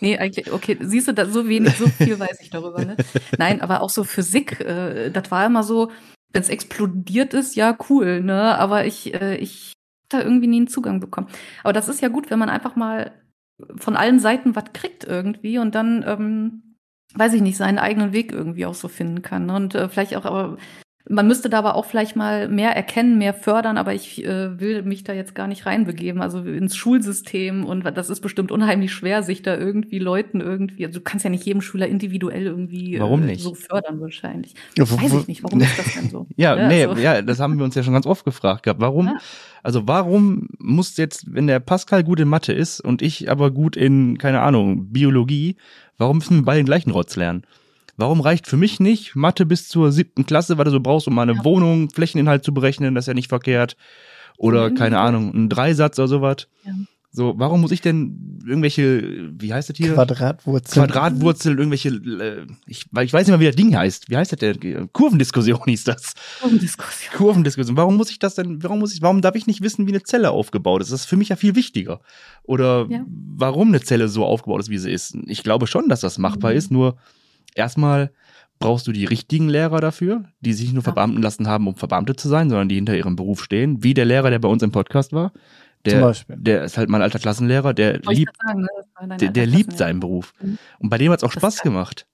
Nee, 0.00 0.18
eigentlich, 0.18 0.52
okay, 0.52 0.76
siehst 0.80 1.08
du, 1.08 1.26
so 1.30 1.48
wenig, 1.48 1.76
so 1.76 1.86
viel 1.88 2.18
weiß 2.18 2.38
ich 2.42 2.50
darüber. 2.50 2.84
Ne? 2.84 2.96
Nein, 3.38 3.62
aber 3.62 3.80
auch 3.80 3.90
so 3.90 4.04
Physik, 4.04 4.60
äh, 4.60 5.10
das 5.10 5.30
war 5.30 5.46
immer 5.46 5.62
so, 5.62 5.90
wenn 6.32 6.42
es 6.42 6.48
explodiert 6.48 7.32
ist, 7.32 7.56
ja, 7.56 7.76
cool, 7.88 8.20
ne? 8.20 8.58
Aber 8.58 8.84
ich, 8.84 9.14
äh, 9.14 9.36
ich 9.36 9.72
da 10.08 10.20
irgendwie 10.20 10.46
nie 10.46 10.58
einen 10.58 10.68
Zugang 10.68 11.00
bekommen. 11.00 11.28
Aber 11.62 11.72
das 11.72 11.88
ist 11.88 12.02
ja 12.02 12.08
gut, 12.08 12.30
wenn 12.30 12.38
man 12.38 12.50
einfach 12.50 12.76
mal 12.76 13.12
von 13.76 13.96
allen 13.96 14.18
Seiten 14.18 14.56
was 14.56 14.72
kriegt 14.72 15.04
irgendwie 15.04 15.58
und 15.58 15.74
dann 15.74 16.04
ähm, 16.06 16.73
weiß 17.14 17.34
ich 17.34 17.42
nicht, 17.42 17.56
seinen 17.56 17.78
eigenen 17.78 18.12
Weg 18.12 18.32
irgendwie 18.32 18.66
auch 18.66 18.74
so 18.74 18.88
finden 18.88 19.22
kann. 19.22 19.46
Ne? 19.46 19.56
Und 19.56 19.74
äh, 19.74 19.88
vielleicht 19.88 20.16
auch, 20.16 20.24
aber 20.24 20.56
man 21.06 21.26
müsste 21.26 21.50
da 21.50 21.58
aber 21.58 21.74
auch 21.74 21.84
vielleicht 21.84 22.16
mal 22.16 22.48
mehr 22.48 22.74
erkennen, 22.74 23.18
mehr 23.18 23.34
fördern, 23.34 23.76
aber 23.76 23.92
ich 23.92 24.24
äh, 24.24 24.58
will 24.58 24.82
mich 24.82 25.04
da 25.04 25.12
jetzt 25.12 25.34
gar 25.34 25.46
nicht 25.46 25.66
reinbegeben. 25.66 26.22
Also 26.22 26.38
ins 26.38 26.76
Schulsystem 26.76 27.66
und 27.66 27.84
das 27.84 28.08
ist 28.08 28.20
bestimmt 28.20 28.50
unheimlich 28.50 28.92
schwer, 28.92 29.22
sich 29.22 29.42
da 29.42 29.54
irgendwie 29.54 29.98
Leuten 29.98 30.40
irgendwie, 30.40 30.86
also 30.86 31.00
du 31.00 31.04
kannst 31.04 31.24
ja 31.24 31.30
nicht 31.30 31.44
jedem 31.44 31.60
Schüler 31.60 31.88
individuell 31.88 32.46
irgendwie 32.46 32.98
warum 32.98 33.22
äh, 33.24 33.26
nicht? 33.26 33.42
so 33.42 33.54
fördern 33.54 34.00
wahrscheinlich. 34.00 34.54
Ja, 34.78 34.90
Weiß 34.90 35.12
ich 35.12 35.28
nicht, 35.28 35.42
warum 35.42 35.60
ist 35.60 35.78
das 35.78 35.92
denn 35.92 36.08
so? 36.08 36.26
ja, 36.36 36.56
ja, 36.56 36.68
nee, 36.68 36.84
also. 36.86 37.00
ja, 37.00 37.20
das 37.20 37.38
haben 37.38 37.58
wir 37.58 37.66
uns 37.66 37.74
ja 37.74 37.82
schon 37.82 37.94
ganz 37.94 38.06
oft 38.06 38.24
gefragt 38.24 38.62
gehabt. 38.62 38.80
Warum? 38.80 39.08
Ja. 39.08 39.18
Also 39.62 39.86
warum 39.86 40.48
muss 40.58 40.96
jetzt, 40.96 41.34
wenn 41.34 41.46
der 41.46 41.60
Pascal 41.60 42.02
gut 42.02 42.20
in 42.20 42.28
Mathe 42.28 42.54
ist 42.54 42.80
und 42.80 43.02
ich 43.02 43.30
aber 43.30 43.50
gut 43.50 43.76
in, 43.76 44.16
keine 44.16 44.40
Ahnung, 44.40 44.90
Biologie, 44.90 45.56
warum 45.98 46.18
müssen 46.18 46.38
wir 46.38 46.44
beide 46.44 46.62
den 46.62 46.66
gleichen 46.66 46.92
Rotz 46.92 47.16
lernen? 47.16 47.44
Warum 47.96 48.20
reicht 48.20 48.46
für 48.46 48.56
mich 48.56 48.80
nicht 48.80 49.14
Mathe 49.14 49.46
bis 49.46 49.68
zur 49.68 49.92
siebten 49.92 50.26
Klasse, 50.26 50.58
weil 50.58 50.64
du 50.64 50.70
so 50.70 50.80
brauchst, 50.80 51.06
um 51.06 51.14
meine 51.14 51.34
ja. 51.34 51.44
Wohnung, 51.44 51.90
Flächeninhalt 51.90 52.44
zu 52.44 52.52
berechnen, 52.52 52.94
das 52.94 53.04
ist 53.04 53.08
ja 53.08 53.14
nicht 53.14 53.28
verkehrt. 53.28 53.76
Oder, 54.36 54.70
mhm. 54.70 54.74
keine 54.74 54.98
Ahnung, 54.98 55.32
ein 55.34 55.48
Dreisatz 55.48 55.98
oder 55.98 56.08
sowas. 56.08 56.48
Ja. 56.64 56.72
So, 57.16 57.34
warum 57.36 57.60
muss 57.60 57.70
ich 57.70 57.80
denn 57.80 58.40
irgendwelche, 58.44 59.30
wie 59.38 59.54
heißt 59.54 59.70
das 59.70 59.76
hier? 59.76 59.94
Quadratwurzeln. 59.94 60.84
Quadratwurzeln, 60.84 61.58
irgendwelche, 61.58 61.90
äh, 61.90 62.44
ich, 62.66 62.86
ich 62.86 63.12
weiß 63.12 63.24
nicht 63.24 63.28
mal, 63.28 63.38
wie 63.38 63.46
das 63.46 63.54
Ding 63.54 63.76
heißt. 63.76 64.10
Wie 64.10 64.16
heißt 64.16 64.32
das 64.32 64.40
denn? 64.40 64.90
Kurvendiskussion 64.92 65.60
hieß 65.64 65.84
das. 65.84 66.14
Kurvendiskussion. 66.40 67.16
Kurvendiskussion. 67.16 67.76
Warum 67.76 67.96
muss 67.96 68.10
ich 68.10 68.18
das 68.18 68.34
denn, 68.34 68.60
warum 68.64 68.80
muss 68.80 68.92
ich, 68.92 69.00
warum 69.00 69.20
darf 69.20 69.36
ich 69.36 69.46
nicht 69.46 69.62
wissen, 69.62 69.86
wie 69.86 69.92
eine 69.92 70.02
Zelle 70.02 70.32
aufgebaut 70.32 70.82
ist? 70.82 70.90
Das 70.90 71.02
ist 71.02 71.06
für 71.06 71.16
mich 71.16 71.28
ja 71.28 71.36
viel 71.36 71.54
wichtiger. 71.54 72.00
Oder 72.42 72.86
ja. 72.90 73.04
warum 73.06 73.68
eine 73.68 73.80
Zelle 73.80 74.08
so 74.08 74.24
aufgebaut 74.24 74.62
ist, 74.62 74.70
wie 74.70 74.78
sie 74.78 74.90
ist. 74.90 75.16
Ich 75.26 75.44
glaube 75.44 75.68
schon, 75.68 75.88
dass 75.88 76.00
das 76.00 76.18
machbar 76.18 76.50
mhm. 76.50 76.58
ist, 76.58 76.72
nur 76.72 76.96
erstmal 77.54 78.10
brauchst 78.58 78.86
du 78.86 78.92
die 78.92 79.04
richtigen 79.04 79.48
Lehrer 79.48 79.80
dafür, 79.80 80.24
die 80.40 80.52
sich 80.52 80.66
nicht 80.66 80.74
nur 80.74 80.82
verbeamten 80.82 81.22
lassen 81.22 81.48
haben, 81.48 81.66
um 81.66 81.76
Verbeamte 81.76 82.16
zu 82.16 82.28
sein, 82.28 82.48
sondern 82.48 82.68
die 82.68 82.76
hinter 82.76 82.96
ihrem 82.96 83.16
Beruf 83.16 83.42
stehen, 83.42 83.82
wie 83.82 83.94
der 83.94 84.04
Lehrer, 84.04 84.30
der 84.30 84.38
bei 84.38 84.48
uns 84.48 84.62
im 84.62 84.72
Podcast 84.72 85.12
war. 85.12 85.32
Der, 85.84 86.14
der 86.28 86.64
ist 86.64 86.78
halt 86.78 86.88
mein 86.88 87.02
alter 87.02 87.18
Klassenlehrer, 87.18 87.74
der 87.74 88.00
liebt, 88.08 88.32
sagen, 88.42 88.62
ne? 88.62 89.16
der, 89.18 89.28
der 89.30 89.46
liebt 89.46 89.76
seinen 89.76 90.00
Beruf. 90.00 90.32
Mhm. 90.40 90.56
Und 90.78 90.88
bei 90.88 90.96
dem 90.96 91.12
hat 91.12 91.18
es 91.18 91.24
auch 91.24 91.32
Spaß 91.32 91.60
gemacht. 91.60 92.06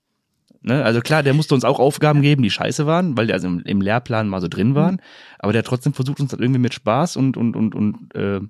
Ne? 0.63 0.83
Also 0.85 1.01
klar, 1.01 1.23
der 1.23 1.35
musste 1.35 1.55
uns 1.55 1.65
auch 1.65 1.79
Aufgaben 1.79 2.21
geben, 2.21 2.43
die 2.43 2.51
scheiße 2.51 2.87
waren, 2.87 3.17
weil 3.17 3.29
der 3.29 3.35
also 3.35 3.47
im, 3.47 3.61
im 3.61 3.81
Lehrplan 3.81 4.29
mal 4.29 4.41
so 4.41 4.49
drin 4.49 4.75
waren. 4.75 4.95
Mhm. 4.95 5.01
Aber 5.39 5.53
der 5.53 5.61
hat 5.61 5.67
trotzdem 5.67 5.95
versucht, 5.95 6.21
uns 6.21 6.33
das 6.33 6.41
irgendwie 6.41 6.61
mit 6.61 6.75
Spaß 6.75 7.17
und, 7.17 7.37
und, 7.37 7.55
und, 7.55 7.77
und 7.77 8.15
äh, 8.15 8.41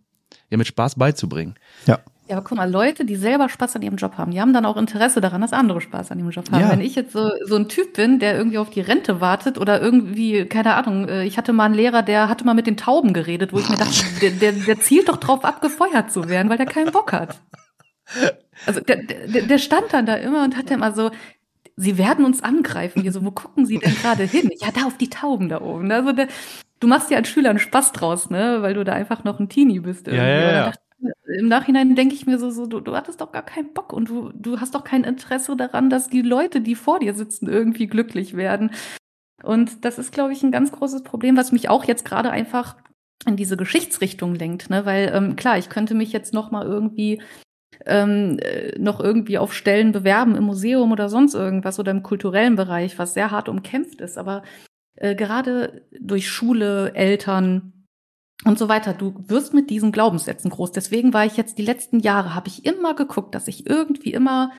ja, 0.48 0.56
mit 0.56 0.66
Spaß 0.66 0.94
beizubringen. 0.94 1.54
Ja. 1.86 1.98
Ja, 2.30 2.36
aber 2.36 2.44
guck 2.44 2.58
mal, 2.58 2.70
Leute, 2.70 3.04
die 3.04 3.16
selber 3.16 3.48
Spaß 3.48 3.74
an 3.74 3.82
ihrem 3.82 3.96
Job 3.96 4.16
haben, 4.16 4.30
die 4.30 4.40
haben 4.40 4.52
dann 4.52 4.64
auch 4.64 4.76
Interesse 4.76 5.20
daran, 5.20 5.40
dass 5.40 5.52
andere 5.52 5.80
Spaß 5.80 6.12
an 6.12 6.20
ihrem 6.20 6.30
Job 6.30 6.48
haben. 6.52 6.60
Ja. 6.60 6.70
Wenn 6.70 6.80
ich 6.80 6.94
jetzt 6.94 7.12
so, 7.12 7.28
so 7.44 7.56
ein 7.56 7.68
Typ 7.68 7.94
bin, 7.94 8.20
der 8.20 8.36
irgendwie 8.36 8.58
auf 8.58 8.70
die 8.70 8.82
Rente 8.82 9.20
wartet 9.20 9.58
oder 9.58 9.82
irgendwie, 9.82 10.44
keine 10.44 10.74
Ahnung, 10.74 11.08
äh, 11.08 11.24
ich 11.24 11.38
hatte 11.38 11.52
mal 11.52 11.64
einen 11.64 11.74
Lehrer, 11.74 12.04
der 12.04 12.28
hatte 12.28 12.44
mal 12.44 12.54
mit 12.54 12.68
den 12.68 12.76
Tauben 12.76 13.14
geredet, 13.14 13.52
wo 13.52 13.58
ich 13.58 13.68
mir 13.68 13.78
dachte, 13.78 14.04
der, 14.22 14.30
der, 14.30 14.52
der 14.52 14.78
zielt 14.78 15.08
doch 15.08 15.16
drauf 15.16 15.44
ab, 15.44 15.60
gefeuert 15.60 16.12
zu 16.12 16.28
werden, 16.28 16.48
weil 16.48 16.56
der 16.56 16.66
keinen 16.66 16.92
Bock 16.92 17.12
hat. 17.12 17.40
Also 18.64 18.80
der, 18.80 19.02
der, 19.02 19.42
der 19.42 19.58
stand 19.58 19.92
dann 19.92 20.06
da 20.06 20.14
immer 20.14 20.44
und 20.44 20.56
hat 20.56 20.70
immer 20.70 20.92
so, 20.92 21.10
sie 21.74 21.98
werden 21.98 22.24
uns 22.24 22.44
angreifen. 22.44 23.02
Hier 23.02 23.10
so, 23.10 23.24
wo 23.24 23.32
gucken 23.32 23.66
sie 23.66 23.78
denn 23.78 23.96
gerade 23.96 24.22
hin? 24.22 24.50
Ja, 24.60 24.68
da 24.72 24.86
auf 24.86 24.98
die 24.98 25.10
Tauben 25.10 25.48
da 25.48 25.62
oben. 25.62 25.90
Also 25.90 26.12
der, 26.12 26.28
du 26.78 26.86
machst 26.86 27.10
ja 27.10 27.16
als 27.16 27.28
Schüler 27.28 27.50
einen 27.50 27.58
Spaß 27.58 27.90
draus, 27.90 28.30
ne, 28.30 28.58
weil 28.60 28.74
du 28.74 28.84
da 28.84 28.92
einfach 28.92 29.24
noch 29.24 29.40
ein 29.40 29.48
Teenie 29.48 29.80
bist. 29.80 30.06
Irgendwie. 30.06 30.24
Ja, 30.24 30.40
ja, 30.40 30.52
ja 30.52 30.72
im 31.38 31.48
Nachhinein 31.48 31.94
denke 31.94 32.14
ich 32.14 32.26
mir 32.26 32.38
so, 32.38 32.50
so 32.50 32.66
du, 32.66 32.80
du 32.80 32.94
hattest 32.94 33.20
doch 33.20 33.32
gar 33.32 33.44
keinen 33.44 33.72
Bock 33.72 33.92
und 33.92 34.08
du, 34.08 34.30
du 34.34 34.60
hast 34.60 34.74
doch 34.74 34.84
kein 34.84 35.04
Interesse 35.04 35.56
daran, 35.56 35.90
dass 35.90 36.08
die 36.08 36.22
Leute, 36.22 36.60
die 36.60 36.74
vor 36.74 36.98
dir 36.98 37.14
sitzen, 37.14 37.48
irgendwie 37.48 37.86
glücklich 37.86 38.36
werden. 38.36 38.70
Und 39.42 39.84
das 39.84 39.98
ist, 39.98 40.12
glaube 40.12 40.32
ich, 40.32 40.42
ein 40.42 40.52
ganz 40.52 40.72
großes 40.72 41.02
Problem, 41.02 41.36
was 41.36 41.52
mich 41.52 41.68
auch 41.68 41.84
jetzt 41.84 42.04
gerade 42.04 42.30
einfach 42.30 42.76
in 43.26 43.36
diese 43.36 43.56
Geschichtsrichtung 43.56 44.34
lenkt, 44.34 44.70
ne? 44.70 44.84
Weil 44.86 45.10
ähm, 45.14 45.36
klar, 45.36 45.58
ich 45.58 45.68
könnte 45.68 45.94
mich 45.94 46.12
jetzt 46.12 46.34
noch 46.34 46.50
mal 46.50 46.66
irgendwie 46.66 47.22
ähm, 47.86 48.38
äh, 48.40 48.78
noch 48.78 49.00
irgendwie 49.00 49.38
auf 49.38 49.54
Stellen 49.54 49.92
bewerben 49.92 50.36
im 50.36 50.44
Museum 50.44 50.92
oder 50.92 51.08
sonst 51.08 51.34
irgendwas 51.34 51.78
oder 51.78 51.90
im 51.90 52.02
kulturellen 52.02 52.56
Bereich, 52.56 52.98
was 52.98 53.14
sehr 53.14 53.30
hart 53.30 53.48
umkämpft 53.48 54.00
ist. 54.00 54.18
Aber 54.18 54.42
äh, 54.96 55.14
gerade 55.14 55.86
durch 55.98 56.28
Schule, 56.28 56.94
Eltern, 56.94 57.79
und 58.44 58.58
so 58.58 58.68
weiter. 58.68 58.94
Du 58.94 59.14
wirst 59.26 59.54
mit 59.54 59.70
diesen 59.70 59.92
Glaubenssätzen 59.92 60.50
groß. 60.50 60.72
Deswegen 60.72 61.12
war 61.12 61.26
ich 61.26 61.36
jetzt 61.36 61.58
die 61.58 61.64
letzten 61.64 62.00
Jahre, 62.00 62.34
habe 62.34 62.48
ich 62.48 62.64
immer 62.64 62.94
geguckt, 62.94 63.34
dass 63.34 63.48
ich 63.48 63.68
irgendwie 63.68 64.12
immer 64.12 64.52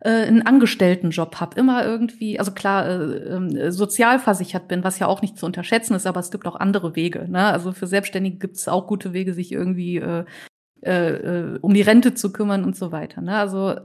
äh, 0.00 0.26
einen 0.26 0.42
Angestelltenjob 0.42 1.40
habe, 1.40 1.58
immer 1.58 1.84
irgendwie, 1.84 2.38
also 2.38 2.52
klar, 2.52 2.86
äh, 2.86 3.36
äh, 3.36 3.70
sozialversichert 3.70 4.68
bin, 4.68 4.84
was 4.84 4.98
ja 4.98 5.06
auch 5.06 5.22
nicht 5.22 5.38
zu 5.38 5.46
unterschätzen 5.46 5.94
ist, 5.94 6.06
aber 6.06 6.20
es 6.20 6.30
gibt 6.30 6.46
auch 6.46 6.56
andere 6.56 6.96
Wege. 6.96 7.26
Ne? 7.28 7.44
Also 7.44 7.72
für 7.72 7.86
Selbstständige 7.86 8.38
gibt 8.38 8.56
es 8.56 8.68
auch 8.68 8.86
gute 8.86 9.12
Wege, 9.12 9.34
sich 9.34 9.52
irgendwie 9.52 9.96
äh, 9.96 10.24
äh, 10.82 11.08
äh, 11.10 11.58
um 11.62 11.74
die 11.74 11.82
Rente 11.82 12.14
zu 12.14 12.32
kümmern 12.32 12.64
und 12.64 12.76
so 12.76 12.92
weiter. 12.92 13.20
Ne? 13.20 13.36
Also 13.36 13.76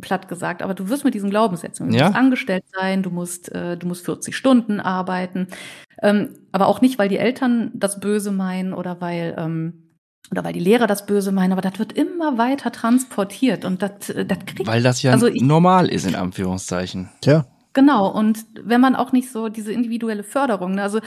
platt 0.00 0.28
gesagt, 0.28 0.62
aber 0.62 0.74
du 0.74 0.88
wirst 0.88 1.04
mit 1.04 1.14
diesen 1.14 1.30
Glaubenssätzen, 1.30 1.88
du 1.88 1.96
ja. 1.96 2.06
musst 2.06 2.16
angestellt 2.16 2.64
sein, 2.72 3.02
du 3.02 3.10
musst, 3.10 3.52
äh, 3.52 3.76
du 3.76 3.86
musst 3.86 4.04
40 4.04 4.36
Stunden 4.36 4.80
arbeiten, 4.80 5.48
ähm, 6.02 6.30
aber 6.52 6.66
auch 6.66 6.80
nicht, 6.80 6.98
weil 6.98 7.08
die 7.08 7.18
Eltern 7.18 7.70
das 7.74 8.00
Böse 8.00 8.32
meinen 8.32 8.72
oder 8.72 9.00
weil 9.00 9.34
ähm, 9.38 9.90
oder 10.30 10.44
weil 10.44 10.52
die 10.52 10.60
Lehrer 10.60 10.86
das 10.86 11.06
Böse 11.06 11.32
meinen, 11.32 11.52
aber 11.52 11.62
das 11.62 11.78
wird 11.78 11.92
immer 11.92 12.38
weiter 12.38 12.70
transportiert 12.70 13.64
und 13.64 13.82
das, 13.82 14.10
äh, 14.10 14.24
das 14.24 14.38
kriegt. 14.46 14.66
Weil 14.66 14.82
das 14.82 15.02
ja 15.02 15.12
also 15.12 15.26
ich, 15.26 15.42
normal 15.42 15.88
ist, 15.88 16.06
in 16.06 16.14
Anführungszeichen. 16.14 17.08
Tja. 17.20 17.46
Genau, 17.72 18.08
und 18.08 18.44
wenn 18.62 18.80
man 18.80 18.96
auch 18.96 19.12
nicht 19.12 19.30
so 19.30 19.48
diese 19.48 19.72
individuelle 19.72 20.24
Förderung, 20.24 20.74
ne, 20.74 20.82
also 20.82 21.00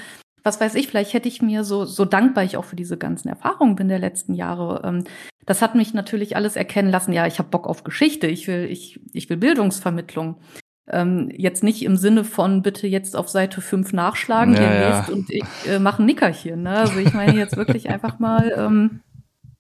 was 0.44 0.60
weiß 0.60 0.76
ich, 0.76 0.88
vielleicht 0.88 1.14
hätte 1.14 1.30
ich 1.30 1.41
mir 1.41 1.64
so, 1.64 1.86
so 1.86 2.06
dankbar 2.06 2.44
ich 2.44 2.58
auch 2.58 2.66
für 2.66 2.76
diese 2.76 2.98
ganzen 2.98 3.30
Erfahrungen 3.30 3.76
bin 3.76 3.88
der 3.88 4.00
letzten 4.00 4.34
Jahre. 4.34 4.82
Ähm, 4.84 5.04
das 5.46 5.62
hat 5.62 5.76
mich 5.76 5.94
natürlich 5.94 6.36
alles 6.36 6.56
erkennen 6.56 6.91
lassen, 6.91 7.14
ja, 7.14 7.26
ich 7.26 7.39
habe 7.39 7.50
Bock 7.50 7.68
auf 7.68 7.84
Geschichte, 7.84 8.28
ich 8.28 8.48
will, 8.48 8.66
ich, 8.70 9.00
ich 9.14 9.30
will 9.30 9.38
Bildungsvermittlung. 9.38 10.38
Ähm, 10.86 11.32
jetzt 11.34 11.64
nicht 11.64 11.84
im 11.84 11.96
Sinne 11.96 12.26
von 12.26 12.62
bitte 12.62 12.88
jetzt 12.88 13.16
auf 13.16 13.30
Seite 13.30 13.62
5 13.62 13.94
nachschlagen, 13.94 14.54
ja, 14.54 14.74
ja. 14.74 15.08
und 15.10 15.30
ich 15.30 15.46
äh, 15.66 15.80
mache 15.80 16.04
ein 16.04 16.06
Nickerchen. 16.06 16.64
Ne? 16.64 16.72
Also 16.72 17.00
ich 17.00 17.14
meine 17.14 17.38
jetzt 17.38 17.56
wirklich 17.56 17.89
einfach 17.89 18.20
mal 18.20 18.54
ähm, 18.58 19.00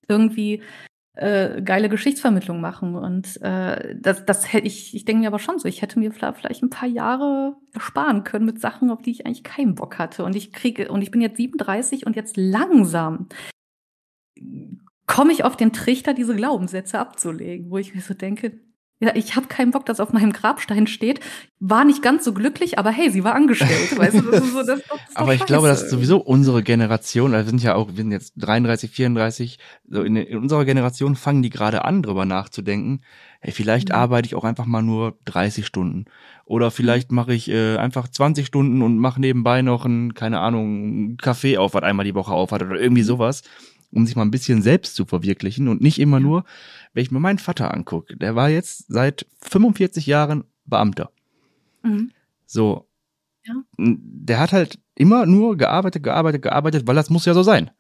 irgendwie 0.09 0.61
äh, 1.15 1.61
geile 1.61 1.89
Geschichtsvermittlung 1.89 2.59
machen. 2.59 2.95
Und 2.95 3.41
äh, 3.41 3.95
das, 3.99 4.25
das 4.25 4.51
hätte 4.51 4.67
ich, 4.67 4.95
ich 4.95 5.05
denke 5.05 5.21
mir 5.21 5.27
aber 5.27 5.39
schon 5.39 5.59
so, 5.59 5.67
ich 5.67 5.81
hätte 5.81 5.99
mir 5.99 6.11
vielleicht 6.11 6.63
ein 6.63 6.69
paar 6.69 6.89
Jahre 6.89 7.55
ersparen 7.73 8.23
können 8.23 8.45
mit 8.45 8.59
Sachen, 8.59 8.89
auf 8.89 9.01
die 9.01 9.11
ich 9.11 9.25
eigentlich 9.25 9.43
keinen 9.43 9.75
Bock 9.75 9.99
hatte. 9.99 10.23
Und 10.23 10.35
ich 10.35 10.51
kriege, 10.51 10.91
und 10.91 11.01
ich 11.01 11.11
bin 11.11 11.21
jetzt 11.21 11.37
37 11.37 12.05
und 12.05 12.15
jetzt 12.15 12.37
langsam 12.37 13.27
komme 15.05 15.31
ich 15.31 15.43
auf 15.43 15.55
den 15.55 15.73
Trichter, 15.73 16.13
diese 16.13 16.35
Glaubenssätze 16.35 16.97
abzulegen, 16.97 17.69
wo 17.69 17.77
ich 17.77 17.93
mir 17.93 18.01
so 18.01 18.13
denke, 18.13 18.59
ja, 19.03 19.11
ich 19.15 19.35
habe 19.35 19.47
keinen 19.47 19.71
Bock, 19.71 19.85
dass 19.85 19.99
auf 19.99 20.13
meinem 20.13 20.31
Grabstein 20.31 20.87
steht. 20.87 21.19
War 21.59 21.83
nicht 21.83 22.01
ganz 22.01 22.23
so 22.23 22.33
glücklich, 22.33 22.79
aber 22.79 22.89
hey, 22.89 23.09
sie 23.09 23.25
war 23.25 23.35
angestellt. 23.35 23.69
weißt 23.97 24.15
du, 24.15 24.21
das 24.31 24.45
ist 24.45 24.53
so, 24.53 24.59
das, 24.59 24.67
das 24.67 24.77
ist 24.79 25.17
aber 25.17 25.33
ich 25.33 25.45
glaube, 25.45 25.67
das 25.67 25.83
ist 25.83 25.89
sowieso 25.89 26.19
unsere 26.19 26.63
Generation. 26.63 27.33
Also 27.33 27.47
wir 27.47 27.49
sind 27.49 27.63
ja 27.63 27.75
auch, 27.75 27.89
wir 27.89 27.97
sind 27.97 28.11
jetzt 28.11 28.33
33, 28.37 28.91
34. 28.91 29.59
So 29.89 30.03
in, 30.03 30.15
in 30.15 30.37
unserer 30.37 30.63
Generation 30.63 31.15
fangen 31.15 31.41
die 31.41 31.49
gerade 31.49 31.83
an, 31.83 32.01
drüber 32.01 32.23
nachzudenken. 32.23 33.01
Hey, 33.41 33.51
vielleicht 33.51 33.89
mhm. 33.89 33.95
arbeite 33.95 34.25
ich 34.25 34.35
auch 34.35 34.45
einfach 34.45 34.65
mal 34.65 34.81
nur 34.81 35.17
30 35.25 35.65
Stunden. 35.65 36.05
Oder 36.45 36.71
vielleicht 36.71 37.11
mache 37.11 37.33
ich 37.33 37.49
äh, 37.49 37.75
einfach 37.75 38.07
20 38.07 38.47
Stunden 38.47 38.81
und 38.81 38.99
mache 38.99 39.19
nebenbei 39.19 39.61
noch 39.61 39.83
ein, 39.83 40.13
keine 40.13 40.39
Ahnung, 40.39 41.17
Café 41.21 41.57
auf, 41.57 41.73
was 41.73 41.83
einmal 41.83 42.05
die 42.05 42.15
Woche 42.15 42.31
aufhat 42.31 42.63
oder 42.63 42.79
irgendwie 42.79 43.01
mhm. 43.01 43.07
sowas 43.07 43.43
um 43.93 44.05
sich 44.05 44.15
mal 44.15 44.23
ein 44.23 44.31
bisschen 44.31 44.61
selbst 44.61 44.95
zu 44.95 45.05
verwirklichen 45.05 45.67
und 45.67 45.81
nicht 45.81 45.99
immer 45.99 46.19
nur, 46.19 46.45
wenn 46.93 47.03
ich 47.03 47.11
mir 47.11 47.19
meinen 47.19 47.39
Vater 47.39 47.73
angucke, 47.73 48.15
der 48.17 48.35
war 48.35 48.49
jetzt 48.49 48.85
seit 48.87 49.25
45 49.41 50.05
Jahren 50.05 50.43
Beamter. 50.65 51.11
Mhm. 51.83 52.11
So. 52.45 52.87
Ja. 53.45 53.53
Der 53.77 54.39
hat 54.39 54.53
halt 54.53 54.79
immer 54.95 55.25
nur 55.25 55.57
gearbeitet, 55.57 56.03
gearbeitet, 56.03 56.41
gearbeitet, 56.41 56.87
weil 56.87 56.95
das 56.95 57.09
muss 57.09 57.25
ja 57.25 57.33
so 57.33 57.43
sein. 57.43 57.71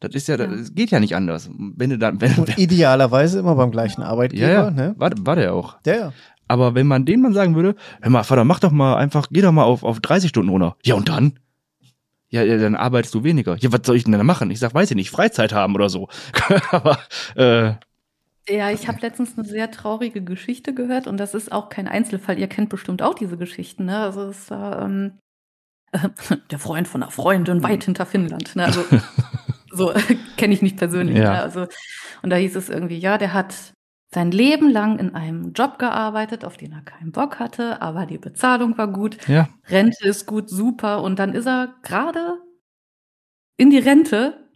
Das 0.00 0.14
ist 0.14 0.28
ja, 0.28 0.36
ja. 0.36 0.46
das 0.46 0.74
geht 0.74 0.90
ja 0.90 1.00
nicht 1.00 1.16
anders. 1.16 1.50
Wenn 1.52 1.90
du 1.90 1.98
dann, 1.98 2.20
wenn, 2.20 2.34
Und 2.34 2.56
idealerweise 2.56 3.40
immer 3.40 3.56
beim 3.56 3.70
gleichen 3.70 4.02
Arbeitgeber, 4.02 4.46
ja, 4.46 4.64
ja. 4.64 4.70
ne? 4.70 4.94
War, 4.96 5.10
war 5.18 5.36
der 5.36 5.54
auch. 5.54 5.78
Ja, 5.84 5.94
ja. 5.96 6.12
Aber 6.46 6.74
wenn 6.74 6.86
man 6.86 7.04
den 7.04 7.20
mal 7.20 7.32
sagen 7.32 7.56
würde, 7.56 7.74
hör 8.00 8.10
mal, 8.10 8.22
Vater, 8.22 8.44
mach 8.44 8.60
doch 8.60 8.70
mal 8.70 8.96
einfach, 8.96 9.26
geh 9.30 9.42
doch 9.42 9.52
mal 9.52 9.64
auf, 9.64 9.82
auf 9.82 10.00
30 10.00 10.30
Stunden 10.30 10.50
runter. 10.50 10.76
Ja, 10.84 10.94
und 10.94 11.08
dann? 11.08 11.38
Ja, 12.30 12.44
dann 12.44 12.74
arbeitest 12.74 13.14
du 13.14 13.24
weniger. 13.24 13.56
Ja, 13.56 13.72
was 13.72 13.80
soll 13.84 13.96
ich 13.96 14.04
denn 14.04 14.12
da 14.12 14.22
machen? 14.22 14.50
Ich 14.50 14.58
sag, 14.58 14.74
weiß 14.74 14.90
ich 14.90 14.96
nicht, 14.96 15.10
Freizeit 15.10 15.52
haben 15.52 15.74
oder 15.74 15.88
so. 15.88 16.08
Aber 16.70 16.98
äh, 17.36 17.72
ja, 18.48 18.70
ich 18.70 18.88
habe 18.88 18.98
letztens 19.00 19.36
eine 19.36 19.46
sehr 19.46 19.70
traurige 19.70 20.22
Geschichte 20.22 20.74
gehört 20.74 21.06
und 21.06 21.18
das 21.18 21.34
ist 21.34 21.52
auch 21.52 21.68
kein 21.68 21.88
Einzelfall. 21.88 22.38
Ihr 22.38 22.48
kennt 22.48 22.68
bestimmt 22.68 23.02
auch 23.02 23.14
diese 23.14 23.36
Geschichten, 23.36 23.84
ne? 23.84 23.98
Also 23.98 24.22
es 24.22 24.50
war 24.50 24.82
ähm, 24.82 25.18
äh, 25.92 26.08
der 26.50 26.58
Freund 26.58 26.88
von 26.88 27.02
einer 27.02 27.12
Freundin 27.12 27.62
weit 27.62 27.84
hinter 27.84 28.06
Finnland. 28.06 28.56
Ne? 28.56 28.64
Also 28.64 28.84
so 29.70 29.92
kenne 30.36 30.54
ich 30.54 30.62
nicht 30.62 30.76
persönlich. 30.76 31.18
Ja. 31.18 31.32
Ne? 31.32 31.42
Also 31.42 31.66
und 32.22 32.30
da 32.30 32.36
hieß 32.36 32.56
es 32.56 32.68
irgendwie, 32.68 32.98
ja, 32.98 33.18
der 33.18 33.32
hat 33.32 33.54
sein 34.10 34.30
Leben 34.30 34.70
lang 34.70 34.98
in 34.98 35.14
einem 35.14 35.52
Job 35.52 35.78
gearbeitet, 35.78 36.44
auf 36.44 36.56
den 36.56 36.72
er 36.72 36.80
keinen 36.80 37.12
Bock 37.12 37.38
hatte, 37.38 37.82
aber 37.82 38.06
die 38.06 38.16
Bezahlung 38.16 38.78
war 38.78 38.88
gut, 38.88 39.28
ja. 39.28 39.48
Rente 39.68 40.08
ist 40.08 40.24
gut, 40.26 40.48
super. 40.48 41.02
Und 41.02 41.18
dann 41.18 41.34
ist 41.34 41.46
er 41.46 41.74
gerade 41.82 42.38
in 43.58 43.68
die 43.68 43.78
Rente, 43.78 44.47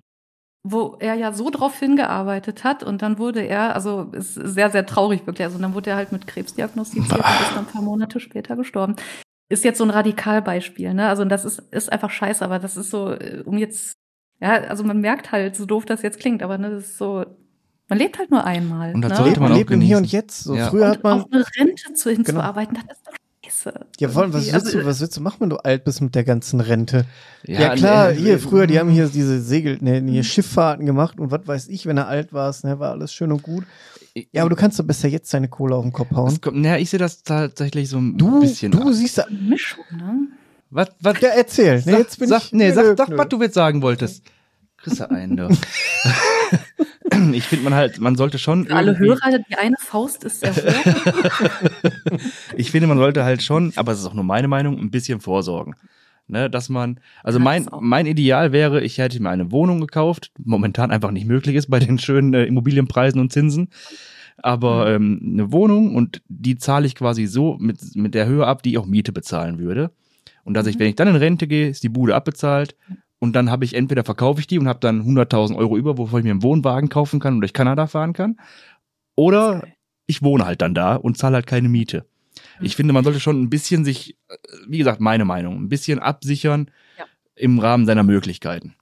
wo 0.65 0.97
er 1.01 1.15
ja 1.15 1.33
so 1.33 1.51
drauf 1.51 1.79
hingearbeitet 1.79 2.63
hat 2.63 2.83
und 2.85 3.03
dann 3.03 3.19
wurde 3.19 3.41
er, 3.41 3.75
also 3.75 4.09
ist 4.13 4.35
sehr, 4.35 4.71
sehr 4.71 4.87
traurig 4.87 5.27
wirklich, 5.27 5.45
also 5.45 5.59
dann 5.59 5.75
wurde 5.75 5.91
er 5.91 5.97
halt 5.97 6.13
mit 6.13 6.27
Krebs 6.27 6.55
diagnostiziert 6.55 7.19
und 7.19 7.19
ist 7.19 7.51
dann 7.55 7.65
ein 7.65 7.67
paar 7.67 7.83
Monate 7.83 8.21
später 8.21 8.55
gestorben. 8.55 8.95
Ist 9.49 9.65
jetzt 9.65 9.79
so 9.79 9.85
ein 9.85 9.91
Radikalbeispiel, 9.91 10.95
ne? 10.95 11.09
Also 11.09 11.25
das 11.25 11.45
ist, 11.45 11.59
ist 11.73 11.93
einfach 11.93 12.11
scheiße, 12.11 12.45
aber 12.45 12.59
das 12.59 12.77
ist 12.77 12.91
so, 12.91 13.13
äh, 13.13 13.43
um 13.45 13.59
jetzt, 13.59 13.97
ja, 14.41 14.53
also 14.53 14.85
man 14.85 15.01
merkt 15.01 15.33
halt, 15.33 15.57
so 15.57 15.67
doof 15.67 15.85
das 15.85 16.03
jetzt 16.03 16.21
klingt, 16.21 16.43
aber 16.43 16.59
ne, 16.59 16.71
das 16.71 16.85
ist 16.85 16.99
so, 16.99 17.27
man 17.89 17.99
lebt 17.99 18.19
halt 18.19 18.31
nur 18.31 18.45
einmal. 18.45 18.95
Und 18.95 19.03
das 19.03 19.11
ne? 19.11 19.17
sollte 19.17 19.41
man, 19.41 19.51
man 19.51 19.59
lebt 19.59 19.71
im 19.73 19.81
Hier 19.81 19.97
und 19.99 20.11
Jetzt. 20.11 20.45
So 20.45 20.55
ja. 20.55 20.71
früher 20.71 20.87
und 20.87 20.91
hat 20.93 21.03
man 21.03 21.21
auf 21.21 21.27
eine 21.33 21.45
Rente 21.59 21.93
zu 21.93 22.11
hinzuarbeiten, 22.11 22.75
genau. 22.75 22.87
das 22.89 22.99
ist 22.99 23.07
doch 23.09 23.15
scheiße. 23.53 23.87
Ja, 23.99 24.09
vor 24.09 24.23
allem, 24.23 24.33
was 24.33 24.45
willst, 24.45 24.55
also, 24.55 24.79
du, 24.79 24.87
was 24.87 25.01
willst 25.01 25.17
du 25.17 25.21
machen, 25.21 25.37
wenn 25.41 25.51
du 25.51 25.57
alt 25.57 25.85
bist 25.85 26.01
mit 26.01 26.15
der 26.15 26.25
ganzen 26.25 26.61
Rente? 26.61 27.07
Ja, 27.45 27.61
ja 27.61 27.75
klar, 27.75 28.13
nee, 28.13 28.19
hier, 28.19 28.39
früher, 28.39 28.67
die 28.67 28.79
haben 28.79 28.91
hier 28.91 29.07
diese 29.09 29.41
Segel, 29.41 29.79
ne, 29.81 30.03
hier 30.03 30.25
Schifffahrten 30.25 30.87
gemacht 30.87 31.19
und 31.19 31.31
was 31.31 31.47
weiß 31.47 31.69
ich, 31.69 31.87
wenn 31.87 31.97
du 31.97 32.07
alt 32.07 32.33
warst, 32.33 32.65
ne, 32.65 32.79
war 32.79 32.93
alles 32.93 33.13
schön 33.13 33.33
und 33.33 33.43
gut. 33.43 33.65
Ja, 34.33 34.43
aber 34.43 34.51
du 34.51 34.57
kannst 34.57 34.79
doch 34.79 34.85
besser 34.85 35.09
jetzt 35.09 35.33
deine 35.33 35.49
Kohle 35.49 35.75
auf 35.75 35.85
den 35.85 35.93
Kopf 35.93 36.11
hauen. 36.13 36.39
Kommt, 36.41 36.59
naja, 36.59 36.77
ich 36.77 36.91
sehe 36.91 36.99
das 36.99 37.23
tatsächlich 37.23 37.89
so 37.89 37.99
ein 37.99 38.19
du, 38.19 38.41
bisschen. 38.41 38.71
Du 38.71 38.93
siehst 38.93 39.19
da. 39.19 39.27
Mischung, 39.31 39.85
ne? 39.91 40.29
Was, 40.69 40.89
was? 41.01 41.21
Ja, 41.21 41.31
erzähl. 41.31 41.83
Nee, 41.87 41.93
jetzt 41.93 42.19
bin 42.19 42.29
sag, 42.29 42.43
ich. 42.43 42.53
Nee, 42.53 42.73
sag, 42.73 42.97
sag, 42.97 43.17
was 43.17 43.29
du 43.29 43.41
jetzt 43.41 43.55
sagen 43.55 43.81
wolltest. 43.81 44.23
Du 44.85 45.11
einen, 45.11 45.37
du. 45.37 45.49
ich 47.33 47.45
finde 47.45 47.65
man 47.65 47.75
halt, 47.75 48.01
man 48.01 48.17
sollte 48.17 48.39
schon. 48.39 48.67
Für 48.67 48.77
alle 48.77 48.99
Hörer, 48.99 49.39
die 49.49 49.57
eine 49.57 49.77
Faust 49.79 50.25
ist 50.25 50.41
sehr 50.41 50.53
ich 52.57 52.71
finde, 52.71 52.87
man 52.87 52.99
sollte 52.99 53.25
halt 53.25 53.43
schon, 53.43 53.73
aber 53.77 53.93
es 53.93 54.01
ist 54.01 54.07
auch 54.07 54.15
nur 54.15 54.25
meine 54.25 54.49
Meinung, 54.49 54.79
ein 54.79 54.91
bisschen 54.91 55.21
vorsorgen. 55.21 55.75
Ne, 56.29 56.49
dass 56.49 56.69
man, 56.69 57.01
also 57.25 57.41
mein, 57.41 57.69
mein 57.81 58.07
Ideal 58.07 58.53
wäre, 58.53 58.81
ich 58.81 58.99
hätte 58.99 59.21
mir 59.21 59.29
eine 59.29 59.51
Wohnung 59.51 59.81
gekauft, 59.81 60.31
momentan 60.43 60.91
einfach 60.91 61.11
nicht 61.11 61.27
möglich 61.27 61.57
ist 61.57 61.69
bei 61.69 61.81
den 61.81 61.99
schönen 61.99 62.33
äh, 62.33 62.45
Immobilienpreisen 62.45 63.21
und 63.21 63.33
Zinsen. 63.33 63.69
Aber 64.39 64.99
mhm. 64.99 65.21
ähm, 65.21 65.33
eine 65.35 65.53
Wohnung 65.53 65.97
und 65.97 66.23
die 66.29 66.57
zahle 66.57 66.87
ich 66.87 66.95
quasi 66.95 67.27
so 67.27 67.59
mit, 67.59 67.97
mit 67.97 68.15
der 68.15 68.27
Höhe 68.27 68.47
ab, 68.47 68.63
die 68.63 68.71
ich 68.71 68.79
auch 68.79 68.87
Miete 68.87 69.13
bezahlen 69.13 69.59
würde. 69.59 69.91
Und 70.45 70.55
dass 70.55 70.67
ich, 70.67 70.77
mhm. 70.77 70.81
wenn 70.81 70.89
ich 70.89 70.97
dann 70.97 71.09
in 71.09 71.17
Rente 71.17 71.47
gehe, 71.49 71.69
ist 71.69 71.83
die 71.83 71.89
Bude 71.89 72.15
abbezahlt 72.15 72.77
und 73.23 73.35
dann 73.35 73.53
habe 73.53 73.65
ich 73.65 73.75
entweder 73.75 74.03
verkaufe 74.03 74.41
ich 74.41 74.49
die 74.49 74.59
und 74.59 74.67
habe 74.67 74.81
dann 74.81 75.03
100.000 75.03 75.55
Euro 75.55 75.77
über, 75.77 75.97
wovon 75.97 76.19
ich 76.19 76.25
mir 76.25 76.33
einen 76.33 76.43
Wohnwagen 76.43 76.89
kaufen 76.89 77.21
kann 77.21 77.35
und 77.35 77.41
durch 77.41 77.53
Kanada 77.53 77.87
fahren 77.87 78.15
kann. 78.15 78.37
Oder 79.15 79.63
ich 80.07 80.25
wohne 80.25 80.45
halt 80.45 80.61
dann 80.61 80.75
da 80.75 80.97
und 80.97 81.17
zahle 81.17 81.37
halt 81.37 81.47
keine 81.47 81.69
Miete. 81.69 82.05
Mhm. 82.59 82.67
Ich 82.67 82.75
finde, 82.75 82.93
man 82.93 83.05
sollte 83.05 83.21
schon 83.21 83.41
ein 83.41 83.49
bisschen 83.49 83.85
sich, 83.85 84.17
wie 84.67 84.79
gesagt, 84.79 85.01
meine 85.01 85.25
Meinung, 85.25 85.55
ein 85.63 85.69
bisschen 85.69 86.01
absichern 86.01 86.69
ja. 86.99 87.05
im 87.37 87.61
Rahmen 87.61 87.87
seiner 87.87 88.03
Möglichkeiten. 88.03 88.75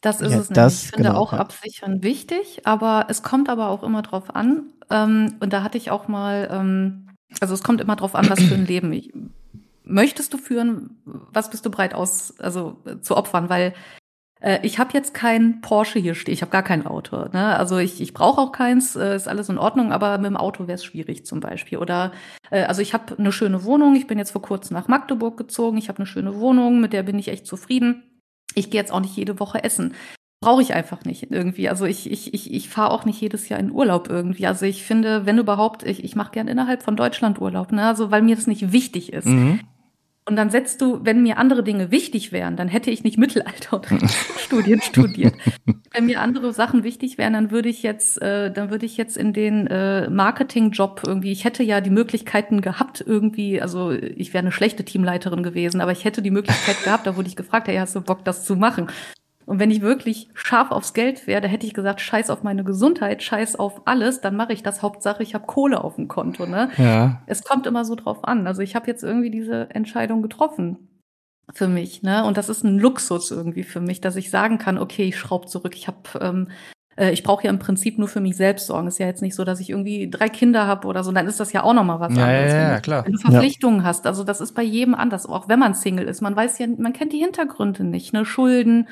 Das 0.00 0.22
ist 0.22 0.32
ja, 0.32 0.38
es 0.38 0.48
das, 0.48 0.84
Ich 0.84 0.90
finde 0.92 1.10
genau, 1.10 1.20
auch 1.20 1.34
ja. 1.34 1.40
absichern 1.40 2.02
wichtig, 2.02 2.62
aber 2.64 3.08
es 3.10 3.22
kommt 3.22 3.50
aber 3.50 3.68
auch 3.68 3.82
immer 3.82 4.00
drauf 4.00 4.34
an. 4.34 4.72
Ähm, 4.88 5.34
und 5.40 5.52
da 5.52 5.62
hatte 5.62 5.76
ich 5.76 5.90
auch 5.90 6.08
mal, 6.08 6.48
ähm, 6.50 7.10
also 7.38 7.52
es 7.52 7.62
kommt 7.62 7.82
immer 7.82 7.96
drauf 7.96 8.14
an, 8.14 8.30
was 8.30 8.40
für 8.40 8.54
ein 8.54 8.64
Leben 8.64 8.94
ich 8.94 9.12
möchtest 9.84 10.32
du 10.32 10.38
führen? 10.38 11.02
Was 11.04 11.50
bist 11.50 11.64
du 11.64 11.70
bereit 11.70 11.94
aus, 11.94 12.38
also 12.40 12.82
zu 13.02 13.16
opfern? 13.16 13.48
Weil 13.48 13.74
äh, 14.40 14.58
ich 14.62 14.78
habe 14.78 14.92
jetzt 14.92 15.14
kein 15.14 15.60
Porsche 15.60 15.98
hier 15.98 16.14
stehen, 16.14 16.34
ich 16.34 16.42
habe 16.42 16.52
gar 16.52 16.62
kein 16.62 16.86
Auto. 16.86 17.16
Ne? 17.32 17.56
Also 17.56 17.78
ich, 17.78 18.00
ich 18.00 18.14
brauche 18.14 18.40
auch 18.40 18.52
keins, 18.52 18.96
äh, 18.96 19.16
ist 19.16 19.28
alles 19.28 19.48
in 19.48 19.58
Ordnung, 19.58 19.92
aber 19.92 20.18
mit 20.18 20.26
dem 20.26 20.36
Auto 20.36 20.66
wäre 20.66 20.76
es 20.76 20.84
schwierig 20.84 21.24
zum 21.26 21.40
Beispiel. 21.40 21.78
Oder 21.78 22.12
äh, 22.50 22.64
also 22.64 22.82
ich 22.82 22.94
habe 22.94 23.16
eine 23.18 23.32
schöne 23.32 23.64
Wohnung, 23.64 23.96
ich 23.96 24.06
bin 24.06 24.18
jetzt 24.18 24.32
vor 24.32 24.42
kurzem 24.42 24.76
nach 24.76 24.88
Magdeburg 24.88 25.36
gezogen, 25.36 25.78
ich 25.78 25.88
habe 25.88 25.98
eine 25.98 26.06
schöne 26.06 26.38
Wohnung, 26.38 26.80
mit 26.80 26.92
der 26.92 27.02
bin 27.02 27.18
ich 27.18 27.28
echt 27.28 27.46
zufrieden. 27.46 28.02
Ich 28.54 28.70
gehe 28.70 28.80
jetzt 28.80 28.92
auch 28.92 29.00
nicht 29.00 29.16
jede 29.16 29.40
Woche 29.40 29.64
essen 29.64 29.94
brauche 30.44 30.60
ich 30.60 30.74
einfach 30.74 31.04
nicht 31.06 31.30
irgendwie. 31.30 31.70
Also 31.70 31.86
ich, 31.86 32.10
ich, 32.10 32.34
ich, 32.34 32.52
ich 32.52 32.68
fahre 32.68 32.90
auch 32.90 33.06
nicht 33.06 33.18
jedes 33.18 33.48
Jahr 33.48 33.58
in 33.58 33.72
Urlaub 33.72 34.10
irgendwie. 34.10 34.46
Also 34.46 34.66
ich 34.66 34.84
finde, 34.84 35.24
wenn 35.24 35.38
überhaupt, 35.38 35.82
ich, 35.84 36.04
ich 36.04 36.16
mache 36.16 36.32
gern 36.32 36.48
innerhalb 36.48 36.82
von 36.82 36.96
Deutschland 36.96 37.40
Urlaub, 37.40 37.72
ne? 37.72 37.86
Also 37.86 38.10
weil 38.10 38.20
mir 38.20 38.36
das 38.36 38.46
nicht 38.46 38.70
wichtig 38.70 39.14
ist. 39.14 39.26
Mhm. 39.26 39.60
Und 40.26 40.36
dann 40.36 40.48
setzt 40.48 40.80
du, 40.80 41.00
wenn 41.04 41.22
mir 41.22 41.36
andere 41.36 41.62
Dinge 41.62 41.90
wichtig 41.90 42.32
wären, 42.32 42.56
dann 42.56 42.68
hätte 42.68 42.90
ich 42.90 43.04
nicht 43.04 43.18
Mittelalter 43.18 43.76
oder 43.78 44.08
Studien 44.38 44.80
studiert. 44.80 45.34
wenn 45.92 46.06
mir 46.06 46.22
andere 46.22 46.54
Sachen 46.54 46.82
wichtig 46.82 47.18
wären, 47.18 47.34
dann 47.34 47.50
würde 47.50 47.68
ich 47.68 47.82
jetzt, 47.82 48.22
äh, 48.22 48.50
dann 48.50 48.70
würde 48.70 48.86
ich 48.86 48.96
jetzt 48.96 49.18
in 49.18 49.34
den 49.34 49.66
äh, 49.66 50.08
Marketingjob 50.08 51.02
irgendwie, 51.06 51.30
ich 51.30 51.44
hätte 51.44 51.62
ja 51.62 51.82
die 51.82 51.90
Möglichkeiten 51.90 52.62
gehabt 52.62 53.04
irgendwie, 53.06 53.60
also 53.60 53.90
ich 53.90 54.32
wäre 54.32 54.42
eine 54.42 54.52
schlechte 54.52 54.84
Teamleiterin 54.84 55.42
gewesen, 55.42 55.82
aber 55.82 55.92
ich 55.92 56.06
hätte 56.06 56.22
die 56.22 56.30
Möglichkeit 56.30 56.82
gehabt, 56.84 57.06
da 57.06 57.16
wurde 57.16 57.28
ich 57.28 57.36
gefragt, 57.36 57.68
hey, 57.68 57.76
hast 57.76 57.94
du 57.94 58.00
Bock, 58.00 58.24
das 58.24 58.46
zu 58.46 58.56
machen? 58.56 58.88
Und 59.46 59.58
wenn 59.58 59.70
ich 59.70 59.82
wirklich 59.82 60.30
scharf 60.34 60.70
aufs 60.70 60.94
Geld 60.94 61.26
wäre, 61.26 61.40
da 61.40 61.48
hätte 61.48 61.66
ich 61.66 61.74
gesagt, 61.74 62.00
scheiß 62.00 62.30
auf 62.30 62.42
meine 62.42 62.64
Gesundheit, 62.64 63.22
scheiß 63.22 63.56
auf 63.56 63.82
alles, 63.86 64.20
dann 64.20 64.36
mache 64.36 64.52
ich 64.52 64.62
das. 64.62 64.82
Hauptsache, 64.82 65.22
ich 65.22 65.34
habe 65.34 65.46
Kohle 65.46 65.84
auf 65.84 65.96
dem 65.96 66.08
Konto. 66.08 66.46
Ne? 66.46 66.70
Ja. 66.78 67.22
Es 67.26 67.44
kommt 67.44 67.66
immer 67.66 67.84
so 67.84 67.94
drauf 67.94 68.24
an. 68.24 68.46
Also 68.46 68.62
ich 68.62 68.74
habe 68.74 68.86
jetzt 68.86 69.02
irgendwie 69.02 69.30
diese 69.30 69.70
Entscheidung 69.70 70.22
getroffen 70.22 70.88
für 71.52 71.68
mich. 71.68 72.02
Ne? 72.02 72.24
Und 72.24 72.36
das 72.36 72.48
ist 72.48 72.64
ein 72.64 72.78
Luxus 72.78 73.30
irgendwie 73.30 73.64
für 73.64 73.80
mich, 73.80 74.00
dass 74.00 74.16
ich 74.16 74.30
sagen 74.30 74.58
kann, 74.58 74.78
okay, 74.78 75.04
ich 75.04 75.18
schraube 75.18 75.46
zurück. 75.46 75.74
Ich 75.76 75.86
habe 75.86 75.98
ähm, 76.20 76.48
äh, 76.96 77.10
ich 77.10 77.22
brauche 77.22 77.44
ja 77.44 77.50
im 77.50 77.58
Prinzip 77.58 77.98
nur 77.98 78.08
für 78.08 78.20
mich 78.20 78.36
selbst 78.36 78.66
sorgen. 78.66 78.88
Ist 78.88 78.98
ja 78.98 79.06
jetzt 79.06 79.22
nicht 79.22 79.34
so, 79.34 79.44
dass 79.44 79.60
ich 79.60 79.70
irgendwie 79.70 80.08
drei 80.10 80.28
Kinder 80.28 80.66
habe 80.66 80.86
oder 80.88 81.04
so. 81.04 81.12
Dann 81.12 81.26
ist 81.26 81.40
das 81.40 81.52
ja 81.52 81.62
auch 81.62 81.74
noch 81.74 81.84
mal 81.84 82.00
was 82.00 82.16
ja, 82.16 82.24
anderes. 82.24 82.52
Ja, 82.52 82.72
ja, 82.72 82.80
klar. 82.80 83.04
Wenn 83.04 83.12
du 83.12 83.18
Verpflichtungen 83.18 83.80
ja. 83.80 83.84
hast. 83.86 84.06
Also 84.06 84.24
das 84.24 84.40
ist 84.40 84.52
bei 84.52 84.62
jedem 84.62 84.94
anders. 84.94 85.26
Auch 85.26 85.48
wenn 85.48 85.58
man 85.58 85.74
Single 85.74 86.06
ist. 86.06 86.20
Man 86.20 86.36
weiß 86.36 86.58
ja, 86.58 86.66
man 86.66 86.92
kennt 86.92 87.12
die 87.12 87.18
Hintergründe 87.18 87.84
nicht. 87.84 88.12
Ne? 88.12 88.24
Schulden, 88.24 88.88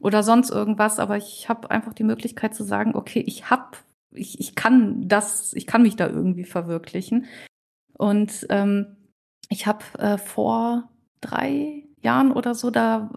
oder 0.00 0.22
sonst 0.22 0.50
irgendwas, 0.50 0.98
aber 0.98 1.16
ich 1.16 1.48
habe 1.48 1.70
einfach 1.70 1.92
die 1.92 2.04
Möglichkeit 2.04 2.54
zu 2.54 2.64
sagen, 2.64 2.94
okay, 2.94 3.20
ich 3.26 3.50
hab, 3.50 3.78
ich, 4.12 4.40
ich 4.40 4.54
kann 4.54 5.08
das, 5.08 5.52
ich 5.54 5.66
kann 5.66 5.82
mich 5.82 5.96
da 5.96 6.08
irgendwie 6.08 6.44
verwirklichen. 6.44 7.26
Und 7.94 8.46
ähm, 8.50 8.96
ich 9.48 9.66
habe 9.66 9.84
äh, 9.98 10.18
vor 10.18 10.88
drei 11.20 11.84
Jahren 12.00 12.32
oder 12.32 12.54
so, 12.54 12.70
da 12.70 13.10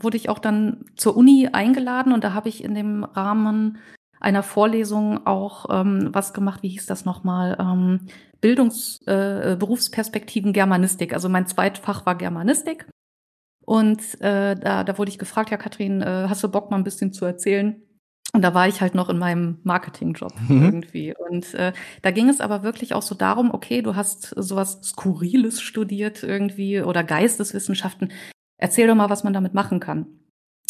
wurde 0.00 0.16
ich 0.16 0.28
auch 0.28 0.38
dann 0.38 0.84
zur 0.96 1.16
Uni 1.16 1.48
eingeladen 1.52 2.12
und 2.12 2.22
da 2.22 2.34
habe 2.34 2.48
ich 2.48 2.62
in 2.62 2.74
dem 2.74 3.02
Rahmen 3.02 3.78
einer 4.20 4.42
Vorlesung 4.42 5.26
auch 5.26 5.66
ähm, 5.70 6.10
was 6.12 6.34
gemacht, 6.34 6.62
wie 6.62 6.68
hieß 6.68 6.86
das 6.86 7.04
nochmal? 7.04 7.56
Ähm, 7.60 8.06
Bildungs-, 8.40 9.00
äh, 9.06 9.56
Berufsperspektiven 9.58 10.52
Germanistik. 10.52 11.12
Also 11.12 11.28
mein 11.28 11.46
Zweitfach 11.46 12.06
war 12.06 12.16
Germanistik. 12.16 12.88
Und 13.68 14.18
äh, 14.22 14.56
da, 14.56 14.82
da 14.82 14.96
wurde 14.96 15.10
ich 15.10 15.18
gefragt, 15.18 15.50
ja, 15.50 15.58
Katrin, 15.58 16.00
äh, 16.00 16.24
hast 16.26 16.42
du 16.42 16.48
Bock, 16.48 16.70
mal 16.70 16.78
ein 16.78 16.84
bisschen 16.84 17.12
zu 17.12 17.26
erzählen? 17.26 17.76
Und 18.32 18.40
da 18.40 18.54
war 18.54 18.66
ich 18.66 18.80
halt 18.80 18.94
noch 18.94 19.10
in 19.10 19.18
meinem 19.18 19.58
Marketingjob 19.62 20.32
mhm. 20.48 20.64
irgendwie. 20.64 21.14
Und 21.14 21.52
äh, 21.52 21.74
da 22.00 22.10
ging 22.10 22.30
es 22.30 22.40
aber 22.40 22.62
wirklich 22.62 22.94
auch 22.94 23.02
so 23.02 23.14
darum, 23.14 23.52
okay, 23.52 23.82
du 23.82 23.94
hast 23.94 24.32
sowas 24.36 24.80
Skurriles 24.82 25.60
studiert 25.60 26.22
irgendwie 26.22 26.80
oder 26.80 27.04
Geisteswissenschaften. 27.04 28.10
Erzähl 28.56 28.86
doch 28.86 28.94
mal, 28.94 29.10
was 29.10 29.22
man 29.22 29.34
damit 29.34 29.52
machen 29.52 29.80
kann. 29.80 30.06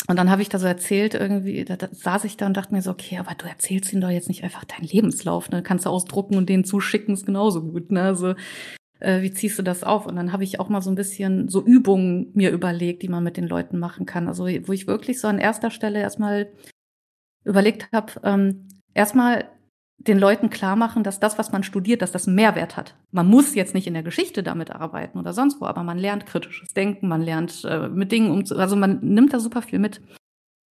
Und 0.09 0.17
dann 0.17 0.29
habe 0.29 0.43
ich 0.43 0.49
da 0.49 0.59
so 0.59 0.67
erzählt, 0.67 1.15
irgendwie, 1.15 1.65
da, 1.65 1.77
da 1.77 1.87
saß 1.93 2.25
ich 2.25 2.37
da 2.37 2.47
und 2.47 2.57
dachte 2.57 2.75
mir 2.75 2.83
so, 2.83 2.91
okay, 2.91 3.19
aber 3.19 3.37
du 3.37 3.47
erzählst 3.47 3.93
ihnen 3.93 4.03
doch 4.03 4.11
jetzt 4.11 4.29
nicht 4.29 4.43
einfach 4.43 4.65
deinen 4.65 4.89
Lebenslauf, 4.89 5.51
ne? 5.51 5.63
Kannst 5.63 5.87
du 5.87 5.91
ausdrucken 5.91 6.37
und 6.37 6.49
denen 6.49 6.65
zuschicken, 6.65 7.15
ist 7.15 7.27
genauso 7.27 7.63
gut, 7.63 7.93
ne? 7.93 8.03
Also 8.03 8.35
äh, 9.01 9.23
wie 9.23 9.33
ziehst 9.33 9.59
du 9.59 9.63
das 9.63 9.85
auf? 9.85 10.07
Und 10.07 10.17
dann 10.17 10.33
habe 10.33 10.45
ich 10.45 10.61
auch 10.61 10.69
mal 10.69 10.83
so 10.83 10.91
ein 10.91 10.97
bisschen 10.97 11.49
so 11.49 11.65
Übungen 11.65 12.31
mir 12.35 12.51
überlegt, 12.51 13.03
die 13.03 13.09
man 13.09 13.25
mit 13.25 13.37
den 13.37 13.49
Leuten 13.49 13.79
machen 13.79 14.07
kann. 14.07 14.29
Also 14.29 14.45
wo 14.45 14.73
ich 14.73 14.87
wirklich 14.87 15.21
so 15.21 15.29
an 15.29 15.39
erster 15.39 15.71
Stelle 15.71 16.01
erstmal 16.01 16.53
überlegt 17.45 17.89
habe, 17.93 18.13
ähm, 18.25 18.69
erstmal 18.95 19.49
den 19.99 20.19
Leuten 20.19 20.49
klar 20.49 20.77
machen, 20.77 21.03
dass 21.03 21.19
das, 21.19 21.39
was 21.39 21.51
man 21.51 21.65
studiert, 21.65 22.03
dass 22.03 22.13
das 22.13 22.29
einen 22.29 22.37
Mehrwert 22.37 22.77
hat. 22.77 22.95
Man 23.11 23.27
muss 23.27 23.55
jetzt 23.55 23.75
nicht 23.75 23.87
in 23.87 23.95
der 23.95 24.05
Geschichte 24.05 24.43
damit 24.45 24.71
arbeiten 24.71 25.19
oder 25.19 25.33
sonst 25.33 25.61
wo, 25.61 25.67
aber 25.67 25.83
man 25.83 25.99
lernt 25.99 26.25
kritisches 26.25 26.73
Denken, 26.73 27.09
man 27.09 27.21
lernt 27.21 27.65
äh, 27.65 27.89
mit 27.89 28.13
Dingen 28.13 28.31
um, 28.31 28.45
also 28.57 28.77
man 28.77 29.01
nimmt 29.01 29.33
da 29.33 29.41
super 29.41 29.61
viel 29.61 29.81
mit 29.81 30.01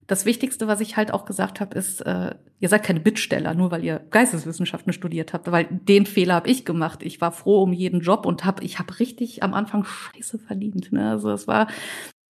das 0.07 0.25
Wichtigste, 0.25 0.67
was 0.67 0.79
ich 0.79 0.95
halt 0.95 1.13
auch 1.13 1.25
gesagt 1.25 1.59
habe, 1.59 1.77
ist, 1.77 1.99
äh, 2.01 2.33
ihr 2.59 2.69
seid 2.69 2.83
keine 2.83 3.01
Bittsteller, 3.01 3.53
nur 3.53 3.71
weil 3.71 3.83
ihr 3.83 4.01
Geisteswissenschaften 4.09 4.93
studiert 4.93 5.33
habt, 5.33 5.51
weil 5.51 5.67
den 5.69 6.05
Fehler 6.05 6.35
habe 6.35 6.49
ich 6.49 6.63
gemacht. 6.63 7.03
Ich 7.03 7.19
war 7.19 7.33
froh 7.33 7.61
um 7.61 7.73
jeden 7.73 7.99
Job 7.99 8.25
und 8.25 8.45
hab, 8.45 8.63
ich 8.63 8.79
habe 8.79 8.99
richtig 8.99 9.43
am 9.43 9.53
Anfang 9.53 9.83
Scheiße 9.83 10.39
verdient. 10.39 10.93
Ne? 10.93 11.11
Also 11.11 11.29
es 11.31 11.45
war, 11.45 11.67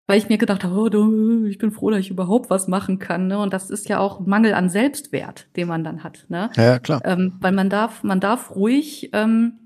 weil 0.08 0.18
ich 0.18 0.30
mir 0.30 0.38
gedacht 0.38 0.64
habe, 0.64 0.74
oh, 0.74 1.46
ich 1.46 1.58
bin 1.58 1.72
froh, 1.72 1.90
dass 1.90 2.00
ich 2.00 2.12
überhaupt 2.12 2.50
was 2.50 2.70
machen 2.70 2.98
kann. 2.98 3.28
Ne? 3.28 3.38
Und 3.38 3.52
das 3.52 3.70
ist 3.70 3.90
ja 3.90 4.00
auch 4.00 4.22
Mangel 4.22 4.54
an 4.54 4.70
Selbstwert, 4.70 5.48
den 5.58 5.68
man 5.68 5.84
dann 5.84 6.02
hat. 6.02 6.26
Ne? 6.30 6.50
Ja, 6.56 6.80
klar. 6.80 7.02
Ähm, 7.04 7.34
weil 7.42 7.52
man 7.52 7.70
darf, 7.70 8.04
man 8.04 8.22
darf 8.22 8.56
ruhig 8.56 9.10
ähm, 9.12 9.65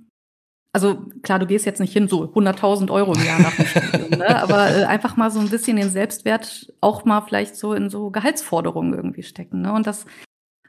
also 0.71 1.07
klar, 1.23 1.39
du 1.39 1.47
gehst 1.47 1.65
jetzt 1.65 1.79
nicht 1.79 1.93
hin, 1.93 2.07
so 2.07 2.25
100.000 2.25 2.91
Euro 2.91 3.13
im 3.13 3.25
Jahr 3.25 3.39
nach 3.39 3.55
dem 3.55 3.65
Studium, 3.65 4.19
ne? 4.19 4.35
aber 4.41 4.69
äh, 4.69 4.83
einfach 4.85 5.17
mal 5.17 5.31
so 5.31 5.39
ein 5.39 5.49
bisschen 5.49 5.77
den 5.77 5.89
Selbstwert 5.89 6.71
auch 6.79 7.05
mal 7.05 7.21
vielleicht 7.21 7.55
so 7.55 7.73
in 7.73 7.89
so 7.89 8.11
Gehaltsforderungen 8.11 8.93
irgendwie 8.93 9.23
stecken. 9.23 9.61
Ne? 9.61 9.73
Und 9.73 9.87
das 9.87 10.05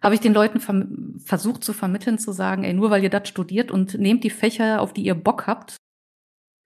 habe 0.03 0.15
ich 0.15 0.21
den 0.21 0.33
Leuten 0.33 1.19
versucht 1.23 1.63
zu 1.63 1.75
vermitteln, 1.75 2.19
zu 2.19 2.33
sagen, 2.33 2.65
ey, 2.65 2.73
nur 2.73 2.91
weil 2.91 3.03
ihr 3.03 3.11
das 3.11 3.29
studiert 3.29 3.71
und 3.71 3.99
nehmt 3.99 4.25
die 4.25 4.31
Fächer, 4.31 4.81
auf 4.81 4.95
die 4.95 5.05
ihr 5.05 5.15
Bock 5.15 5.47
habt. 5.47 5.77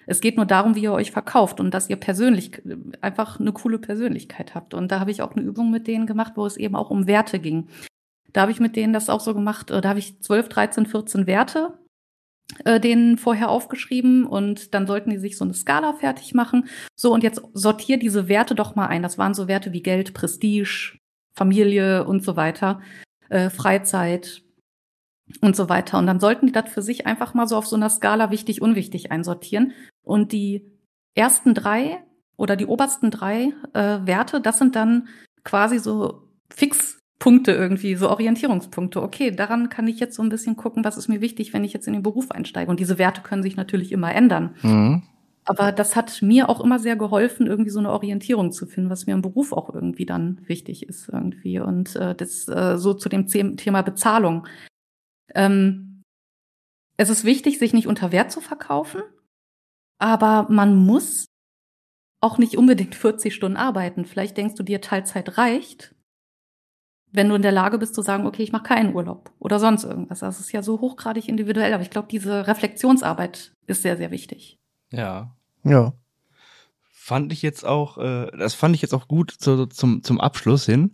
Es 0.07 0.21
geht 0.21 0.37
nur 0.37 0.47
darum, 0.47 0.77
wie 0.77 0.83
ihr 0.83 0.93
euch 0.93 1.11
verkauft 1.11 1.59
und 1.59 1.73
dass 1.73 1.91
ihr 1.91 1.97
persönlich 1.97 2.63
einfach 3.01 3.41
eine 3.41 3.53
coole 3.53 3.79
Persönlichkeit 3.79 4.55
habt. 4.55 4.75
Und 4.75 4.93
da 4.93 5.01
habe 5.01 5.11
ich 5.11 5.23
auch 5.23 5.33
eine 5.33 5.45
Übung 5.45 5.73
mit 5.73 5.89
denen 5.89 6.07
gemacht, 6.07 6.35
wo 6.37 6.47
es 6.47 6.57
eben 6.57 6.77
auch 6.77 6.91
um 6.91 7.09
Werte 7.09 7.41
ging. 7.41 7.67
Da 8.33 8.43
habe 8.43 8.53
ich 8.53 8.61
mit 8.61 8.77
denen 8.77 8.93
das 8.93 9.09
auch 9.09 9.21
so 9.21 9.35
gemacht, 9.35 9.73
äh, 9.73 9.81
da 9.81 9.89
habe 9.89 9.99
ich 9.99 10.21
12, 10.21 10.49
13, 10.49 10.87
14 10.87 11.27
Werte 11.27 11.79
äh, 12.65 13.17
vorher 13.17 13.51
aufgeschrieben 13.51 14.27
und 14.27 14.75
dann 14.75 14.87
sollten 14.87 15.11
die 15.11 15.19
sich 15.19 15.37
so 15.37 15.45
eine 15.45 15.55
Skala 15.55 15.95
fertig 15.95 16.35
machen. 16.35 16.69
So, 16.97 17.13
und 17.13 17.23
jetzt 17.23 17.43
sortier 17.53 17.99
diese 17.99 18.29
Werte 18.29 18.55
doch 18.55 18.75
mal 18.75 18.87
ein. 18.87 19.03
Das 19.03 19.19
waren 19.19 19.35
so 19.35 19.49
Werte 19.49 19.73
wie 19.73 19.83
Geld, 19.83 20.15
Prestige, 20.15 20.99
Familie 21.37 22.05
und 22.05 22.23
so 22.25 22.37
weiter, 22.37 22.81
äh, 23.29 23.51
Freizeit 23.51 24.43
und 25.41 25.57
so 25.57 25.69
weiter. 25.69 25.99
Und 25.99 26.07
dann 26.07 26.21
sollten 26.21 26.47
die 26.47 26.53
das 26.53 26.69
für 26.69 26.83
sich 26.83 27.07
einfach 27.07 27.35
mal 27.35 27.49
so 27.49 27.57
auf 27.57 27.67
so 27.67 27.77
einer 27.77 27.91
Skala 27.91 28.31
wichtig, 28.31 28.63
unwichtig 28.63 29.11
einsortieren. 29.11 29.73
Und 30.03 30.33
die 30.33 30.71
ersten 31.15 31.55
drei 31.55 32.05
oder 32.37 32.57
die 32.57 32.67
obersten 32.67 33.11
drei 33.11 33.53
äh, 33.73 34.07
Werte, 34.07 34.41
das 34.41 34.59
sind 34.59 34.77
dann 34.77 35.09
quasi 35.45 35.79
so 35.79 36.29
fix 36.53 36.99
Punkte 37.25 37.53
irgendwie, 37.53 37.95
so 37.95 38.11
Orientierungspunkte. 38.11 39.03
Okay, 39.03 39.31
daran 39.31 39.71
kann 39.71 39.89
ich 39.89 39.99
jetzt 39.99 40.15
so 40.15 40.23
ein 40.23 40.29
bisschen 40.29 40.57
gucken, 40.57 40.85
was 40.85 40.99
ist 40.99 41.09
mir 41.09 41.23
wichtig, 41.23 41.55
wenn 41.55 41.65
ich 41.65 41.73
jetzt 41.73 41.87
in 41.87 41.95
den 41.95 42.03
Beruf 42.03 42.31
einsteige. 42.31 42.71
Und 42.71 42.81
diese 42.81 42.99
Werte 42.99 43.23
können 43.23 43.43
sich 43.43 43.57
natürlich 43.57 43.93
immer 43.93 44.15
ändern. 44.15 44.55
Mhm. 44.61 45.03
Aber 45.47 45.73
das 45.73 45.97
hat 45.97 46.21
mir 46.21 46.51
auch 46.51 46.61
immer 46.61 46.79
sehr 46.79 46.97
geholfen, 46.97 47.47
irgendwie 47.47 47.71
so 47.71 47.79
eine 47.79 47.93
Orientierung 47.93 48.53
zu 48.53 48.67
finden, 48.67 48.91
was 48.91 49.07
mir 49.07 49.15
im 49.15 49.23
Beruf 49.23 49.55
auch 49.55 49.73
irgendwie 49.73 50.05
dann 50.05 50.47
wichtig 50.49 50.87
ist 50.87 51.09
irgendwie. 51.09 51.61
Und 51.61 51.97
äh, 51.97 52.15
das 52.15 52.47
äh, 52.47 52.77
so 52.77 52.93
zu 52.93 53.09
dem 53.09 53.27
Thema 53.27 53.81
Bezahlung. 53.81 54.47
Ähm, 55.35 56.03
es 56.99 57.09
ist 57.09 57.25
wichtig, 57.25 57.59
sich 57.59 57.73
nicht 57.73 57.87
unter 57.87 58.13
Wert 58.13 58.33
zu 58.33 58.43
verkaufen, 58.43 59.01
aber 59.99 60.47
man 60.51 60.77
muss 60.77 61.25
auch 62.21 62.37
nicht 62.37 62.59
unbedingt 62.59 62.95
40 62.95 63.35
Stunden 63.35 63.57
arbeiten. 63.57 64.05
Vielleicht 64.05 64.37
denkst 64.37 64.57
du 64.57 64.63
dir, 64.63 64.83
Teilzeit 64.83 65.39
reicht 65.39 65.94
wenn 67.15 67.29
du 67.29 67.37
in 67.37 67.43
der 67.43 67.53
Lage 67.53 67.79
bist 67.79 67.95
zu 67.95 68.03
sagen, 68.03 68.27
okay, 68.27 68.43
ich 68.43 68.51
mache 68.51 68.65
keinen 68.65 68.93
Urlaub 68.93 69.31
oder 69.39 69.61
sonst 69.61 69.85
irgendwas. 69.85 70.19
Das 70.19 70.41
ist 70.41 70.53
ja 70.53 70.63
so 70.63 70.81
hochgradig 70.81 71.29
individuell, 71.29 71.73
aber 71.73 71.83
ich 71.83 71.91
glaube, 71.91 72.09
diese 72.11 72.47
Reflexionsarbeit 72.49 73.55
ist 73.67 73.83
sehr, 73.83 73.97
sehr 73.97 74.11
wichtig. 74.11 74.59
Ja. 74.91 75.35
Ja. 75.63 75.93
Fand 76.91 77.33
ich 77.33 77.43
jetzt 77.43 77.65
auch, 77.65 77.99
äh, 77.99 78.31
das 78.37 78.55
fand 78.55 78.75
ich 78.75 78.83
jetzt 78.83 78.95
auch 78.95 79.07
gut 79.07 79.31
zu, 79.31 79.67
zum, 79.67 80.03
zum 80.03 80.21
Abschluss 80.21 80.67
hin, 80.67 80.91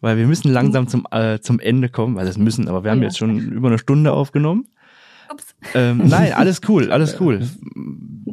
weil 0.00 0.16
wir 0.16 0.26
müssen 0.26 0.52
langsam 0.52 0.86
zum, 0.86 1.06
äh, 1.10 1.40
zum 1.40 1.58
Ende 1.58 1.88
kommen, 1.88 2.14
weil 2.14 2.26
also 2.26 2.38
das 2.38 2.44
müssen, 2.44 2.68
aber 2.68 2.84
wir 2.84 2.92
haben 2.92 2.98
ja. 2.98 3.04
jetzt 3.04 3.18
schon 3.18 3.38
über 3.38 3.68
eine 3.68 3.78
Stunde 3.78 4.12
aufgenommen. 4.12 4.68
Ups. 5.32 5.56
Ähm, 5.74 6.02
nein, 6.06 6.34
alles 6.34 6.60
cool, 6.68 6.92
alles 6.92 7.20
cool. 7.20 7.48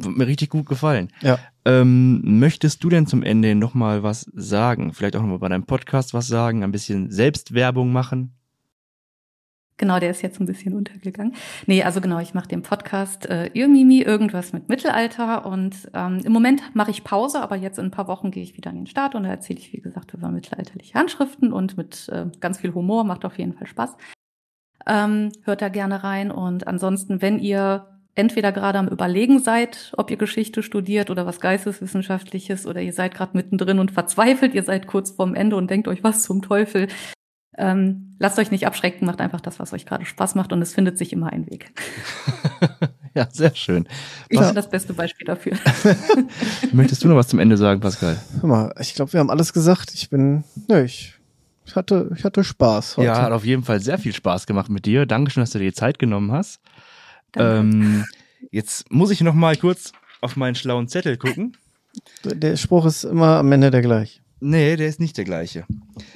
Mir 0.06 0.26
richtig 0.26 0.50
gut 0.50 0.66
gefallen. 0.66 1.08
Ja. 1.20 1.38
Ähm, 1.64 2.38
möchtest 2.38 2.82
du 2.82 2.88
denn 2.88 3.06
zum 3.06 3.22
Ende 3.22 3.54
noch 3.54 3.74
mal 3.74 4.02
was 4.02 4.30
sagen? 4.34 4.92
Vielleicht 4.92 5.16
auch 5.16 5.22
noch 5.22 5.28
mal 5.28 5.38
bei 5.38 5.48
deinem 5.48 5.64
Podcast 5.64 6.14
was 6.14 6.26
sagen, 6.26 6.64
ein 6.64 6.72
bisschen 6.72 7.10
Selbstwerbung 7.10 7.92
machen? 7.92 8.34
Genau, 9.78 9.98
der 9.98 10.10
ist 10.10 10.22
jetzt 10.22 10.38
ein 10.38 10.46
bisschen 10.46 10.74
untergegangen. 10.74 11.34
Nee, 11.66 11.82
also 11.82 12.00
genau, 12.00 12.20
ich 12.20 12.34
mache 12.34 12.46
den 12.46 12.62
Podcast 12.62 13.26
äh, 13.26 13.50
Irmimi, 13.52 14.02
irgendwas 14.02 14.52
mit 14.52 14.68
Mittelalter 14.68 15.44
und 15.46 15.90
ähm, 15.94 16.20
im 16.24 16.32
Moment 16.32 16.62
mache 16.74 16.92
ich 16.92 17.02
Pause, 17.02 17.40
aber 17.40 17.56
jetzt 17.56 17.78
in 17.78 17.86
ein 17.86 17.90
paar 17.90 18.06
Wochen 18.06 18.30
gehe 18.30 18.42
ich 18.42 18.56
wieder 18.56 18.70
an 18.70 18.76
den 18.76 18.86
Start 18.86 19.14
und 19.14 19.24
da 19.24 19.30
erzähle 19.30 19.58
ich, 19.58 19.72
wie 19.72 19.80
gesagt, 19.80 20.14
über 20.14 20.28
mittelalterliche 20.28 20.94
Handschriften 20.94 21.52
und 21.52 21.76
mit 21.76 22.08
äh, 22.10 22.26
ganz 22.38 22.58
viel 22.58 22.74
Humor, 22.74 23.04
macht 23.04 23.24
auf 23.24 23.38
jeden 23.38 23.54
Fall 23.54 23.66
Spaß. 23.66 23.96
Ähm, 24.86 25.32
hört 25.42 25.62
da 25.62 25.68
gerne 25.68 26.04
rein. 26.04 26.30
Und 26.30 26.66
ansonsten, 26.66 27.22
wenn 27.22 27.38
ihr 27.38 27.91
entweder 28.14 28.52
gerade 28.52 28.78
am 28.78 28.88
Überlegen 28.88 29.40
seid, 29.40 29.92
ob 29.96 30.10
ihr 30.10 30.16
Geschichte 30.16 30.62
studiert 30.62 31.10
oder 31.10 31.26
was 31.26 31.40
Geisteswissenschaftliches 31.40 32.66
oder 32.66 32.80
ihr 32.80 32.92
seid 32.92 33.14
gerade 33.14 33.36
mittendrin 33.36 33.78
und 33.78 33.90
verzweifelt, 33.90 34.54
ihr 34.54 34.62
seid 34.62 34.86
kurz 34.86 35.12
vorm 35.12 35.34
Ende 35.34 35.56
und 35.56 35.70
denkt 35.70 35.88
euch, 35.88 36.04
was 36.04 36.22
zum 36.22 36.42
Teufel. 36.42 36.88
Ähm, 37.58 38.16
lasst 38.18 38.38
euch 38.38 38.50
nicht 38.50 38.66
abschrecken, 38.66 39.04
macht 39.04 39.20
einfach 39.20 39.40
das, 39.40 39.60
was 39.60 39.72
euch 39.72 39.84
gerade 39.84 40.06
Spaß 40.06 40.34
macht 40.34 40.52
und 40.52 40.62
es 40.62 40.72
findet 40.72 40.96
sich 40.96 41.12
immer 41.12 41.32
ein 41.32 41.46
Weg. 41.50 41.72
ja, 43.14 43.28
sehr 43.30 43.54
schön. 43.54 43.86
Ich 44.30 44.38
bin 44.38 44.54
das 44.54 44.70
beste 44.70 44.94
Beispiel 44.94 45.26
dafür. 45.26 45.52
Möchtest 46.72 47.04
du 47.04 47.08
noch 47.08 47.16
was 47.16 47.28
zum 47.28 47.38
Ende 47.38 47.58
sagen, 47.58 47.80
Pascal? 47.80 48.18
Hör 48.40 48.48
mal, 48.48 48.74
ich 48.80 48.94
glaube, 48.94 49.12
wir 49.12 49.20
haben 49.20 49.30
alles 49.30 49.52
gesagt. 49.52 49.92
Ich 49.94 50.08
bin, 50.08 50.44
nö, 50.68 50.82
ich 50.82 51.14
ich 51.64 51.76
hatte, 51.76 52.10
ich 52.16 52.24
hatte 52.24 52.42
Spaß 52.42 52.96
heute. 52.96 53.06
Ja, 53.06 53.22
hat 53.22 53.32
auf 53.32 53.44
jeden 53.44 53.62
Fall 53.62 53.80
sehr 53.80 53.98
viel 53.98 54.12
Spaß 54.12 54.46
gemacht 54.46 54.68
mit 54.68 54.84
dir. 54.84 55.06
Dankeschön, 55.06 55.42
dass 55.42 55.50
du 55.50 55.58
dir 55.58 55.70
die 55.70 55.72
Zeit 55.72 55.98
genommen 55.98 56.32
hast. 56.32 56.60
Ähm, 57.36 58.04
jetzt 58.50 58.90
muss 58.90 59.10
ich 59.10 59.20
noch 59.20 59.34
mal 59.34 59.56
kurz 59.56 59.92
auf 60.20 60.36
meinen 60.36 60.54
schlauen 60.54 60.88
Zettel 60.88 61.16
gucken. 61.16 61.56
Der 62.24 62.56
Spruch 62.56 62.86
ist 62.86 63.04
immer 63.04 63.38
am 63.38 63.52
Ende 63.52 63.70
der 63.70 63.82
gleiche. 63.82 64.20
Nee, 64.44 64.74
der 64.74 64.88
ist 64.88 64.98
nicht 64.98 65.16
der 65.16 65.24
gleiche. 65.24 65.66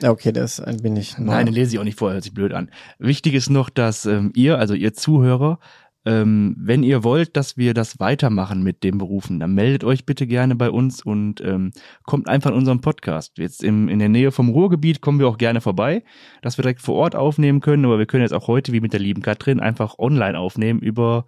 Ja, 0.03 0.11
okay, 0.11 0.33
der 0.33 0.45
ist 0.45 0.59
ein 0.59 0.83
wenig. 0.83 1.17
Neu. 1.17 1.33
Nein, 1.33 1.47
den 1.47 1.55
lese 1.55 1.75
ich 1.75 1.79
auch 1.79 1.85
nicht 1.85 1.99
vor, 1.99 2.13
hört 2.13 2.25
sich 2.25 2.35
blöd 2.35 2.53
an. 2.53 2.71
Wichtig 2.99 3.35
ist 3.35 3.51
noch, 3.51 3.71
dass 3.71 4.05
ähm, 4.05 4.33
ihr, 4.35 4.59
also 4.59 4.75
ihr 4.75 4.95
Zuhörer, 4.95 5.61
ähm, 6.07 6.55
wenn 6.57 6.85
ihr 6.85 7.03
wollt, 7.03 7.37
dass 7.37 7.57
wir 7.57 7.75
das 7.75 7.99
weitermachen 7.99 8.63
mit 8.63 8.85
den 8.85 8.97
Berufen, 8.97 9.41
dann 9.41 9.55
meldet 9.55 9.83
euch 9.83 10.07
bitte 10.07 10.29
gerne 10.29 10.55
bei 10.55 10.71
uns 10.71 11.03
und 11.03 11.41
ähm, 11.41 11.73
kommt 12.05 12.29
einfach 12.29 12.51
in 12.51 12.57
unseren 12.57 12.81
Podcast. 12.81 13.39
Jetzt 13.39 13.65
im, 13.65 13.89
in 13.89 13.99
der 13.99 14.09
Nähe 14.09 14.31
vom 14.31 14.49
Ruhrgebiet 14.49 15.01
kommen 15.01 15.19
wir 15.19 15.27
auch 15.27 15.37
gerne 15.37 15.61
vorbei, 15.61 16.05
dass 16.43 16.59
wir 16.59 16.63
direkt 16.63 16.81
vor 16.81 16.95
Ort 16.95 17.17
aufnehmen 17.17 17.61
können, 17.61 17.85
aber 17.85 17.99
wir 17.99 18.07
können 18.07 18.23
jetzt 18.23 18.35
auch 18.35 18.47
heute, 18.47 18.73
wie 18.73 18.81
mit 18.81 18.93
der 18.93 19.01
lieben 19.01 19.21
Katrin, 19.21 19.59
einfach 19.59 19.99
online 19.99 20.39
aufnehmen 20.39 20.79
über 20.79 21.27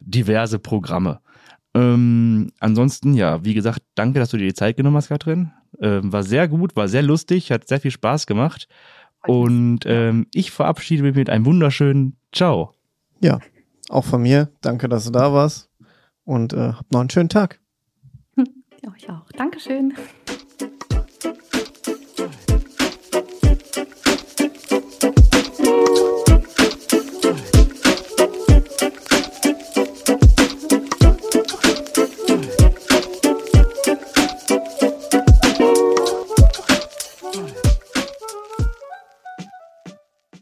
diverse 0.00 0.58
Programme. 0.58 1.20
Ähm, 1.72 2.52
ansonsten, 2.60 3.14
ja, 3.14 3.42
wie 3.42 3.54
gesagt, 3.54 3.80
danke, 3.94 4.20
dass 4.20 4.28
du 4.28 4.36
dir 4.36 4.48
die 4.48 4.54
Zeit 4.54 4.76
genommen 4.76 4.98
hast, 4.98 5.08
Katrin. 5.08 5.50
Ähm, 5.80 6.12
war 6.12 6.22
sehr 6.22 6.46
gut, 6.46 6.76
war 6.76 6.88
sehr 6.88 7.02
lustig, 7.02 7.50
hat 7.50 7.66
sehr 7.68 7.80
viel 7.80 7.90
Spaß 7.90 8.26
gemacht. 8.26 8.68
Und 9.26 9.80
ähm, 9.86 10.26
ich 10.34 10.50
verabschiede 10.50 11.02
mich 11.02 11.14
mit 11.14 11.30
einem 11.30 11.46
wunderschönen 11.46 12.16
Ciao. 12.32 12.74
Ja, 13.20 13.40
auch 13.90 14.04
von 14.04 14.22
mir. 14.22 14.50
Danke, 14.60 14.88
dass 14.88 15.04
du 15.04 15.10
da 15.10 15.32
warst. 15.32 15.70
Und 16.24 16.52
äh, 16.52 16.72
habt 16.72 16.92
noch 16.92 17.00
einen 17.00 17.10
schönen 17.10 17.28
Tag. 17.28 17.60
Ja, 18.36 18.92
ich 18.96 19.08
auch. 19.08 19.30
Dankeschön. 19.32 19.94